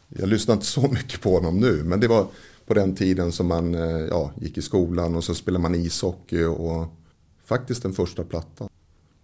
jag 0.07 0.29
lyssnar 0.29 0.53
inte 0.53 0.65
så 0.65 0.87
mycket 0.87 1.21
på 1.21 1.33
honom 1.33 1.59
nu 1.59 1.83
men 1.83 1.99
det 1.99 2.07
var 2.07 2.27
på 2.65 2.73
den 2.73 2.95
tiden 2.95 3.31
som 3.31 3.47
man 3.47 3.75
eh, 3.75 4.07
ja, 4.09 4.31
gick 4.41 4.57
i 4.57 4.61
skolan 4.61 5.15
och 5.15 5.23
så 5.23 5.35
spelade 5.35 5.61
man 5.61 5.75
ishockey 5.75 6.43
och 6.43 6.87
faktiskt 7.45 7.83
den 7.83 7.93
första 7.93 8.23
plattan. 8.23 8.69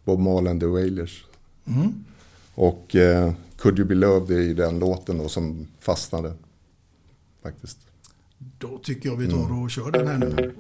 Bob 0.04 0.20
Marley 0.20 0.52
and 0.52 0.62
the 0.62 0.68
Wailers. 0.68 1.26
Och 2.56 2.96
eh, 2.96 3.34
Could 3.58 3.80
You 3.80 3.88
Be 3.88 3.96
Loved 3.96 4.38
är 4.38 4.42
ju 4.42 4.54
den 4.54 4.80
låten 4.80 5.18
då 5.18 5.30
som 5.30 5.68
fastnade. 5.80 6.34
Faktiskt. 7.44 7.78
Då 8.38 8.78
tycker 8.84 9.10
jag 9.10 9.16
vi 9.16 9.28
tar 9.28 9.64
och 9.64 9.72
kör 9.72 9.92
den 9.92 10.08
här 10.08 10.18
nu. 10.18 10.56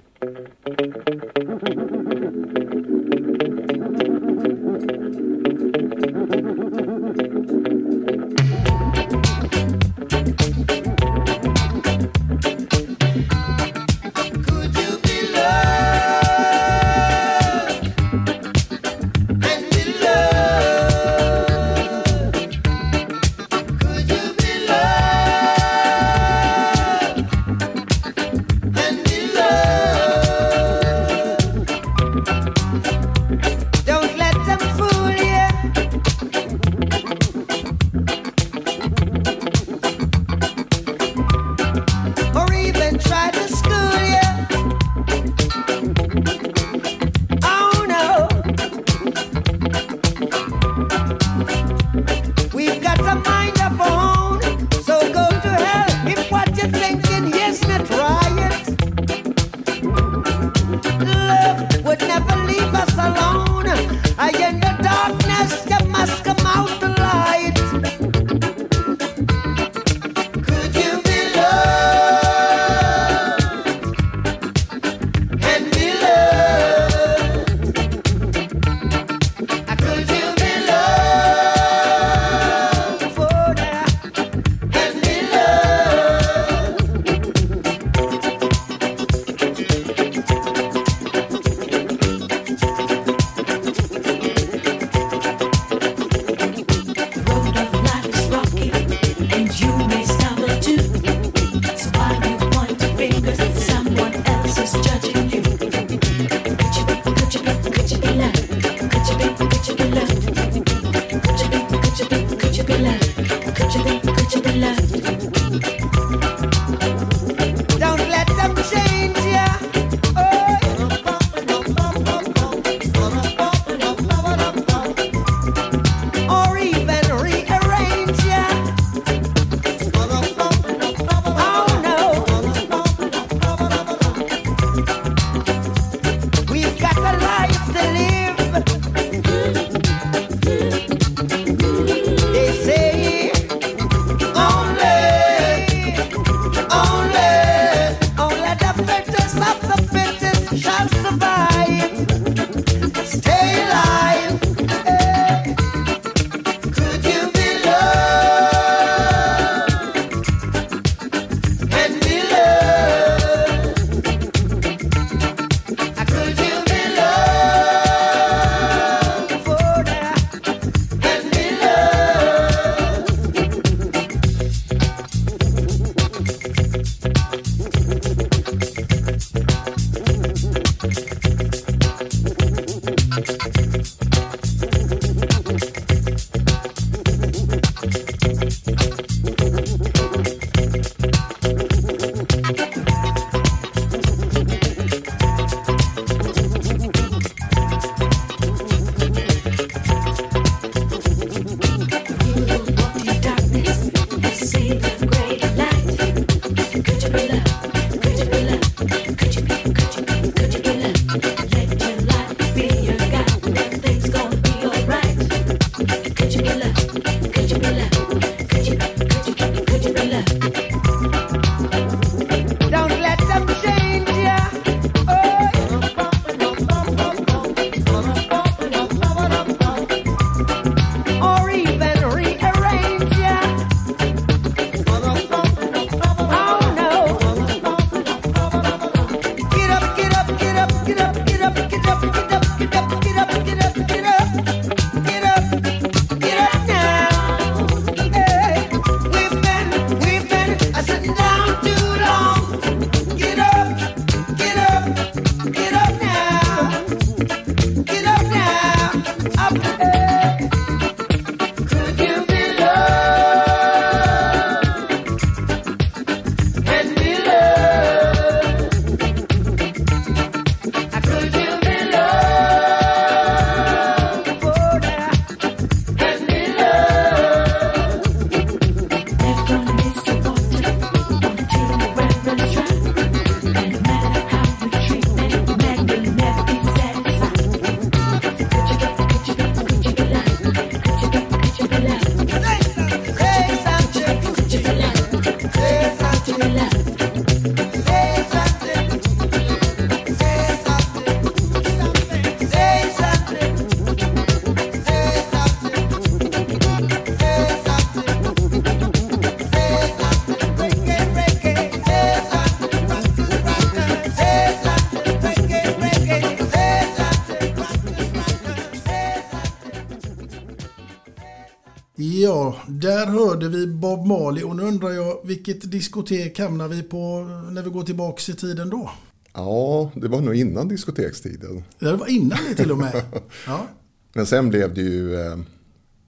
Marley 324.30 324.44
och 324.44 324.56
nu 324.56 324.64
undrar 324.64 324.90
jag 324.90 325.20
vilket 325.24 325.72
diskotek 325.72 326.40
hamnar 326.40 326.68
vi 326.68 326.84
på 326.84 327.22
när 327.52 327.64
vi 327.64 327.70
går 327.70 327.84
tillbaks 327.84 328.30
i 328.30 328.36
tiden 328.36 328.70
då? 328.70 328.92
Ja, 329.34 329.92
det 329.96 330.08
var 330.08 330.22
nog 330.22 330.36
innan 330.36 330.68
diskotekstiden. 330.68 331.64
Ja, 331.80 331.92
det 331.92 331.98
var 331.98 332.08
innan 332.08 332.38
det 332.50 332.56
till 332.56 332.72
och 332.72 332.78
med. 332.78 333.04
Ja. 333.48 333.68
Men 334.14 334.26
sen 334.26 334.50
blev 334.50 334.74
det 334.74 334.82
ju, 334.82 335.16
eh, 335.16 335.40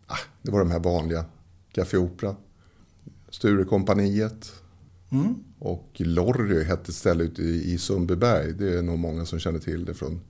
ah, 0.08 0.18
det 0.42 0.52
var 0.52 0.60
de 0.60 0.72
här 0.72 0.80
vanliga. 0.80 1.26
Café 1.72 1.98
Opera, 1.98 2.36
Sturekompaniet 3.30 4.54
och 5.60 5.92
Lorry 5.96 6.64
hette 6.64 6.90
ett 6.90 6.96
ställe 6.96 7.24
ute 7.24 7.42
i, 7.42 7.74
i 7.74 7.78
Sundbyberg. 7.78 8.54
Det 8.54 8.78
är 8.78 8.82
nog 8.82 9.00
många 9.00 9.26
som 9.26 9.40
känner 9.40 9.60
till 9.60 9.86
det 9.86 9.94
från 9.94 10.22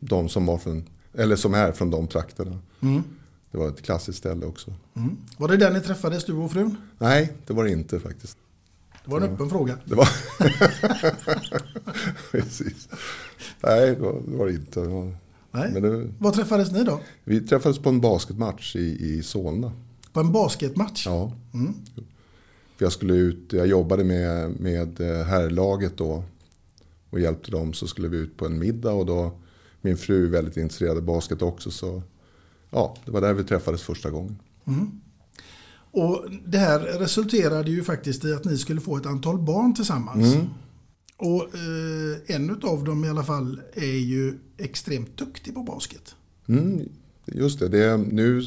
de 0.00 0.28
som 0.28 0.46
var 0.46 0.58
från, 0.58 0.88
eller 1.14 1.36
som 1.36 1.54
är 1.54 1.72
från 1.72 1.90
de 1.90 2.06
trakterna. 2.08 2.58
Det 3.50 3.58
var 3.58 3.68
ett 3.68 3.82
klassiskt 3.82 4.18
ställe 4.18 4.46
också. 4.46 4.74
Mm. 4.96 5.16
Var 5.36 5.48
det 5.48 5.56
där 5.56 5.70
ni 5.70 5.80
träffades, 5.80 6.24
du 6.24 6.32
och 6.32 6.52
frun? 6.52 6.76
Nej, 6.98 7.32
det 7.46 7.52
var 7.52 7.64
det 7.64 7.70
inte 7.70 8.00
faktiskt. 8.00 8.38
Det 9.04 9.10
var 9.10 9.20
en 9.20 9.32
öppen 9.32 9.50
fråga. 9.50 9.78
Det 9.84 9.94
var... 9.94 10.08
Precis. 12.30 12.88
Nej, 13.60 13.86
det 13.94 14.00
var 14.00 14.22
det 14.26 14.36
var 14.36 14.46
det 14.46 14.52
inte. 14.52 14.80
Nej. 15.50 15.70
Men 15.72 15.82
det, 15.82 16.08
Var 16.18 16.32
träffades 16.32 16.70
ni 16.72 16.84
då? 16.84 17.00
vi 17.24 17.40
träffades 17.40 17.78
på 17.78 17.88
en 17.88 18.00
basketmatch 18.00 18.76
i, 18.76 19.14
i 19.14 19.22
Solna. 19.22 19.72
På 20.12 20.20
en 20.20 20.32
basketmatch? 20.32 21.06
Ja. 21.06 21.32
För 22.76 22.84
jag 22.84 22.92
skulle 22.92 23.14
ut, 23.14 23.52
jag 23.52 23.66
jobbade 23.66 24.04
med, 24.04 24.60
med 24.60 25.00
eh, 25.00 25.26
herrlaget 25.26 25.96
då 25.96 26.24
och 27.10 27.20
hjälpte 27.20 27.50
dem. 27.50 27.72
Så 27.72 27.86
skulle 27.86 28.08
vi 28.08 28.16
ut 28.16 28.36
på 28.36 28.46
en 28.46 28.58
middag 28.58 28.92
och 28.92 29.06
då, 29.06 29.32
min 29.80 29.96
fru 29.96 30.26
är 30.26 30.30
väldigt 30.30 30.56
intresserad 30.56 30.96
av 30.96 31.02
basket 31.02 31.42
också. 31.42 31.70
Så 31.70 32.02
ja, 32.70 32.96
det 33.04 33.10
var 33.10 33.20
där 33.20 33.34
vi 33.34 33.44
träffades 33.44 33.82
första 33.82 34.10
gången. 34.10 34.38
Och 35.92 36.24
det 36.46 36.58
här 36.58 36.78
resulterade 36.78 37.70
ju 37.70 37.84
faktiskt 37.84 38.24
i 38.24 38.32
att 38.32 38.44
ni 38.44 38.58
skulle 38.58 38.80
få 38.80 38.96
ett 38.96 39.06
antal 39.06 39.38
barn 39.38 39.74
tillsammans. 39.74 40.36
Och 41.16 41.42
eh, 41.42 42.36
en 42.36 42.50
av 42.62 42.84
dem 42.84 43.04
i 43.04 43.08
alla 43.08 43.24
fall 43.24 43.60
är 43.74 43.98
ju 43.98 44.38
extremt 44.58 45.16
duktig 45.16 45.54
på 45.54 45.62
basket. 45.62 46.14
Mm, 46.46 46.88
just 47.26 47.58
det, 47.58 47.68
det 47.68 47.84
är, 47.84 47.98
nu 47.98 48.42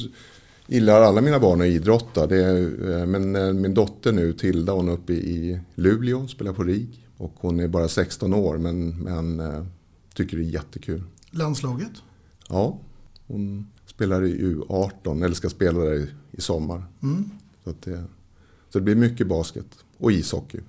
gillar 0.67 1.01
alla 1.01 1.21
mina 1.21 1.39
barn 1.39 1.61
att 1.61 1.67
idrotta. 1.67 2.27
Det 2.27 2.43
är, 2.45 2.91
eh, 2.99 3.05
men 3.05 3.35
eh, 3.35 3.53
min 3.53 3.73
dotter 3.73 4.11
nu, 4.11 4.33
Tilda, 4.33 4.73
hon 4.73 4.89
är 4.89 4.93
uppe 4.93 5.13
i 5.13 5.59
Luleå, 5.75 6.27
spelar 6.27 6.53
på 6.53 6.63
RIG. 6.63 7.07
Och 7.17 7.33
hon 7.35 7.59
är 7.59 7.67
bara 7.67 7.87
16 7.87 8.33
år 8.33 8.57
men, 8.57 9.03
men 9.03 9.39
eh, 9.39 9.65
tycker 10.13 10.37
det 10.37 10.43
är 10.43 10.49
jättekul. 10.53 11.03
Landslaget. 11.31 11.91
Ja, 12.49 12.79
hon 13.27 13.67
spelar 13.95 14.23
i 14.25 14.37
U18, 14.41 15.25
eller 15.25 15.35
ska 15.35 15.49
spela 15.49 15.79
där 15.79 15.93
i, 15.93 16.09
i 16.31 16.41
sommar. 16.41 16.83
Så, 17.63 17.69
att 17.69 17.81
det, 17.81 18.03
så 18.69 18.79
det 18.79 18.81
blir 18.81 18.95
mycket 18.95 19.27
basket 19.27 19.65
och 19.97 20.11
ishockey. 20.11 20.59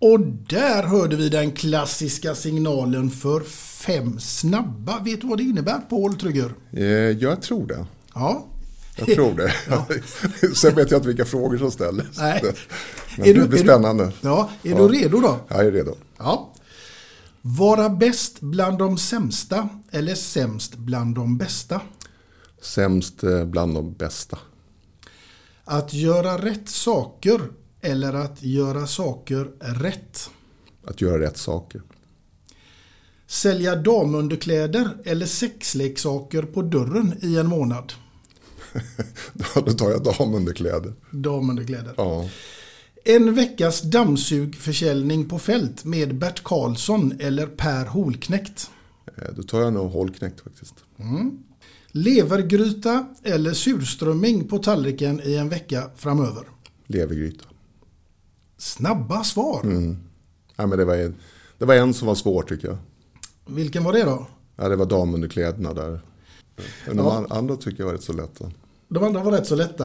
Och 0.00 0.20
där 0.48 0.82
hörde 0.82 1.16
vi 1.16 1.28
den 1.28 1.52
klassiska 1.52 2.34
signalen 2.34 3.10
för 3.10 3.40
fem 3.86 4.18
snabba. 4.20 5.00
Vet 5.04 5.20
du 5.20 5.26
vad 5.26 5.38
det 5.38 5.44
innebär 5.44 5.78
Paul 5.90 6.14
Trygger? 6.16 6.54
Eh, 6.72 6.84
jag 7.10 7.42
tror 7.42 7.66
det. 7.66 7.86
Ja. 8.14 8.46
Jag 8.96 9.06
tror 9.06 9.34
det. 9.34 9.52
Sen 10.54 10.74
vet 10.74 10.90
jag 10.90 10.98
inte 10.98 11.08
vilka 11.08 11.24
frågor 11.24 11.58
som 11.58 11.70
ställs. 11.70 12.02
Nej. 12.18 12.42
Men 13.16 13.28
Är 13.28 13.34
det 13.34 13.40
du- 13.40 13.48
blir 13.48 13.58
är 13.58 13.62
du- 13.62 13.68
spännande. 13.68 14.12
Ja, 14.20 14.50
är 14.62 14.70
Ja. 14.70 14.76
du 14.76 14.88
redo 14.88 15.20
då? 15.20 15.36
Jag 15.48 15.66
är 15.66 15.72
redo. 15.72 15.94
Ja. 16.18 16.52
Vara 17.42 17.88
bäst 17.88 18.40
bland 18.40 18.78
de 18.78 18.98
sämsta 18.98 19.68
eller 19.90 20.14
sämst 20.14 20.76
bland 20.76 21.14
de 21.14 21.38
bästa? 21.38 21.80
Sämst 22.62 23.24
eh, 23.24 23.44
bland 23.44 23.74
de 23.74 23.92
bästa. 23.92 24.38
Att 25.64 25.94
göra 25.94 26.38
rätt 26.38 26.68
saker 26.68 27.40
eller 27.80 28.12
att 28.12 28.42
göra 28.42 28.86
saker 28.86 29.50
rätt? 29.60 30.30
Att 30.84 31.00
göra 31.00 31.20
rätt 31.20 31.36
saker. 31.36 31.82
Sälja 33.26 33.76
damunderkläder 33.76 34.90
eller 35.04 35.26
sexleksaker 35.26 36.42
på 36.42 36.62
dörren 36.62 37.14
i 37.20 37.36
en 37.36 37.46
månad? 37.46 37.92
Då 39.54 39.72
tar 39.72 39.90
jag 39.90 40.02
damunderkläder. 40.02 40.92
Damunderkläder. 41.10 41.94
Ja. 41.96 42.28
En 43.08 43.34
veckas 43.34 43.82
dammsugförsäljning 43.82 45.28
på 45.28 45.38
fält 45.38 45.84
med 45.84 46.14
Bert 46.18 46.42
Karlsson 46.44 47.12
eller 47.20 47.46
Per 47.46 47.84
Holknekt. 47.86 48.70
Eh, 49.16 49.24
Då 49.36 49.42
tar 49.42 49.60
jag 49.60 49.72
nog 49.72 49.90
hållknäckt 49.90 50.40
faktiskt. 50.40 50.74
Levergryta 51.92 53.06
eller 53.22 53.52
surströmming 53.52 54.48
på 54.48 54.58
tallriken 54.58 55.20
i 55.24 55.34
en 55.36 55.48
vecka 55.48 55.90
framöver. 55.96 56.44
Levergryta. 56.86 57.44
Snabba 58.56 59.24
svar. 59.24 59.62
Ja, 60.56 60.66
men 60.66 60.78
det, 60.78 60.84
var 60.84 60.96
en, 60.96 61.14
det 61.58 61.64
var 61.64 61.74
en 61.74 61.94
som 61.94 62.06
var 62.08 62.14
svår 62.14 62.42
tycker 62.42 62.68
jag. 62.68 62.76
Vilken 63.46 63.84
var 63.84 63.92
det 63.92 64.02
då? 64.04 64.26
Ja, 64.56 64.68
det 64.68 64.76
var 64.76 64.86
damunderkläderna 64.86 65.74
där. 65.74 66.00
Men 66.86 66.96
de 66.96 67.06
Ja. 67.06 67.26
andra 67.30 67.56
tycker 67.56 67.78
jag 67.80 67.86
var 67.86 67.92
rätt 67.92 68.02
så 68.02 68.12
lätta. 68.12 68.50
De 68.88 69.04
andra 69.04 69.22
var 69.22 69.32
rätt 69.32 69.46
så 69.46 69.54
lätta. 69.54 69.84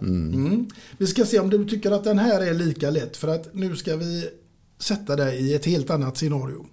Mm. 0.00 0.66
Vi 0.98 1.06
ska 1.06 1.24
se 1.24 1.38
om 1.38 1.50
du 1.50 1.64
tycker 1.68 1.90
att 1.90 2.04
den 2.04 2.18
här 2.18 2.40
är 2.40 2.54
lika 2.54 2.90
lätt 2.90 3.16
för 3.16 3.28
att 3.28 3.54
nu 3.54 3.76
ska 3.76 3.96
vi 3.96 4.28
sätta 4.78 5.16
dig 5.16 5.40
i 5.40 5.54
ett 5.54 5.64
helt 5.64 5.90
annat 5.90 6.16
scenario. 6.16 6.66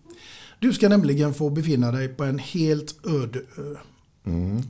Du 0.60 0.74
ska 0.74 0.90
nämligen 0.90 1.34
få 1.34 1.50
befinna 1.50 1.92
dig 1.92 2.08
på 2.08 2.24
en 2.24 2.40
helt 2.40 3.06
öde 3.06 3.40
ö. 3.58 3.76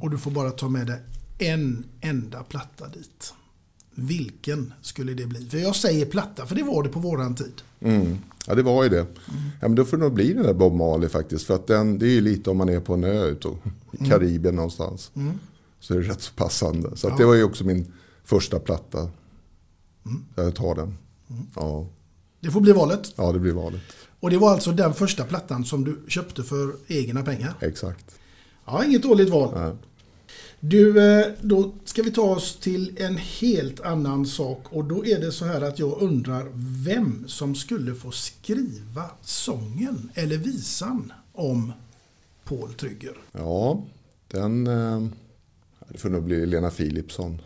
Och 0.01 0.09
du 0.09 0.17
får 0.17 0.31
bara 0.31 0.51
ta 0.51 0.69
med 0.69 0.87
dig 0.87 0.99
en 1.39 1.85
enda 2.01 2.43
platta 2.43 2.87
dit. 2.87 3.33
Vilken 3.95 4.73
skulle 4.81 5.13
det 5.13 5.25
bli? 5.25 5.49
För 5.49 5.57
jag 5.57 5.75
säger 5.75 6.05
platta, 6.05 6.45
för 6.45 6.55
det 6.55 6.63
var 6.63 6.83
det 6.83 6.89
på 6.89 6.99
våran 6.99 7.35
tid. 7.35 7.61
Mm. 7.79 8.17
Ja, 8.47 8.55
det 8.55 8.63
var 8.63 8.83
ju 8.83 8.89
det. 8.89 9.05
Ja, 9.61 9.67
men 9.67 9.75
då 9.75 9.85
får 9.85 9.97
det 9.97 10.03
nog 10.03 10.13
bli 10.13 10.33
den 10.33 10.43
där 10.43 10.53
Bob 10.53 10.73
Marley 10.75 11.09
faktiskt. 11.09 11.45
För 11.45 11.55
att 11.55 11.67
den, 11.67 11.99
det 11.99 12.05
är 12.05 12.11
ju 12.11 12.21
lite 12.21 12.49
om 12.49 12.57
man 12.57 12.69
är 12.69 12.79
på 12.79 12.93
en 12.93 13.03
ö 13.03 13.25
ute 13.25 13.47
i 13.91 14.05
Karibien 14.09 14.55
någonstans. 14.55 15.11
Mm. 15.15 15.33
Så 15.79 15.93
är 15.93 15.97
det 15.99 16.09
rätt 16.09 16.21
så 16.21 16.33
passande. 16.33 16.97
Så 16.97 17.07
Ja. 17.07 17.15
det 17.17 17.25
var 17.25 17.33
ju 17.35 17.43
också 17.43 17.63
min 17.63 17.93
första 18.25 18.59
platta. 18.59 19.09
Jag 20.35 20.55
tar 20.55 20.75
den. 20.75 20.97
Ja. 21.55 21.87
Det 22.39 22.51
får 22.51 22.61
bli 22.61 22.71
valet. 22.71 23.13
ja, 23.15 23.31
det 23.31 23.39
blir 23.39 23.53
valet. 23.53 23.81
Och 24.19 24.29
det 24.29 24.37
var 24.37 24.51
alltså 24.51 24.71
den 24.71 24.93
första 24.93 25.23
plattan 25.23 25.65
som 25.65 25.83
du 25.83 25.99
köpte 26.07 26.43
för 26.43 26.75
egna 26.87 27.23
pengar. 27.23 27.53
Exakt. 27.61 28.19
Ja, 28.65 28.85
inget 28.85 29.03
dåligt 29.03 29.29
val. 29.29 29.51
Ja. 29.55 29.75
Du, 30.59 31.11
eh, 31.19 31.27
då 31.41 31.71
ska 31.85 32.03
vi 32.03 32.11
ta 32.11 32.21
oss 32.21 32.59
till 32.59 32.97
en 32.97 33.17
helt 33.17 33.81
annan 33.81 34.25
sak 34.25 34.65
och 34.69 34.85
då 34.85 35.05
är 35.05 35.19
det 35.19 35.31
så 35.31 35.45
här 35.45 35.61
att 35.61 35.79
jag 35.79 36.01
undrar 36.01 36.47
vem 36.85 37.27
som 37.27 37.55
skulle 37.55 37.95
få 37.95 38.11
skriva 38.11 39.03
sången 39.21 40.11
eller 40.13 40.37
visan 40.37 41.13
om 41.33 41.73
Paul 42.43 42.73
Trygger. 42.73 43.17
Ja, 43.31 43.83
den... 44.27 44.67
Eh, 44.67 45.07
det 45.87 45.97
får 45.97 46.09
nog 46.09 46.23
bli 46.23 46.45
Lena 46.45 46.69
Philipsson. 46.69 47.41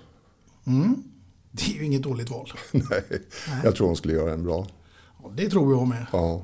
Mm. 0.69 1.03
Det 1.51 1.63
är 1.71 1.75
ju 1.75 1.85
inget 1.85 2.01
dåligt 2.03 2.29
val. 2.29 2.51
Nej, 2.71 3.03
jag 3.63 3.75
tror 3.75 3.87
hon 3.87 3.95
skulle 3.95 4.13
göra 4.13 4.33
en 4.33 4.43
bra. 4.43 4.67
Ja, 5.23 5.31
Det 5.35 5.49
tror 5.49 5.73
jag 5.73 5.87
med. 5.87 6.05
Ja, 6.11 6.41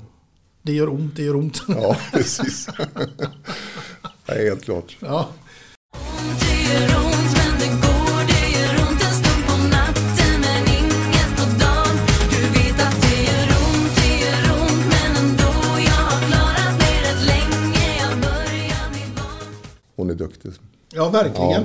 Det 0.61 0.73
gör 0.73 0.89
ont, 0.89 1.15
det 1.15 1.23
gör 1.23 1.35
ont. 1.35 1.61
ja 1.67 1.97
precis. 2.11 2.67
Nej, 4.27 4.45
helt 4.49 4.63
klart. 4.63 4.97
Ja. 4.99 5.29
Hon 19.95 20.09
är 20.09 20.13
duktig. 20.15 20.51
Ja, 20.93 21.09
verkligen. 21.09 21.51
Ja. 21.51 21.63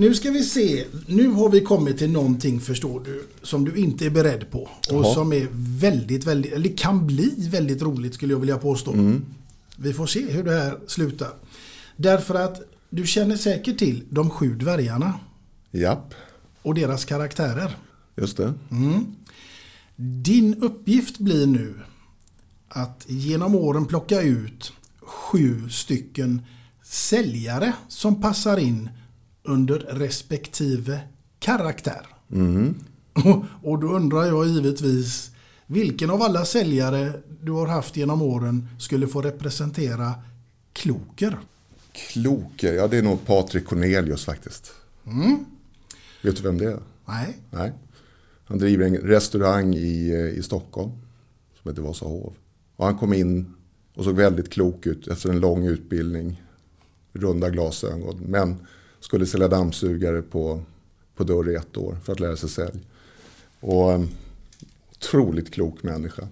Nu 0.00 0.14
ska 0.14 0.30
vi 0.30 0.42
se. 0.42 0.84
Nu 1.06 1.28
har 1.28 1.48
vi 1.48 1.60
kommit 1.60 1.98
till 1.98 2.10
någonting, 2.10 2.60
förstår 2.60 3.00
du, 3.00 3.26
som 3.42 3.64
du 3.64 3.76
inte 3.76 4.06
är 4.06 4.10
beredd 4.10 4.50
på. 4.50 4.58
Och 4.60 4.70
Jaha. 4.90 5.14
som 5.14 5.32
är 5.32 5.48
väldigt, 5.80 6.24
väldigt, 6.24 6.52
eller 6.52 6.76
kan 6.76 7.06
bli 7.06 7.48
väldigt 7.50 7.82
roligt 7.82 8.14
skulle 8.14 8.32
jag 8.32 8.40
vilja 8.40 8.58
påstå. 8.58 8.92
Mm. 8.92 9.24
Vi 9.76 9.92
får 9.92 10.06
se 10.06 10.30
hur 10.30 10.44
det 10.44 10.50
här 10.50 10.78
slutar. 10.86 11.30
Därför 11.96 12.34
att 12.34 12.60
du 12.90 13.06
känner 13.06 13.36
säkert 13.36 13.78
till 13.78 14.04
de 14.10 14.30
sju 14.30 14.54
dvärgarna 14.54 15.14
Japp, 15.70 16.14
och 16.62 16.74
deras 16.74 17.04
karaktärer. 17.04 17.76
just 18.16 18.36
det. 18.36 18.54
Din 19.96 20.54
uppgift 20.54 21.18
blir 21.18 21.46
nu 21.46 21.74
att 22.68 23.04
genom 23.06 23.54
åren 23.54 23.86
plocka 23.86 24.22
ut 24.22 24.72
sju 25.00 25.68
stycken 25.68 26.42
säljare 26.82 27.72
som 27.88 28.20
passar 28.20 28.56
in 28.56 28.90
under 29.48 29.78
respektive 29.78 31.00
karaktär. 31.38 32.06
Och, 33.24 33.44
och 33.70 33.78
då 33.78 33.86
undrar 33.86 34.24
jag 34.24 34.46
givetvis 34.46 35.30
vilken 35.66 36.10
av 36.10 36.22
alla 36.22 36.44
säljare 36.44 37.12
du 37.42 37.52
har 37.52 37.66
haft 37.66 37.96
genom 37.96 38.22
åren 38.22 38.68
skulle 38.78 39.06
få 39.06 39.22
representera 39.22 40.14
Kloker? 40.72 41.38
Kloker, 41.92 42.72
ja 42.72 42.88
det 42.88 42.98
är 42.98 43.02
nog 43.02 43.26
Patrik 43.26 43.66
Cornelius 43.66 44.24
faktiskt. 44.24 44.72
Vet 46.22 46.36
du 46.36 46.42
vem 46.42 46.58
det 46.58 46.64
är? 46.64 46.78
Nej. 47.06 47.36
Nej. 47.50 47.72
Han 48.44 48.58
driver 48.58 48.86
en 48.86 48.96
restaurang 48.96 49.74
i, 49.74 50.10
eh, 50.10 50.38
i 50.38 50.42
Stockholm 50.42 50.90
som 51.62 51.70
heter 51.70 51.82
Vasahov. 51.82 52.34
Och 52.76 52.84
han 52.84 52.98
kom 52.98 53.12
in 53.12 53.54
och 53.94 54.04
såg 54.04 54.16
väldigt 54.16 54.50
klok 54.50 54.86
ut 54.86 55.08
efter 55.08 55.30
en 55.30 55.40
lång 55.40 55.66
utbildning. 55.66 56.42
Runda 57.12 57.50
glasögon. 57.50 58.20
Men 58.26 58.56
skulle 59.00 59.26
sälja 59.26 59.48
dammsugare 59.48 60.22
på, 60.22 60.62
på 61.14 61.24
dörr 61.24 61.50
i 61.50 61.54
ett 61.54 61.76
år 61.76 61.96
för 62.04 62.12
att 62.12 62.20
lära 62.20 62.36
sig 62.36 62.48
sälj. 62.48 62.80
Och 63.60 63.92
eh, 63.92 64.04
otroligt 64.90 65.54
klok 65.54 65.82
människa. 65.82 66.28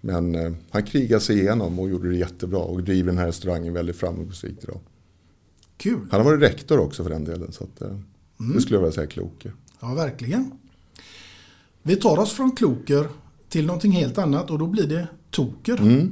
Men 0.00 0.34
eh, 0.34 0.52
han 0.70 0.82
krigade 0.82 1.20
sig 1.20 1.40
igenom 1.40 1.78
och 1.78 1.88
gjorde 1.88 2.08
det 2.08 2.16
jättebra 2.16 2.58
och 2.60 2.82
driver 2.82 3.06
den 3.08 3.18
här 3.18 3.26
restaurangen 3.26 3.72
väldigt 3.72 3.96
framgångsrikt 3.96 4.64
idag. 4.64 4.80
Kul. 5.76 6.08
Han 6.10 6.20
har 6.20 6.24
varit 6.30 6.42
rektor 6.42 6.78
också 6.78 7.02
för 7.02 7.10
den 7.10 7.24
delen. 7.24 7.52
Så 7.52 7.64
att, 7.64 7.82
eh, 7.82 7.98
det 8.54 8.60
skulle 8.60 8.76
jag 8.76 8.80
vilja 8.80 8.92
säga 8.92 9.06
kloke. 9.06 9.52
Ja, 9.80 9.94
verkligen. 9.94 10.58
Vi 11.82 11.96
tar 11.96 12.18
oss 12.18 12.32
från 12.32 12.56
Kloker 12.56 13.08
till 13.48 13.66
någonting 13.66 13.92
helt 13.92 14.18
annat 14.18 14.50
och 14.50 14.58
då 14.58 14.66
blir 14.66 14.86
det 14.86 15.08
Toker. 15.30 16.08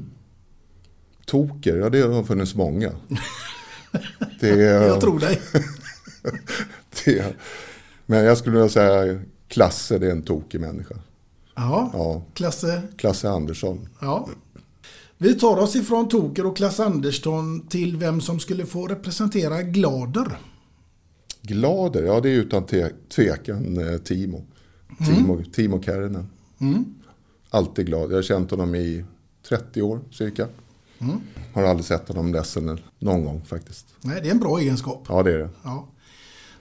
Toker, 1.26 1.76
ja 1.76 1.90
det 1.90 2.00
har 2.00 2.24
funnits 2.24 2.54
många. 2.54 2.92
Det 4.40 4.48
Jag 4.62 5.00
tror 5.00 5.18
dig. 5.18 5.40
det 7.04 7.36
men 8.06 8.24
jag 8.24 8.38
skulle 8.38 8.56
vilja 8.56 8.68
säga 8.68 9.20
Klasse, 9.48 9.98
det 9.98 10.06
är 10.06 10.10
en 10.10 10.22
tokig 10.22 10.60
människa. 10.60 10.94
Ja, 11.54 11.90
Ja, 11.92 12.22
Klasse. 12.34 12.82
Klasse 12.96 13.28
Andersson. 13.30 13.88
Ja. 14.00 14.28
Vi 15.18 15.34
tar 15.34 15.56
oss 15.56 15.76
ifrån 15.76 16.08
Toker 16.08 16.46
och 16.46 16.56
Klasse 16.56 16.84
Andersson 16.84 17.66
till 17.66 17.96
vem 17.96 18.20
som 18.20 18.40
skulle 18.40 18.66
få 18.66 18.86
representera 18.86 19.62
Glader. 19.62 20.38
Glader, 21.42 22.02
ja 22.02 22.20
det 22.20 22.28
är 22.30 22.34
utan 22.34 22.66
te- 22.66 22.90
tvekan 23.14 23.88
eh, 23.92 23.98
Timo. 23.98 24.44
Timo, 25.06 25.42
Timo 25.52 25.82
Kärrinen. 25.82 26.26
Alltid 27.50 27.86
glad. 27.86 28.10
Jag 28.10 28.16
har 28.16 28.22
känt 28.22 28.50
honom 28.50 28.74
i 28.74 29.04
30 29.48 29.82
år 29.82 30.00
cirka. 30.10 30.46
Har 31.54 31.62
aldrig 31.62 31.84
sett 31.86 32.08
honom 32.08 32.32
ledsen 32.32 32.78
någon 32.98 33.24
gång 33.24 33.42
faktiskt. 33.44 33.86
Nej, 34.00 34.20
det 34.22 34.28
är 34.28 34.30
en 34.30 34.38
bra 34.40 34.58
egenskap. 34.58 35.04
Ja 35.08 35.22
det 35.22 35.32
är 35.32 35.38
det. 35.38 35.50
Ja. 35.62 35.88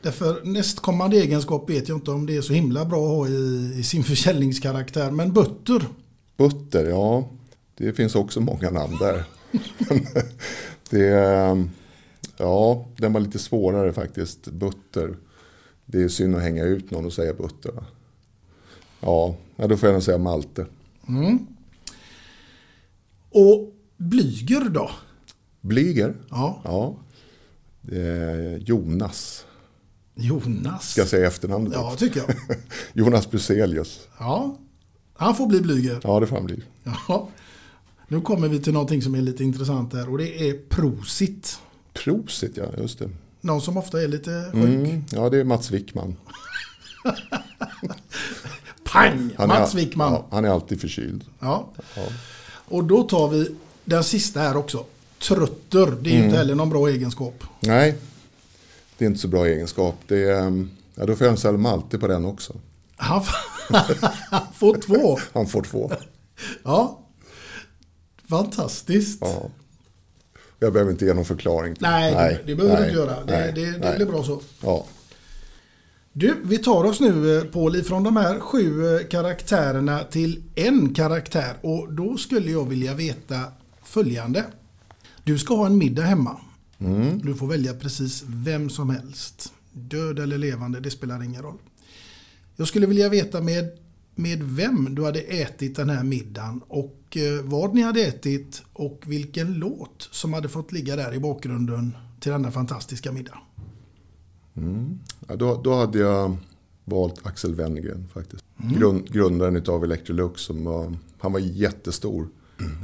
Därför 0.02 0.42
nästkommande 0.44 1.18
egenskap 1.18 1.70
vet 1.70 1.90
jag 1.90 1.98
inte 1.98 2.12
om 2.12 2.26
det 2.26 2.38
är 2.38 2.42
så 2.42 2.54
himla 2.54 2.86
bra 2.86 3.04
att 3.04 3.18
ha 3.18 3.28
i, 3.28 3.74
i 3.80 3.84
sin 3.84 4.04
försäljningskaraktär. 4.14 5.12
Men 5.12 5.34
Butter, 5.34 5.88
Butter, 6.38 6.86
ja. 6.86 7.30
Det 7.76 7.94
finns 7.94 8.16
också 8.16 8.40
många 8.40 8.70
namn 8.70 8.98
där. 9.00 9.24
det, 10.90 11.08
är, 11.08 11.70
ja, 12.38 12.86
den 12.98 13.14
var 13.14 13.20
lite 13.22 13.40
svårare 13.40 13.94
faktiskt. 13.94 14.48
Butter. 14.48 15.18
Det 15.86 16.04
är 16.04 16.08
synd 16.08 16.36
att 16.36 16.42
hänga 16.42 16.64
ut 16.64 16.92
någon 16.92 17.06
och 17.06 17.14
säga 17.14 17.34
Butter. 17.34 17.72
va? 17.72 17.84
Ja, 19.00 19.36
då 19.68 19.78
får 19.78 19.90
jag 19.90 19.94
nog 19.94 20.04
säga 20.04 20.18
Malte. 20.18 20.66
och 23.32 23.71
Blyger 24.02 24.70
då? 24.70 24.92
Blyger? 25.62 26.16
Ja, 26.30 26.62
Ja. 26.64 26.98
Är 27.92 28.58
Jonas. 28.58 29.46
Jonas. 30.16 30.92
Ska 30.92 31.02
jag 31.02 31.08
säga 31.08 31.28
efternamnet? 31.28 31.74
Ja, 31.74 31.96
tycker 31.98 32.20
jag. 32.28 32.36
Jonas 32.94 33.32
Bruselius. 33.32 34.00
Ja, 34.20 34.58
han 35.14 35.36
får 35.36 35.48
bli 35.48 35.62
Blyger. 35.62 36.00
Ja, 36.04 36.20
det 36.20 36.28
får 36.28 36.36
han 36.36 36.46
bli. 36.46 36.64
Ja. 37.08 37.30
Nu 38.08 38.22
kommer 38.22 38.48
vi 38.48 38.60
till 38.60 38.74
någonting 38.74 39.02
som 39.02 39.16
är 39.16 39.22
lite 39.22 39.44
intressant 39.44 39.94
här 39.94 40.10
och 40.10 40.18
det 40.18 40.50
är 40.50 40.54
Prosit. 40.70 41.60
Prosit, 41.94 42.58
ja, 42.58 42.66
just 42.78 43.00
det. 43.00 43.10
Någon 43.42 43.62
som 43.62 43.78
ofta 43.78 44.02
är 44.02 44.08
lite 44.08 44.50
sjuk. 44.54 44.64
Mm, 44.64 45.04
ja, 45.12 45.30
det 45.30 45.38
är 45.38 45.44
Mats 45.44 45.72
Wickman. 45.72 46.16
Pang! 48.84 49.30
Han 49.38 49.48
Mats 49.48 49.74
är, 49.74 49.78
Wickman. 49.78 50.14
Ja, 50.14 50.28
han 50.32 50.46
är 50.46 50.50
alltid 50.50 50.82
förkyld. 50.82 51.26
Ja. 51.40 51.74
Och 52.68 52.84
då 52.84 53.04
tar 53.04 53.28
vi 53.30 53.56
den 53.92 54.04
sista 54.04 54.40
här 54.40 54.58
också. 54.58 54.86
Trötter, 55.20 55.98
det 56.02 56.10
är 56.10 56.14
Mm. 56.14 56.26
inte 56.26 56.38
heller 56.38 56.56
någon 56.56 56.70
bra 56.70 56.88
egenskap. 56.90 57.44
Nej, 57.60 57.96
det 58.98 59.06
är 59.06 59.08
inte 59.10 59.20
så 59.22 59.28
bra 59.28 59.46
egenskap. 59.48 59.96
Det 60.08 60.24
är, 60.24 60.68
ja, 60.96 61.06
då 61.06 61.16
får 61.16 61.28
jag 61.28 61.46
en 61.46 61.62
Malte 61.62 61.98
på 61.98 62.08
den 62.08 62.26
också. 62.26 62.54
Han, 62.96 63.24
Får 64.56 64.76
två. 64.82 65.20
Han 65.34 65.48
får 65.48 65.62
två. 65.62 65.92
Ja. 66.64 67.00
Fantastiskt. 68.30 69.18
Ja. 69.22 69.50
Jag 70.60 70.74
behöver 70.74 70.92
inte 70.92 71.06
ge 71.06 71.14
någon 71.14 71.26
förklaring. 71.26 71.76
till 71.76 71.82
Nej, 71.84 72.40
det 72.46 72.56
behöver 72.56 72.76
du 72.76 72.82
nej, 72.82 72.90
inte 72.90 73.00
göra. 73.02 73.24
Det, 73.26 73.32
nej, 73.40 73.52
det, 73.56 73.72
det 73.72 73.78
nej. 73.78 73.96
blir 73.96 74.06
bra 74.06 74.24
så. 74.24 74.42
Ja. 74.62 74.86
Du, 76.14 76.36
vi 76.44 76.58
tar 76.58 76.84
oss 76.84 77.00
nu 77.00 77.38
eh, 77.38 77.44
Paul 77.44 77.76
ifrån 77.76 78.04
de 78.04 78.18
här 78.18 78.40
sju 78.40 78.96
eh, 78.96 79.08
karaktärerna 79.08 80.04
till 80.04 80.44
en 80.56 80.94
karaktär 80.94 81.54
och 81.62 81.94
då 81.94 82.18
skulle 82.18 82.52
jag 82.52 82.70
vilja 82.70 82.94
veta 82.94 83.40
följande. 83.92 84.46
Du 85.24 85.38
ska 85.38 85.56
ha 85.56 85.66
en 85.66 85.78
middag 85.78 86.04
hemma. 86.04 86.38
Mm. 86.80 87.20
Du 87.20 87.36
får 87.36 87.48
välja 87.48 87.74
precis 87.74 88.24
vem 88.28 88.70
som 88.70 88.90
helst. 88.90 89.54
Död 89.74 90.20
eller 90.20 90.38
levande, 90.38 90.80
det 90.80 90.92
spelar 90.92 91.24
ingen 91.24 91.42
roll. 91.42 91.58
Jag 92.56 92.68
skulle 92.68 92.88
vilja 92.88 93.10
veta 93.10 93.42
med, 93.42 93.70
med 94.16 94.44
vem 94.44 94.96
du 94.96 95.06
hade 95.06 95.20
ätit 95.20 95.76
den 95.76 95.90
här 95.90 96.04
middagen 96.04 96.62
och 96.68 97.18
eh, 97.18 97.44
vad 97.44 97.74
ni 97.74 97.82
hade 97.82 98.02
ätit 98.02 98.62
och 98.74 99.04
vilken 99.06 99.54
låt 99.54 100.10
som 100.12 100.34
hade 100.34 100.50
fått 100.50 100.72
ligga 100.72 100.96
där 100.96 101.14
i 101.14 101.20
bakgrunden 101.20 101.98
till 102.20 102.32
denna 102.32 102.52
fantastiska 102.52 103.12
middag. 103.12 103.38
Mm. 104.58 105.00
Ja, 105.28 105.36
då, 105.36 105.62
då 105.64 105.76
hade 105.76 106.00
jag 106.00 106.38
valt 106.86 107.26
Axel 107.26 107.56
Wennergren 107.56 108.08
faktiskt. 108.14 108.44
Mm. 108.64 108.80
Grund, 108.80 109.14
grundaren 109.14 109.64
av 109.68 109.84
Electrolux. 109.84 110.42
Som 110.42 110.66
var, 110.66 110.94
han 111.20 111.34
var 111.34 111.40
jättestor 111.40 112.28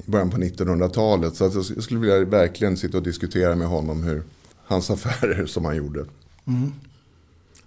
i 0.07 0.11
början 0.11 0.29
på 0.29 0.37
1900-talet. 0.37 1.35
Så 1.35 1.45
att 1.45 1.53
jag 1.55 1.83
skulle 1.83 1.99
vilja 1.99 2.25
verkligen 2.25 2.77
sitta 2.77 2.97
och 2.97 3.03
diskutera 3.03 3.55
med 3.55 3.67
honom 3.67 4.03
hur 4.03 4.23
hans 4.65 4.89
affärer 4.89 5.45
som 5.45 5.65
han 5.65 5.75
gjorde. 5.75 6.05
Mm. 6.45 6.71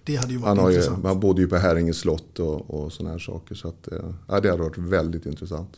Det 0.04 0.16
hade 0.16 0.32
ju 0.32 0.38
varit 0.38 0.48
Han, 0.48 0.58
har 0.58 0.70
ju, 0.70 0.76
intressant. 0.76 1.04
han 1.04 1.20
bodde 1.20 1.42
ju 1.42 1.48
på 1.48 1.56
Häringe 1.56 1.94
slott 1.94 2.38
och, 2.38 2.70
och 2.70 2.92
sådana 2.92 3.10
här 3.12 3.18
saker. 3.18 3.54
Så 3.54 3.68
att, 3.68 3.92
eh, 3.92 4.14
ja, 4.28 4.40
det 4.40 4.50
hade 4.50 4.62
varit 4.62 4.78
väldigt 4.78 5.26
intressant. 5.26 5.76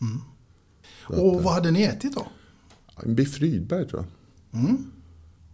Mm. 0.00 0.18
Så 1.06 1.12
att, 1.12 1.18
Och 1.18 1.34
eh, 1.34 1.40
vad 1.40 1.54
hade 1.54 1.70
ni 1.70 1.82
ätit 1.82 2.14
då? 2.14 2.26
En 3.02 3.14
biff 3.14 3.40
Rydberg 3.40 3.88
tror 3.88 4.04
jag. 4.50 4.60
Mm. 4.60 4.90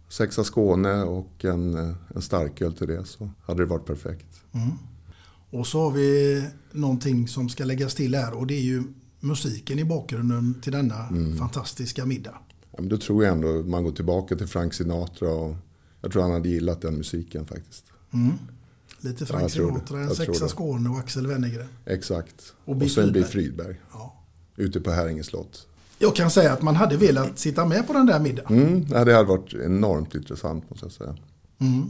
Sexa 0.09 0.43
Skåne 0.43 1.03
och 1.03 1.45
en, 1.45 1.75
eh, 1.75 1.95
en 2.15 2.21
starköl 2.21 2.73
till 2.73 2.87
det. 2.87 3.05
Så 3.05 3.29
hade 3.45 3.61
det 3.61 3.65
varit 3.65 3.85
perfekt. 3.85 4.41
Mm. 4.51 4.69
Och 5.49 5.67
så 5.67 5.81
har 5.81 5.91
vi 5.91 6.43
någonting 6.71 7.27
som 7.27 7.49
ska 7.49 7.65
läggas 7.65 7.95
till 7.95 8.15
här 8.15 8.33
och 8.33 8.47
det 8.47 8.53
är 8.53 8.61
ju 8.61 8.83
musiken 9.19 9.79
i 9.79 9.85
bakgrunden 9.85 10.55
till 10.61 10.71
denna 10.71 11.07
Mm. 11.07 11.37
fantastiska 11.37 12.05
middag. 12.05 12.35
Ja, 12.71 12.77
men 12.77 12.89
då 12.89 12.97
tror 12.97 13.23
jag 13.23 13.33
ändå 13.33 13.47
man 13.47 13.83
går 13.83 13.91
tillbaka 13.91 14.35
till 14.35 14.47
Frank 14.47 14.73
Sinatra. 14.73 15.29
Och 15.29 15.55
jag 16.01 16.11
tror 16.11 16.21
han 16.21 16.31
hade 16.31 16.49
gillat 16.49 16.81
den 16.81 16.95
musiken 16.97 17.45
faktiskt. 17.45 17.85
Mm. 18.13 18.31
Lite 18.99 19.23
Ja, 19.23 19.25
Frank 19.25 19.43
det. 19.43 19.49
Sinatra, 19.49 19.99
en 19.99 20.15
sexa. 20.15 20.47
Skåne 20.47 20.89
och 20.89 20.97
Axel 20.99 21.27
Wennergren. 21.27 21.67
Exakt. 21.85 22.53
Och 22.65 22.75
Och, 22.75 22.91
sen 22.91 23.03
Rydberg. 23.03 23.23
Biff 23.23 23.35
Rydberg. 23.35 23.75
Ja. 23.93 24.15
Ute 24.55 24.79
på 24.79 24.91
Häringe 24.91 25.23
slott. 25.23 25.65
Jag 25.99 26.15
kan 26.15 26.31
säga 26.31 26.53
att 26.53 26.61
man 26.61 26.75
hade 26.75 26.97
velat 26.97 27.39
sitta 27.39 27.65
med 27.65 27.87
på 27.87 27.93
den 27.93 28.05
där 28.05 28.19
middagen. 28.19 28.57
Mm, 28.59 28.85
ja, 28.91 29.05
det 29.05 29.13
hade 29.13 29.27
varit 29.27 29.53
enormt 29.53 30.15
intressant 30.15 30.69
måste 30.69 30.85
jag 30.85 30.93
säga. 30.93 31.17
Mm. 31.59 31.89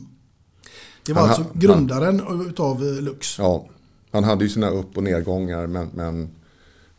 Det 1.06 1.14
var 1.14 1.22
Han 1.22 1.30
alltså 1.30 1.46
grundaren 1.54 2.22
utav 2.48 2.84
eh, 2.84 3.02
Lux. 3.02 3.38
Ja, 3.40 3.68
han 4.12 4.24
hade 4.24 4.44
ju 4.44 4.50
sina 4.50 4.70
upp 4.70 4.98
och 4.98 5.04
nedgångar 5.04 5.68
men, 5.68 5.90
men 5.94 6.30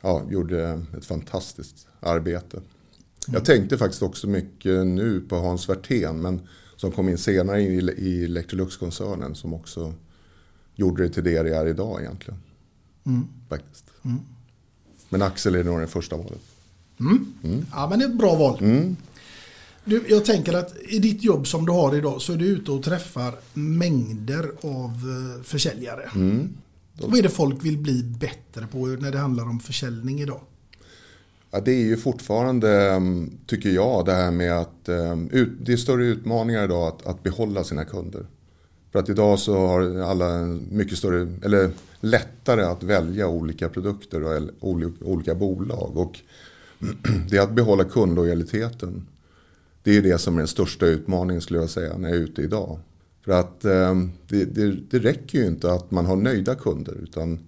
ja, 0.00 0.22
gjorde 0.30 0.82
ett 0.98 1.04
fantastiskt 1.04 1.86
arbete. 2.00 2.60
Jag 3.26 3.44
tänkte 3.44 3.78
faktiskt 3.78 4.02
också 4.02 4.26
mycket 4.26 4.86
nu 4.86 5.20
på 5.20 5.36
Hans 5.36 5.68
Werthén 5.68 6.20
men 6.22 6.40
som 6.76 6.90
kom 6.92 7.08
in 7.08 7.18
senare 7.18 7.62
i, 7.62 7.78
i 7.96 8.24
Electrolux-koncernen 8.24 9.34
som 9.34 9.54
också 9.54 9.94
gjorde 10.74 11.02
det 11.02 11.10
till 11.10 11.24
det 11.24 11.42
det 11.42 11.56
är 11.56 11.66
idag 11.66 12.00
egentligen. 12.00 12.40
Mm. 13.06 13.24
Faktiskt. 13.48 13.84
Mm. 14.02 14.20
Men 15.08 15.22
Axel 15.22 15.54
är 15.54 15.64
nog 15.64 15.80
det 15.80 15.86
första 15.86 16.16
valet. 16.16 16.40
Mm. 17.00 17.66
Ja, 17.72 17.88
men 17.90 17.98
det 17.98 18.04
är 18.04 18.08
ett 18.08 18.18
bra 18.18 18.34
val. 18.34 18.58
Mm. 18.60 18.96
Du, 19.84 20.04
jag 20.08 20.24
tänker 20.24 20.52
att 20.52 20.76
i 20.88 20.98
ditt 20.98 21.22
jobb 21.22 21.46
som 21.46 21.66
du 21.66 21.72
har 21.72 21.96
idag 21.96 22.22
så 22.22 22.32
är 22.32 22.36
du 22.36 22.46
ute 22.46 22.72
och 22.72 22.82
träffar 22.82 23.34
mängder 23.54 24.50
av 24.62 24.90
eh, 24.90 25.42
försäljare. 25.42 26.10
Vad 27.08 27.18
är 27.18 27.22
det 27.22 27.28
folk 27.28 27.64
vill 27.64 27.78
bli 27.78 28.02
bättre 28.02 28.66
på 28.66 28.86
när 28.86 29.12
det 29.12 29.18
handlar 29.18 29.44
om 29.44 29.60
försäljning 29.60 30.20
idag? 30.20 30.40
Ja, 31.50 31.60
det 31.60 31.72
är 31.72 31.84
ju 31.84 31.96
fortfarande, 31.96 32.90
mm, 32.90 33.30
tycker 33.46 33.70
jag, 33.70 34.06
det 34.06 34.12
här 34.12 34.30
med 34.30 34.52
att 34.52 34.88
mm, 34.88 35.58
det 35.60 35.72
är 35.72 35.76
större 35.76 36.04
utmaningar 36.04 36.64
idag 36.64 36.88
att, 36.88 37.06
att 37.06 37.22
behålla 37.22 37.64
sina 37.64 37.84
kunder. 37.84 38.26
För 38.92 38.98
att 38.98 39.08
idag 39.08 39.38
så 39.38 39.66
har 39.66 40.00
alla 40.00 40.38
mycket 40.70 40.98
större, 40.98 41.32
eller 41.44 41.70
lättare 42.00 42.62
att 42.62 42.82
välja 42.82 43.28
olika 43.28 43.68
produkter 43.68 44.22
och 44.60 44.80
olika 45.00 45.34
bolag. 45.34 45.96
Och 45.96 46.20
det 47.30 47.36
är 47.36 47.40
att 47.40 47.54
behålla 47.54 47.84
kundlojaliteten. 47.84 49.06
Det 49.82 49.96
är 49.96 50.02
det 50.02 50.18
som 50.18 50.34
är 50.34 50.38
den 50.38 50.48
största 50.48 50.86
utmaningen 50.86 51.42
skulle 51.42 51.58
jag 51.58 51.70
säga 51.70 51.96
när 51.96 52.08
jag 52.08 52.18
är 52.18 52.22
ute 52.22 52.42
idag. 52.42 52.78
För 53.24 53.32
att 53.32 53.64
eh, 53.64 53.94
det, 54.28 54.44
det, 54.44 54.76
det 54.90 54.98
räcker 54.98 55.38
ju 55.38 55.46
inte 55.46 55.72
att 55.72 55.90
man 55.90 56.06
har 56.06 56.16
nöjda 56.16 56.54
kunder. 56.54 56.94
Utan 57.02 57.38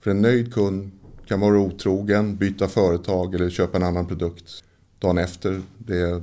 för 0.00 0.10
en 0.10 0.22
nöjd 0.22 0.54
kund 0.54 0.90
kan 1.26 1.40
vara 1.40 1.58
otrogen, 1.58 2.36
byta 2.36 2.68
företag 2.68 3.34
eller 3.34 3.50
köpa 3.50 3.76
en 3.76 3.82
annan 3.82 4.06
produkt 4.06 4.64
dagen 4.98 5.18
efter. 5.18 5.62
Det, 5.78 6.22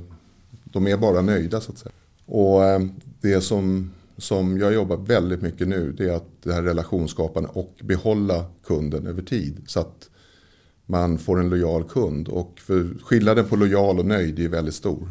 de 0.64 0.86
är 0.86 0.96
bara 0.96 1.22
nöjda 1.22 1.60
så 1.60 1.72
att 1.72 1.78
säga. 1.78 1.92
Och 2.26 2.64
eh, 2.64 2.80
det 3.20 3.40
som, 3.40 3.90
som 4.16 4.58
jag 4.58 4.74
jobbar 4.74 4.96
väldigt 4.96 5.42
mycket 5.42 5.68
nu 5.68 5.92
det 5.92 6.04
är 6.04 6.12
att 6.12 6.42
det 6.42 6.52
här 6.52 6.62
relationsskapande 6.62 7.48
och 7.52 7.80
behålla 7.82 8.44
kunden 8.66 9.06
över 9.06 9.22
tid. 9.22 9.62
Så 9.66 9.80
att 9.80 10.10
man 10.86 11.18
får 11.18 11.40
en 11.40 11.50
lojal 11.50 11.84
kund. 11.84 12.28
Och 12.28 12.60
för 12.60 12.88
skillnaden 13.04 13.44
på 13.48 13.56
lojal 13.56 13.98
och 13.98 14.06
nöjd 14.06 14.38
är 14.38 14.48
väldigt 14.48 14.74
stor. 14.74 15.08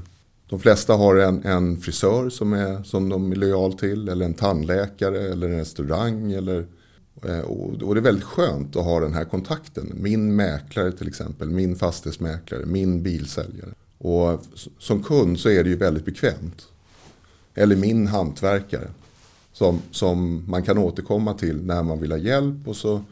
De 0.49 0.59
flesta 0.59 0.93
har 0.93 1.15
en, 1.15 1.45
en 1.45 1.77
frisör 1.77 2.29
som, 2.29 2.53
är, 2.53 2.83
som 2.83 3.09
de 3.09 3.31
är 3.31 3.35
lojal 3.35 3.73
till. 3.73 4.09
Eller 4.09 4.25
en 4.25 4.33
tandläkare 4.33 5.19
eller 5.19 5.49
en 5.49 5.57
restaurang. 5.57 6.31
Eller, 6.31 6.65
eh, 7.25 7.39
och, 7.39 7.83
och 7.83 7.95
det 7.95 7.99
är 7.99 8.03
väldigt 8.03 8.23
skönt 8.23 8.75
att 8.75 8.83
ha 8.83 8.99
den 8.99 9.13
här 9.13 9.25
kontakten. 9.25 9.91
Min 9.95 10.35
mäklare 10.35 10.91
till 10.91 11.07
exempel. 11.07 11.49
Min 11.49 11.75
fastighetsmäklare. 11.75 12.65
Min 12.65 13.03
bilsäljare. 13.03 13.69
Och 13.97 14.41
som 14.79 15.03
kund 15.03 15.39
så 15.39 15.49
är 15.49 15.63
det 15.63 15.69
ju 15.69 15.75
väldigt 15.75 16.05
bekvämt. 16.05 16.67
Eller 17.55 17.75
min 17.75 18.07
hantverkare. 18.07 18.87
Som, 19.53 19.81
som 19.91 20.43
man 20.47 20.63
kan 20.63 20.77
återkomma 20.77 21.33
till 21.33 21.65
när 21.65 21.83
man 21.83 21.99
vill 21.99 22.11
ha 22.11 22.19
hjälp. 22.19 22.67
Och 22.67 22.75
så 22.75 23.03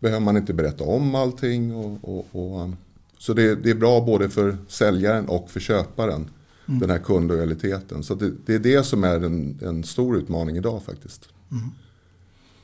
behöver 0.00 0.20
man 0.20 0.36
inte 0.36 0.54
berätta 0.54 0.84
om 0.84 1.14
allting. 1.14 1.74
Och, 1.74 1.98
och, 2.02 2.26
och, 2.32 2.70
så 3.18 3.34
det, 3.34 3.54
det 3.54 3.70
är 3.70 3.74
bra 3.74 4.00
både 4.00 4.28
för 4.28 4.56
säljaren 4.68 5.28
och 5.28 5.50
för 5.50 5.60
köparen. 5.60 6.30
Mm. 6.68 6.80
Den 6.80 6.90
här 6.90 6.98
kundlojaliteten. 6.98 8.02
Så 8.02 8.14
det, 8.14 8.32
det 8.46 8.54
är 8.54 8.58
det 8.58 8.84
som 8.84 9.04
är 9.04 9.20
en, 9.20 9.58
en 9.62 9.84
stor 9.84 10.16
utmaning 10.16 10.56
idag 10.56 10.82
faktiskt. 10.82 11.28
Mm. 11.50 11.70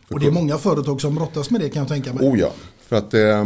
Och 0.09 0.21
det 0.21 0.27
är 0.27 0.31
många 0.31 0.59
företag 0.59 1.01
som 1.01 1.15
brottas 1.15 1.51
med 1.51 1.61
det 1.61 1.69
kan 1.69 1.81
jag 1.81 1.89
tänka 1.89 2.13
mig. 2.13 2.29
Oh 2.29 2.39
ja, 2.39 2.53
för 2.79 2.97
att 2.97 3.15
eh, 3.15 3.45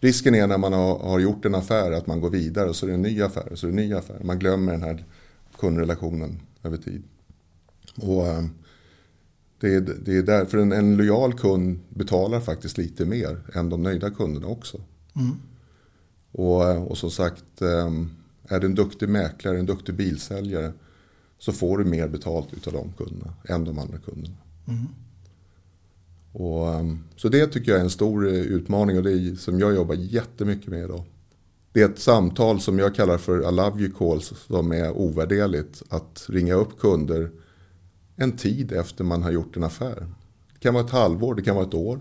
risken 0.00 0.34
är 0.34 0.46
när 0.46 0.58
man 0.58 0.72
har, 0.72 0.98
har 0.98 1.18
gjort 1.18 1.44
en 1.44 1.54
affär 1.54 1.92
att 1.92 2.06
man 2.06 2.20
går 2.20 2.30
vidare 2.30 2.68
och 2.68 2.76
så 2.76 2.86
är 2.86 2.88
det 2.88 2.94
en 2.94 3.02
ny 3.02 3.22
affär. 3.22 3.52
Så 3.54 3.66
är 3.66 3.72
det 3.72 3.82
en 3.82 3.88
ny 3.88 3.94
affär. 3.94 4.20
Man 4.24 4.38
glömmer 4.38 4.72
den 4.72 4.82
här 4.82 5.04
kundrelationen 5.58 6.40
över 6.62 6.76
tid. 6.76 7.02
Och 7.96 8.26
eh, 8.26 8.44
det 9.60 9.74
är, 9.74 9.80
det 9.80 10.16
är 10.16 10.22
därför 10.22 10.58
en, 10.58 10.72
en 10.72 10.96
lojal 10.96 11.34
kund 11.34 11.80
betalar 11.88 12.40
faktiskt 12.40 12.78
lite 12.78 13.04
mer 13.04 13.38
än 13.54 13.68
de 13.68 13.82
nöjda 13.82 14.10
kunderna 14.10 14.46
också. 14.46 14.80
Mm. 15.16 15.36
Och, 16.32 16.90
och 16.90 16.98
som 16.98 17.10
sagt, 17.10 17.62
eh, 17.62 17.90
är 18.48 18.60
du 18.60 18.66
en 18.66 18.74
duktig 18.74 19.08
mäklare, 19.08 19.58
en 19.58 19.66
duktig 19.66 19.94
bilsäljare 19.94 20.72
så 21.38 21.52
får 21.52 21.78
du 21.78 21.84
mer 21.84 22.08
betalt 22.08 22.52
utav 22.52 22.72
de 22.72 22.92
kunderna 22.92 23.34
än 23.48 23.64
de 23.64 23.78
andra 23.78 23.98
kunderna. 23.98 24.36
Mm. 24.68 24.86
Och, 26.32 26.74
um, 26.74 27.04
så 27.16 27.28
det 27.28 27.46
tycker 27.46 27.70
jag 27.70 27.80
är 27.80 27.84
en 27.84 27.90
stor 27.90 28.26
eh, 28.26 28.32
utmaning 28.32 28.96
och 28.96 29.02
det 29.02 29.12
är 29.12 29.34
som 29.34 29.60
jag 29.60 29.74
jobbar 29.74 29.94
jättemycket 29.94 30.66
med 30.66 30.84
idag. 30.84 31.04
Det 31.72 31.82
är 31.82 31.88
ett 31.88 31.98
samtal 31.98 32.60
som 32.60 32.78
jag 32.78 32.94
kallar 32.94 33.18
för 33.18 33.48
I 33.48 33.52
love 33.52 33.82
you 33.82 33.92
calls 33.98 34.32
som 34.46 34.72
är 34.72 34.90
ovärderligt. 34.90 35.82
Att 35.88 36.26
ringa 36.28 36.54
upp 36.54 36.80
kunder 36.80 37.30
en 38.16 38.32
tid 38.32 38.72
efter 38.72 39.04
man 39.04 39.22
har 39.22 39.30
gjort 39.30 39.56
en 39.56 39.64
affär. 39.64 40.06
Det 40.52 40.58
kan 40.58 40.74
vara 40.74 40.84
ett 40.84 40.90
halvår, 40.90 41.34
det 41.34 41.42
kan 41.42 41.54
vara 41.56 41.66
ett 41.66 41.74
år. 41.74 42.00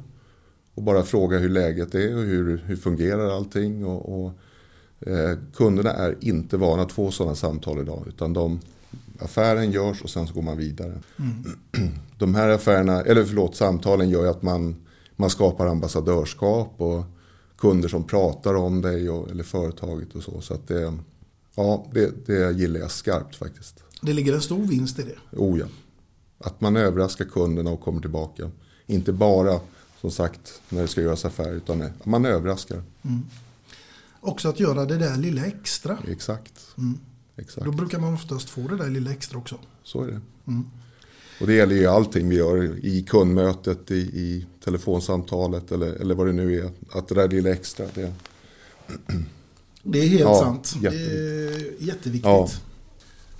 Och 0.75 0.83
bara 0.83 1.03
fråga 1.03 1.37
hur 1.37 1.49
läget 1.49 1.95
är 1.95 2.15
och 2.15 2.23
hur, 2.23 2.57
hur 2.57 2.75
fungerar 2.75 3.35
allting. 3.37 3.85
Och, 3.85 4.25
och, 4.25 4.31
eh, 4.99 5.37
kunderna 5.55 5.93
är 5.93 6.17
inte 6.21 6.57
vana 6.57 6.83
att 6.83 6.91
få 6.91 7.11
sådana 7.11 7.35
samtal 7.35 7.79
idag. 7.79 8.03
Utan 8.07 8.33
de, 8.33 8.59
affären 9.19 9.71
görs 9.71 10.01
och 10.01 10.09
sen 10.09 10.27
så 10.27 10.33
går 10.33 10.41
man 10.41 10.57
vidare. 10.57 11.01
Mm. 11.19 11.91
De 12.17 12.35
här 12.35 12.49
affärerna, 12.49 13.01
eller 13.01 13.25
förlåt, 13.25 13.55
samtalen 13.55 14.09
gör 14.09 14.23
ju 14.23 14.29
att 14.29 14.41
man, 14.41 14.75
man 15.15 15.29
skapar 15.29 15.67
ambassadörskap 15.67 16.73
och 16.77 17.03
kunder 17.57 17.89
som 17.89 18.03
pratar 18.03 18.53
om 18.55 18.81
dig 18.81 19.09
och, 19.09 19.31
eller 19.31 19.43
företaget 19.43 20.15
och 20.15 20.23
så. 20.23 20.41
Så 20.41 20.53
att 20.53 20.67
det, 20.67 20.93
ja, 21.55 21.85
det, 21.93 22.25
det 22.25 22.51
gillar 22.51 22.79
jag 22.79 22.91
skarpt 22.91 23.35
faktiskt. 23.35 23.83
Det 24.01 24.13
ligger 24.13 24.33
en 24.33 24.41
stor 24.41 24.67
vinst 24.67 24.99
i 24.99 25.03
det. 25.03 25.37
Oh 25.37 25.59
ja. 25.59 25.65
Att 26.37 26.61
man 26.61 26.75
överraskar 26.75 27.25
kunderna 27.25 27.69
och 27.69 27.81
kommer 27.81 28.01
tillbaka. 28.01 28.51
Inte 28.85 29.13
bara 29.13 29.59
som 30.01 30.11
sagt 30.11 30.61
när 30.69 30.81
det 30.81 30.87
ska 30.87 31.01
göras 31.01 31.25
affär 31.25 31.53
utan 31.53 31.89
man 32.03 32.25
överraskar. 32.25 32.83
Mm. 33.01 33.21
Också 34.25 34.49
att 34.49 34.59
göra 34.59 34.85
det 34.85 34.97
där 34.97 35.17
lilla 35.17 35.45
extra. 35.45 35.97
Exakt. 36.07 36.53
Mm. 36.77 36.99
Exakt. 37.37 37.65
Då 37.65 37.71
brukar 37.71 37.99
man 37.99 38.13
oftast 38.13 38.49
få 38.49 38.61
det 38.61 38.77
där 38.77 38.89
lilla 38.89 39.11
extra 39.11 39.37
också. 39.37 39.55
Så 39.83 40.03
är 40.03 40.07
det. 40.07 40.21
Mm. 40.47 40.65
Och 41.41 41.47
det 41.47 41.53
gäller 41.53 41.75
ju 41.75 41.85
allting 41.87 42.29
vi 42.29 42.35
gör 42.35 42.85
i 42.85 43.03
kundmötet, 43.03 43.91
i, 43.91 43.95
i 43.95 44.45
telefonsamtalet 44.63 45.71
eller, 45.71 45.87
eller 45.93 46.15
vad 46.15 46.27
det 46.27 46.33
nu 46.33 46.59
är. 46.59 46.69
Att 46.91 47.07
det 47.07 47.15
där 47.15 47.27
lilla 47.27 47.49
extra. 47.49 47.85
Det, 47.93 48.13
Det 49.83 49.99
är 49.99 50.07
helt 50.07 50.21
Ja, 50.21 50.39
sant. 50.41 50.73
Det 50.81 50.83
jätteviktigt. 50.83 51.81
är 51.81 51.85
jätteviktigt. 51.87 52.23
Ja. 52.25 52.49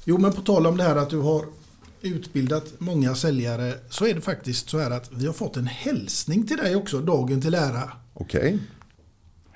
Jo, 0.04 0.18
men 0.18 0.34
på 0.34 0.42
tal 0.42 0.68
om 0.68 0.78
det 0.78 0.84
här 0.84 0.96
att 0.96 1.10
du 1.10 1.18
har 1.20 1.46
utbildat 2.02 2.74
många 2.78 3.16
säljare 3.16 3.74
så 3.90 4.06
är 4.08 4.14
det 4.14 4.22
faktiskt 4.22 4.70
så 4.70 4.80
här 4.80 4.92
att 4.92 5.12
vi 5.12 5.26
har 5.26 5.34
fått 5.34 5.58
en 5.58 5.68
hälsning 5.68 6.48
till 6.48 6.58
dig 6.58 6.76
också, 6.76 7.00
dagen 7.02 7.42
till 7.42 7.54
ära. 7.56 7.92
Okej. 8.14 8.60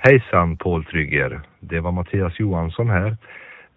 Hejsan 0.02 0.58
Paul 0.58 0.86
Trygger. 0.86 1.41
Det 1.60 1.80
var 1.80 1.91
Mattias 1.91 2.39
Johansson 2.39 2.89
här. 2.89 3.18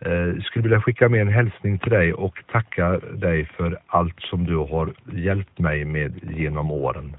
Eh, 0.00 0.42
skulle 0.42 0.62
vilja 0.62 0.80
skicka 0.80 1.08
med 1.08 1.20
en 1.20 1.28
hälsning 1.28 1.78
till 1.78 1.90
dig 1.90 2.14
och 2.14 2.38
tacka 2.52 2.88
dig 2.98 3.50
för 3.56 3.80
allt 3.86 4.20
som 4.20 4.44
du 4.44 4.56
har 4.56 4.94
hjälpt 5.12 5.58
mig 5.58 5.84
med 5.84 6.12
genom 6.36 6.70
åren. 6.70 7.16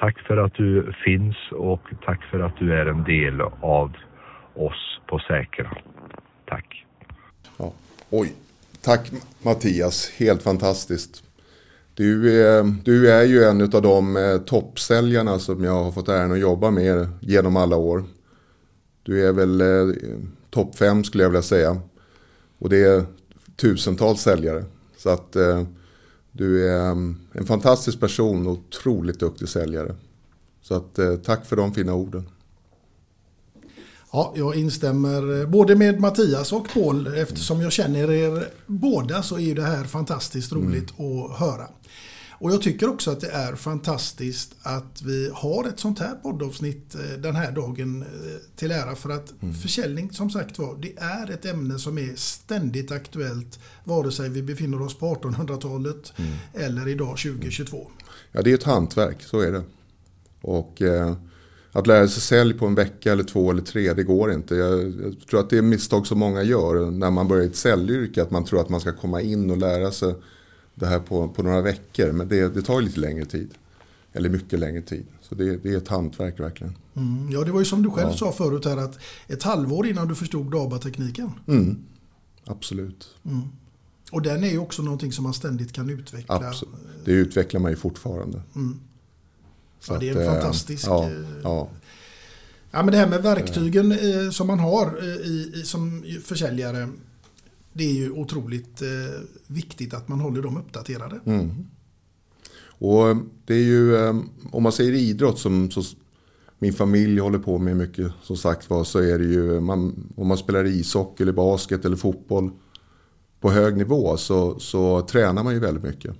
Tack 0.00 0.18
för 0.18 0.36
att 0.36 0.54
du 0.54 0.92
finns 1.04 1.36
och 1.52 1.80
tack 2.04 2.22
för 2.30 2.40
att 2.40 2.56
du 2.58 2.74
är 2.74 2.86
en 2.86 3.04
del 3.04 3.40
av 3.60 3.92
oss 4.54 5.00
på 5.06 5.18
Säkra. 5.18 5.76
Tack. 6.46 6.86
Ja. 7.58 7.72
Oj, 8.10 8.32
tack 8.84 9.10
Mattias, 9.42 10.12
helt 10.18 10.42
fantastiskt. 10.42 11.24
Du 11.94 12.42
är, 12.42 12.84
du 12.84 13.10
är 13.10 13.22
ju 13.22 13.42
en 13.42 13.62
av 13.62 13.82
de 13.82 14.16
eh, 14.16 14.38
toppsäljarna 14.46 15.38
som 15.38 15.64
jag 15.64 15.84
har 15.84 15.92
fått 15.92 16.08
äran 16.08 16.32
att 16.32 16.40
jobba 16.40 16.70
med 16.70 17.08
genom 17.20 17.56
alla 17.56 17.76
år. 17.76 18.04
Du 19.10 19.26
är 19.28 19.32
väl 19.32 19.60
eh, 19.60 19.96
topp 20.50 20.76
fem 20.76 21.04
skulle 21.04 21.22
jag 21.22 21.30
vilja 21.30 21.42
säga. 21.42 21.80
Och 22.58 22.68
det 22.68 22.82
är 22.82 23.04
tusentals 23.56 24.20
säljare. 24.20 24.64
Så 24.96 25.10
att 25.10 25.36
eh, 25.36 25.62
du 26.32 26.68
är 26.68 26.90
mm, 26.90 27.16
en 27.32 27.46
fantastisk 27.46 28.00
person 28.00 28.46
och 28.46 28.52
otroligt 28.52 29.20
duktig 29.20 29.48
säljare. 29.48 29.94
Så 30.62 30.74
att 30.74 30.98
eh, 30.98 31.14
tack 31.14 31.46
för 31.46 31.56
de 31.56 31.74
fina 31.74 31.94
orden. 31.94 32.28
Ja, 34.12 34.32
jag 34.36 34.56
instämmer 34.56 35.40
eh, 35.40 35.48
både 35.48 35.76
med 35.76 36.00
Mattias 36.00 36.52
och 36.52 36.68
Paul. 36.74 37.06
Eftersom 37.06 37.60
jag 37.60 37.72
känner 37.72 38.10
er 38.10 38.48
båda 38.66 39.22
så 39.22 39.38
är 39.38 39.54
det 39.54 39.62
här 39.62 39.84
fantastiskt 39.84 40.52
roligt 40.52 40.90
att 40.90 41.38
höra. 41.38 41.68
Och 42.40 42.52
jag 42.52 42.62
tycker 42.62 42.88
också 42.88 43.10
att 43.10 43.20
det 43.20 43.30
är 43.30 43.54
fantastiskt 43.54 44.54
att 44.62 45.02
vi 45.02 45.30
har 45.34 45.68
ett 45.68 45.78
sånt 45.78 45.98
här 45.98 46.14
poddavsnitt 46.14 46.94
eh, 46.94 47.18
den 47.18 47.36
här 47.36 47.52
dagen 47.52 48.02
eh, 48.02 48.08
till 48.56 48.70
ära. 48.70 48.94
För 48.94 49.10
att 49.10 49.32
försäljning 49.62 50.12
som 50.12 50.30
sagt 50.30 50.58
var, 50.58 50.76
det 50.82 50.98
är 50.98 51.30
ett 51.30 51.44
ämne 51.44 51.78
som 51.78 51.98
är 51.98 52.12
ständigt 52.16 52.92
aktuellt. 52.92 53.58
Vare 53.84 54.12
sig 54.12 54.28
vi 54.28 54.42
befinner 54.42 54.82
oss 54.82 54.98
på 54.98 55.14
1800-talet 55.14 56.12
eller 56.54 56.88
idag 56.88 57.18
2022. 57.18 57.90
Ja, 58.32 58.42
det 58.42 58.50
är 58.50 58.54
ett 58.54 58.62
hantverk, 58.62 59.22
så 59.22 59.40
är 59.40 59.52
det. 59.52 59.62
Och 60.40 60.82
eh, 60.82 61.14
att 61.72 61.86
lära 61.86 62.08
sig 62.08 62.22
sälj 62.22 62.54
på 62.54 62.66
en 62.66 62.74
vecka 62.74 63.12
eller 63.12 63.24
två 63.24 63.50
eller 63.50 63.62
tre, 63.62 63.92
det 63.92 64.02
går 64.02 64.32
inte. 64.32 64.54
Jag, 64.54 64.80
jag 64.80 65.14
tror 65.30 65.40
att 65.40 65.50
det 65.50 65.58
är 65.58 65.62
misstag 65.62 66.06
som 66.06 66.18
många 66.18 66.42
gör 66.42 66.90
när 66.90 67.10
man 67.10 67.28
börjar 67.28 67.44
i 67.44 67.46
ett 67.46 67.56
säljyrke. 67.56 68.22
Att 68.22 68.30
man 68.30 68.44
tror 68.44 68.60
att 68.60 68.68
man 68.68 68.80
ska 68.80 68.92
komma 68.92 69.20
in 69.20 69.50
och 69.50 69.56
lära 69.56 69.90
sig 69.90 70.14
det 70.80 70.86
här 70.86 70.98
på, 70.98 71.28
på 71.28 71.42
några 71.42 71.60
veckor. 71.60 72.12
Men 72.12 72.28
det, 72.28 72.54
det 72.54 72.62
tar 72.62 72.80
lite 72.80 73.00
längre 73.00 73.24
tid. 73.24 73.54
Eller 74.12 74.28
mycket 74.28 74.58
längre 74.58 74.82
tid. 74.82 75.06
Så 75.20 75.34
det, 75.34 75.56
det 75.56 75.72
är 75.72 75.76
ett 75.76 75.88
hantverk 75.88 76.40
verkligen. 76.40 76.76
Mm, 76.96 77.30
ja, 77.32 77.44
det 77.44 77.52
var 77.52 77.58
ju 77.58 77.64
som 77.64 77.82
du 77.82 77.90
själv 77.90 78.08
Ja. 78.10 78.16
sa 78.16 78.32
förut 78.32 78.64
här 78.64 78.76
att 78.76 78.98
ett 79.28 79.42
halvår 79.42 79.86
innan 79.86 80.08
du 80.08 80.14
förstod 80.14 80.50
DABA-tekniken. 80.52 81.30
Mm. 81.48 81.78
Absolut. 82.44 83.08
Mm. 83.24 83.42
Och 84.12 84.22
den 84.22 84.44
är 84.44 84.50
ju 84.50 84.58
också 84.58 84.82
någonting 84.82 85.12
som 85.12 85.24
man 85.24 85.34
ständigt 85.34 85.72
kan 85.72 85.90
utveckla. 85.90 86.34
Absolut. 86.34 86.74
Det 87.04 87.12
utvecklar 87.12 87.60
man 87.60 87.70
ju 87.70 87.76
fortfarande. 87.76 88.42
Mm. 88.54 88.80
Ja, 89.88 89.98
det 89.98 90.08
är 90.08 90.16
en 90.16 90.22
eh, 90.26 90.32
fantastisk... 90.32 90.86
Ja, 90.86 91.04
eh, 91.04 91.16
ja. 91.42 91.68
Ja, 92.70 92.82
men 92.82 92.92
det 92.92 92.98
här 92.98 93.08
med 93.08 93.22
verktygen 93.22 93.92
eh, 93.92 94.30
som 94.30 94.46
man 94.46 94.58
har 94.58 95.04
i, 95.04 95.62
som 95.64 96.04
försäljare. 96.24 96.88
Det 97.72 97.84
är 97.84 97.94
ju 97.94 98.10
otroligt 98.10 98.82
eh, 98.82 99.20
viktigt 99.46 99.94
att 99.94 100.08
man 100.08 100.20
håller 100.20 100.42
dem 100.42 100.56
uppdaterade. 100.56 101.20
Mm. 101.24 101.50
Och 102.80 103.08
eh, 103.08 103.16
det 103.44 103.54
är 103.54 103.64
ju, 103.64 103.96
eh, 103.96 104.16
om 104.52 104.62
man 104.62 104.72
säger 104.72 104.92
idrott 104.92 105.38
som 105.38 105.70
så, 105.70 105.82
min 106.58 106.72
familj 106.72 107.20
håller 107.20 107.38
på 107.38 107.58
med 107.58 107.76
mycket 107.76 108.12
som 108.22 108.36
sagt 108.36 108.70
var 108.70 108.84
så 108.84 108.98
är 108.98 109.18
det 109.18 109.24
ju, 109.24 109.54
eh, 109.54 109.60
man, 109.60 110.10
om 110.16 110.26
man 110.26 110.38
spelar 110.38 110.64
ishockey 110.66 111.22
eller 111.22 111.32
basket 111.32 111.84
eller 111.84 111.96
fotboll 111.96 112.50
på 113.40 113.50
hög 113.50 113.76
nivå 113.76 114.16
så, 114.16 114.58
så 114.58 115.00
tränar 115.00 115.44
man 115.44 115.54
ju 115.54 115.60
väldigt 115.60 115.84
mycket. 115.84 116.14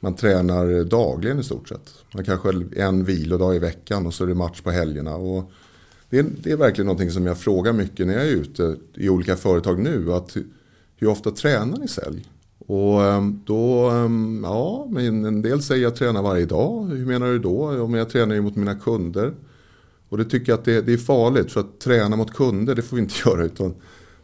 Man 0.00 0.14
tränar 0.14 0.84
dagligen 0.84 1.38
i 1.40 1.44
stort 1.44 1.68
sett. 1.68 1.90
Man 2.14 2.24
kanske 2.24 2.48
har 2.48 2.78
en 2.78 3.04
vilodag 3.04 3.56
i 3.56 3.58
veckan 3.58 4.06
och 4.06 4.14
så 4.14 4.24
är 4.24 4.28
det 4.28 4.34
match 4.34 4.60
på 4.60 4.70
helgerna. 4.70 5.16
Och 5.16 5.50
det, 6.10 6.18
är, 6.18 6.26
det 6.42 6.52
är 6.52 6.56
verkligen 6.56 6.86
någonting 6.86 7.10
som 7.10 7.26
jag 7.26 7.38
frågar 7.38 7.72
mycket 7.72 8.06
när 8.06 8.14
jag 8.14 8.22
är 8.22 8.32
ute 8.32 8.76
i 8.94 9.08
olika 9.08 9.36
företag 9.36 9.78
nu. 9.78 10.12
Att 10.12 10.36
hur 11.00 11.08
ofta 11.08 11.30
tränar 11.30 11.78
ni 11.78 11.88
sälj? 11.88 12.28
Och 12.58 13.04
ehm, 13.04 13.42
då, 13.46 13.88
ehm, 13.88 14.40
ja, 14.44 14.88
men 14.90 15.24
en 15.24 15.42
del 15.42 15.62
säger 15.62 15.82
jag 15.82 15.96
tränar 15.96 16.22
varje 16.22 16.46
dag. 16.46 16.86
Hur 16.88 17.06
menar 17.06 17.26
du 17.26 17.38
då? 17.38 17.74
Ja, 17.74 17.86
men 17.86 17.98
jag 17.98 18.10
tränar 18.10 18.34
ju 18.34 18.40
mot 18.40 18.56
mina 18.56 18.74
kunder. 18.74 19.34
Och 20.08 20.18
det 20.18 20.24
tycker 20.24 20.52
jag 20.52 20.58
att 20.58 20.64
det, 20.64 20.80
det 20.80 20.92
är 20.92 20.98
farligt 20.98 21.52
för 21.52 21.60
att 21.60 21.80
träna 21.80 22.16
mot 22.16 22.34
kunder 22.34 22.74
det 22.74 22.82
får 22.82 22.96
vi 22.96 23.02
inte 23.02 23.14
göra. 23.26 23.44
Utan, 23.44 23.66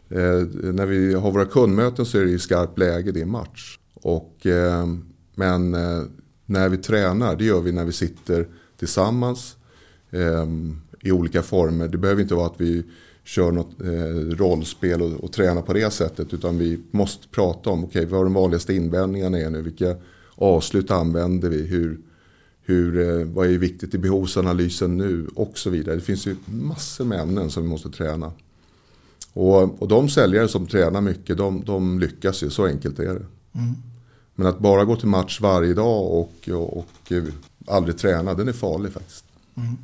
eh, 0.09 0.71
när 0.73 0.85
vi 0.85 1.13
har 1.13 1.31
våra 1.31 1.45
kundmöten 1.45 2.05
så 2.05 2.17
är 2.17 2.25
det 2.25 2.31
i 2.31 2.39
skarpt 2.39 2.79
läge, 2.79 3.11
det 3.11 3.21
är 3.21 3.25
match. 3.25 3.79
Och, 3.93 4.45
eh, 4.45 4.87
men 5.35 5.73
eh, 5.73 6.03
när 6.45 6.69
vi 6.69 6.77
tränar, 6.77 7.35
det 7.35 7.45
gör 7.45 7.61
vi 7.61 7.71
när 7.71 7.85
vi 7.85 7.91
sitter 7.91 8.47
tillsammans 8.79 9.57
eh, 10.11 10.45
i 11.01 11.11
olika 11.11 11.41
former. 11.41 11.87
Det 11.87 11.97
behöver 11.97 12.21
inte 12.21 12.35
vara 12.35 12.47
att 12.47 12.61
vi 12.61 12.83
kör 13.27 13.51
något 13.51 13.81
eh, 13.81 14.37
rollspel 14.37 15.01
och, 15.01 15.23
och 15.23 15.31
tränar 15.31 15.61
på 15.61 15.73
det 15.73 15.93
sättet. 15.93 16.33
Utan 16.33 16.57
vi 16.57 16.79
måste 16.91 17.27
prata 17.27 17.69
om, 17.69 17.83
okej 17.83 18.05
vad 18.05 18.25
de 18.25 18.33
vanligaste 18.33 18.73
invändningarna 18.73 19.39
är 19.39 19.49
nu. 19.49 19.61
Vilka 19.61 19.95
avslut 20.35 20.91
använder 20.91 21.49
vi? 21.49 21.61
Hur, 21.61 21.99
hur, 22.61 22.99
eh, 22.99 23.25
vad 23.25 23.47
är 23.47 23.57
viktigt 23.57 23.93
i 23.93 23.97
behovsanalysen 23.97 24.97
nu? 24.97 25.27
Och 25.35 25.57
så 25.57 25.69
vidare. 25.69 25.95
Det 25.95 26.01
finns 26.01 26.27
ju 26.27 26.35
massor 26.45 27.05
med 27.05 27.19
ämnen 27.19 27.49
som 27.49 27.63
vi 27.63 27.69
måste 27.69 27.89
träna. 27.89 28.31
Och, 29.33 29.81
och 29.81 29.87
de 29.87 30.09
säljare 30.09 30.47
som 30.47 30.67
tränar 30.67 31.01
mycket, 31.01 31.37
de, 31.37 31.63
de 31.65 31.99
lyckas 31.99 32.43
ju. 32.43 32.49
Så 32.49 32.65
enkelt 32.65 32.99
är 32.99 33.13
det. 33.13 33.25
Mm. 33.59 33.75
Men 34.35 34.47
att 34.47 34.59
bara 34.59 34.85
gå 34.85 34.95
till 34.95 35.07
match 35.07 35.41
varje 35.41 35.73
dag 35.73 36.11
och, 36.11 36.49
och, 36.49 36.77
och 36.77 37.13
aldrig 37.67 37.97
träna, 37.97 38.33
den 38.33 38.47
är 38.47 38.53
farlig 38.53 38.91
faktiskt. 38.91 39.25
Mm. 39.55 39.77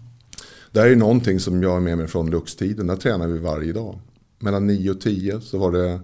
Där 0.73 0.85
är 0.85 0.95
någonting 0.95 1.39
som 1.39 1.63
jag 1.63 1.75
är 1.75 1.79
med 1.79 1.97
mig 1.97 2.07
från 2.07 2.29
Lux-tiden. 2.29 2.87
Där 2.87 2.95
tränar 2.95 3.27
vi 3.27 3.39
varje 3.39 3.73
dag. 3.73 3.99
Mellan 4.39 4.67
9 4.67 4.91
och 4.91 5.01
10 5.01 5.41
så 5.41 5.57
var 5.57 5.71
det 5.71 5.99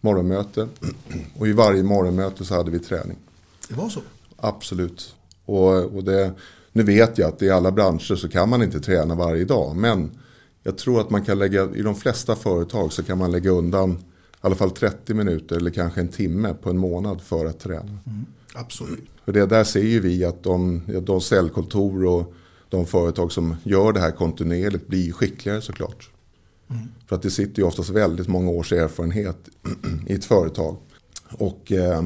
morgonmöte. 0.00 0.68
Och 1.38 1.48
i 1.48 1.52
varje 1.52 1.82
morgonmöte 1.82 2.44
så 2.44 2.54
hade 2.54 2.70
vi 2.70 2.78
träning. 2.78 3.16
Det 3.68 3.74
var 3.74 3.88
så. 3.88 4.00
Absolut. 4.36 5.14
Och, 5.44 5.84
och 5.84 6.04
det, 6.04 6.32
nu 6.72 6.82
vet 6.82 7.18
jag 7.18 7.28
att 7.28 7.42
i 7.42 7.50
alla 7.50 7.72
branscher 7.72 8.14
så 8.14 8.28
kan 8.28 8.48
man 8.48 8.62
inte 8.62 8.80
träna 8.80 9.14
varje 9.14 9.44
dag. 9.44 9.76
Men 9.76 10.10
jag 10.62 10.78
tror 10.78 11.00
att 11.00 11.10
man 11.10 11.24
kan 11.24 11.38
lägga, 11.38 11.70
i 11.74 11.82
de 11.82 11.94
flesta 11.94 12.36
företag 12.36 12.92
så 12.92 13.02
kan 13.02 13.18
man 13.18 13.32
lägga 13.32 13.50
undan 13.50 13.92
i 13.92 13.96
alla 14.40 14.54
fall 14.54 14.70
30 14.70 15.14
minuter 15.14 15.56
eller 15.56 15.70
kanske 15.70 16.00
en 16.00 16.08
timme 16.08 16.54
på 16.62 16.70
en 16.70 16.78
månad 16.78 17.20
för 17.20 17.46
att 17.46 17.60
träna. 17.60 17.98
Mm. 18.06 18.26
Absolut. 18.54 19.08
För 19.24 19.32
det, 19.32 19.46
där 19.46 19.64
ser 19.64 19.82
ju 19.82 20.00
vi 20.00 20.24
att 20.24 20.42
de, 20.42 20.82
de 21.02 21.20
säljkontor 21.20 22.04
och 22.04 22.34
de 22.72 22.86
företag 22.86 23.32
som 23.32 23.56
gör 23.62 23.92
det 23.92 24.00
här 24.00 24.10
kontinuerligt 24.10 24.86
blir 24.88 25.12
skickligare 25.12 25.62
såklart. 25.62 26.10
Mm. 26.70 26.82
För 27.06 27.16
att 27.16 27.22
det 27.22 27.30
sitter 27.30 27.62
ju 27.62 27.68
oftast 27.68 27.90
väldigt 27.90 28.28
många 28.28 28.50
års 28.50 28.72
erfarenhet 28.72 29.36
i 30.06 30.12
ett 30.14 30.24
företag. 30.24 30.76
Och 31.30 31.72
eh, 31.72 31.98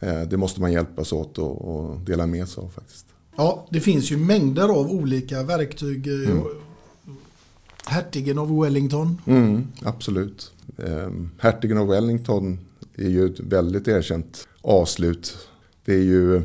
eh, 0.00 0.22
det 0.22 0.36
måste 0.36 0.60
man 0.60 0.72
hjälpas 0.72 1.12
åt 1.12 1.38
och, 1.38 1.76
och 1.76 2.00
dela 2.00 2.26
med 2.26 2.48
sig 2.48 2.62
av 2.64 2.68
faktiskt. 2.68 3.06
Ja, 3.36 3.66
det 3.70 3.80
finns 3.80 4.10
ju 4.10 4.16
mängder 4.16 4.68
av 4.68 4.90
olika 4.90 5.42
verktyg. 5.42 6.06
eh, 6.06 6.30
Mm. 6.30 6.42
Hertigen 7.86 8.38
av 8.38 8.60
Wellington. 8.60 9.18
Mm, 9.26 9.66
absolut. 9.82 10.52
Eh, 10.78 11.10
Hertigen 11.38 11.78
av 11.78 11.86
Wellington 11.88 12.58
är 12.96 13.08
ju 13.08 13.26
ett 13.26 13.40
väldigt 13.40 13.88
erkänt 13.88 14.48
avslut. 14.62 15.36
Det 15.84 15.92
är 15.94 16.02
ju, 16.02 16.42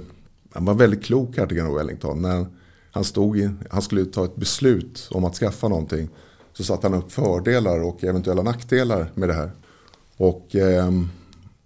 han 0.53 0.65
var 0.65 0.73
väldigt 0.73 1.03
klok 1.03 1.37
Hertigen 1.37 1.65
av 1.65 1.73
Wellington. 1.75 2.21
När 2.21 2.45
han, 2.95 3.03
stod 3.03 3.37
i, 3.37 3.49
han 3.69 3.81
skulle 3.81 4.05
ta 4.05 4.25
ett 4.25 4.35
beslut 4.35 5.07
om 5.11 5.25
att 5.25 5.35
skaffa 5.35 5.67
någonting 5.67 6.09
så 6.53 6.63
satte 6.63 6.87
han 6.87 6.97
upp 6.99 7.11
fördelar 7.11 7.83
och 7.83 8.03
eventuella 8.03 8.41
nackdelar 8.41 9.11
med 9.15 9.29
det 9.29 9.33
här. 9.33 9.51
Och, 10.17 10.55
ehm, 10.55 11.09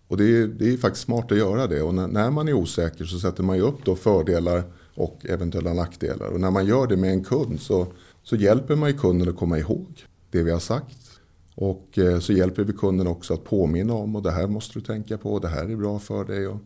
och 0.08 0.18
det, 0.18 0.24
är, 0.24 0.48
det 0.48 0.74
är 0.74 0.78
faktiskt 0.78 1.06
smart 1.06 1.32
att 1.32 1.38
göra 1.38 1.68
det. 1.68 1.82
Och 1.82 1.94
när, 1.94 2.08
när 2.08 2.32
man 2.32 2.48
är 2.48 2.54
osäker 2.54 3.06
så 3.06 3.20
sätter 3.20 3.44
man 3.44 3.58
ju 3.58 3.62
upp 3.62 3.86
då 3.86 3.96
fördelar 3.96 4.64
och 4.96 5.26
eventuella 5.26 5.74
nackdelar. 5.74 6.28
Och 6.28 6.40
när 6.40 6.52
man 6.52 6.66
gör 6.66 6.88
det 6.88 6.98
med 6.98 7.12
en 7.12 7.24
kund 7.24 7.60
så, 7.60 7.88
så 8.24 8.36
hjälper 8.36 8.76
man 8.76 8.90
ju 8.90 8.98
kunden 8.98 9.30
att 9.30 9.38
komma 9.38 9.58
ihåg 9.58 10.06
det 10.32 10.44
vi 10.44 10.52
har 10.52 10.60
sagt. 10.60 11.20
Och 11.56 11.98
eh, 11.98 12.20
så 12.20 12.34
hjälper 12.34 12.64
vi 12.64 12.74
kunden 12.74 13.08
också 13.08 13.34
att 13.34 13.44
påminna 13.44 13.94
om 13.94 14.16
och 14.16 14.24
det 14.24 14.32
här 14.32 14.48
måste 14.48 14.80
du 14.80 14.86
tänka 14.86 15.18
på 15.18 15.34
och 15.34 15.42
det 15.42 15.48
här 15.48 15.72
är 15.72 15.76
bra 15.76 16.00
för 16.00 16.26
dig. 16.26 16.48
Och 16.48 16.58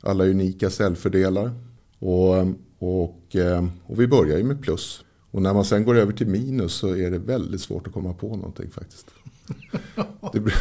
alla 0.00 0.24
unika 0.24 0.70
säljfördelar. 0.70 1.52
Och, 1.98 2.36
ehm, 2.36 2.56
och, 2.80 3.36
eh, 3.36 3.66
och 3.86 4.00
vi 4.00 4.06
börjar 4.06 4.38
ju 4.38 4.44
med 4.44 4.62
plus. 4.62 5.04
Och 5.30 5.42
när 5.42 5.54
man 5.54 5.64
sen 5.64 5.84
går 5.84 5.94
över 5.94 6.12
till 6.12 6.26
minus 6.26 6.74
så 6.74 6.96
är 6.96 7.10
det 7.10 7.18
väldigt 7.18 7.60
svårt 7.60 7.86
att 7.86 7.92
komma 7.92 8.14
på 8.14 8.36
någonting 8.36 8.70
faktiskt. 8.70 9.06
Det, 10.32 10.52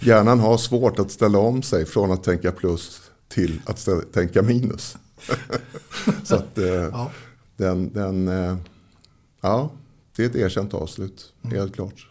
hjärnan 0.00 0.40
har 0.40 0.58
svårt 0.58 0.98
att 0.98 1.10
ställa 1.10 1.38
om 1.38 1.62
sig 1.62 1.86
från 1.86 2.12
att 2.12 2.24
tänka 2.24 2.52
plus 2.52 3.00
till 3.28 3.60
att 3.64 3.78
ställa, 3.78 4.02
tänka 4.02 4.42
minus. 4.42 4.96
så 6.24 6.34
att 6.34 6.58
eh, 6.58 7.08
den, 7.56 7.92
den 7.92 8.28
eh, 8.28 8.56
ja, 9.40 9.70
det 10.16 10.22
är 10.24 10.26
ett 10.26 10.36
erkänt 10.36 10.74
avslut, 10.74 11.32
helt 11.42 11.74
klart. 11.74 12.06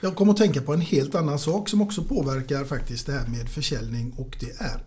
Jag 0.00 0.16
kommer 0.16 0.32
att 0.32 0.38
tänka 0.38 0.62
på 0.62 0.74
en 0.74 0.80
helt 0.80 1.14
annan 1.14 1.38
sak 1.38 1.68
som 1.68 1.82
också 1.82 2.04
påverkar 2.04 2.64
faktiskt 2.64 3.06
det 3.06 3.12
här 3.12 3.28
med 3.28 3.48
försäljning 3.48 4.14
och 4.16 4.36
det 4.40 4.60
är 4.60 4.82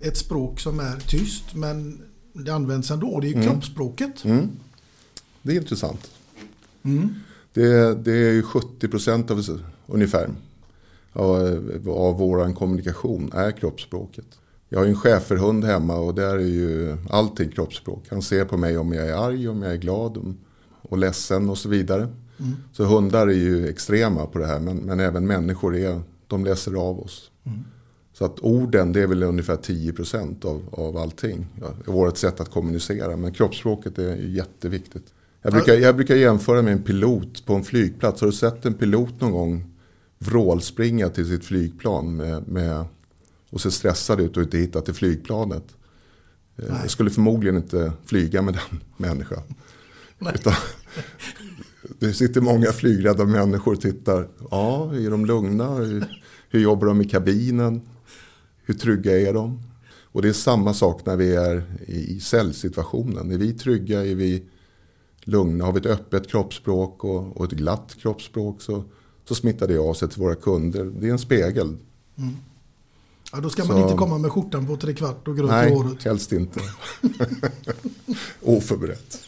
ett 0.00 0.16
språk 0.16 0.60
som 0.60 0.80
är 0.80 0.96
tyst 0.96 1.54
men 1.54 2.02
det 2.32 2.50
används 2.50 2.90
ändå. 2.90 3.20
Det 3.20 3.28
är 3.28 3.34
Mm. 3.34 3.46
kroppsspråket. 3.46 4.24
Mm. 4.24 4.48
Det 5.42 5.52
är 5.52 5.56
intressant. 5.56 6.10
Mm. 6.82 7.14
Det, 7.52 7.94
det 7.94 8.12
är 8.12 8.32
ju 8.32 8.42
70 8.42 8.88
procent 8.88 9.30
av, 9.30 9.42
ungefär 9.86 10.30
av, 11.12 11.36
av 11.88 12.18
vår 12.18 12.54
kommunikation 12.54 13.30
är 13.34 13.50
kroppsspråket. 13.52 14.26
Jag 14.68 14.78
har 14.78 14.84
ju 14.84 14.90
en 14.90 14.96
schäferhund 14.96 15.64
hemma 15.64 15.96
och 15.96 16.14
där 16.14 16.34
är 16.34 16.38
ju 16.40 16.96
allting 17.10 17.48
kroppsspråk. 17.50 18.04
Han 18.10 18.22
ser 18.22 18.44
på 18.44 18.56
mig 18.56 18.78
om 18.78 18.92
jag 18.92 19.08
är 19.08 19.14
arg, 19.14 19.48
om 19.48 19.62
jag 19.62 19.72
är 19.72 19.76
glad 19.76 20.34
och 20.82 20.98
ledsen 20.98 21.50
och 21.50 21.58
så 21.58 21.68
vidare. 21.68 22.02
Mm. 22.38 22.56
Så 22.72 22.84
hundar 22.84 23.26
är 23.26 23.32
ju 23.32 23.68
extrema 23.68 24.26
på 24.26 24.38
det 24.38 24.46
här 24.46 24.60
men, 24.60 24.76
men 24.76 25.00
även 25.00 25.26
människor 25.26 25.76
är, 25.76 26.00
de 26.26 26.44
läser 26.44 26.74
av 26.74 27.00
oss. 27.00 27.30
Mm. 27.44 27.58
Så 28.12 28.24
att 28.24 28.40
orden 28.40 28.92
det 28.92 29.00
är 29.00 29.06
väl 29.06 29.22
ungefär 29.22 29.56
10% 29.56 30.46
av, 30.46 30.62
av 30.72 30.96
allting. 30.96 31.46
Ja, 31.60 31.92
vårt 31.92 32.16
sätt 32.16 32.40
att 32.40 32.50
kommunicera. 32.50 33.16
Men 33.16 33.32
kroppsspråket 33.32 33.98
är 33.98 34.16
jätteviktigt. 34.16 35.14
Jag 35.42 35.52
brukar, 35.52 35.74
jag 35.74 35.96
brukar 35.96 36.16
jämföra 36.16 36.62
med 36.62 36.72
en 36.72 36.82
pilot 36.82 37.46
på 37.46 37.54
en 37.54 37.64
flygplats. 37.64 38.20
Har 38.20 38.28
du 38.28 38.32
sett 38.32 38.64
en 38.64 38.74
pilot 38.74 39.20
någon 39.20 39.32
gång 39.32 39.64
vrålspringa 40.18 41.08
till 41.08 41.26
sitt 41.26 41.44
flygplan 41.44 42.16
med, 42.16 42.48
med, 42.48 42.84
och 43.50 43.60
se 43.60 43.70
stressad 43.70 44.20
ut 44.20 44.36
och 44.36 44.42
inte 44.42 44.58
hitta 44.58 44.80
till 44.80 44.94
flygplanet? 44.94 45.64
Eh, 46.56 46.64
Nej. 46.68 46.78
Jag 46.82 46.90
skulle 46.90 47.10
förmodligen 47.10 47.56
inte 47.56 47.92
flyga 48.04 48.42
med 48.42 48.54
den 48.54 48.80
människan. 48.96 49.42
Utan, 50.34 50.54
det 51.98 52.12
sitter 52.12 52.40
många 52.40 52.72
flygrädda 52.72 53.24
människor 53.24 53.72
och 53.72 53.80
tittar. 53.80 54.28
Ja, 54.50 54.94
är 54.94 55.10
de 55.10 55.26
lugna? 55.26 55.74
Hur, 55.74 56.04
hur 56.48 56.60
jobbar 56.60 56.86
de 56.86 57.00
i 57.00 57.04
kabinen? 57.08 57.80
Hur 58.64 58.74
trygga 58.74 59.20
är 59.20 59.32
de? 59.34 59.60
Och 60.02 60.22
det 60.22 60.28
är 60.28 60.32
samma 60.32 60.74
sak 60.74 61.06
när 61.06 61.16
vi 61.16 61.34
är 61.36 61.64
i, 61.86 62.20
säljsituationen. 62.20 63.30
Är 63.30 63.38
vi 63.38 63.52
trygga? 63.52 64.04
Är 64.06 64.14
vi 64.14 64.42
lugna? 65.24 65.64
Har 65.64 65.72
vi 65.72 65.78
ett 65.80 65.86
öppet 65.86 66.28
kroppsspråk 66.30 67.04
och, 67.04 67.36
och 67.36 67.44
ett 67.44 67.50
glatt 67.58 67.96
kroppsspråk 68.02 68.62
så, 68.62 68.84
så 69.28 69.34
smittar 69.34 69.68
det 69.68 69.78
av 69.78 69.94
sig 69.94 70.08
till 70.08 70.20
våra 70.22 70.34
kunder. 70.34 70.84
Det 71.00 71.06
är 71.08 71.10
en 71.12 71.18
spegel. 71.18 71.76
Mm. 72.18 72.36
Ja, 73.32 73.40
då 73.40 73.50
ska 73.50 73.64
man 73.64 73.76
Så- 73.76 73.82
inte 73.82 73.96
komma 73.98 74.18
med 74.18 74.32
skjortan 74.32 74.66
på 74.66 74.76
trekvart 74.76 75.28
och 75.28 75.36
grönt 75.36 75.50
i 75.50 75.54
Nej, 75.54 75.74
håret. 75.74 76.02
helst 76.04 76.32
inte. 76.32 76.60
Oförberett. 78.42 79.18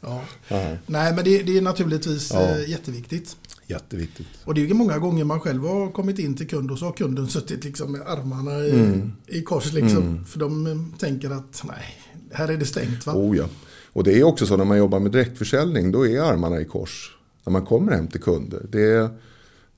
Ja. 0.00 0.22
Ja. 0.48 0.76
Nej, 0.86 1.14
men 1.14 1.24
det, 1.24 1.42
det 1.42 1.58
är 1.58 1.62
naturligtvis 1.62 2.30
Ja. 2.32 2.40
eh, 2.42 2.70
jätteviktigt. 2.70 3.36
Jätteviktigt. 3.70 4.26
Och 4.44 4.54
det 4.54 4.60
är 4.60 4.66
ju 4.66 4.74
många 4.74 4.98
gånger 4.98 5.24
man 5.24 5.40
själv 5.40 5.62
har 5.62 5.90
kommit 5.92 6.18
in 6.18 6.36
till 6.36 6.48
kund 6.48 6.70
och 6.70 6.78
så 6.78 6.84
har 6.84 6.92
kunden 6.92 7.28
suttit 7.28 7.64
liksom 7.64 7.92
med 7.92 8.00
armarna 8.00 8.58
i, 8.58 8.70
Mm. 8.70 9.12
i 9.26 9.42
kors 9.42 9.72
liksom. 9.72 10.02
Mm. 10.02 10.24
För 10.24 10.38
de 10.38 10.94
tänker 10.98 11.30
att 11.30 11.62
nej, 11.64 11.84
här 12.32 12.48
är 12.48 12.56
det 12.56 12.66
stängt 12.66 13.06
va? 13.06 13.12
Oh 13.16 13.36
ja. 13.36 13.44
Och 13.92 14.04
det 14.04 14.18
är 14.18 14.24
också 14.24 14.46
så 14.46 14.56
när 14.56 14.64
man 14.64 14.78
jobbar 14.78 15.00
med 15.00 15.12
direktförsäljning, 15.12 15.92
då 15.92 16.06
är 16.06 16.20
armarna 16.20 16.60
i 16.60 16.64
kors. 16.64 17.16
När 17.44 17.52
man 17.52 17.66
kommer 17.66 17.92
hem 17.92 18.08
till 18.08 18.20
kunder. 18.20 18.66
Det 18.70 18.82
är, 18.82 19.08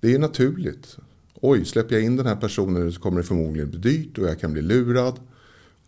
det 0.01 0.15
är 0.15 0.19
naturligt. 0.19 0.97
Oj, 1.41 1.65
släpper 1.65 1.95
jag 1.95 2.05
in 2.05 2.17
den 2.17 2.27
här 2.27 2.37
personen 2.37 2.93
så 2.93 3.01
kommer 3.01 3.17
det 3.21 3.27
förmodligen 3.27 3.71
bli 3.71 3.79
dyrt 3.79 4.19
och 4.19 4.29
jag 4.29 4.41
kan 4.41 4.53
bli 4.53 4.63
lurad. 4.63 5.15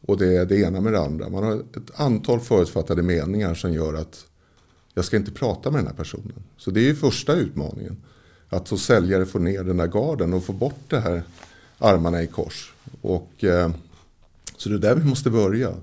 Och 0.00 0.18
det 0.18 0.36
är 0.36 0.46
det 0.46 0.56
ena 0.56 0.80
med 0.80 0.92
det 0.92 1.00
andra. 1.00 1.28
Man 1.28 1.44
har 1.44 1.54
ett 1.54 2.00
antal 2.00 2.40
förutfattade 2.40 3.02
meningar 3.02 3.54
som 3.54 3.72
gör 3.72 3.94
att 3.94 4.26
jag 4.94 5.04
ska 5.04 5.16
inte 5.16 5.30
prata 5.30 5.70
med 5.70 5.80
den 5.80 5.86
här 5.86 5.94
personen. 5.94 6.42
Så 6.56 6.70
det 6.70 6.80
är 6.80 6.84
ju 6.84 6.94
första 6.94 7.34
utmaningen. 7.34 7.96
Att 8.48 8.68
som 8.68 8.78
säljare 8.78 9.26
få 9.26 9.38
ner 9.38 9.64
den 9.64 9.76
där 9.76 9.86
garden 9.86 10.34
och 10.34 10.44
få 10.44 10.52
bort 10.52 10.80
det 10.88 11.00
här 11.00 11.22
armarna 11.78 12.22
i 12.22 12.26
kors. 12.26 12.72
Och, 13.00 13.44
eh, 13.44 13.70
så 14.56 14.68
det 14.68 14.74
är 14.74 14.78
där 14.78 14.94
vi 14.94 15.04
måste 15.04 15.30
börja. 15.30 15.74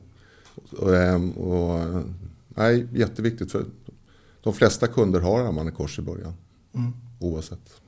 Och, 0.77 0.95
ehm, 0.95 1.31
och, 1.31 2.03
nej, 2.47 2.87
jätteviktigt 2.93 3.51
för 3.51 3.65
de 4.43 4.53
flesta 4.53 4.87
kunder 4.87 5.19
har 5.19 5.39
armarna 5.39 5.69
i 5.69 5.73
kors 5.73 5.99
i 5.99 6.01
början. 6.01 6.33
Mm. 6.75 6.93
Oavsett. 7.19 7.81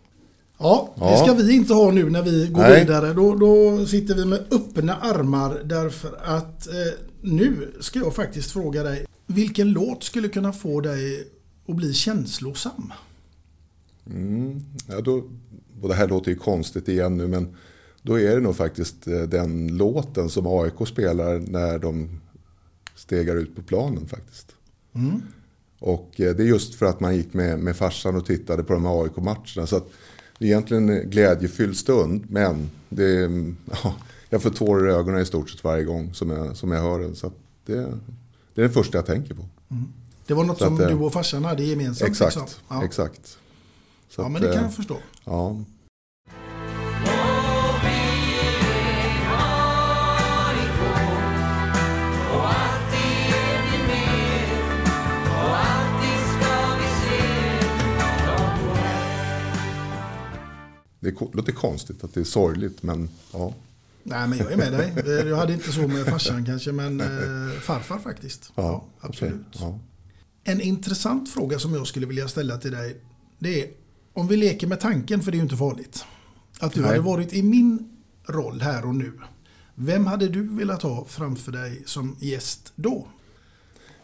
Ja, 0.58 0.94
det 0.96 1.18
ska 1.18 1.34
vi 1.34 1.56
inte 1.56 1.74
ha 1.74 1.92
nu 1.92 2.10
när 2.10 2.22
vi 2.22 2.48
går 2.48 2.62
Nej. 2.62 2.80
vidare. 2.80 3.14
Då, 3.14 3.36
då 3.36 3.86
sitter 3.86 4.16
vi 4.16 4.26
med 4.26 4.40
öppna 4.52 4.96
armar 4.96 5.62
därför 5.64 6.20
att 6.24 6.68
eh, 6.68 6.74
nu 7.22 7.72
ska 7.80 8.00
jag 8.00 8.16
faktiskt 8.16 8.52
fråga 8.52 8.84
dig. 8.84 9.06
Vilken 9.32 9.72
låt 9.72 10.04
skulle 10.04 10.28
kunna 10.30 10.54
få 10.54 10.82
dig 10.82 11.28
att 11.68 11.76
bli 11.76 11.94
känslosam? 11.94 12.94
Mm. 14.06 14.62
Ja, 14.88 15.02
då, 15.02 15.24
och 15.82 15.90
det 15.90 15.96
här 15.96 16.08
låter 16.08 16.32
ju 16.32 16.38
konstigt 16.38 16.88
igen 16.88 17.18
nu 17.18 17.28
men 17.28 17.56
då 18.02 18.20
är 18.20 18.36
det 18.36 18.42
nog 18.42 18.56
faktiskt 18.56 19.08
eh, 19.08 19.22
den 19.22 19.78
låten 19.78 20.30
som 20.30 20.48
AIK 20.48 20.88
spelar 20.88 21.40
när 21.40 21.80
de 21.80 22.10
stegar 22.96 23.36
ut 23.36 23.56
på 23.56 23.62
planen 23.62 24.08
faktiskt. 24.08 24.48
Mm. 24.96 25.22
Och 25.80 26.20
eh, 26.22 26.36
det 26.36 26.44
är 26.44 26.48
just 26.48 26.76
för 26.76 26.86
att 26.86 27.00
man 27.00 27.16
gick 27.16 27.34
med, 27.34 27.60
med 27.60 27.76
farsan 27.76 28.16
och 28.16 28.26
tittade 28.26 28.64
på 28.64 28.74
de 28.74 28.86
här 28.86 29.04
AIK-matcherna. 29.04 29.68
Så 29.68 29.76
att 29.76 29.90
det 30.40 30.46
är 30.46 30.50
egentligen 30.50 30.90
en 30.90 31.10
glädjefylld 31.10 31.78
stund 31.78 32.24
men 32.30 32.70
det, 32.90 33.04
är- 33.06 33.56
ja, 33.84 33.96
jag 34.30 34.42
får 34.42 34.50
tårar 34.50 34.90
i 34.90 34.94
ögonen 34.94 35.22
i 35.22 35.26
stort 35.26 35.50
sett 35.50 35.64
varje 35.64 35.84
gång 35.84 36.14
som 36.14 36.30
jag, 36.30 36.58
som 36.58 36.72
jag 36.72 36.82
hör 36.82 37.00
den. 37.00 37.16
Så 37.16 37.32
det, 37.66 37.94
det 38.54 38.62
är 38.62 38.68
det 38.68 38.74
första 38.74 38.98
jag 38.98 39.06
tänker 39.06 39.34
på. 39.34 39.46
Det 40.28 40.34
var 40.34 40.44
något 40.44 40.58
Så 40.58 40.66
som 40.66 40.76
att, 40.76 40.82
eh, 40.82 40.88
du 40.88 40.94
och 40.96 41.14
farsan 41.14 41.46
hade 41.46 41.64
gemensamt? 41.64 42.10
Exakt, 42.12 42.36
liksom. 42.36 42.60
Ja. 42.70 42.86
exakt. 42.86 43.38
Så 44.10 44.22
Ja, 44.22 44.26
att, 44.26 44.32
men 44.32 44.42
det 44.42 44.48
kan 44.48 44.58
eh, 44.58 44.64
jag 44.64 44.74
förstå. 44.74 44.98
Ja. 45.26 45.58
Det 61.00 61.22
låter 61.34 61.52
konstigt 61.52 62.04
att 62.04 62.14
det 62.14 62.20
är 62.20 62.24
sorgligt 62.24 62.84
men 62.84 63.10
ja. 63.34 63.54
Nej, 64.04 64.28
men 64.28 64.38
jag 64.38 64.52
är 64.52 64.58
med 64.58 64.74
dig. 64.74 64.94
Eh, 65.20 65.28
Jag 65.30 65.38
hade 65.38 65.54
inte 65.54 65.72
så 65.72 65.88
med 65.88 66.06
farsan 66.06 66.46
kanske, 66.46 66.72
men 66.72 67.02
eh, 67.02 67.60
farfar 67.60 68.00
faktiskt. 68.00 68.52
Ja, 68.56 68.86
absolut. 69.00 69.34
okej, 69.50 69.62
ja. 69.62 69.80
En 70.44 70.62
intressant 70.62 71.30
fråga 71.30 71.60
som 71.60 71.74
jag 71.74 71.88
skulle 71.88 72.06
vilja 72.08 72.28
ställa 72.28 72.58
till 72.58 72.72
dig. 72.72 73.02
Det 73.40 73.62
är 73.64 73.70
om 74.14 74.28
vi 74.28 74.38
leker 74.38 74.68
med 74.68 74.80
tanken, 74.80 75.22
för 75.22 75.32
det 75.32 75.36
är 75.36 75.40
ju 75.40 75.44
inte 75.44 75.58
farligt. 75.58 76.06
Att 76.60 76.74
du 76.74 76.80
Nej. 76.82 76.90
hade 76.90 77.02
varit 77.02 77.34
i 77.34 77.44
min 77.44 77.98
roll 78.28 78.62
här 78.62 78.86
och 78.86 78.96
nu. 78.96 79.14
Vem 79.76 80.06
hade 80.06 80.28
du 80.28 80.48
velat 80.58 80.82
ha 80.82 81.06
framför 81.06 81.52
dig 81.52 81.84
som 81.86 82.16
gäst 82.20 82.74
då? 82.76 83.08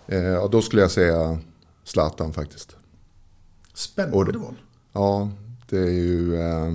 Eh, 0.08 0.18
ja, 0.20 0.48
då 0.48 0.62
skulle 0.62 0.82
jag 0.82 0.92
säga 0.92 1.40
Zlatan 1.84 2.34
faktiskt. 2.34 2.76
Spännande 3.74 4.18
Och- 4.18 4.36
val. 4.36 4.56
Ja, 4.94 5.32
det 5.70 5.78
är 5.78 5.92
ju 5.92 6.36
eh, 6.36 6.74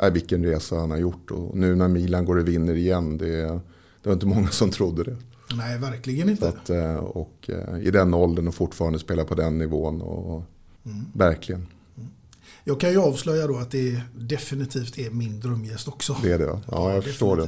nej, 0.00 0.10
vilken 0.10 0.44
resa 0.44 0.76
han 0.78 0.90
har 0.90 0.98
gjort. 0.98 1.30
Och 1.30 1.56
nu 1.56 1.74
när 1.74 1.88
Milan 1.88 2.24
går 2.24 2.36
och 2.38 2.48
vinner 2.48 2.74
igen, 2.74 3.18
det, 3.18 3.42
det 4.02 4.08
var 4.08 4.12
inte 4.12 4.26
många 4.26 4.48
som 4.48 4.70
trodde 4.70 5.04
det. 5.04 5.16
Nej, 5.54 5.78
verkligen 5.78 6.28
inte. 6.28 6.48
att, 6.48 6.70
eh, 6.70 6.94
och 6.96 7.50
eh, 7.50 7.78
i 7.80 7.90
den 7.90 8.14
åldern 8.14 8.48
och 8.48 8.54
fortfarande 8.54 8.98
spela 8.98 9.24
på 9.24 9.34
den 9.34 9.58
nivån. 9.58 10.02
Och, 10.02 10.44
Mm. 10.84 11.04
Verkligen, 11.14 11.66
Jag 12.64 12.80
kan 12.80 12.90
ju 12.90 12.98
avslöja 13.00 13.46
då 13.46 13.56
att 13.58 13.70
det 13.70 14.00
definitivt 14.18 14.98
är 14.98 15.10
min 15.10 15.40
drömgäst 15.40 15.88
också. 15.88 16.16
det 16.22 16.32
är 16.32 16.38
det. 16.38 16.46
va? 16.46 16.60
Ja, 16.70 16.94
jag 16.94 17.04
förstår 17.04 17.36
det. 17.36 17.42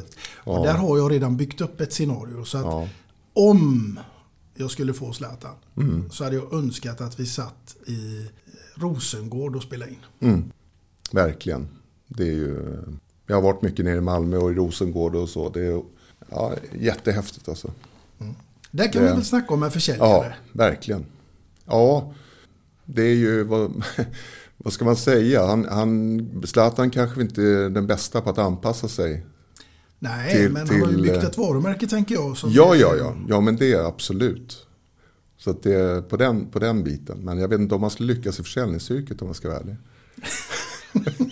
Och 0.44 0.57
Ja. 0.59 0.62
där 0.62 0.74
har 0.74 0.98
jag 0.98 1.12
redan 1.12 1.36
byggt 1.36 1.61
upp 1.61 1.80
ett 1.80 1.92
scenario. 1.92 2.44
Så 2.44 2.59
att 2.59 2.64
Ja. 2.64 2.88
om 3.32 3.98
jag 4.55 4.70
skulle 4.70 4.92
få 4.94 5.12
Zlatan 5.12 5.55
Mm. 5.76 6.11
så 6.11 6.24
hade 6.24 6.36
jag 6.36 6.53
önskat 6.55 7.00
att 7.00 7.20
vi 7.20 7.26
satt 7.26 7.76
i 7.86 8.26
Rosengård 8.74 9.57
och 9.57 9.62
spelade 9.62 9.90
in. 9.90 9.98
Mm. 10.20 10.53
Verkligen. 11.12 11.68
Det 12.16 12.22
är 12.22 12.32
ju, 12.34 12.78
jag 13.26 13.34
har 13.36 13.42
varit 13.42 13.62
mycket 13.62 13.84
nere 13.84 13.96
i 13.96 14.00
Malmö 14.00 14.36
och 14.36 14.50
i 14.50 14.54
Rosengård 14.54 15.14
och 15.16 15.28
så. 15.28 15.48
Det 15.48 15.66
är 15.66 15.82
ja, 16.30 16.52
jättehäftigt 16.78 17.48
alltså. 17.48 17.70
Där 18.70 18.92
kan 18.92 19.02
Det- 19.02 19.08
vi 19.08 19.14
väl 19.14 19.24
snacka 19.24 19.54
om 19.54 19.62
en 19.62 19.70
försäljare. 19.70 20.08
Ja, 20.08 20.32
verkligen. 20.52 21.04
Ja, 21.66 22.14
det 22.84 23.02
är 23.02 23.14
ju, 23.14 23.44
vad, 23.44 23.84
vad 24.56 24.72
ska 24.72 24.84
man 24.84 24.96
säga? 24.96 25.46
Han, 25.46 25.64
han, 25.64 26.42
Zlatan 26.46 26.90
kanske 26.90 27.20
inte 27.20 27.42
är 27.42 27.70
den 27.70 27.86
bästa 27.86 28.20
på 28.20 28.30
att 28.30 28.38
anpassa 28.38 28.88
sig. 28.88 29.26
Nej, 29.98 30.34
till- 30.36 30.52
men 30.52 30.68
han 30.68 30.80
har 30.80 30.88
ju 30.88 30.94
till, 30.94 31.02
byggt 31.02 31.24
ett 31.24 31.38
varumärke 31.38 31.86
tänker 31.86 32.14
jag. 32.14 32.36
Ja, 32.44 32.74
ja, 32.74 32.94
ja. 32.98 33.16
Ja, 33.28 33.40
men 33.40 33.56
det 33.56 33.72
är 33.72 33.84
absolut. 33.88 34.66
Så 35.36 35.50
att 35.50 35.62
det 35.62 35.74
är 35.74 36.02
på 36.02 36.16
den, 36.16 36.46
på 36.50 36.58
den 36.58 36.84
biten. 36.84 37.18
Men 37.18 37.38
jag 37.38 37.48
vet 37.48 37.60
inte 37.60 37.74
om 37.74 37.80
man 37.80 37.90
skulle 37.90 38.14
lyckas 38.14 38.40
i 38.40 38.42
försäljningsyrket 38.42 39.22
om 39.22 39.28
man 39.28 39.34
ska 39.34 39.48
vara 39.48 39.58
ärlig. 39.60 39.76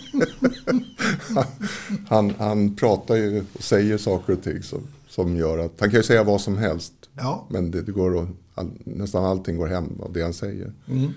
han, 2.07 2.33
han 2.39 2.75
pratar 2.75 3.15
ju 3.15 3.45
och 3.53 3.63
säger 3.63 3.97
saker 3.97 4.33
och 4.33 4.43
ting 4.43 4.63
som, 4.63 4.79
som 5.07 5.37
gör 5.37 5.57
att 5.57 5.79
han 5.79 5.89
kan 5.89 5.99
ju 5.99 6.03
säga 6.03 6.23
vad 6.23 6.41
som 6.41 6.57
helst. 6.57 6.93
Ja. 7.17 7.47
Men 7.49 7.71
det, 7.71 7.81
det 7.81 7.91
går 7.91 8.23
att, 8.23 8.29
all, 8.55 8.71
nästan 8.83 9.25
allting 9.25 9.57
går 9.57 9.67
hem 9.67 10.01
av 10.01 10.13
det 10.13 10.21
han 10.21 10.33
säger. 10.33 10.73
Mm. 10.87 11.11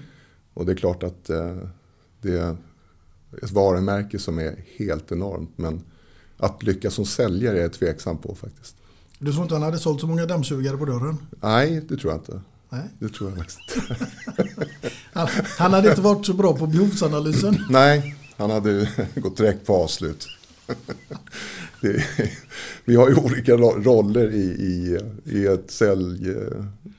Och 0.55 0.67
det 0.67 0.73
är 0.73 0.77
klart 0.77 1.03
att 1.03 1.31
eh, 1.31 1.57
det 2.23 2.39
är 2.39 2.57
ett 3.43 3.51
varumärke 3.51 4.19
som 4.19 4.39
är 4.39 4.65
helt 4.77 5.13
enormt. 5.13 5.51
Men 5.57 5.81
att 6.37 6.63
lyckas 6.63 6.95
som 6.95 7.07
säljare 7.07 7.59
är 7.59 7.63
jag 7.63 7.73
tveksam 7.73 8.19
på 8.19 8.35
faktiskt. 8.35 8.77
Du 9.19 9.33
tror 9.33 9.43
inte 9.43 9.55
han 9.55 9.63
hade 9.63 9.79
sålt 9.79 10.01
så 10.01 10.07
många 10.07 10.27
dammsugare 10.27 10.77
på 10.77 10.85
dörren? 10.85 11.17
Nej, 11.31 11.83
det 11.89 11.97
tror 11.97 12.13
jag 12.13 12.21
inte. 12.21 12.41
Nej. 12.71 12.83
Det 12.99 13.09
tror 13.09 13.31
jag 13.31 13.39
faktiskt 13.39 13.61
inte. 13.77 14.07
Han, 15.13 15.29
han 15.59 15.73
hade 15.73 15.89
inte 15.89 16.01
varit 16.01 16.27
så 16.27 16.33
bra 16.33 16.57
på 16.57 16.67
behovsanalysen. 16.67 17.65
Nej, 17.71 18.17
han 18.37 18.51
hade 18.51 18.89
gått 19.15 19.37
direkt 19.37 19.67
på 19.67 19.75
avslut. 19.75 20.27
Det, 21.81 22.05
vi 22.85 22.97
har 22.97 23.09
ju 23.09 23.15
olika 23.15 23.57
ro- 23.57 23.83
roller 23.83 24.31
i, 24.35 24.45
i, 24.45 24.99
i 25.25 25.47
ett, 25.47 25.71
sälj, 25.71 26.35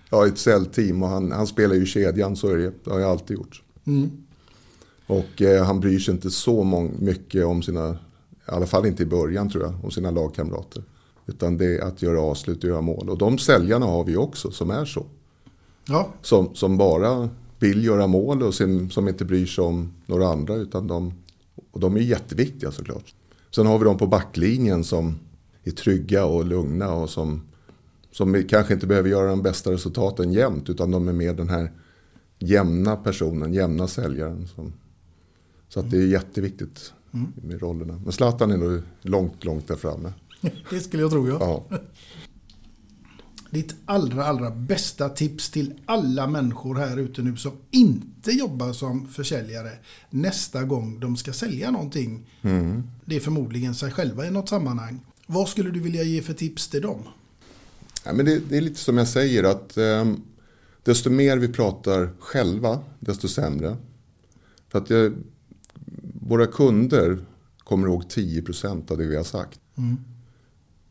ja, 0.09 0.27
ett 0.27 0.37
säljteam 0.37 1.03
och 1.03 1.09
han, 1.09 1.31
han 1.31 1.47
spelar 1.47 1.75
ju 1.75 1.85
kedjan, 1.85 2.35
så 2.35 2.47
är 2.47 2.57
det. 2.57 2.71
Det 2.83 2.91
har 2.91 2.99
jag 2.99 3.09
alltid 3.11 3.37
gjort. 3.37 3.61
Mm. 3.87 4.09
Och 5.07 5.41
eh, 5.41 5.65
han 5.65 5.79
bryr 5.79 5.99
sig 5.99 6.13
inte 6.13 6.29
så 6.31 6.63
mång, 6.63 6.91
mycket 6.99 7.45
om 7.45 7.63
sina, 7.63 7.89
i 7.91 7.95
alla 8.45 8.65
fall 8.65 8.85
inte 8.85 9.03
i 9.03 9.05
början 9.05 9.49
tror 9.49 9.63
jag, 9.63 9.73
om 9.83 9.91
sina 9.91 10.11
lagkamrater. 10.11 10.83
Utan 11.25 11.57
det 11.57 11.65
är 11.65 11.81
att 11.81 12.01
göra 12.01 12.21
avslut 12.21 12.63
och 12.63 12.69
göra 12.69 12.81
mål. 12.81 13.09
Och 13.09 13.17
de 13.17 13.37
säljarna 13.37 13.85
har 13.85 14.03
vi 14.03 14.15
också 14.17 14.51
som 14.51 14.69
är 14.69 14.85
så. 14.85 15.05
Ja, 15.87 16.13
Som, 16.21 16.55
som 16.55 16.77
bara 16.77 17.29
vill 17.59 17.85
göra 17.85 18.07
mål 18.07 18.43
och 18.43 18.53
som, 18.53 18.89
som 18.89 19.07
inte 19.07 19.25
bryr 19.25 19.45
sig 19.45 19.63
om 19.63 19.93
några 20.05 20.27
andra. 20.27 20.55
Utan 20.55 20.87
de, 20.87 21.13
och 21.71 21.79
de 21.79 21.95
är 21.97 22.01
jätteviktiga 22.01 22.71
såklart. 22.71 23.15
Sen 23.51 23.65
har 23.65 23.79
vi 23.79 23.85
de 23.85 23.97
på 23.97 24.07
backlinjen 24.07 24.83
som 24.83 25.19
är 25.63 25.71
trygga 25.71 26.25
och 26.25 26.45
lugna 26.45 26.93
och 26.93 27.09
som, 27.09 27.41
som 28.11 28.43
kanske 28.49 28.73
inte 28.73 28.87
behöver 28.87 29.09
göra 29.09 29.27
de 29.29 29.41
bästa 29.41 29.71
resultaten 29.71 30.33
jämt. 30.33 30.69
Utan 30.69 30.91
de 30.91 31.07
är 31.07 31.13
med 31.13 31.35
den 31.35 31.49
här 31.49 31.71
jämna 32.39 32.95
personen, 32.95 33.53
jämna 33.53 33.87
säljaren. 33.87 34.47
Som, 34.47 34.73
så 35.69 35.79
att 35.79 35.91
det 35.91 35.97
är 35.97 36.07
jätteviktigt 36.07 36.93
Mm. 37.15 37.31
med 37.35 37.61
rollerna. 37.61 38.01
Men 38.03 38.11
Zlatan 38.11 38.51
är 38.51 38.57
nog 38.57 38.81
långt, 39.01 39.43
långt 39.43 39.67
där 39.67 39.75
framme. 39.75 40.13
det 40.69 40.79
skulle 40.79 41.03
jag 41.03 41.11
tro 41.11 41.27
ja. 41.29 41.37
Ja. 41.69 41.77
Ditt 43.55 43.75
allra, 43.85 44.25
allra 44.25 44.51
bästa 44.51 45.09
tips 45.09 45.49
till 45.49 45.73
alla 45.85 46.27
människor 46.27 46.75
här 46.75 46.97
ute 46.97 47.21
nu 47.21 47.37
som 47.37 47.51
inte 47.71 48.31
jobbar 48.31 48.73
som 48.73 49.07
försäljare 49.07 49.69
nästa 50.09 50.63
gång 50.63 50.99
de 50.99 51.17
ska 51.17 51.33
sälja 51.33 51.71
någonting. 51.71 52.29
Mm. 52.41 52.83
Det 53.05 53.15
är 53.15 53.19
förmodligen 53.19 53.75
sig 53.75 53.91
själva 53.91 54.25
i 54.25 54.31
något 54.31 54.49
sammanhang. 54.49 54.99
Vad 55.27 55.49
skulle 55.49 55.69
du 55.69 55.79
vilja 55.79 56.03
ge 56.03 56.21
för 56.21 56.33
tips 56.33 56.67
till 56.67 56.81
dem? 56.81 57.03
Ja, 58.05 58.13
men 58.13 58.25
det, 58.25 58.39
det 58.39 58.57
är 58.57 58.61
lite 58.61 58.79
som 58.79 58.97
jag 58.97 59.07
säger 59.07 59.43
att 59.43 59.77
eh, 59.77 60.05
desto 60.83 61.09
mer 61.09 61.37
vi 61.37 61.47
pratar 61.47 62.09
själva, 62.19 62.79
desto 62.99 63.27
sämre. 63.27 63.77
För 64.69 64.79
att 64.79 64.91
eh, 64.91 65.09
våra 66.21 66.47
kunder 66.47 67.25
kommer 67.57 67.87
ihåg 67.87 68.03
10% 68.03 68.91
av 68.91 68.97
det 68.97 69.07
vi 69.07 69.15
har 69.15 69.23
sagt. 69.23 69.59
Mm. 69.77 69.97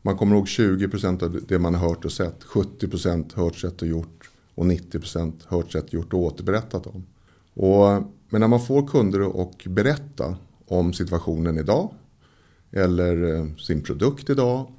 Man 0.05 0.17
kommer 0.17 0.35
ihåg 0.35 0.45
20% 0.45 1.23
av 1.23 1.39
det 1.47 1.59
man 1.59 1.75
har 1.75 1.87
hört 1.87 2.05
och 2.05 2.11
sett. 2.11 2.43
70% 2.43 3.35
hört, 3.35 3.55
sett 3.55 3.81
och 3.81 3.87
gjort. 3.87 4.29
Och 4.55 4.65
90% 4.65 5.33
hört, 5.47 5.71
sett, 5.71 5.93
gjort 5.93 6.13
och 6.13 6.19
återberättat 6.19 6.87
om. 6.87 7.03
Och, 7.53 8.03
men 8.29 8.41
när 8.41 8.47
man 8.47 8.65
får 8.65 8.87
kunder 8.87 9.41
att 9.41 9.65
berätta 9.65 10.35
om 10.65 10.93
situationen 10.93 11.57
idag. 11.57 11.93
Eller 12.71 13.35
eh, 13.35 13.55
sin 13.55 13.81
produkt 13.81 14.29
idag. 14.29 14.71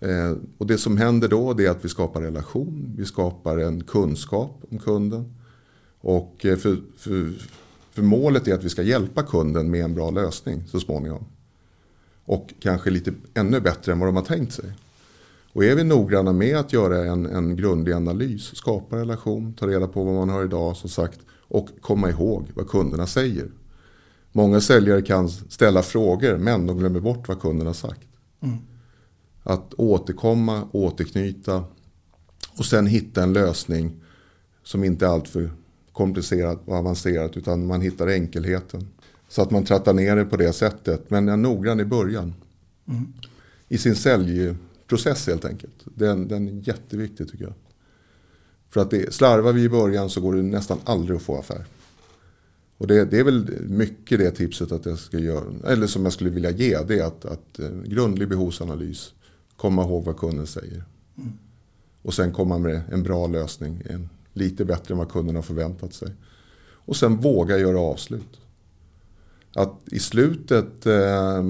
Eh, 0.00 0.36
och 0.58 0.66
det 0.66 0.78
som 0.78 0.96
händer 0.96 1.28
då 1.28 1.60
är 1.60 1.70
att 1.70 1.84
vi 1.84 1.88
skapar 1.88 2.20
relation. 2.20 2.94
Vi 2.96 3.04
skapar 3.04 3.58
en 3.58 3.84
kunskap 3.84 4.62
om 4.70 4.78
kunden. 4.78 5.34
Och 6.00 6.46
eh, 6.46 6.56
för, 6.56 6.80
för, 6.96 7.32
för 7.90 8.02
målet 8.02 8.48
är 8.48 8.54
att 8.54 8.64
vi 8.64 8.68
ska 8.68 8.82
hjälpa 8.82 9.22
kunden 9.22 9.70
med 9.70 9.84
en 9.84 9.94
bra 9.94 10.10
lösning 10.10 10.64
så 10.66 10.80
småningom. 10.80 11.24
Och 12.28 12.54
kanske 12.60 12.90
lite 12.90 13.12
ännu 13.34 13.60
bättre 13.60 13.92
än 13.92 13.98
vad 13.98 14.08
de 14.08 14.16
har 14.16 14.22
tänkt 14.22 14.52
sig. 14.52 14.72
Och 15.52 15.64
är 15.64 15.74
vi 15.74 15.84
noggranna 15.84 16.32
med 16.32 16.56
att 16.56 16.72
göra 16.72 17.06
en, 17.06 17.26
en 17.26 17.56
grundlig 17.56 17.92
analys, 17.92 18.56
skapa 18.56 18.96
relation, 18.96 19.54
ta 19.54 19.66
reda 19.66 19.88
på 19.88 20.04
vad 20.04 20.14
man 20.14 20.28
har 20.28 20.44
idag 20.44 20.76
som 20.76 20.90
sagt 20.90 21.20
och 21.30 21.68
komma 21.80 22.10
ihåg 22.10 22.46
vad 22.54 22.68
kunderna 22.68 23.06
säger. 23.06 23.50
Många 24.32 24.60
säljare 24.60 25.02
kan 25.02 25.28
ställa 25.28 25.82
frågor 25.82 26.38
men 26.38 26.66
de 26.66 26.78
glömmer 26.78 27.00
bort 27.00 27.28
vad 27.28 27.40
kunden 27.40 27.66
har 27.66 27.74
sagt. 27.74 28.08
Mm. 28.40 28.56
Att 29.42 29.74
återkomma, 29.74 30.68
återknyta 30.72 31.64
och 32.58 32.64
sen 32.64 32.86
hitta 32.86 33.22
en 33.22 33.32
lösning 33.32 34.00
som 34.62 34.84
inte 34.84 35.06
är 35.06 35.10
alltför 35.10 35.50
komplicerat 35.92 36.60
och 36.64 36.74
avancerat 36.74 37.36
utan 37.36 37.66
man 37.66 37.80
hittar 37.80 38.08
enkelheten. 38.08 38.88
Så 39.28 39.42
att 39.42 39.50
man 39.50 39.64
trattar 39.64 39.92
ner 39.92 40.16
det 40.16 40.24
på 40.24 40.36
det 40.36 40.52
sättet 40.52 41.10
men 41.10 41.28
är 41.28 41.36
noggrann 41.36 41.80
i 41.80 41.84
början. 41.84 42.34
Mm. 42.88 43.12
I 43.68 43.78
sin 43.78 43.96
säljprocess 43.96 45.26
helt 45.26 45.44
enkelt. 45.44 45.74
Den, 45.84 46.28
den 46.28 46.48
är 46.48 46.68
jätteviktig 46.68 47.30
tycker 47.30 47.44
jag. 47.44 47.54
För 48.70 48.80
att 48.80 48.90
det, 48.90 49.14
slarvar 49.14 49.52
vi 49.52 49.62
i 49.62 49.68
början 49.68 50.10
så 50.10 50.20
går 50.20 50.34
det 50.34 50.42
nästan 50.42 50.78
aldrig 50.84 51.16
att 51.16 51.22
få 51.22 51.38
affär. 51.38 51.64
Och 52.78 52.86
det, 52.86 53.04
det 53.04 53.18
är 53.18 53.24
väl 53.24 53.50
mycket 53.68 54.18
det 54.18 54.30
tipset 54.30 54.72
att 54.72 54.86
jag 54.86 54.98
ska 54.98 55.18
göra, 55.18 55.44
eller 55.66 55.86
som 55.86 56.04
jag 56.04 56.12
skulle 56.12 56.30
vilja 56.30 56.50
ge, 56.50 56.78
det 56.82 56.98
är 56.98 57.04
att, 57.04 57.24
att 57.24 57.58
eh, 57.58 57.70
grundlig 57.84 58.28
behovsanalys, 58.28 59.12
komma 59.56 59.82
ihåg 59.82 60.04
vad 60.04 60.16
kunden 60.16 60.46
säger. 60.46 60.84
Mm. 61.16 61.32
Och 62.02 62.14
sen 62.14 62.32
komma 62.32 62.58
med 62.58 62.80
en 62.92 63.02
bra 63.02 63.26
lösning, 63.26 63.82
en, 63.90 64.08
lite 64.32 64.64
bättre 64.64 64.94
än 64.94 64.98
vad 64.98 65.10
kunden 65.10 65.36
har 65.36 65.42
förväntat 65.42 65.94
sig. 65.94 66.08
Och 66.60 66.96
sen 66.96 67.16
våga 67.16 67.58
göra 67.58 67.80
avslut. 67.80 68.40
Att 69.54 69.80
i 69.86 69.98
slutet 69.98 70.86
eh, 70.86 71.42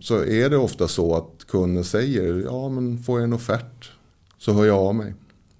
så 0.00 0.24
är 0.24 0.50
det 0.50 0.56
ofta 0.56 0.88
så 0.88 1.14
att 1.14 1.46
kunden 1.48 1.84
säger, 1.84 2.42
ja 2.44 2.68
men 2.68 3.02
får 3.02 3.18
jag 3.18 3.24
en 3.24 3.32
offert 3.32 3.90
så 4.38 4.52
hör 4.52 4.64
jag 4.64 4.78
av 4.78 4.94
mig. 4.94 5.14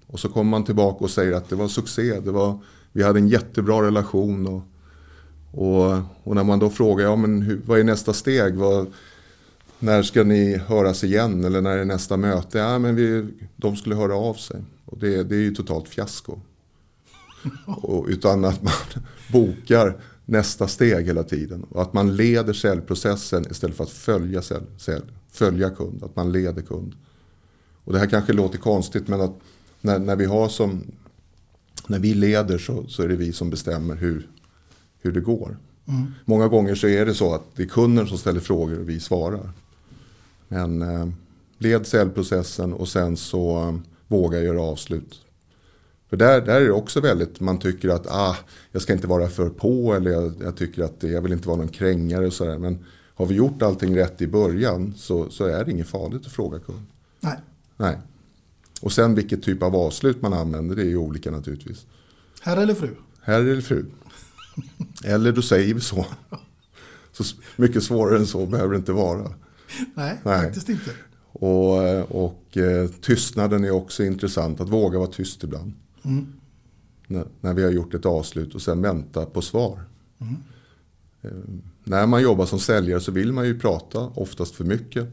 Och 0.07 0.19
så 0.19 0.29
kommer 0.29 0.51
man 0.51 0.63
tillbaka 0.63 1.03
och 1.03 1.09
säger 1.09 1.33
att 1.33 1.49
det 1.49 1.55
var 1.55 1.67
succé, 1.67 2.19
det 2.19 2.31
var, 2.31 2.59
vi 2.91 3.03
hade 3.03 3.19
en 3.19 3.27
jättebra 3.27 3.81
relation. 3.81 4.47
Och, 4.47 4.61
och, 5.51 5.99
och 6.23 6.35
när 6.35 6.43
man 6.43 6.59
då 6.59 6.69
frågar, 6.69 7.05
ja 7.05 7.15
men 7.15 7.41
hur, 7.41 7.61
vad 7.65 7.79
är 7.79 7.83
nästa 7.83 8.13
steg? 8.13 8.55
Vad, 8.55 8.93
när 9.79 10.03
ska 10.03 10.23
ni 10.23 10.57
höras 10.57 11.03
igen 11.03 11.43
eller 11.43 11.61
när 11.61 11.77
är 11.77 11.85
nästa 11.85 12.17
möte? 12.17 12.57
Ja, 12.57 12.79
men 12.79 12.95
vi, 12.95 13.27
de 13.55 13.75
skulle 13.75 13.95
höra 13.95 14.15
av 14.15 14.33
sig. 14.33 14.61
Och 14.85 14.97
det, 14.97 15.23
det 15.23 15.35
är 15.35 15.39
ju 15.39 15.55
totalt 15.55 15.87
fiasko. 15.89 16.39
Och, 17.65 18.05
utan 18.07 18.45
att 18.45 18.63
man 18.63 18.73
bokar 19.31 19.97
nästa 20.27 20.67
steg 20.67 21.05
hela 21.05 21.23
tiden. 21.23 21.63
Och 21.63 21.81
att 21.81 21.93
man 21.93 22.15
leder 22.15 22.53
säljprocessen 22.53 23.45
istället 23.51 23.77
för 23.77 23.83
att 23.83 23.89
följa, 23.89 24.41
sälj, 24.41 24.65
sälj, 24.77 25.05
följa 25.31 25.69
kund. 25.69 26.03
Att 26.03 26.15
man 26.15 26.31
leder 26.31 26.61
kund. 26.61 26.95
Och 27.83 27.93
det 27.93 27.99
här 27.99 28.07
kanske 28.07 28.33
låter 28.33 28.57
konstigt 28.57 29.07
men 29.07 29.21
att 29.21 29.39
när, 29.81 29.99
när 29.99 30.15
vi 30.15 30.25
har 30.25 30.49
som 30.49 30.81
när 31.87 31.99
vi 31.99 32.13
leder 32.13 32.57
så, 32.57 32.87
så 32.87 33.03
är 33.03 33.07
det 33.07 33.15
vi 33.15 33.33
som 33.33 33.49
bestämmer 33.49 33.95
hur, 33.95 34.27
hur 35.01 35.11
det 35.11 35.21
går. 35.21 35.57
Mm. 35.87 36.13
Många 36.25 36.47
gånger 36.47 36.75
så 36.75 36.87
är 36.87 37.05
det 37.05 37.13
så 37.13 37.33
att 37.33 37.43
det 37.55 37.63
är 37.63 37.67
kunden 37.67 38.07
som 38.07 38.17
ställer 38.17 38.39
frågor 38.39 38.79
och 38.79 38.89
vi 38.89 38.99
svarar. 38.99 39.49
Men 40.47 40.81
eh, 40.81 41.07
led 41.57 41.87
säljprocessen 41.87 42.73
och 42.73 42.87
sen 42.87 43.17
så 43.17 43.57
eh, 43.57 43.75
våga 44.07 44.41
göra 44.41 44.61
avslut. 44.61 45.21
För 46.09 46.17
där, 46.17 46.41
där 46.41 46.61
är 46.61 46.65
det 46.65 46.71
också 46.71 47.01
väldigt, 47.01 47.39
man 47.39 47.59
tycker 47.59 47.89
att 47.89 48.07
ah, 48.07 48.37
jag 48.71 48.81
ska 48.81 48.93
inte 48.93 49.07
vara 49.07 49.27
för 49.27 49.49
på 49.49 49.93
eller 49.93 50.11
jag, 50.11 50.33
jag 50.41 50.57
tycker 50.57 50.83
att 50.83 51.03
jag 51.03 51.21
vill 51.21 51.33
inte 51.33 51.47
vara 51.47 51.57
någon 51.57 51.67
krängare 51.67 52.25
och 52.25 52.33
sådär. 52.33 52.57
Men 52.57 52.85
har 53.15 53.25
vi 53.25 53.35
gjort 53.35 53.61
allting 53.61 53.97
rätt 53.97 54.21
i 54.21 54.27
början 54.27 54.93
så, 54.97 55.29
så 55.29 55.45
är 55.45 55.65
det 55.65 55.71
inget 55.71 55.87
farligt 55.87 56.25
att 56.25 56.31
fråga 56.31 56.59
kund. 56.59 56.85
Nej. 57.19 57.37
Nej. 57.77 57.97
Och 58.81 58.91
sen 58.91 59.15
vilket 59.15 59.43
typ 59.43 59.63
av 59.63 59.75
avslut 59.75 60.21
man 60.21 60.33
använder 60.33 60.75
det 60.75 60.81
är 60.81 60.89
ju 60.89 60.97
olika 60.97 61.31
naturligtvis. 61.31 61.85
Herr 62.41 62.57
eller 62.57 62.73
fru? 62.73 62.89
Herr 63.21 63.41
eller 63.41 63.61
fru. 63.61 63.85
Eller 65.03 65.31
då 65.31 65.41
säger 65.41 65.73
vi 65.73 65.81
så. 65.81 66.05
Så 67.11 67.23
mycket 67.55 67.83
svårare 67.83 68.17
än 68.17 68.27
så 68.27 68.45
behöver 68.45 68.71
det 68.71 68.77
inte 68.77 68.91
vara. 68.91 69.31
Nej, 69.95 70.17
Nej. 70.23 70.43
faktiskt 70.43 70.69
inte. 70.69 70.91
Och, 71.31 72.25
och 72.25 72.57
eh, 72.57 72.89
tystnaden 72.89 73.63
är 73.63 73.71
också 73.71 74.03
intressant, 74.03 74.61
att 74.61 74.69
våga 74.69 74.99
vara 74.99 75.11
tyst 75.11 75.43
ibland. 75.43 75.73
Mm. 76.07 76.33
När, 77.07 77.25
när 77.41 77.53
vi 77.53 77.63
har 77.63 77.71
gjort 77.71 77.93
ett 77.93 78.05
avslut 78.05 78.55
och 78.55 78.61
sen 78.61 78.81
vänta 78.81 79.25
på 79.25 79.41
svar. 79.41 79.79
Mm. 80.19 80.35
Eh, 81.21 81.31
när 81.83 82.07
man 82.07 82.21
jobbar 82.21 82.45
som 82.45 82.59
säljare 82.59 82.99
så 83.01 83.11
vill 83.11 83.33
man 83.33 83.45
ju 83.45 83.59
prata, 83.59 83.99
oftast 83.99 84.55
för 84.55 84.63
mycket. 84.63 85.07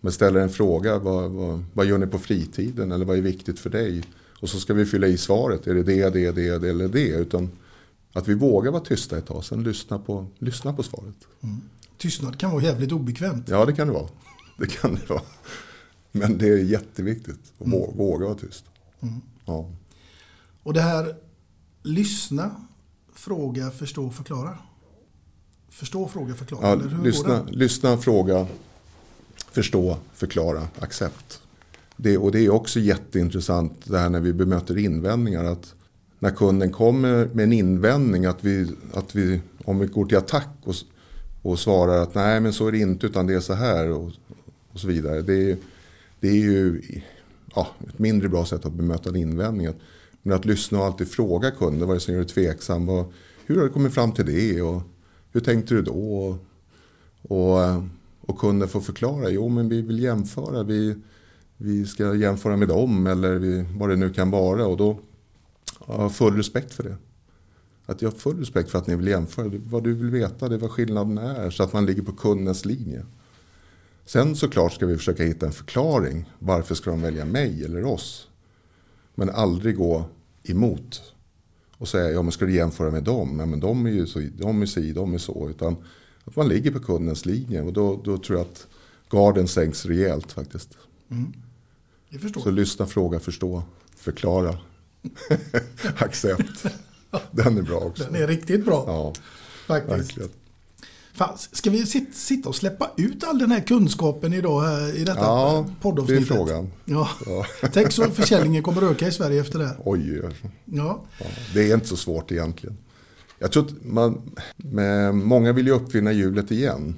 Man 0.00 0.12
ställer 0.12 0.40
en 0.40 0.50
fråga, 0.50 0.98
vad, 0.98 1.30
vad, 1.30 1.64
vad 1.72 1.86
gör 1.86 1.98
ni 1.98 2.06
på 2.06 2.18
fritiden 2.18 2.92
eller 2.92 3.04
vad 3.04 3.16
är 3.18 3.22
viktigt 3.22 3.58
för 3.58 3.70
dig? 3.70 4.02
Och 4.40 4.48
så 4.48 4.60
ska 4.60 4.74
vi 4.74 4.86
fylla 4.86 5.06
i 5.06 5.16
svaret, 5.18 5.66
är 5.66 5.74
det 5.74 5.82
det, 5.82 6.10
det, 6.10 6.32
det, 6.32 6.58
det 6.58 6.68
eller 6.70 6.88
det? 6.88 7.08
Utan 7.08 7.50
att 8.12 8.28
vi 8.28 8.34
vågar 8.34 8.72
vara 8.72 8.82
tysta 8.82 9.18
ett 9.18 9.26
tag, 9.26 9.44
sen 9.44 9.62
lyssna 9.62 9.98
på, 9.98 10.26
lyssna 10.38 10.72
på 10.72 10.82
svaret. 10.82 11.14
Tystnad 11.98 12.38
kan 12.38 12.50
vara 12.50 12.62
jävligt 12.62 12.92
obekvämt. 12.92 13.48
Ja, 13.48 13.64
det 13.66 13.72
kan 13.72 13.86
det 13.86 13.92
vara. 13.92 14.08
Det 14.58 14.66
kan 14.66 14.94
det 14.94 15.10
vara. 15.10 15.22
Men 16.12 16.38
det 16.38 16.48
är 16.48 16.56
jätteviktigt 16.58 17.52
att 17.58 17.66
vå- 17.66 17.96
våga 17.96 18.24
vara 18.26 18.34
tyst. 18.38 18.64
Mm. 19.00 19.14
Ja. 19.44 19.70
Och 20.62 20.72
det 20.72 20.80
här 20.80 21.14
lyssna, 21.82 22.50
fråga, 23.14 23.70
förstå, 23.70 24.10
förklara. 24.10 24.58
Förstå, 25.68 26.08
fråga, 26.08 26.34
förklara. 26.34 26.66
Ja, 26.66 26.72
eller 26.72 26.88
hur 26.88 27.04
lyssna, 27.04 27.46
lyssna, 27.48 27.96
fråga, 27.96 28.46
förstå, 29.50 29.98
förklara, 30.14 30.68
accept. 30.78 31.42
Det, 31.96 32.18
och 32.18 32.32
det 32.32 32.40
är 32.40 32.50
också 32.50 32.80
jätteintressant 32.80 33.72
det 33.84 33.98
här 33.98 34.10
när 34.10 34.20
vi 34.20 34.32
bemöter 34.32 34.78
invändningar. 34.78 35.44
Att 35.44 35.74
när 36.18 36.30
kunden 36.30 36.72
kommer 36.72 37.26
med 37.32 37.44
en 37.44 37.52
invändning, 37.52 38.26
att 38.26 38.44
vi, 38.44 38.70
att 38.94 39.14
vi, 39.14 39.40
om 39.64 39.78
vi 39.78 39.86
går 39.86 40.06
till 40.06 40.18
attack 40.18 40.48
och, 40.64 40.74
och 41.42 41.58
svarar 41.58 42.02
att 42.02 42.14
nej 42.14 42.40
men 42.40 42.52
så 42.52 42.66
är 42.66 42.72
det 42.72 42.78
inte 42.78 43.06
utan 43.06 43.26
det 43.26 43.34
är 43.34 43.40
så 43.40 43.54
här 43.54 43.90
och, 43.90 44.10
och 44.72 44.80
så 44.80 44.86
vidare. 44.86 45.22
Det 45.22 45.50
är, 45.50 45.56
det 46.20 46.28
är 46.28 46.36
ju 46.36 46.82
ja, 47.54 47.68
ett 47.88 47.98
mindre 47.98 48.28
bra 48.28 48.44
sätt 48.44 48.66
att 48.66 48.72
bemöta 48.72 49.08
en 49.08 49.16
invändning. 49.16 49.68
Men 50.22 50.36
att 50.36 50.44
lyssna 50.44 50.78
och 50.78 50.84
alltid 50.84 51.08
fråga 51.08 51.50
kunden 51.50 51.88
vad 51.88 51.90
är 51.90 51.94
det 51.94 52.00
som 52.00 52.14
gör 52.14 52.20
dig 52.20 52.28
tveksam. 52.28 52.88
Och 52.88 53.12
hur 53.46 53.56
har 53.56 53.62
du 53.62 53.68
kommit 53.68 53.94
fram 53.94 54.12
till 54.12 54.26
det? 54.26 54.62
Och 54.62 54.82
hur 55.32 55.40
tänkte 55.40 55.74
du 55.74 55.82
då? 55.82 55.92
Och, 55.92 56.38
och, 57.22 57.82
och 58.20 58.38
kunden 58.38 58.68
får 58.68 58.80
förklara. 58.80 59.30
Jo 59.30 59.48
men 59.48 59.68
vi 59.68 59.82
vill 59.82 59.98
jämföra. 59.98 60.62
Vi, 60.62 60.96
vi 61.56 61.86
ska 61.86 62.14
jämföra 62.14 62.56
med 62.56 62.68
dem 62.68 63.06
eller 63.06 63.34
vi, 63.34 63.64
vad 63.78 63.88
det 63.88 63.96
nu 63.96 64.10
kan 64.10 64.30
vara. 64.30 64.66
Och 64.66 64.76
då 64.76 64.98
har 65.78 66.02
jag 66.02 66.14
full 66.14 66.36
respekt 66.36 66.74
för 66.74 66.82
det. 66.82 66.96
Att 67.86 68.02
jag 68.02 68.10
har 68.10 68.18
full 68.18 68.38
respekt 68.38 68.70
för 68.70 68.78
att 68.78 68.86
ni 68.86 68.96
vill 68.96 69.06
jämföra. 69.06 69.50
Vad 69.64 69.84
du 69.84 69.94
vill 69.94 70.10
veta, 70.10 70.48
det 70.48 70.54
är 70.54 70.58
vad 70.58 70.70
skillnaden 70.70 71.18
är. 71.18 71.50
Så 71.50 71.62
att 71.62 71.72
man 71.72 71.86
ligger 71.86 72.02
på 72.02 72.12
kundens 72.12 72.64
linje. 72.64 73.06
Sen 74.04 74.36
såklart 74.36 74.72
ska 74.72 74.86
vi 74.86 74.96
försöka 74.96 75.24
hitta 75.24 75.46
en 75.46 75.52
förklaring. 75.52 76.30
Varför 76.38 76.74
ska 76.74 76.90
de 76.90 77.02
välja 77.02 77.24
mig 77.24 77.64
eller 77.64 77.84
oss? 77.84 78.28
Men 79.14 79.30
aldrig 79.30 79.76
gå 79.76 80.04
emot. 80.42 81.02
Och 81.76 81.88
säga, 81.88 82.10
ja 82.10 82.22
men 82.22 82.32
ska 82.32 82.44
du 82.44 82.54
jämföra 82.54 82.90
med 82.90 83.04
dem? 83.04 83.38
Ja, 83.40 83.46
men 83.46 83.60
de 83.60 83.86
är 83.86 83.90
ju 83.90 84.06
så, 84.06 84.22
de 84.38 84.62
är 84.62 84.66
si, 84.66 84.92
de 84.92 85.14
är 85.14 85.18
så. 85.18 85.48
Utan 85.48 85.76
att 86.24 86.36
man 86.36 86.48
ligger 86.48 86.70
på 86.70 86.80
kundens 86.80 87.26
linje. 87.26 87.62
Och 87.62 87.72
då, 87.72 88.00
då 88.04 88.18
tror 88.18 88.38
jag 88.38 88.46
att 88.46 88.66
garden 89.10 89.48
sänks 89.48 89.86
rejält 89.86 90.32
faktiskt. 90.32 90.78
Mm. 91.10 91.32
Så 92.42 92.50
lyssna, 92.50 92.86
fråga, 92.86 93.20
förstå, 93.20 93.62
förklara. 93.96 94.58
Accept. 95.98 96.66
Den 97.30 97.58
är 97.58 97.62
bra 97.62 97.78
också. 97.78 98.04
Den 98.04 98.22
är 98.22 98.26
riktigt 98.26 98.64
bra. 98.64 98.84
Ja, 98.86 99.12
Faktiskt. 99.66 99.98
verkligen. 99.98 100.30
Fan, 101.14 101.38
ska 101.38 101.70
vi 101.70 101.82
sit- 101.86 102.14
sitta 102.14 102.48
och 102.48 102.54
släppa 102.54 102.90
ut 102.96 103.24
all 103.24 103.38
den 103.38 103.50
här 103.50 103.60
kunskapen 103.60 104.32
idag 104.32 104.60
här 104.60 104.96
i 104.96 105.04
detta 105.04 105.20
Ja, 105.20 105.64
det 105.66 105.72
är 105.72 105.74
poddavsnittet? 105.82 106.26
frågan. 106.28 106.70
Ja. 106.84 107.08
Ja. 107.26 107.46
Tänk 107.72 107.92
så 107.92 108.10
försäljningen 108.10 108.62
kommer 108.62 108.82
öka 108.90 109.08
i 109.08 109.12
Sverige 109.12 109.40
efter 109.40 109.58
det. 109.58 109.76
Oj. 109.84 110.22
Ja. 110.64 111.04
Ja, 111.18 111.26
det 111.54 111.70
är 111.70 111.74
inte 111.74 111.86
så 111.88 111.96
svårt 111.96 112.32
egentligen. 112.32 112.76
Jag 113.38 113.52
tror 113.52 113.64
att 113.66 113.84
man, 113.84 114.22
med, 114.56 115.14
många 115.14 115.52
vill 115.52 115.66
ju 115.66 115.72
uppfinna 115.72 116.12
hjulet 116.12 116.50
igen. 116.50 116.94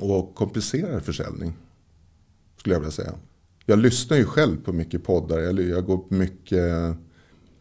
Och 0.00 0.34
komplicera 0.34 1.00
försäljning. 1.00 1.52
Skulle 2.58 2.74
jag 2.74 2.80
vilja 2.80 2.92
säga. 2.92 3.12
Jag 3.66 3.78
lyssnar 3.78 4.16
ju 4.16 4.24
själv 4.24 4.56
på 4.64 4.72
mycket 4.72 5.04
poddar. 5.04 5.38
Eller 5.38 5.62
jag 5.62 5.84
går 5.86 5.98
på 5.98 6.14
mycket 6.14 6.96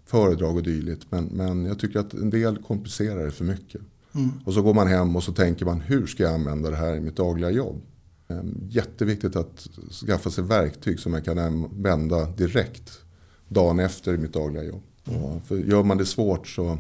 föredrag 0.06 0.56
och 0.56 0.64
dylikt. 0.64 1.06
Men, 1.10 1.26
men 1.26 1.66
jag 1.66 1.80
tycker 1.80 2.00
att 2.00 2.14
en 2.14 2.30
del 2.30 2.58
komplicerar 2.58 3.26
det 3.26 3.32
för 3.32 3.44
mycket. 3.46 3.82
Mm. 4.18 4.32
Och 4.46 4.54
så 4.54 4.62
går 4.62 4.74
man 4.74 4.88
hem 4.88 5.16
och 5.16 5.24
så 5.24 5.32
tänker 5.34 5.66
man 5.66 5.82
hur 5.82 6.08
ska 6.08 6.24
jag 6.24 6.34
använda 6.34 6.70
det 6.70 6.76
här 6.76 6.96
i 6.96 7.00
mitt 7.00 7.16
dagliga 7.16 7.50
jobb. 7.50 7.82
Ehm, 8.28 8.68
Jätteviktigt 8.70 9.36
att 9.36 9.68
skaffa 10.08 10.30
sig 10.32 10.44
verktyg 10.44 11.00
som 11.00 11.14
jag 11.14 11.26
kan 11.26 11.40
använda 11.40 12.26
direkt 12.26 13.00
dagen 13.48 13.80
efter 13.80 14.14
i 14.14 14.18
mitt 14.18 14.34
dagliga 14.34 14.64
jobb. 14.64 14.82
Och 15.06 15.42
för 15.48 15.58
gör 15.58 15.84
man 15.84 15.98
det 15.98 16.06
svårt 16.06 16.48
så 16.48 16.78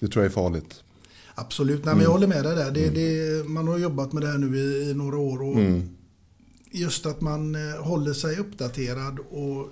det 0.00 0.08
tror 0.08 0.24
jag 0.24 0.30
är 0.30 0.34
farligt. 0.34 0.82
Absolut, 1.34 1.84
Nej, 1.84 1.94
men 1.94 2.02
jag 2.04 2.10
Mm. 2.10 2.12
håller 2.12 2.26
med 2.26 2.44
dig 2.44 2.56
där. 2.56 2.70
Det, 2.70 2.88
det, 2.90 3.48
man 3.48 3.68
har 3.68 3.78
jobbat 3.78 4.12
med 4.12 4.22
det 4.22 4.28
här 4.28 4.38
nu 4.38 4.56
i, 4.58 4.90
i 4.90 4.94
några 4.94 5.18
år. 5.18 5.42
Och 5.42 5.58
Mm. 5.58 5.88
Just 6.70 7.06
att 7.06 7.20
man 7.20 7.54
eh, 7.54 7.82
håller 7.84 8.12
sig 8.12 8.38
uppdaterad 8.38 9.18
och 9.18 9.68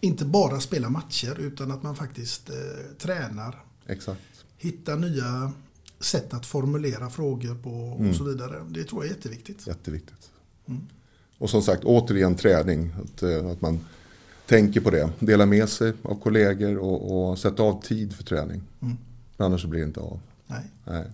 inte 0.00 0.24
bara 0.24 0.60
spelar 0.60 0.88
matcher 0.90 1.36
utan 1.40 1.70
att 1.70 1.82
man 1.82 1.96
faktiskt 1.96 2.50
eh, 2.50 2.56
tränar. 2.98 3.64
Exakt. 3.86 4.20
Hittar 4.58 4.96
nya 4.96 5.52
sätt 6.04 6.34
att 6.34 6.46
formulera 6.46 7.10
frågor 7.10 7.54
på 7.54 7.70
och 7.70 8.00
Mm. 8.00 8.14
så 8.14 8.24
vidare. 8.24 8.66
Det 8.68 8.84
tror 8.84 9.04
jag 9.04 9.10
är 9.10 9.14
jätteviktigt. 9.16 9.66
Jätteviktigt. 9.66 10.30
Mm. 10.68 10.80
Och 11.38 11.50
som 11.50 11.62
sagt 11.62 11.84
återigen 11.84 12.34
träning. 12.34 12.90
Att, 13.04 13.22
eh, 13.22 13.46
att 13.46 13.60
man 13.60 13.80
tänker 14.46 14.80
på 14.80 14.90
det. 14.90 15.10
Dela 15.18 15.46
med 15.46 15.68
sig 15.68 15.92
av 16.02 16.20
kollegor 16.20 16.76
och, 16.78 17.30
och 17.30 17.38
sätta 17.38 17.62
av 17.62 17.82
tid 17.82 18.12
för 18.12 18.24
träning. 18.24 18.62
Mm. 18.82 18.96
Annars 19.36 19.62
så 19.62 19.68
blir 19.68 19.80
det 19.80 19.86
inte 19.86 20.00
av. 20.00 20.20
Nej. 20.46 20.62
Nej. 20.84 21.04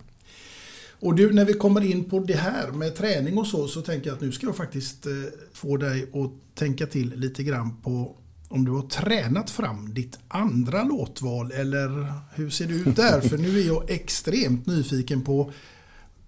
Och 1.01 1.15
du, 1.15 1.33
när 1.33 1.45
vi 1.45 1.53
kommer 1.53 1.81
in 1.81 2.03
på 2.03 2.19
det 2.19 2.33
här 2.35 2.71
med 2.71 2.95
träning 2.95 3.37
och 3.37 3.47
så, 3.47 3.67
så 3.67 3.81
tänker 3.81 4.07
jag 4.07 4.15
att 4.15 4.21
nu 4.21 4.31
ska 4.31 4.45
jag 4.45 4.55
faktiskt 4.55 5.05
eh, 5.05 5.11
få 5.53 5.77
dig 5.77 6.03
att 6.13 6.55
tänka 6.55 6.85
till 6.87 7.13
lite 7.15 7.43
grann 7.43 7.77
på 7.83 8.15
om 8.49 8.65
du 8.65 8.71
har 8.71 8.81
tränat 8.81 9.49
fram 9.49 9.93
ditt 9.93 10.19
andra 10.27 10.83
låtval 10.83 11.51
eller 11.51 12.13
hur 12.33 12.49
ser 12.49 12.67
det 12.67 12.73
ut 12.73 12.95
där? 12.95 13.21
För 13.21 13.37
nu 13.37 13.59
är 13.59 13.67
jag 13.67 13.89
extremt 13.89 14.65
nyfiken 14.65 15.21
på 15.21 15.51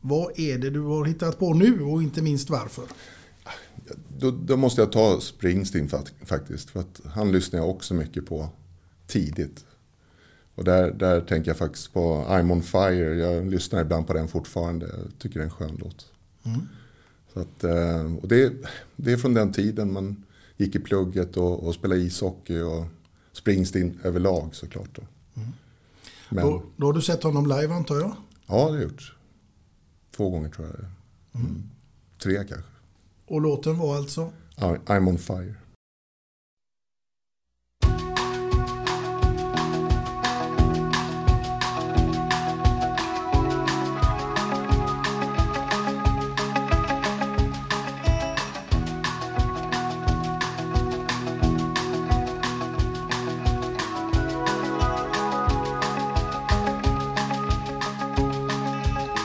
vad 0.02 0.39
är 0.39 0.57
det 0.57 0.69
du 0.69 0.80
har 0.80 1.06
hittat 1.06 1.39
på 1.39 1.53
nu 1.53 1.81
och 1.81 2.03
inte 2.03 2.22
minst 2.22 2.49
varför? 2.49 2.84
Då, 4.18 4.31
då 4.31 4.57
måste 4.57 4.81
jag 4.81 4.91
ta 4.91 5.22
Springsteen 5.22 5.89
fakt- 5.89 6.14
faktiskt. 6.26 6.69
För 6.69 6.80
att 6.80 7.02
han 7.06 7.31
lyssnar 7.31 7.60
jag 7.60 7.69
också 7.69 7.93
mycket 7.93 8.26
på 8.26 8.49
tidigt. 9.07 9.65
Och 10.56 10.64
där, 10.64 10.91
där 10.91 11.22
tänker 11.22 11.49
jag 11.49 11.57
faktiskt 11.57 11.93
på 11.93 12.26
I'm 12.30 12.52
on 12.52 12.64
fire. 12.64 13.15
Jag 13.15 13.48
lyssnar 13.52 13.81
ibland 13.81 14.07
på 14.07 14.14
den 14.14 14.27
fortfarande. 14.27 14.85
Jag 14.85 15.19
tycker 15.19 15.39
det 15.39 15.43
är 15.43 15.49
en 15.49 15.52
skön 15.52 15.77
låt. 15.80 16.06
Mm. 16.43 16.61
Så 17.34 17.39
att, 17.39 17.64
eh, 17.64 18.15
och 18.15 18.27
det, 18.27 18.53
det 18.95 19.11
är 19.11 19.18
från 19.18 19.34
den 19.34 19.53
tiden 19.53 19.93
man 19.93 20.23
gick 20.61 20.75
i 20.75 20.79
plugget 20.79 21.38
och, 21.38 21.63
och 21.67 21.73
spelade 21.75 22.01
ishockey. 22.01 22.59
Och 22.61 22.85
Springsteen 23.33 23.99
överlag 24.03 24.55
såklart. 24.55 24.89
Då. 24.95 25.01
Men, 26.29 26.45
Då, 26.45 26.63
då 26.77 26.85
har 26.85 26.93
du 26.93 27.01
sett 27.01 27.23
honom 27.23 27.47
live 27.47 27.73
antar 27.73 27.95
jag? 27.95 28.11
ja, 28.47 28.55
det 28.55 28.61
har 28.61 28.73
jag 28.73 28.83
gjort. 28.83 29.15
Två 30.15 30.29
gånger 30.29 30.49
tror 30.49 30.67
jag 30.67 30.75
är. 30.79 30.89
mm. 31.45 31.63
Tre 32.23 32.35
kanske. 32.35 32.71
Och 33.25 33.41
låten 33.41 33.77
var 33.77 33.95
alltså? 33.97 34.31
I'm 34.57 35.07
on 35.09 35.17
fire. 35.17 35.55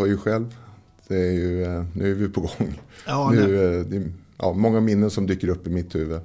Hör 0.00 0.06
ju 0.06 0.16
själv. 0.16 0.56
Det 1.08 1.16
är 1.16 1.32
ju, 1.32 1.64
eh, 1.64 1.84
nu 1.94 2.10
är 2.10 2.14
vi 2.14 2.28
på 2.28 2.40
gång. 2.40 2.80
Ja, 3.06 3.30
nu, 3.30 3.40
eh, 3.78 3.86
det 3.86 3.96
är, 3.96 4.12
ja, 4.38 4.52
många 4.52 4.80
minnen 4.80 5.10
som 5.10 5.26
dyker 5.26 5.48
upp 5.48 5.66
i 5.66 5.70
mitt 5.70 5.94
huvud 5.94 6.20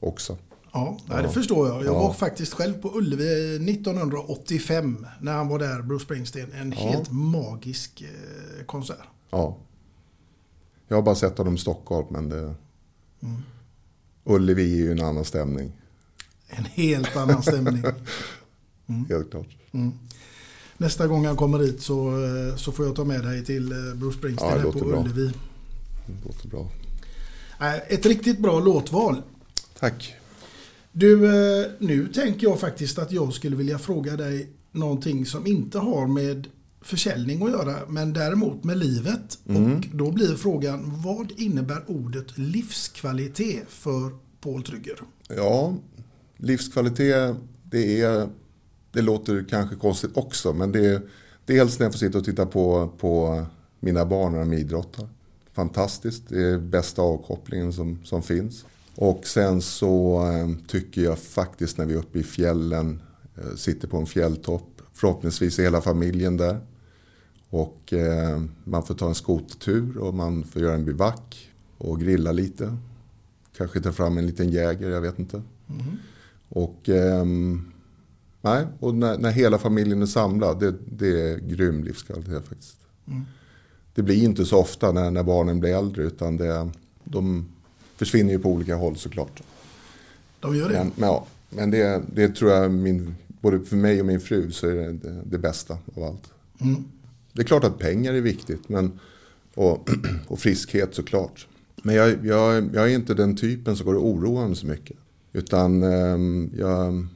också. 0.00 0.36
Ja, 0.72 0.98
det 1.08 1.22
Ja. 1.22 1.28
förstår 1.28 1.68
jag. 1.68 1.76
Jag 1.76 1.86
Ja. 1.86 1.92
var 1.98 2.12
faktiskt 2.12 2.52
själv 2.54 2.74
på 2.74 2.90
Ullevi 2.98 3.58
1985 3.58 5.06
när 5.20 5.32
han 5.32 5.48
var 5.48 5.58
där, 5.58 5.82
Bruce 5.82 6.04
Springsteen. 6.04 6.52
En 6.52 6.70
Ja. 6.72 6.78
helt 6.90 7.10
magisk 7.12 8.00
eh, 8.02 8.64
konsert. 8.66 8.96
Ja. 9.30 9.56
Jag 10.88 10.96
har 10.96 11.02
bara 11.02 11.14
sett 11.14 11.38
honom 11.38 11.54
i 11.54 11.58
Stockholm, 11.58 12.06
men 12.10 12.28
det, 12.28 12.54
Mm. 13.22 13.42
Ullevi 14.24 14.62
är 14.72 14.76
ju 14.76 14.92
en 14.92 15.00
annan 15.00 15.24
stämning. 15.24 15.72
En 16.48 16.64
helt 16.64 17.16
annan 17.16 17.42
stämning. 17.42 17.82
Helt 19.08 19.30
klart. 19.30 19.46
Mm. 19.72 19.92
Nästa 20.82 21.06
gång 21.06 21.26
han 21.26 21.36
kommer 21.36 21.58
hit 21.58 21.82
så, 21.82 22.24
eh, 22.24 22.56
så 22.56 22.72
får 22.72 22.86
jag 22.86 22.96
ta 22.96 23.04
med 23.04 23.22
dig 23.24 23.44
till 23.44 23.72
eh, 23.72 23.94
Bruce 23.94 24.18
Springsteen 24.18 24.50
Ja, 24.50 24.56
här 24.56 24.72
på 24.72 24.78
bra. 24.78 25.00
Ullevi. 25.00 25.32
Det 26.06 26.26
låter 26.26 26.48
bra. 26.48 26.70
Ett 27.88 28.06
riktigt 28.06 28.38
bra 28.38 28.60
låtval. 28.60 29.22
Tack. 29.78 30.14
Du, 30.92 31.26
eh, 31.26 31.66
nu 31.78 32.08
tänker 32.08 32.46
jag 32.46 32.60
faktiskt 32.60 32.98
att 32.98 33.12
jag 33.12 33.32
skulle 33.32 33.56
vilja 33.56 33.78
fråga 33.78 34.16
dig 34.16 34.50
någonting 34.72 35.26
som 35.26 35.46
inte 35.46 35.78
har 35.78 36.06
med 36.06 36.48
försäljning 36.80 37.42
att 37.42 37.50
göra, 37.50 37.76
men 37.88 38.12
däremot 38.12 38.64
med 38.64 38.78
livet. 38.78 39.38
Mm. 39.48 39.76
Och 39.76 39.84
då 39.92 40.10
blir 40.10 40.34
frågan, 40.36 40.92
vad 41.04 41.32
innebär 41.36 41.82
ordet 41.86 42.38
livskvalitet 42.38 43.64
för 43.68 44.10
Paul 44.40 44.62
Trygger? 44.62 44.98
Ja, 45.28 45.74
livskvalitet, 46.36 47.36
det, 47.62 48.00
är, 48.00 48.28
det 48.92 49.02
låter 49.02 49.44
kanske 49.48 49.76
konstigt 49.76 50.16
också, 50.16 50.52
men 50.52 50.72
det 50.72 50.86
är 50.86 51.02
dels 51.46 51.78
när 51.78 51.86
jag 51.86 51.92
får 51.92 51.98
sitta 51.98 52.18
och 52.18 52.24
titta 52.24 52.46
på, 52.46 52.92
på 52.98 53.44
mina 53.80 54.06
barn 54.06 54.32
när 54.32 54.38
de 54.38 54.52
idrottar. 54.52 55.08
Fantastiskt, 55.52 56.22
det 56.28 56.42
är 56.42 56.58
bästa 56.58 57.02
avkopplingen 57.02 57.72
som, 57.72 57.98
som 58.04 58.22
finns. 58.22 58.64
Och 58.94 59.26
sen 59.26 59.62
så 59.62 60.22
eh, 60.26 60.66
tycker 60.66 61.02
jag 61.02 61.18
faktiskt 61.18 61.78
när 61.78 61.86
vi 61.86 61.94
är 61.94 61.98
uppe 61.98 62.18
i 62.18 62.22
fjällen, 62.22 63.02
eh, 63.36 63.56
sitter 63.56 63.88
på 63.88 63.96
en 63.96 64.06
fjälltopp, 64.06 64.82
förhoppningsvis 64.92 65.58
är 65.58 65.62
hela 65.62 65.80
familjen 65.80 66.36
där. 66.36 66.60
Och 67.50 67.92
eh, 67.92 68.42
man 68.64 68.82
får 68.82 68.94
ta 68.94 69.08
en 69.08 69.14
skotertur 69.14 69.98
och 69.98 70.14
man 70.14 70.44
får 70.44 70.62
göra 70.62 70.74
en 70.74 70.84
bivack 70.84 71.50
och 71.78 72.00
grilla 72.00 72.32
lite. 72.32 72.76
Kanske 73.56 73.80
ta 73.80 73.92
fram 73.92 74.18
en 74.18 74.26
liten 74.26 74.50
jäger, 74.50 74.90
jag 74.90 75.00
vet 75.00 75.18
inte. 75.18 75.42
Och, 76.48 76.88
ehm, 76.88 77.71
nej, 78.42 78.66
och 78.80 78.94
när, 78.94 79.18
när 79.18 79.30
hela 79.30 79.58
familjen 79.58 80.02
är 80.02 80.06
samlad, 80.06 80.60
det, 80.60 80.74
det 80.86 81.30
är 81.30 81.38
grym 81.38 81.84
livskvalitet 81.84 82.48
faktiskt. 82.48 82.76
Mm. 83.06 83.22
Det 83.94 84.02
blir 84.02 84.24
inte 84.24 84.44
så 84.44 84.58
ofta 84.58 84.92
när, 84.92 85.10
när 85.10 85.22
barnen 85.22 85.60
blir 85.60 85.76
äldre 85.76 86.02
utan 86.02 86.36
det, 86.36 86.70
de 87.04 87.46
försvinner 87.96 88.32
ju 88.32 88.38
på 88.38 88.50
olika 88.50 88.76
håll 88.76 88.96
såklart. 88.96 89.42
De 90.40 90.56
gör 90.56 90.68
det. 90.68 90.74
Men, 90.74 90.92
men, 90.96 91.08
ja, 91.08 91.26
men 91.50 91.70
det, 91.70 92.02
det 92.14 92.28
tror 92.28 92.50
jag, 92.50 92.70
min, 92.70 93.14
både 93.40 93.60
för 93.60 93.76
mig 93.76 94.00
och 94.00 94.06
min 94.06 94.20
fru, 94.20 94.50
så 94.50 94.68
är 94.68 94.74
det 94.74 94.92
det, 94.92 95.22
det 95.24 95.38
bästa 95.38 95.78
av 95.94 96.04
allt. 96.04 96.32
Mm. 96.60 96.84
Det 97.32 97.42
är 97.42 97.46
klart 97.46 97.64
att 97.64 97.78
pengar 97.78 98.14
är 98.14 98.20
viktigt 98.20 98.68
men, 98.68 99.00
och, 99.54 99.88
och 100.28 100.38
friskhet 100.38 100.94
såklart. 100.94 101.46
Men 101.82 101.94
jag, 101.94 102.26
jag, 102.26 102.70
jag 102.74 102.90
är 102.90 102.94
inte 102.94 103.14
den 103.14 103.36
typen 103.36 103.76
som 103.76 103.86
går 103.86 103.94
och 103.94 104.06
oroar 104.06 104.46
mig 104.48 104.56
så 104.56 104.66
mycket. 104.66 104.96
Utan 105.32 105.82
ehm, 105.82 106.50
jag, 106.58 107.06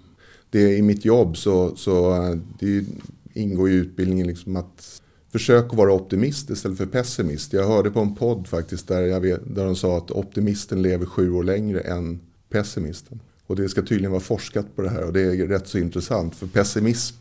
det 0.50 0.76
i 0.76 0.82
mitt 0.82 1.04
jobb 1.04 1.36
så, 1.36 1.76
så 1.76 2.14
eh, 2.14 2.38
det 2.58 2.84
ingår 3.32 3.70
i 3.70 3.74
utbildningen 3.74 4.26
liksom 4.26 4.56
att 4.56 5.02
försöka 5.32 5.76
vara 5.76 5.92
optimist 5.92 6.50
istället 6.50 6.78
för 6.78 6.86
pessimist. 6.86 7.52
Jag 7.52 7.68
hörde 7.68 7.90
på 7.90 8.00
en 8.00 8.14
podd 8.14 8.48
faktiskt 8.48 8.88
där, 8.88 9.02
jag 9.02 9.20
vet, 9.20 9.54
där 9.54 9.64
de 9.64 9.76
sa 9.76 9.98
att 9.98 10.10
optimisten 10.10 10.82
lever 10.82 11.06
sju 11.06 11.32
år 11.32 11.44
längre 11.44 11.80
än 11.80 12.20
pessimisten. 12.48 13.20
Och 13.46 13.56
det 13.56 13.68
ska 13.68 13.82
tydligen 13.82 14.10
vara 14.10 14.20
forskat 14.20 14.76
på 14.76 14.82
det 14.82 14.90
här 14.90 15.04
och 15.04 15.12
det 15.12 15.20
är 15.20 15.46
rätt 15.46 15.68
så 15.68 15.78
intressant. 15.78 16.34
För 16.36 16.46
pessimism 16.46 17.16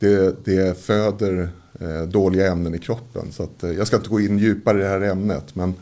det, 0.00 0.44
det 0.44 0.78
föder 0.78 1.48
eh, 1.80 2.02
dåliga 2.02 2.52
ämnen 2.52 2.74
i 2.74 2.78
kroppen. 2.78 3.32
Så 3.32 3.42
att, 3.42 3.62
eh, 3.62 3.70
jag 3.70 3.86
ska 3.86 3.96
inte 3.96 4.08
gå 4.08 4.20
in 4.20 4.38
djupare 4.38 4.78
i 4.78 4.82
det 4.82 4.88
här 4.88 5.00
ämnet. 5.00 5.54
Men 5.54 5.74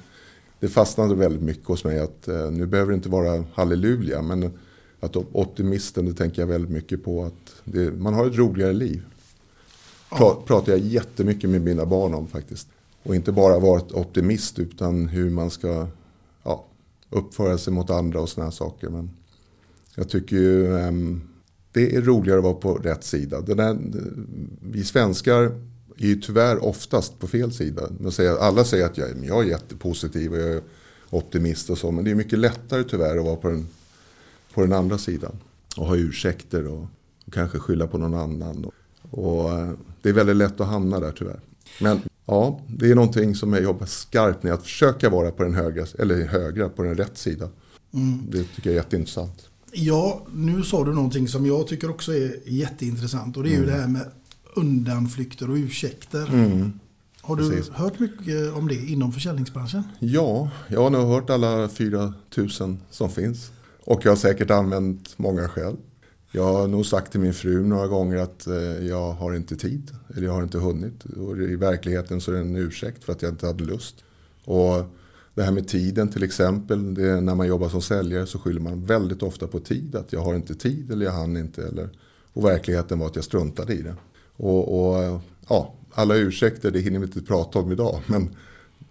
det 0.60 0.68
fastnade 0.68 1.14
väldigt 1.14 1.42
mycket 1.42 1.66
hos 1.66 1.84
mig 1.84 1.98
att 1.98 2.28
eh, 2.28 2.50
nu 2.50 2.66
behöver 2.66 2.92
det 2.92 2.96
inte 2.96 3.08
vara 3.08 3.44
halleluja. 3.54 4.22
Men 4.22 4.58
att 5.00 5.16
op- 5.16 5.30
optimisten, 5.32 6.06
det 6.06 6.14
tänker 6.14 6.42
jag 6.42 6.46
väldigt 6.46 6.70
mycket 6.70 7.04
på. 7.04 7.24
att 7.24 7.54
det, 7.64 7.90
Man 7.90 8.14
har 8.14 8.26
ett 8.26 8.36
roligare 8.36 8.72
liv. 8.72 9.02
Pra, 10.10 10.34
pratar 10.46 10.72
jag 10.72 10.80
jättemycket 10.80 11.50
med 11.50 11.60
mina 11.60 11.86
barn 11.86 12.14
om 12.14 12.26
faktiskt. 12.26 12.68
Och 13.02 13.14
inte 13.14 13.32
bara 13.32 13.58
vara 13.58 13.78
ett 13.78 13.92
optimist 13.92 14.58
utan 14.58 15.08
hur 15.08 15.30
man 15.30 15.50
ska 15.50 15.86
ja, 16.42 16.64
uppföra 17.10 17.58
sig 17.58 17.72
mot 17.72 17.90
andra 17.90 18.20
och 18.20 18.28
sådana 18.28 18.50
saker. 18.50 18.88
Men 18.88 19.10
jag 19.94 20.08
tycker 20.08 20.36
ju 20.36 20.78
ehm, 20.78 21.20
det 21.72 21.96
är 21.96 22.02
roligare 22.02 22.38
att 22.38 22.44
vara 22.44 22.54
på 22.54 22.74
rätt 22.74 23.04
sida. 23.04 23.40
Där, 23.40 23.78
vi 24.60 24.84
svenskar 24.84 25.42
är 25.96 26.06
ju 26.06 26.20
tyvärr 26.20 26.64
oftast 26.64 27.18
på 27.18 27.26
fel 27.26 27.52
sida. 27.52 27.88
Man 28.00 28.12
säger, 28.12 28.36
alla 28.36 28.64
säger 28.64 28.86
att 28.86 28.98
jag, 28.98 29.08
jag 29.24 29.44
är 29.44 29.48
jättepositiv 29.48 30.32
och 30.32 30.38
jag 30.38 30.48
är 30.48 30.62
optimist 31.10 31.70
och 31.70 31.78
så. 31.78 31.90
Men 31.90 32.04
det 32.04 32.10
är 32.10 32.14
mycket 32.14 32.38
lättare 32.38 32.84
tyvärr 32.84 33.16
att 33.18 33.24
vara 33.24 33.36
på 33.36 33.48
den, 33.48 33.66
på 34.54 34.60
den 34.60 34.72
andra 34.72 34.98
sidan. 34.98 35.36
Och 35.76 35.86
ha 35.86 35.96
ursäkter 35.96 36.66
och, 36.66 36.86
och 37.26 37.32
kanske 37.32 37.58
skylla 37.58 37.86
på 37.86 37.98
någon 37.98 38.14
annan. 38.14 38.64
Och, 38.64 38.74
och 39.10 39.52
eh, 39.52 39.70
det 40.02 40.08
är 40.08 40.12
väldigt 40.12 40.36
lätt 40.36 40.60
att 40.60 40.66
hamna 40.68 41.00
där 41.00 41.12
tyvärr. 41.12 41.40
Men 41.80 42.00
ja, 42.26 42.60
det 42.68 42.90
är 42.90 42.94
någonting 42.94 43.34
som 43.34 43.52
jag 43.52 43.62
jobbar 43.62 43.86
skarpt 43.86 44.42
med. 44.42 44.52
Att 44.52 44.62
försöka 44.62 45.10
vara 45.10 45.30
på 45.30 45.42
den 45.42 45.54
högra, 45.54 45.86
eller 45.98 46.26
högra, 46.26 46.68
på 46.68 46.82
den 46.82 46.94
rätt 46.94 47.18
sida. 47.18 47.48
Mm. 47.94 48.22
Det 48.30 48.44
tycker 48.44 48.70
jag 48.70 48.72
är 48.72 48.82
jätteintressant. 48.82 49.48
Ja, 49.72 50.26
nu 50.34 50.62
sa 50.62 50.84
du 50.84 50.94
någonting 50.94 51.28
som 51.28 51.46
jag 51.46 51.66
tycker 51.66 51.90
också 51.90 52.12
är 52.14 52.36
jätteintressant 52.46 53.36
och 53.36 53.42
det 53.42 53.48
är 53.48 53.52
ju 53.52 53.56
Mm. 53.56 53.70
det 53.70 53.80
här 53.80 53.88
med 53.88 54.04
undanflykter 54.56 55.50
och 55.50 55.56
ursäkter. 55.56 56.26
Mm. 56.26 56.72
Har 57.20 57.36
du 57.36 57.50
Precis. 57.50 57.70
hört 57.70 57.98
mycket 57.98 58.52
om 58.52 58.68
det 58.68 58.74
inom 58.74 59.12
försäljningsbranschen? 59.12 59.82
Ja, 59.98 60.50
jag 60.68 60.82
har 60.82 60.90
nog 60.90 61.08
hört 61.08 61.30
alla 61.30 61.68
4 61.68 62.14
000 62.36 62.76
som 62.90 63.10
finns. 63.10 63.50
Och 63.88 64.04
jag 64.04 64.10
har 64.10 64.16
säkert 64.16 64.50
använt 64.50 65.18
många 65.18 65.48
själv. 65.48 65.76
Jag 66.32 66.44
har 66.44 66.68
nog 66.68 66.86
sagt 66.86 67.12
till 67.12 67.20
min 67.20 67.34
fru 67.34 67.66
några 67.66 67.86
gånger 67.86 68.16
att 68.16 68.46
eh, 68.46 68.86
jag 68.86 69.12
har 69.12 69.34
inte 69.34 69.56
tid. 69.56 69.90
Eller 70.16 70.26
jag 70.26 70.32
har 70.32 70.42
inte 70.42 70.58
hunnit. 70.58 71.04
Och 71.04 71.38
i 71.38 71.56
verkligheten 71.56 72.20
så 72.20 72.30
är 72.30 72.34
det 72.34 72.40
en 72.40 72.56
ursäkt 72.56 73.04
för 73.04 73.12
att 73.12 73.22
jag 73.22 73.32
inte 73.32 73.46
hade 73.46 73.64
lust. 73.64 74.04
Och 74.44 74.84
det 75.34 75.42
här 75.42 75.52
med 75.52 75.68
tiden 75.68 76.08
till 76.08 76.22
exempel. 76.22 76.94
Det 76.94 77.20
när 77.20 77.34
man 77.34 77.46
jobbar 77.46 77.68
som 77.68 77.82
säljare 77.82 78.26
så 78.26 78.38
skyller 78.38 78.60
man 78.60 78.86
väldigt 78.86 79.22
ofta 79.22 79.46
på 79.46 79.60
tid. 79.60 79.94
Att 79.96 80.12
jag 80.12 80.20
har 80.20 80.34
inte 80.34 80.54
tid 80.54 80.92
eller 80.92 81.06
jag 81.06 81.12
hann 81.12 81.36
inte. 81.36 81.66
Eller, 81.66 81.88
och 82.32 82.44
verkligheten 82.44 82.98
var 82.98 83.06
att 83.06 83.16
jag 83.16 83.24
struntade 83.24 83.74
i 83.74 83.82
det. 83.82 83.94
Och, 84.36 84.78
och 84.78 85.20
ja, 85.48 85.74
alla 85.90 86.16
ursäkter, 86.16 86.70
det 86.70 86.80
hinner 86.80 86.98
vi 86.98 87.06
inte 87.06 87.22
prata 87.22 87.58
om 87.58 87.72
idag. 87.72 88.00
Men 88.06 88.36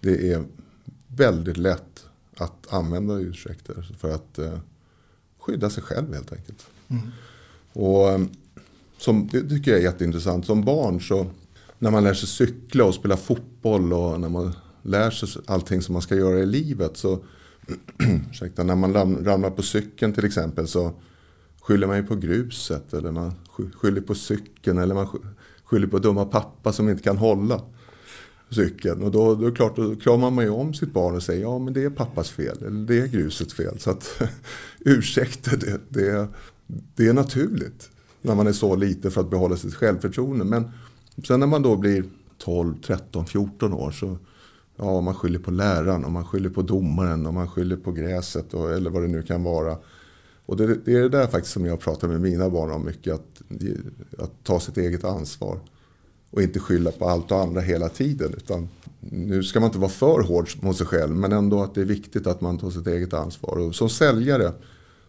det 0.02 0.32
är 0.32 0.44
väldigt 1.08 1.58
lätt 1.58 2.06
att 2.38 2.74
använda 2.74 3.20
ursäkter 3.20 3.96
för 4.00 4.16
att 4.16 4.40
eh, 4.40 4.60
skydda 5.48 5.70
sig 5.70 5.84
själv 5.84 6.14
helt 6.14 6.32
enkelt. 6.34 6.66
Mm. 6.88 7.02
Och 7.74 8.10
eh, 8.10 8.20
som, 8.98 9.28
det 9.32 9.50
tycker 9.50 9.72
jag 9.72 9.80
är 9.80 9.84
jätteintressant. 9.84 10.46
Som 10.46 10.64
barn 10.64 11.02
så 11.02 11.26
när 11.80 11.92
man 11.92 12.04
lär 12.04 12.14
sig 12.14 12.28
cykla 12.30 12.86
och 12.86 12.94
spela 12.96 13.18
fotboll 13.18 13.94
och 13.94 14.20
när 14.22 14.30
man 14.30 14.54
lär 14.82 15.12
sig 15.12 15.30
allting 15.46 15.82
som 15.82 15.94
man 15.94 16.02
ska 16.02 16.16
göra 16.16 16.40
i 16.40 16.46
livet 16.46 16.98
så 16.98 17.20
ursäkta, 18.32 18.64
när 18.64 18.76
man 18.76 18.94
ram- 18.94 19.26
ramlar 19.26 19.50
på 19.50 19.62
cykeln 19.62 20.14
till 20.14 20.26
exempel 20.26 20.68
så 20.68 20.92
skyller 21.62 21.88
man 21.88 21.98
ju 21.98 22.04
på 22.04 22.16
gruset 22.16 22.94
eller 22.94 23.12
man 23.12 23.34
sky- 23.50 23.72
skyller 23.74 24.02
på 24.02 24.16
cykeln 24.16 24.78
eller 24.78 24.96
man 24.96 25.08
sky- 25.08 25.28
skyller 25.64 25.88
på 25.88 26.00
dumma 26.00 26.26
pappa 26.26 26.74
som 26.74 26.90
inte 26.90 27.04
kan 27.04 27.18
hålla 27.18 27.62
cykeln. 28.50 29.04
Och 29.04 29.12
då, 29.12 29.36
då 29.36 29.46
är 29.46 29.50
det 29.50 29.56
klart, 29.56 29.76
då 29.76 29.96
kramar 29.96 30.32
man 30.32 30.46
ju 30.46 30.52
om 30.52 30.74
sitt 30.74 30.94
barn 30.94 31.16
och 31.16 31.24
säger 31.24 31.42
ja 31.42 31.60
men 31.60 31.74
det 31.74 31.84
är 31.84 31.90
pappas 31.90 32.30
fel 32.30 32.58
eller 32.58 32.86
det 32.86 33.00
är 33.00 33.08
grusets 33.08 33.54
fel. 33.54 33.80
Så 33.80 33.90
att 33.90 34.22
ursäkter 34.80 35.58
det, 35.58 35.80
det, 35.90 36.28
det 36.96 37.08
är 37.08 37.14
naturligt 37.14 37.90
när 38.22 38.36
man 38.36 38.48
är 38.48 38.54
så 38.54 38.76
liten 38.76 39.12
för 39.12 39.22
att 39.22 39.30
behålla 39.30 39.58
sitt 39.58 39.76
självförtroende. 39.76 40.46
Men 40.46 40.72
sen 41.28 41.40
när 41.40 41.48
man 41.48 41.62
då 41.62 41.76
blir 41.76 42.04
12, 42.38 42.76
13, 42.82 43.26
14 43.26 43.74
år 43.74 43.92
så 43.92 44.18
ja, 44.76 45.02
man 45.02 45.16
skyller 45.16 45.40
på 45.40 45.52
läraren 45.52 46.06
och 46.06 46.12
man 46.12 46.26
skyller 46.26 46.50
på 46.50 46.62
domaren 46.62 47.26
och 47.26 47.34
man 47.34 47.50
skyller 47.50 47.78
på 47.78 47.92
gräset 47.92 48.54
och, 48.54 48.72
eller 48.72 48.90
vad 48.90 49.02
det 49.02 49.08
nu 49.08 49.24
kan 49.24 49.44
vara. 49.44 49.78
Och 50.46 50.58
det, 50.58 50.76
det 50.86 50.94
är 50.94 51.02
det 51.02 51.10
där 51.10 51.28
faktiskt 51.28 51.54
som 51.54 51.66
jag 51.66 51.80
pratar 51.80 52.08
med 52.08 52.22
mina 52.22 52.50
barn 52.50 52.72
om 52.72 52.86
mycket. 52.86 53.14
Att, 53.14 53.42
att 54.18 54.44
ta 54.44 54.60
sitt 54.60 54.78
eget 54.78 55.04
ansvar. 55.04 55.60
Och 56.32 56.42
inte 56.42 56.60
skylla 56.60 56.92
på 56.92 57.10
allt 57.10 57.32
och 57.32 57.40
andra 57.40 57.62
hela 57.62 57.90
tiden. 57.90 58.34
Utan 58.38 58.70
nu 59.00 59.44
ska 59.44 59.60
man 59.60 59.68
inte 59.68 59.80
vara 59.80 59.90
för 59.92 60.22
hård 60.22 60.50
mot 60.62 60.78
sig 60.78 60.88
själv. 60.88 61.16
Men 61.16 61.32
ändå 61.32 61.64
att 61.64 61.76
det 61.76 61.82
är 61.82 61.86
viktigt 61.86 62.28
att 62.28 62.42
man 62.42 62.58
tar 62.58 62.70
sitt 62.70 62.88
eget 62.88 63.14
ansvar. 63.14 63.58
Och 63.58 63.76
som 63.76 63.90
säljare 63.90 64.52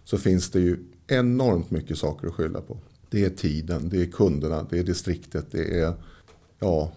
så 0.04 0.18
finns 0.18 0.50
det 0.50 0.60
ju 0.60 0.78
enormt 1.06 1.70
mycket 1.70 1.98
saker 1.98 2.26
att 2.28 2.34
skylla 2.34 2.60
på. 2.60 2.78
Det 3.10 3.24
är 3.24 3.30
tiden, 3.30 3.88
det 3.88 4.02
är 4.02 4.06
kunderna, 4.06 4.66
det 4.70 4.78
är 4.78 4.82
distriktet, 4.84 5.46
det 5.50 5.80
är... 5.80 5.92
Ja, 6.60 6.92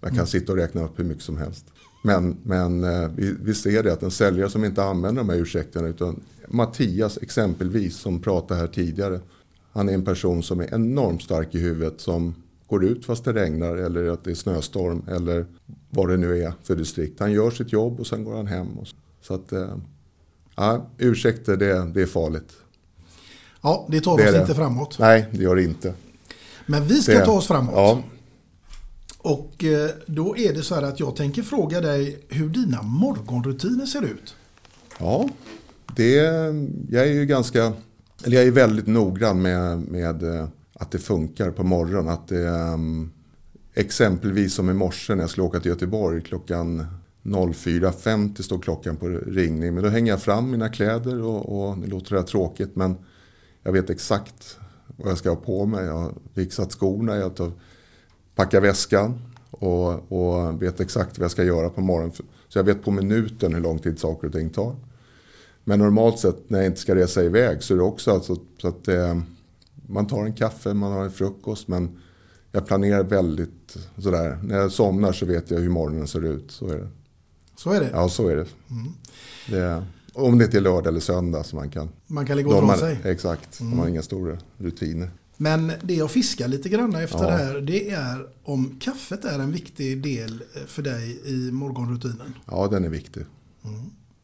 jag 0.00 0.10
kan 0.10 0.18
Mm. 0.18 0.26
sitta 0.26 0.52
och 0.52 0.58
räkna 0.58 0.84
upp 0.84 0.98
hur 0.98 1.04
mycket 1.04 1.22
som 1.22 1.36
helst. 1.36 1.64
Men, 2.04 2.36
men 2.42 2.84
eh, 2.84 3.10
vi, 3.16 3.34
vi 3.42 3.54
ser 3.54 3.82
det 3.82 3.92
att 3.92 4.02
en 4.02 4.10
säljare 4.10 4.50
som 4.50 4.64
inte 4.64 4.82
använder 4.84 5.22
de 5.22 5.28
här 5.28 5.36
ursäkterna 5.36 5.88
utan 5.88 6.20
Mattias 6.48 7.18
exempelvis 7.22 7.96
som 7.96 8.20
pratade 8.20 8.60
här 8.60 8.66
tidigare. 8.66 9.20
Han 9.72 9.88
är 9.88 9.92
en 9.94 10.04
person 10.04 10.42
som 10.42 10.60
är 10.60 10.74
enormt 10.74 11.22
stark 11.22 11.54
i 11.54 11.58
huvudet 11.58 12.00
som 12.00 12.34
går 12.68 12.84
ut 12.84 13.06
fast 13.06 13.24
det 13.24 13.32
regnar 13.32 13.76
eller 13.76 14.06
att 14.06 14.24
det 14.24 14.30
är 14.30 14.34
snöstorm 14.34 15.02
eller 15.08 15.46
vad 15.90 16.08
det 16.08 16.16
nu 16.16 16.42
är 16.42 16.52
för 16.62 16.76
distrikt. 16.76 17.20
Han 17.20 17.32
gör 17.32 17.50
sitt 17.50 17.72
jobb 17.72 18.00
och 18.00 18.06
sen 18.06 18.24
går 18.24 18.36
han 18.36 18.46
hem. 18.46 18.66
Och 18.78 18.86
så. 19.22 19.34
att, 19.34 19.52
eh, 19.52 19.76
ja, 20.56 20.86
ursäkter 20.98 21.56
det, 21.56 21.90
det 21.94 22.02
är 22.02 22.06
farligt. 22.06 22.52
Ja, 23.62 23.86
det 23.90 24.00
tar 24.00 24.16
Det 24.18 24.24
oss 24.26 24.32
det. 24.32 24.40
inte 24.40 24.54
framåt. 24.54 24.98
Nej, 24.98 25.26
det 25.32 25.42
gör 25.42 25.56
det 25.56 25.62
inte. 25.62 25.94
Men 26.66 26.84
vi 26.86 26.94
ska 27.02 27.12
Det- 27.18 27.24
ta 27.24 27.32
oss 27.32 27.46
framåt. 27.46 27.72
Ja, 27.74 28.02
Och 29.18 29.64
eh, 29.64 29.90
då 30.06 30.36
är 30.36 30.54
det 30.54 30.62
så 30.62 30.74
här 30.74 30.82
att 30.82 31.00
jag 31.00 31.16
tänker 31.16 31.42
fråga 31.42 31.80
dig 31.80 32.18
hur 32.28 32.48
dina 32.48 32.82
morgonrutiner 32.82 33.86
ser 33.86 34.02
ut. 34.02 34.34
Ja, 34.98 35.28
det, 35.96 36.14
jag 36.90 37.06
är 37.08 37.12
ju 37.12 37.26
ganska, 37.26 37.72
eller 38.24 38.36
jag 38.36 38.46
är 38.46 38.50
väldigt 38.50 38.86
noggrann 38.86 39.42
med, 39.42 39.78
med 39.80 40.22
eh, 40.22 40.48
att 40.78 40.90
det 40.90 40.98
funkar 40.98 41.50
på 41.50 41.64
morgonen. 41.64 42.08
Att 42.08 42.28
det, 42.28 42.48
ehm, 42.48 43.10
exempelvis 43.74 44.54
som 44.54 44.70
i 44.70 44.74
morse 44.74 45.14
när 45.14 45.22
jag 45.22 45.30
skulle 45.30 45.46
åka 45.46 45.60
till 45.60 45.70
Göteborg 45.70 46.22
klockan 46.22 46.86
04.50 47.22 48.42
står 48.42 48.58
klockan 48.58 48.96
på 48.96 49.08
ringning. 49.08 49.74
Men 49.74 49.82
då 49.82 49.88
hänger 49.88 50.12
jag 50.12 50.22
fram 50.22 50.50
mina 50.50 50.68
kläder 50.68 51.22
och, 51.22 51.68
och 51.68 51.78
det 51.78 51.86
låter 51.86 52.10
det 52.10 52.20
här 52.20 52.26
tråkigt 52.26 52.76
men 52.76 52.96
jag 53.62 53.72
vet 53.72 53.90
exakt 53.90 54.58
vad 54.86 55.10
jag 55.10 55.18
ska 55.18 55.28
ha 55.28 55.36
på 55.36 55.66
mig. 55.66 55.84
Jag 55.84 55.98
har 55.98 56.12
fixat 56.34 56.72
skorna, 56.72 57.16
jag 57.16 57.36
tar, 57.36 57.52
packar 58.34 58.60
väskan 58.60 59.20
och, 59.50 60.12
och 60.12 60.62
vet 60.62 60.80
exakt 60.80 61.18
vad 61.18 61.24
jag 61.24 61.30
ska 61.30 61.44
göra 61.44 61.70
på 61.70 61.80
morgonen. 61.80 62.12
Så 62.48 62.58
jag 62.58 62.64
vet 62.64 62.82
på 62.82 62.90
minuten 62.90 63.54
hur 63.54 63.60
lång 63.60 63.78
tid 63.78 63.98
saker 63.98 64.26
och 64.26 64.32
ting 64.32 64.50
tar. 64.50 64.76
Men 65.64 65.78
normalt 65.78 66.18
sett 66.18 66.50
när 66.50 66.58
jag 66.58 66.66
inte 66.66 66.80
ska 66.80 66.94
resa 66.94 67.22
iväg 67.22 67.62
så 67.62 67.74
är 67.74 67.78
det 67.78 67.84
också 67.84 68.10
alltså, 68.10 68.36
så 68.60 68.68
att 68.68 68.88
eh, 68.88 69.16
man 69.86 70.06
tar 70.06 70.24
en 70.24 70.32
kaffe, 70.32 70.74
man 70.74 70.92
har 70.92 71.04
en 71.04 71.10
frukost. 71.12 71.68
Men 71.68 71.98
jag 72.52 72.66
planerar 72.66 73.04
väldigt 73.04 73.76
sådär. 73.98 74.38
När 74.42 74.56
jag 74.58 74.72
somnar 74.72 75.12
så 75.12 75.26
vet 75.26 75.50
jag 75.50 75.58
hur 75.58 75.68
morgonen 75.70 76.06
ser 76.08 76.24
ut. 76.24 76.50
Så 76.50 76.68
är 76.68 76.76
det. 76.78 76.88
Så 77.56 77.72
är 77.72 77.80
det. 77.80 77.90
Ja, 77.92 78.08
så 78.08 78.28
är 78.28 78.36
det. 78.36 78.46
Mm. 78.70 78.92
det 79.48 79.84
om 80.12 80.38
det 80.38 80.44
inte 80.44 80.56
är 80.56 80.60
lördag 80.60 80.86
eller 80.86 81.00
söndag 81.00 81.44
så 81.44 81.56
man 81.56 81.70
kan. 81.70 81.88
Man 82.06 82.26
kan 82.26 82.36
dra 82.36 82.60
har- 82.60 82.76
sig. 82.76 82.98
Exakt, 83.04 83.60
Mm. 83.60 83.72
de 83.72 83.78
har 83.80 83.88
inga 83.88 84.02
stora 84.02 84.38
rutiner. 84.58 85.10
Men 85.36 85.72
det 85.82 85.94
jag 85.94 86.10
fiskar 86.10 86.48
lite 86.48 86.68
grann 86.68 86.94
efter 86.94 87.18
Ja. 87.18 87.26
det 87.30 87.36
här 87.36 87.60
det 87.60 87.90
är 87.90 88.26
om 88.44 88.76
kaffet 88.80 89.24
är 89.24 89.38
en 89.38 89.52
viktig 89.52 90.02
del 90.02 90.42
eh, 90.54 90.62
för 90.66 90.82
dig 90.82 91.20
i 91.24 91.52
morgonrutinen. 91.52 92.34
Ja, 92.46 92.68
den 92.68 92.84
är 92.84 92.88
viktig. 92.88 93.24
Mm. 93.64 93.80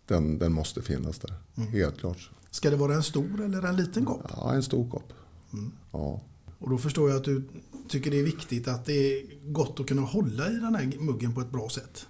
Den, 0.06 0.39
den 0.39 0.52
måste 0.52 0.82
finnas 0.82 1.18
där, 1.18 1.34
helt 1.70 1.98
klart. 1.98 2.30
Ska 2.51 2.70
det 2.70 2.76
vara 2.76 2.94
en 2.94 3.02
stor 3.02 3.44
eller 3.44 3.62
en 3.62 3.76
liten 3.76 4.05
kopp? 4.05 4.22
Ja, 4.36 4.55
en 4.55 4.62
stor 4.62 4.90
kopp. 4.90 5.12
Mm. 5.52 5.72
Ja. 5.92 6.20
Och 6.58 6.70
då 6.70 6.78
förstår 6.78 7.10
jag 7.10 7.16
att 7.16 7.24
du 7.24 7.42
tycker 7.88 8.10
det 8.10 8.18
är 8.18 8.22
viktigt 8.24 8.68
att 8.68 8.84
det 8.84 8.92
är 9.18 9.22
gott 9.52 9.80
att 9.80 9.86
kunna 9.86 10.02
hålla 10.02 10.50
i 10.50 10.54
den 10.54 10.74
här 10.74 10.92
muggen 11.00 11.34
på 11.34 11.40
ett 11.40 11.50
bra 11.52 11.68
sätt. 11.68 12.06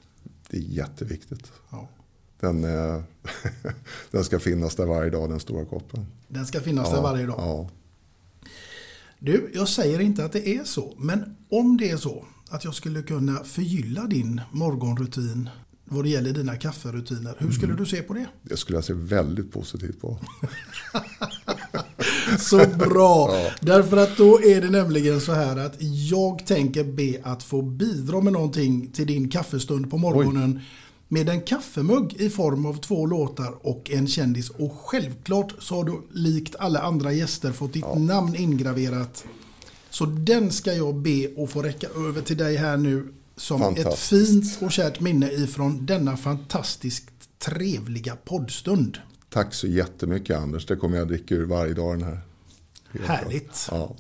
Det 0.51 0.57
är 0.57 0.61
jätteviktigt. 0.61 1.53
Ja. 1.71 1.89
Den, 2.41 2.65
eh, 2.65 3.03
den 4.11 4.25
ska 4.25 4.39
finnas 4.41 4.75
där 4.77 4.87
varje 4.87 5.11
dag, 5.11 5.31
den 5.31 5.41
stora 5.41 5.65
koppen. 5.65 6.07
Den 6.29 6.47
ska 6.47 6.61
finnas 6.61 6.89
ja, 6.91 6.95
där 6.97 7.03
varje 7.03 7.27
dag. 7.27 7.37
Ja. 7.39 7.69
Du, 9.19 9.51
jag 9.55 9.69
säger 9.69 10.01
inte 10.01 10.25
att 10.25 10.33
det 10.33 10.49
är 10.49 10.65
så. 10.65 10.95
Men 10.99 11.37
om 11.49 11.77
det 11.77 11.91
är 11.91 11.97
så 11.97 12.25
att 12.51 12.65
jag 12.65 12.75
skulle 12.75 13.03
kunna 13.03 13.45
förgylla 13.45 14.07
din 14.07 14.41
morgonrutin 14.53 15.49
vad 15.85 16.05
det 16.05 16.09
gäller 16.09 16.33
dina 16.33 16.57
kafferutiner. 16.57 17.35
Hur 17.39 17.51
skulle 17.51 17.73
Mm. 17.73 17.85
du 17.85 17.91
se 17.91 18.03
på 18.03 18.15
det? 18.15 18.27
Det 18.43 18.57
skulle 18.57 18.77
jag 18.77 18.85
se 18.85 18.93
väldigt 18.93 19.53
positivt 19.53 20.01
på. 20.01 20.19
Så 22.39 22.67
bra! 22.79 23.31
Ja. 23.33 23.51
Därför 23.61 23.97
att 23.97 24.17
då 24.17 24.43
är 24.43 24.61
det 24.61 24.71
nämligen 24.71 25.21
så 25.21 25.33
här 25.33 25.57
att 25.57 25.75
jag 25.81 26.47
tänker 26.47 26.85
be 26.85 27.21
att 27.23 27.43
få 27.43 27.63
bidra 27.63 28.21
med 28.21 28.33
någonting 28.33 28.91
till 28.93 29.07
din 29.07 29.29
kaffestund 29.29 29.91
på 29.91 29.99
morgonen. 29.99 30.61
Med 31.09 31.29
en 31.29 31.41
kaffemugg 31.41 32.15
i 32.19 32.31
form 32.31 32.67
av 32.67 32.81
två 32.81 33.07
låtar 33.07 33.55
och 33.63 33.91
en 33.91 34.07
kändis. 34.07 34.51
Och 34.51 34.73
självklart 34.85 35.55
så 35.59 35.75
har 35.77 35.85
du 35.85 36.03
likt 36.13 36.57
alla 36.59 36.81
andra 36.81 37.13
gäster 37.13 37.53
fått 37.53 37.73
ditt 37.73 37.95
namn 37.97 38.37
ingraverat. 38.37 39.25
Så 39.91 40.07
den 40.07 40.51
ska 40.51 40.73
jag 40.73 40.95
be 40.95 41.29
att 41.39 41.51
få 41.51 41.63
räcka 41.63 41.87
över 41.97 42.23
till 42.23 42.37
dig 42.37 42.57
här 42.57 42.77
nu. 42.77 43.09
Som 43.37 43.63
ett 43.63 43.99
fint 43.99 44.59
och 44.61 44.73
kärt 44.73 45.01
minne 45.01 45.31
ifrån 45.31 45.87
denna 45.87 46.17
fantastiskt 46.17 47.11
trevliga 47.39 48.17
poddstund. 48.17 48.99
Tack 49.33 49.55
så 49.55 49.67
jättemycket 49.67 50.37
Anders, 50.37 50.67
det 50.67 50.77
kommer 50.77 50.99
jag 50.99 51.09
dricka 51.09 51.35
ur 51.35 51.47
varje 51.47 51.75
dag 51.75 51.99
den 51.99 52.03
här. 52.03 52.21
Helt 52.93 53.07
Härligt. 53.07 53.69
Ja. 53.71 53.97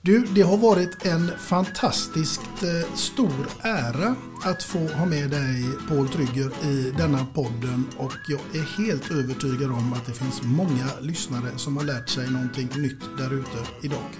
Du, 0.00 0.24
det 0.34 0.42
har 0.42 0.56
varit 0.56 1.06
en 1.06 1.30
fantastiskt 1.38 2.40
eh, 2.40 2.94
stor 2.94 3.48
ära 3.60 4.14
att 4.44 4.62
få 4.62 4.78
ha 4.78 5.06
med 5.06 5.30
dig 5.30 5.64
Paul 5.88 6.08
Trygger 6.08 6.66
i 6.66 6.94
denna 6.98 7.26
podden 7.34 7.84
och 7.98 8.12
jag 8.28 8.40
är 8.52 8.84
helt 8.84 9.10
övertygad 9.10 9.70
om 9.70 9.92
att 9.92 10.06
det 10.06 10.12
finns 10.12 10.42
många 10.42 10.86
lyssnare 11.00 11.58
som 11.58 11.76
har 11.76 11.84
lärt 11.84 12.08
sig 12.08 12.30
någonting 12.30 12.68
nytt 12.76 13.02
där 13.18 13.34
ute 13.34 13.58
idag. 13.82 14.10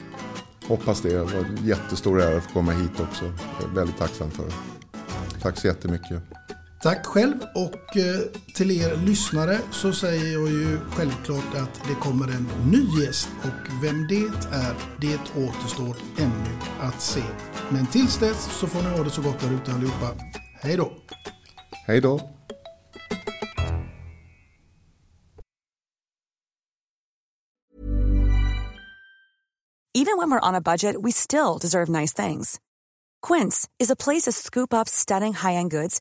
Hoppas 0.67 1.01
det, 1.01 1.09
det 1.09 1.25
var 1.25 1.33
en 1.33 1.67
jättestor 1.67 2.21
ära 2.21 2.37
att 2.37 2.45
få 2.45 2.53
komma 2.53 2.73
hit 2.73 3.01
också. 3.01 3.25
Jag 3.61 3.71
är 3.71 3.75
väldigt 3.75 3.99
tacksam 3.99 4.31
för 4.31 4.45
det. 4.45 4.55
Tack 5.41 5.59
så 5.59 5.67
jättemycket. 5.67 6.23
Tack 6.83 7.07
själv 7.07 7.35
och 7.55 7.97
eh, 7.97 8.21
till 8.55 8.71
er 8.71 8.97
lyssnare 8.97 9.59
så 9.71 9.93
säger 9.93 10.33
jag 10.33 10.49
ju 10.49 10.79
självklart 10.91 11.55
att 11.55 11.89
det 11.89 11.95
kommer 11.95 12.29
en 12.29 12.49
ny 12.71 13.03
gäst 13.03 13.29
och 13.43 13.85
vem 13.85 14.07
det 14.09 14.25
är, 14.53 14.75
det 15.01 15.19
återstår 15.37 15.97
ännu 16.19 16.59
att 16.81 17.03
se. 17.03 17.23
Men 17.71 17.87
tills 17.87 18.19
dess 18.19 18.59
så 18.61 18.67
får 18.67 18.83
ni 18.83 18.97
ha 18.97 19.05
det 19.05 19.11
så 19.11 19.23
gott 19.23 19.41
där 19.41 19.55
ute 19.55 19.73
allihopa. 19.73 20.11
Hej 20.61 20.77
då! 20.77 20.93
Hej 21.87 22.01
då. 22.01 22.21
Even 29.95 30.17
when 30.19 30.31
we're 30.31 30.49
on 30.49 30.55
a 30.55 30.61
budget, 30.61 30.97
we 31.03 31.13
still 31.13 31.59
deserve 31.61 31.89
nice 31.89 32.15
things. 32.27 32.59
Quince 33.27 33.69
is 33.79 33.91
a 33.91 33.97
place 33.97 34.23
to 34.23 34.33
scoop 34.33 34.73
up 34.73 34.89
stunning 34.89 35.35
high-end 35.35 35.71
goods 35.71 36.01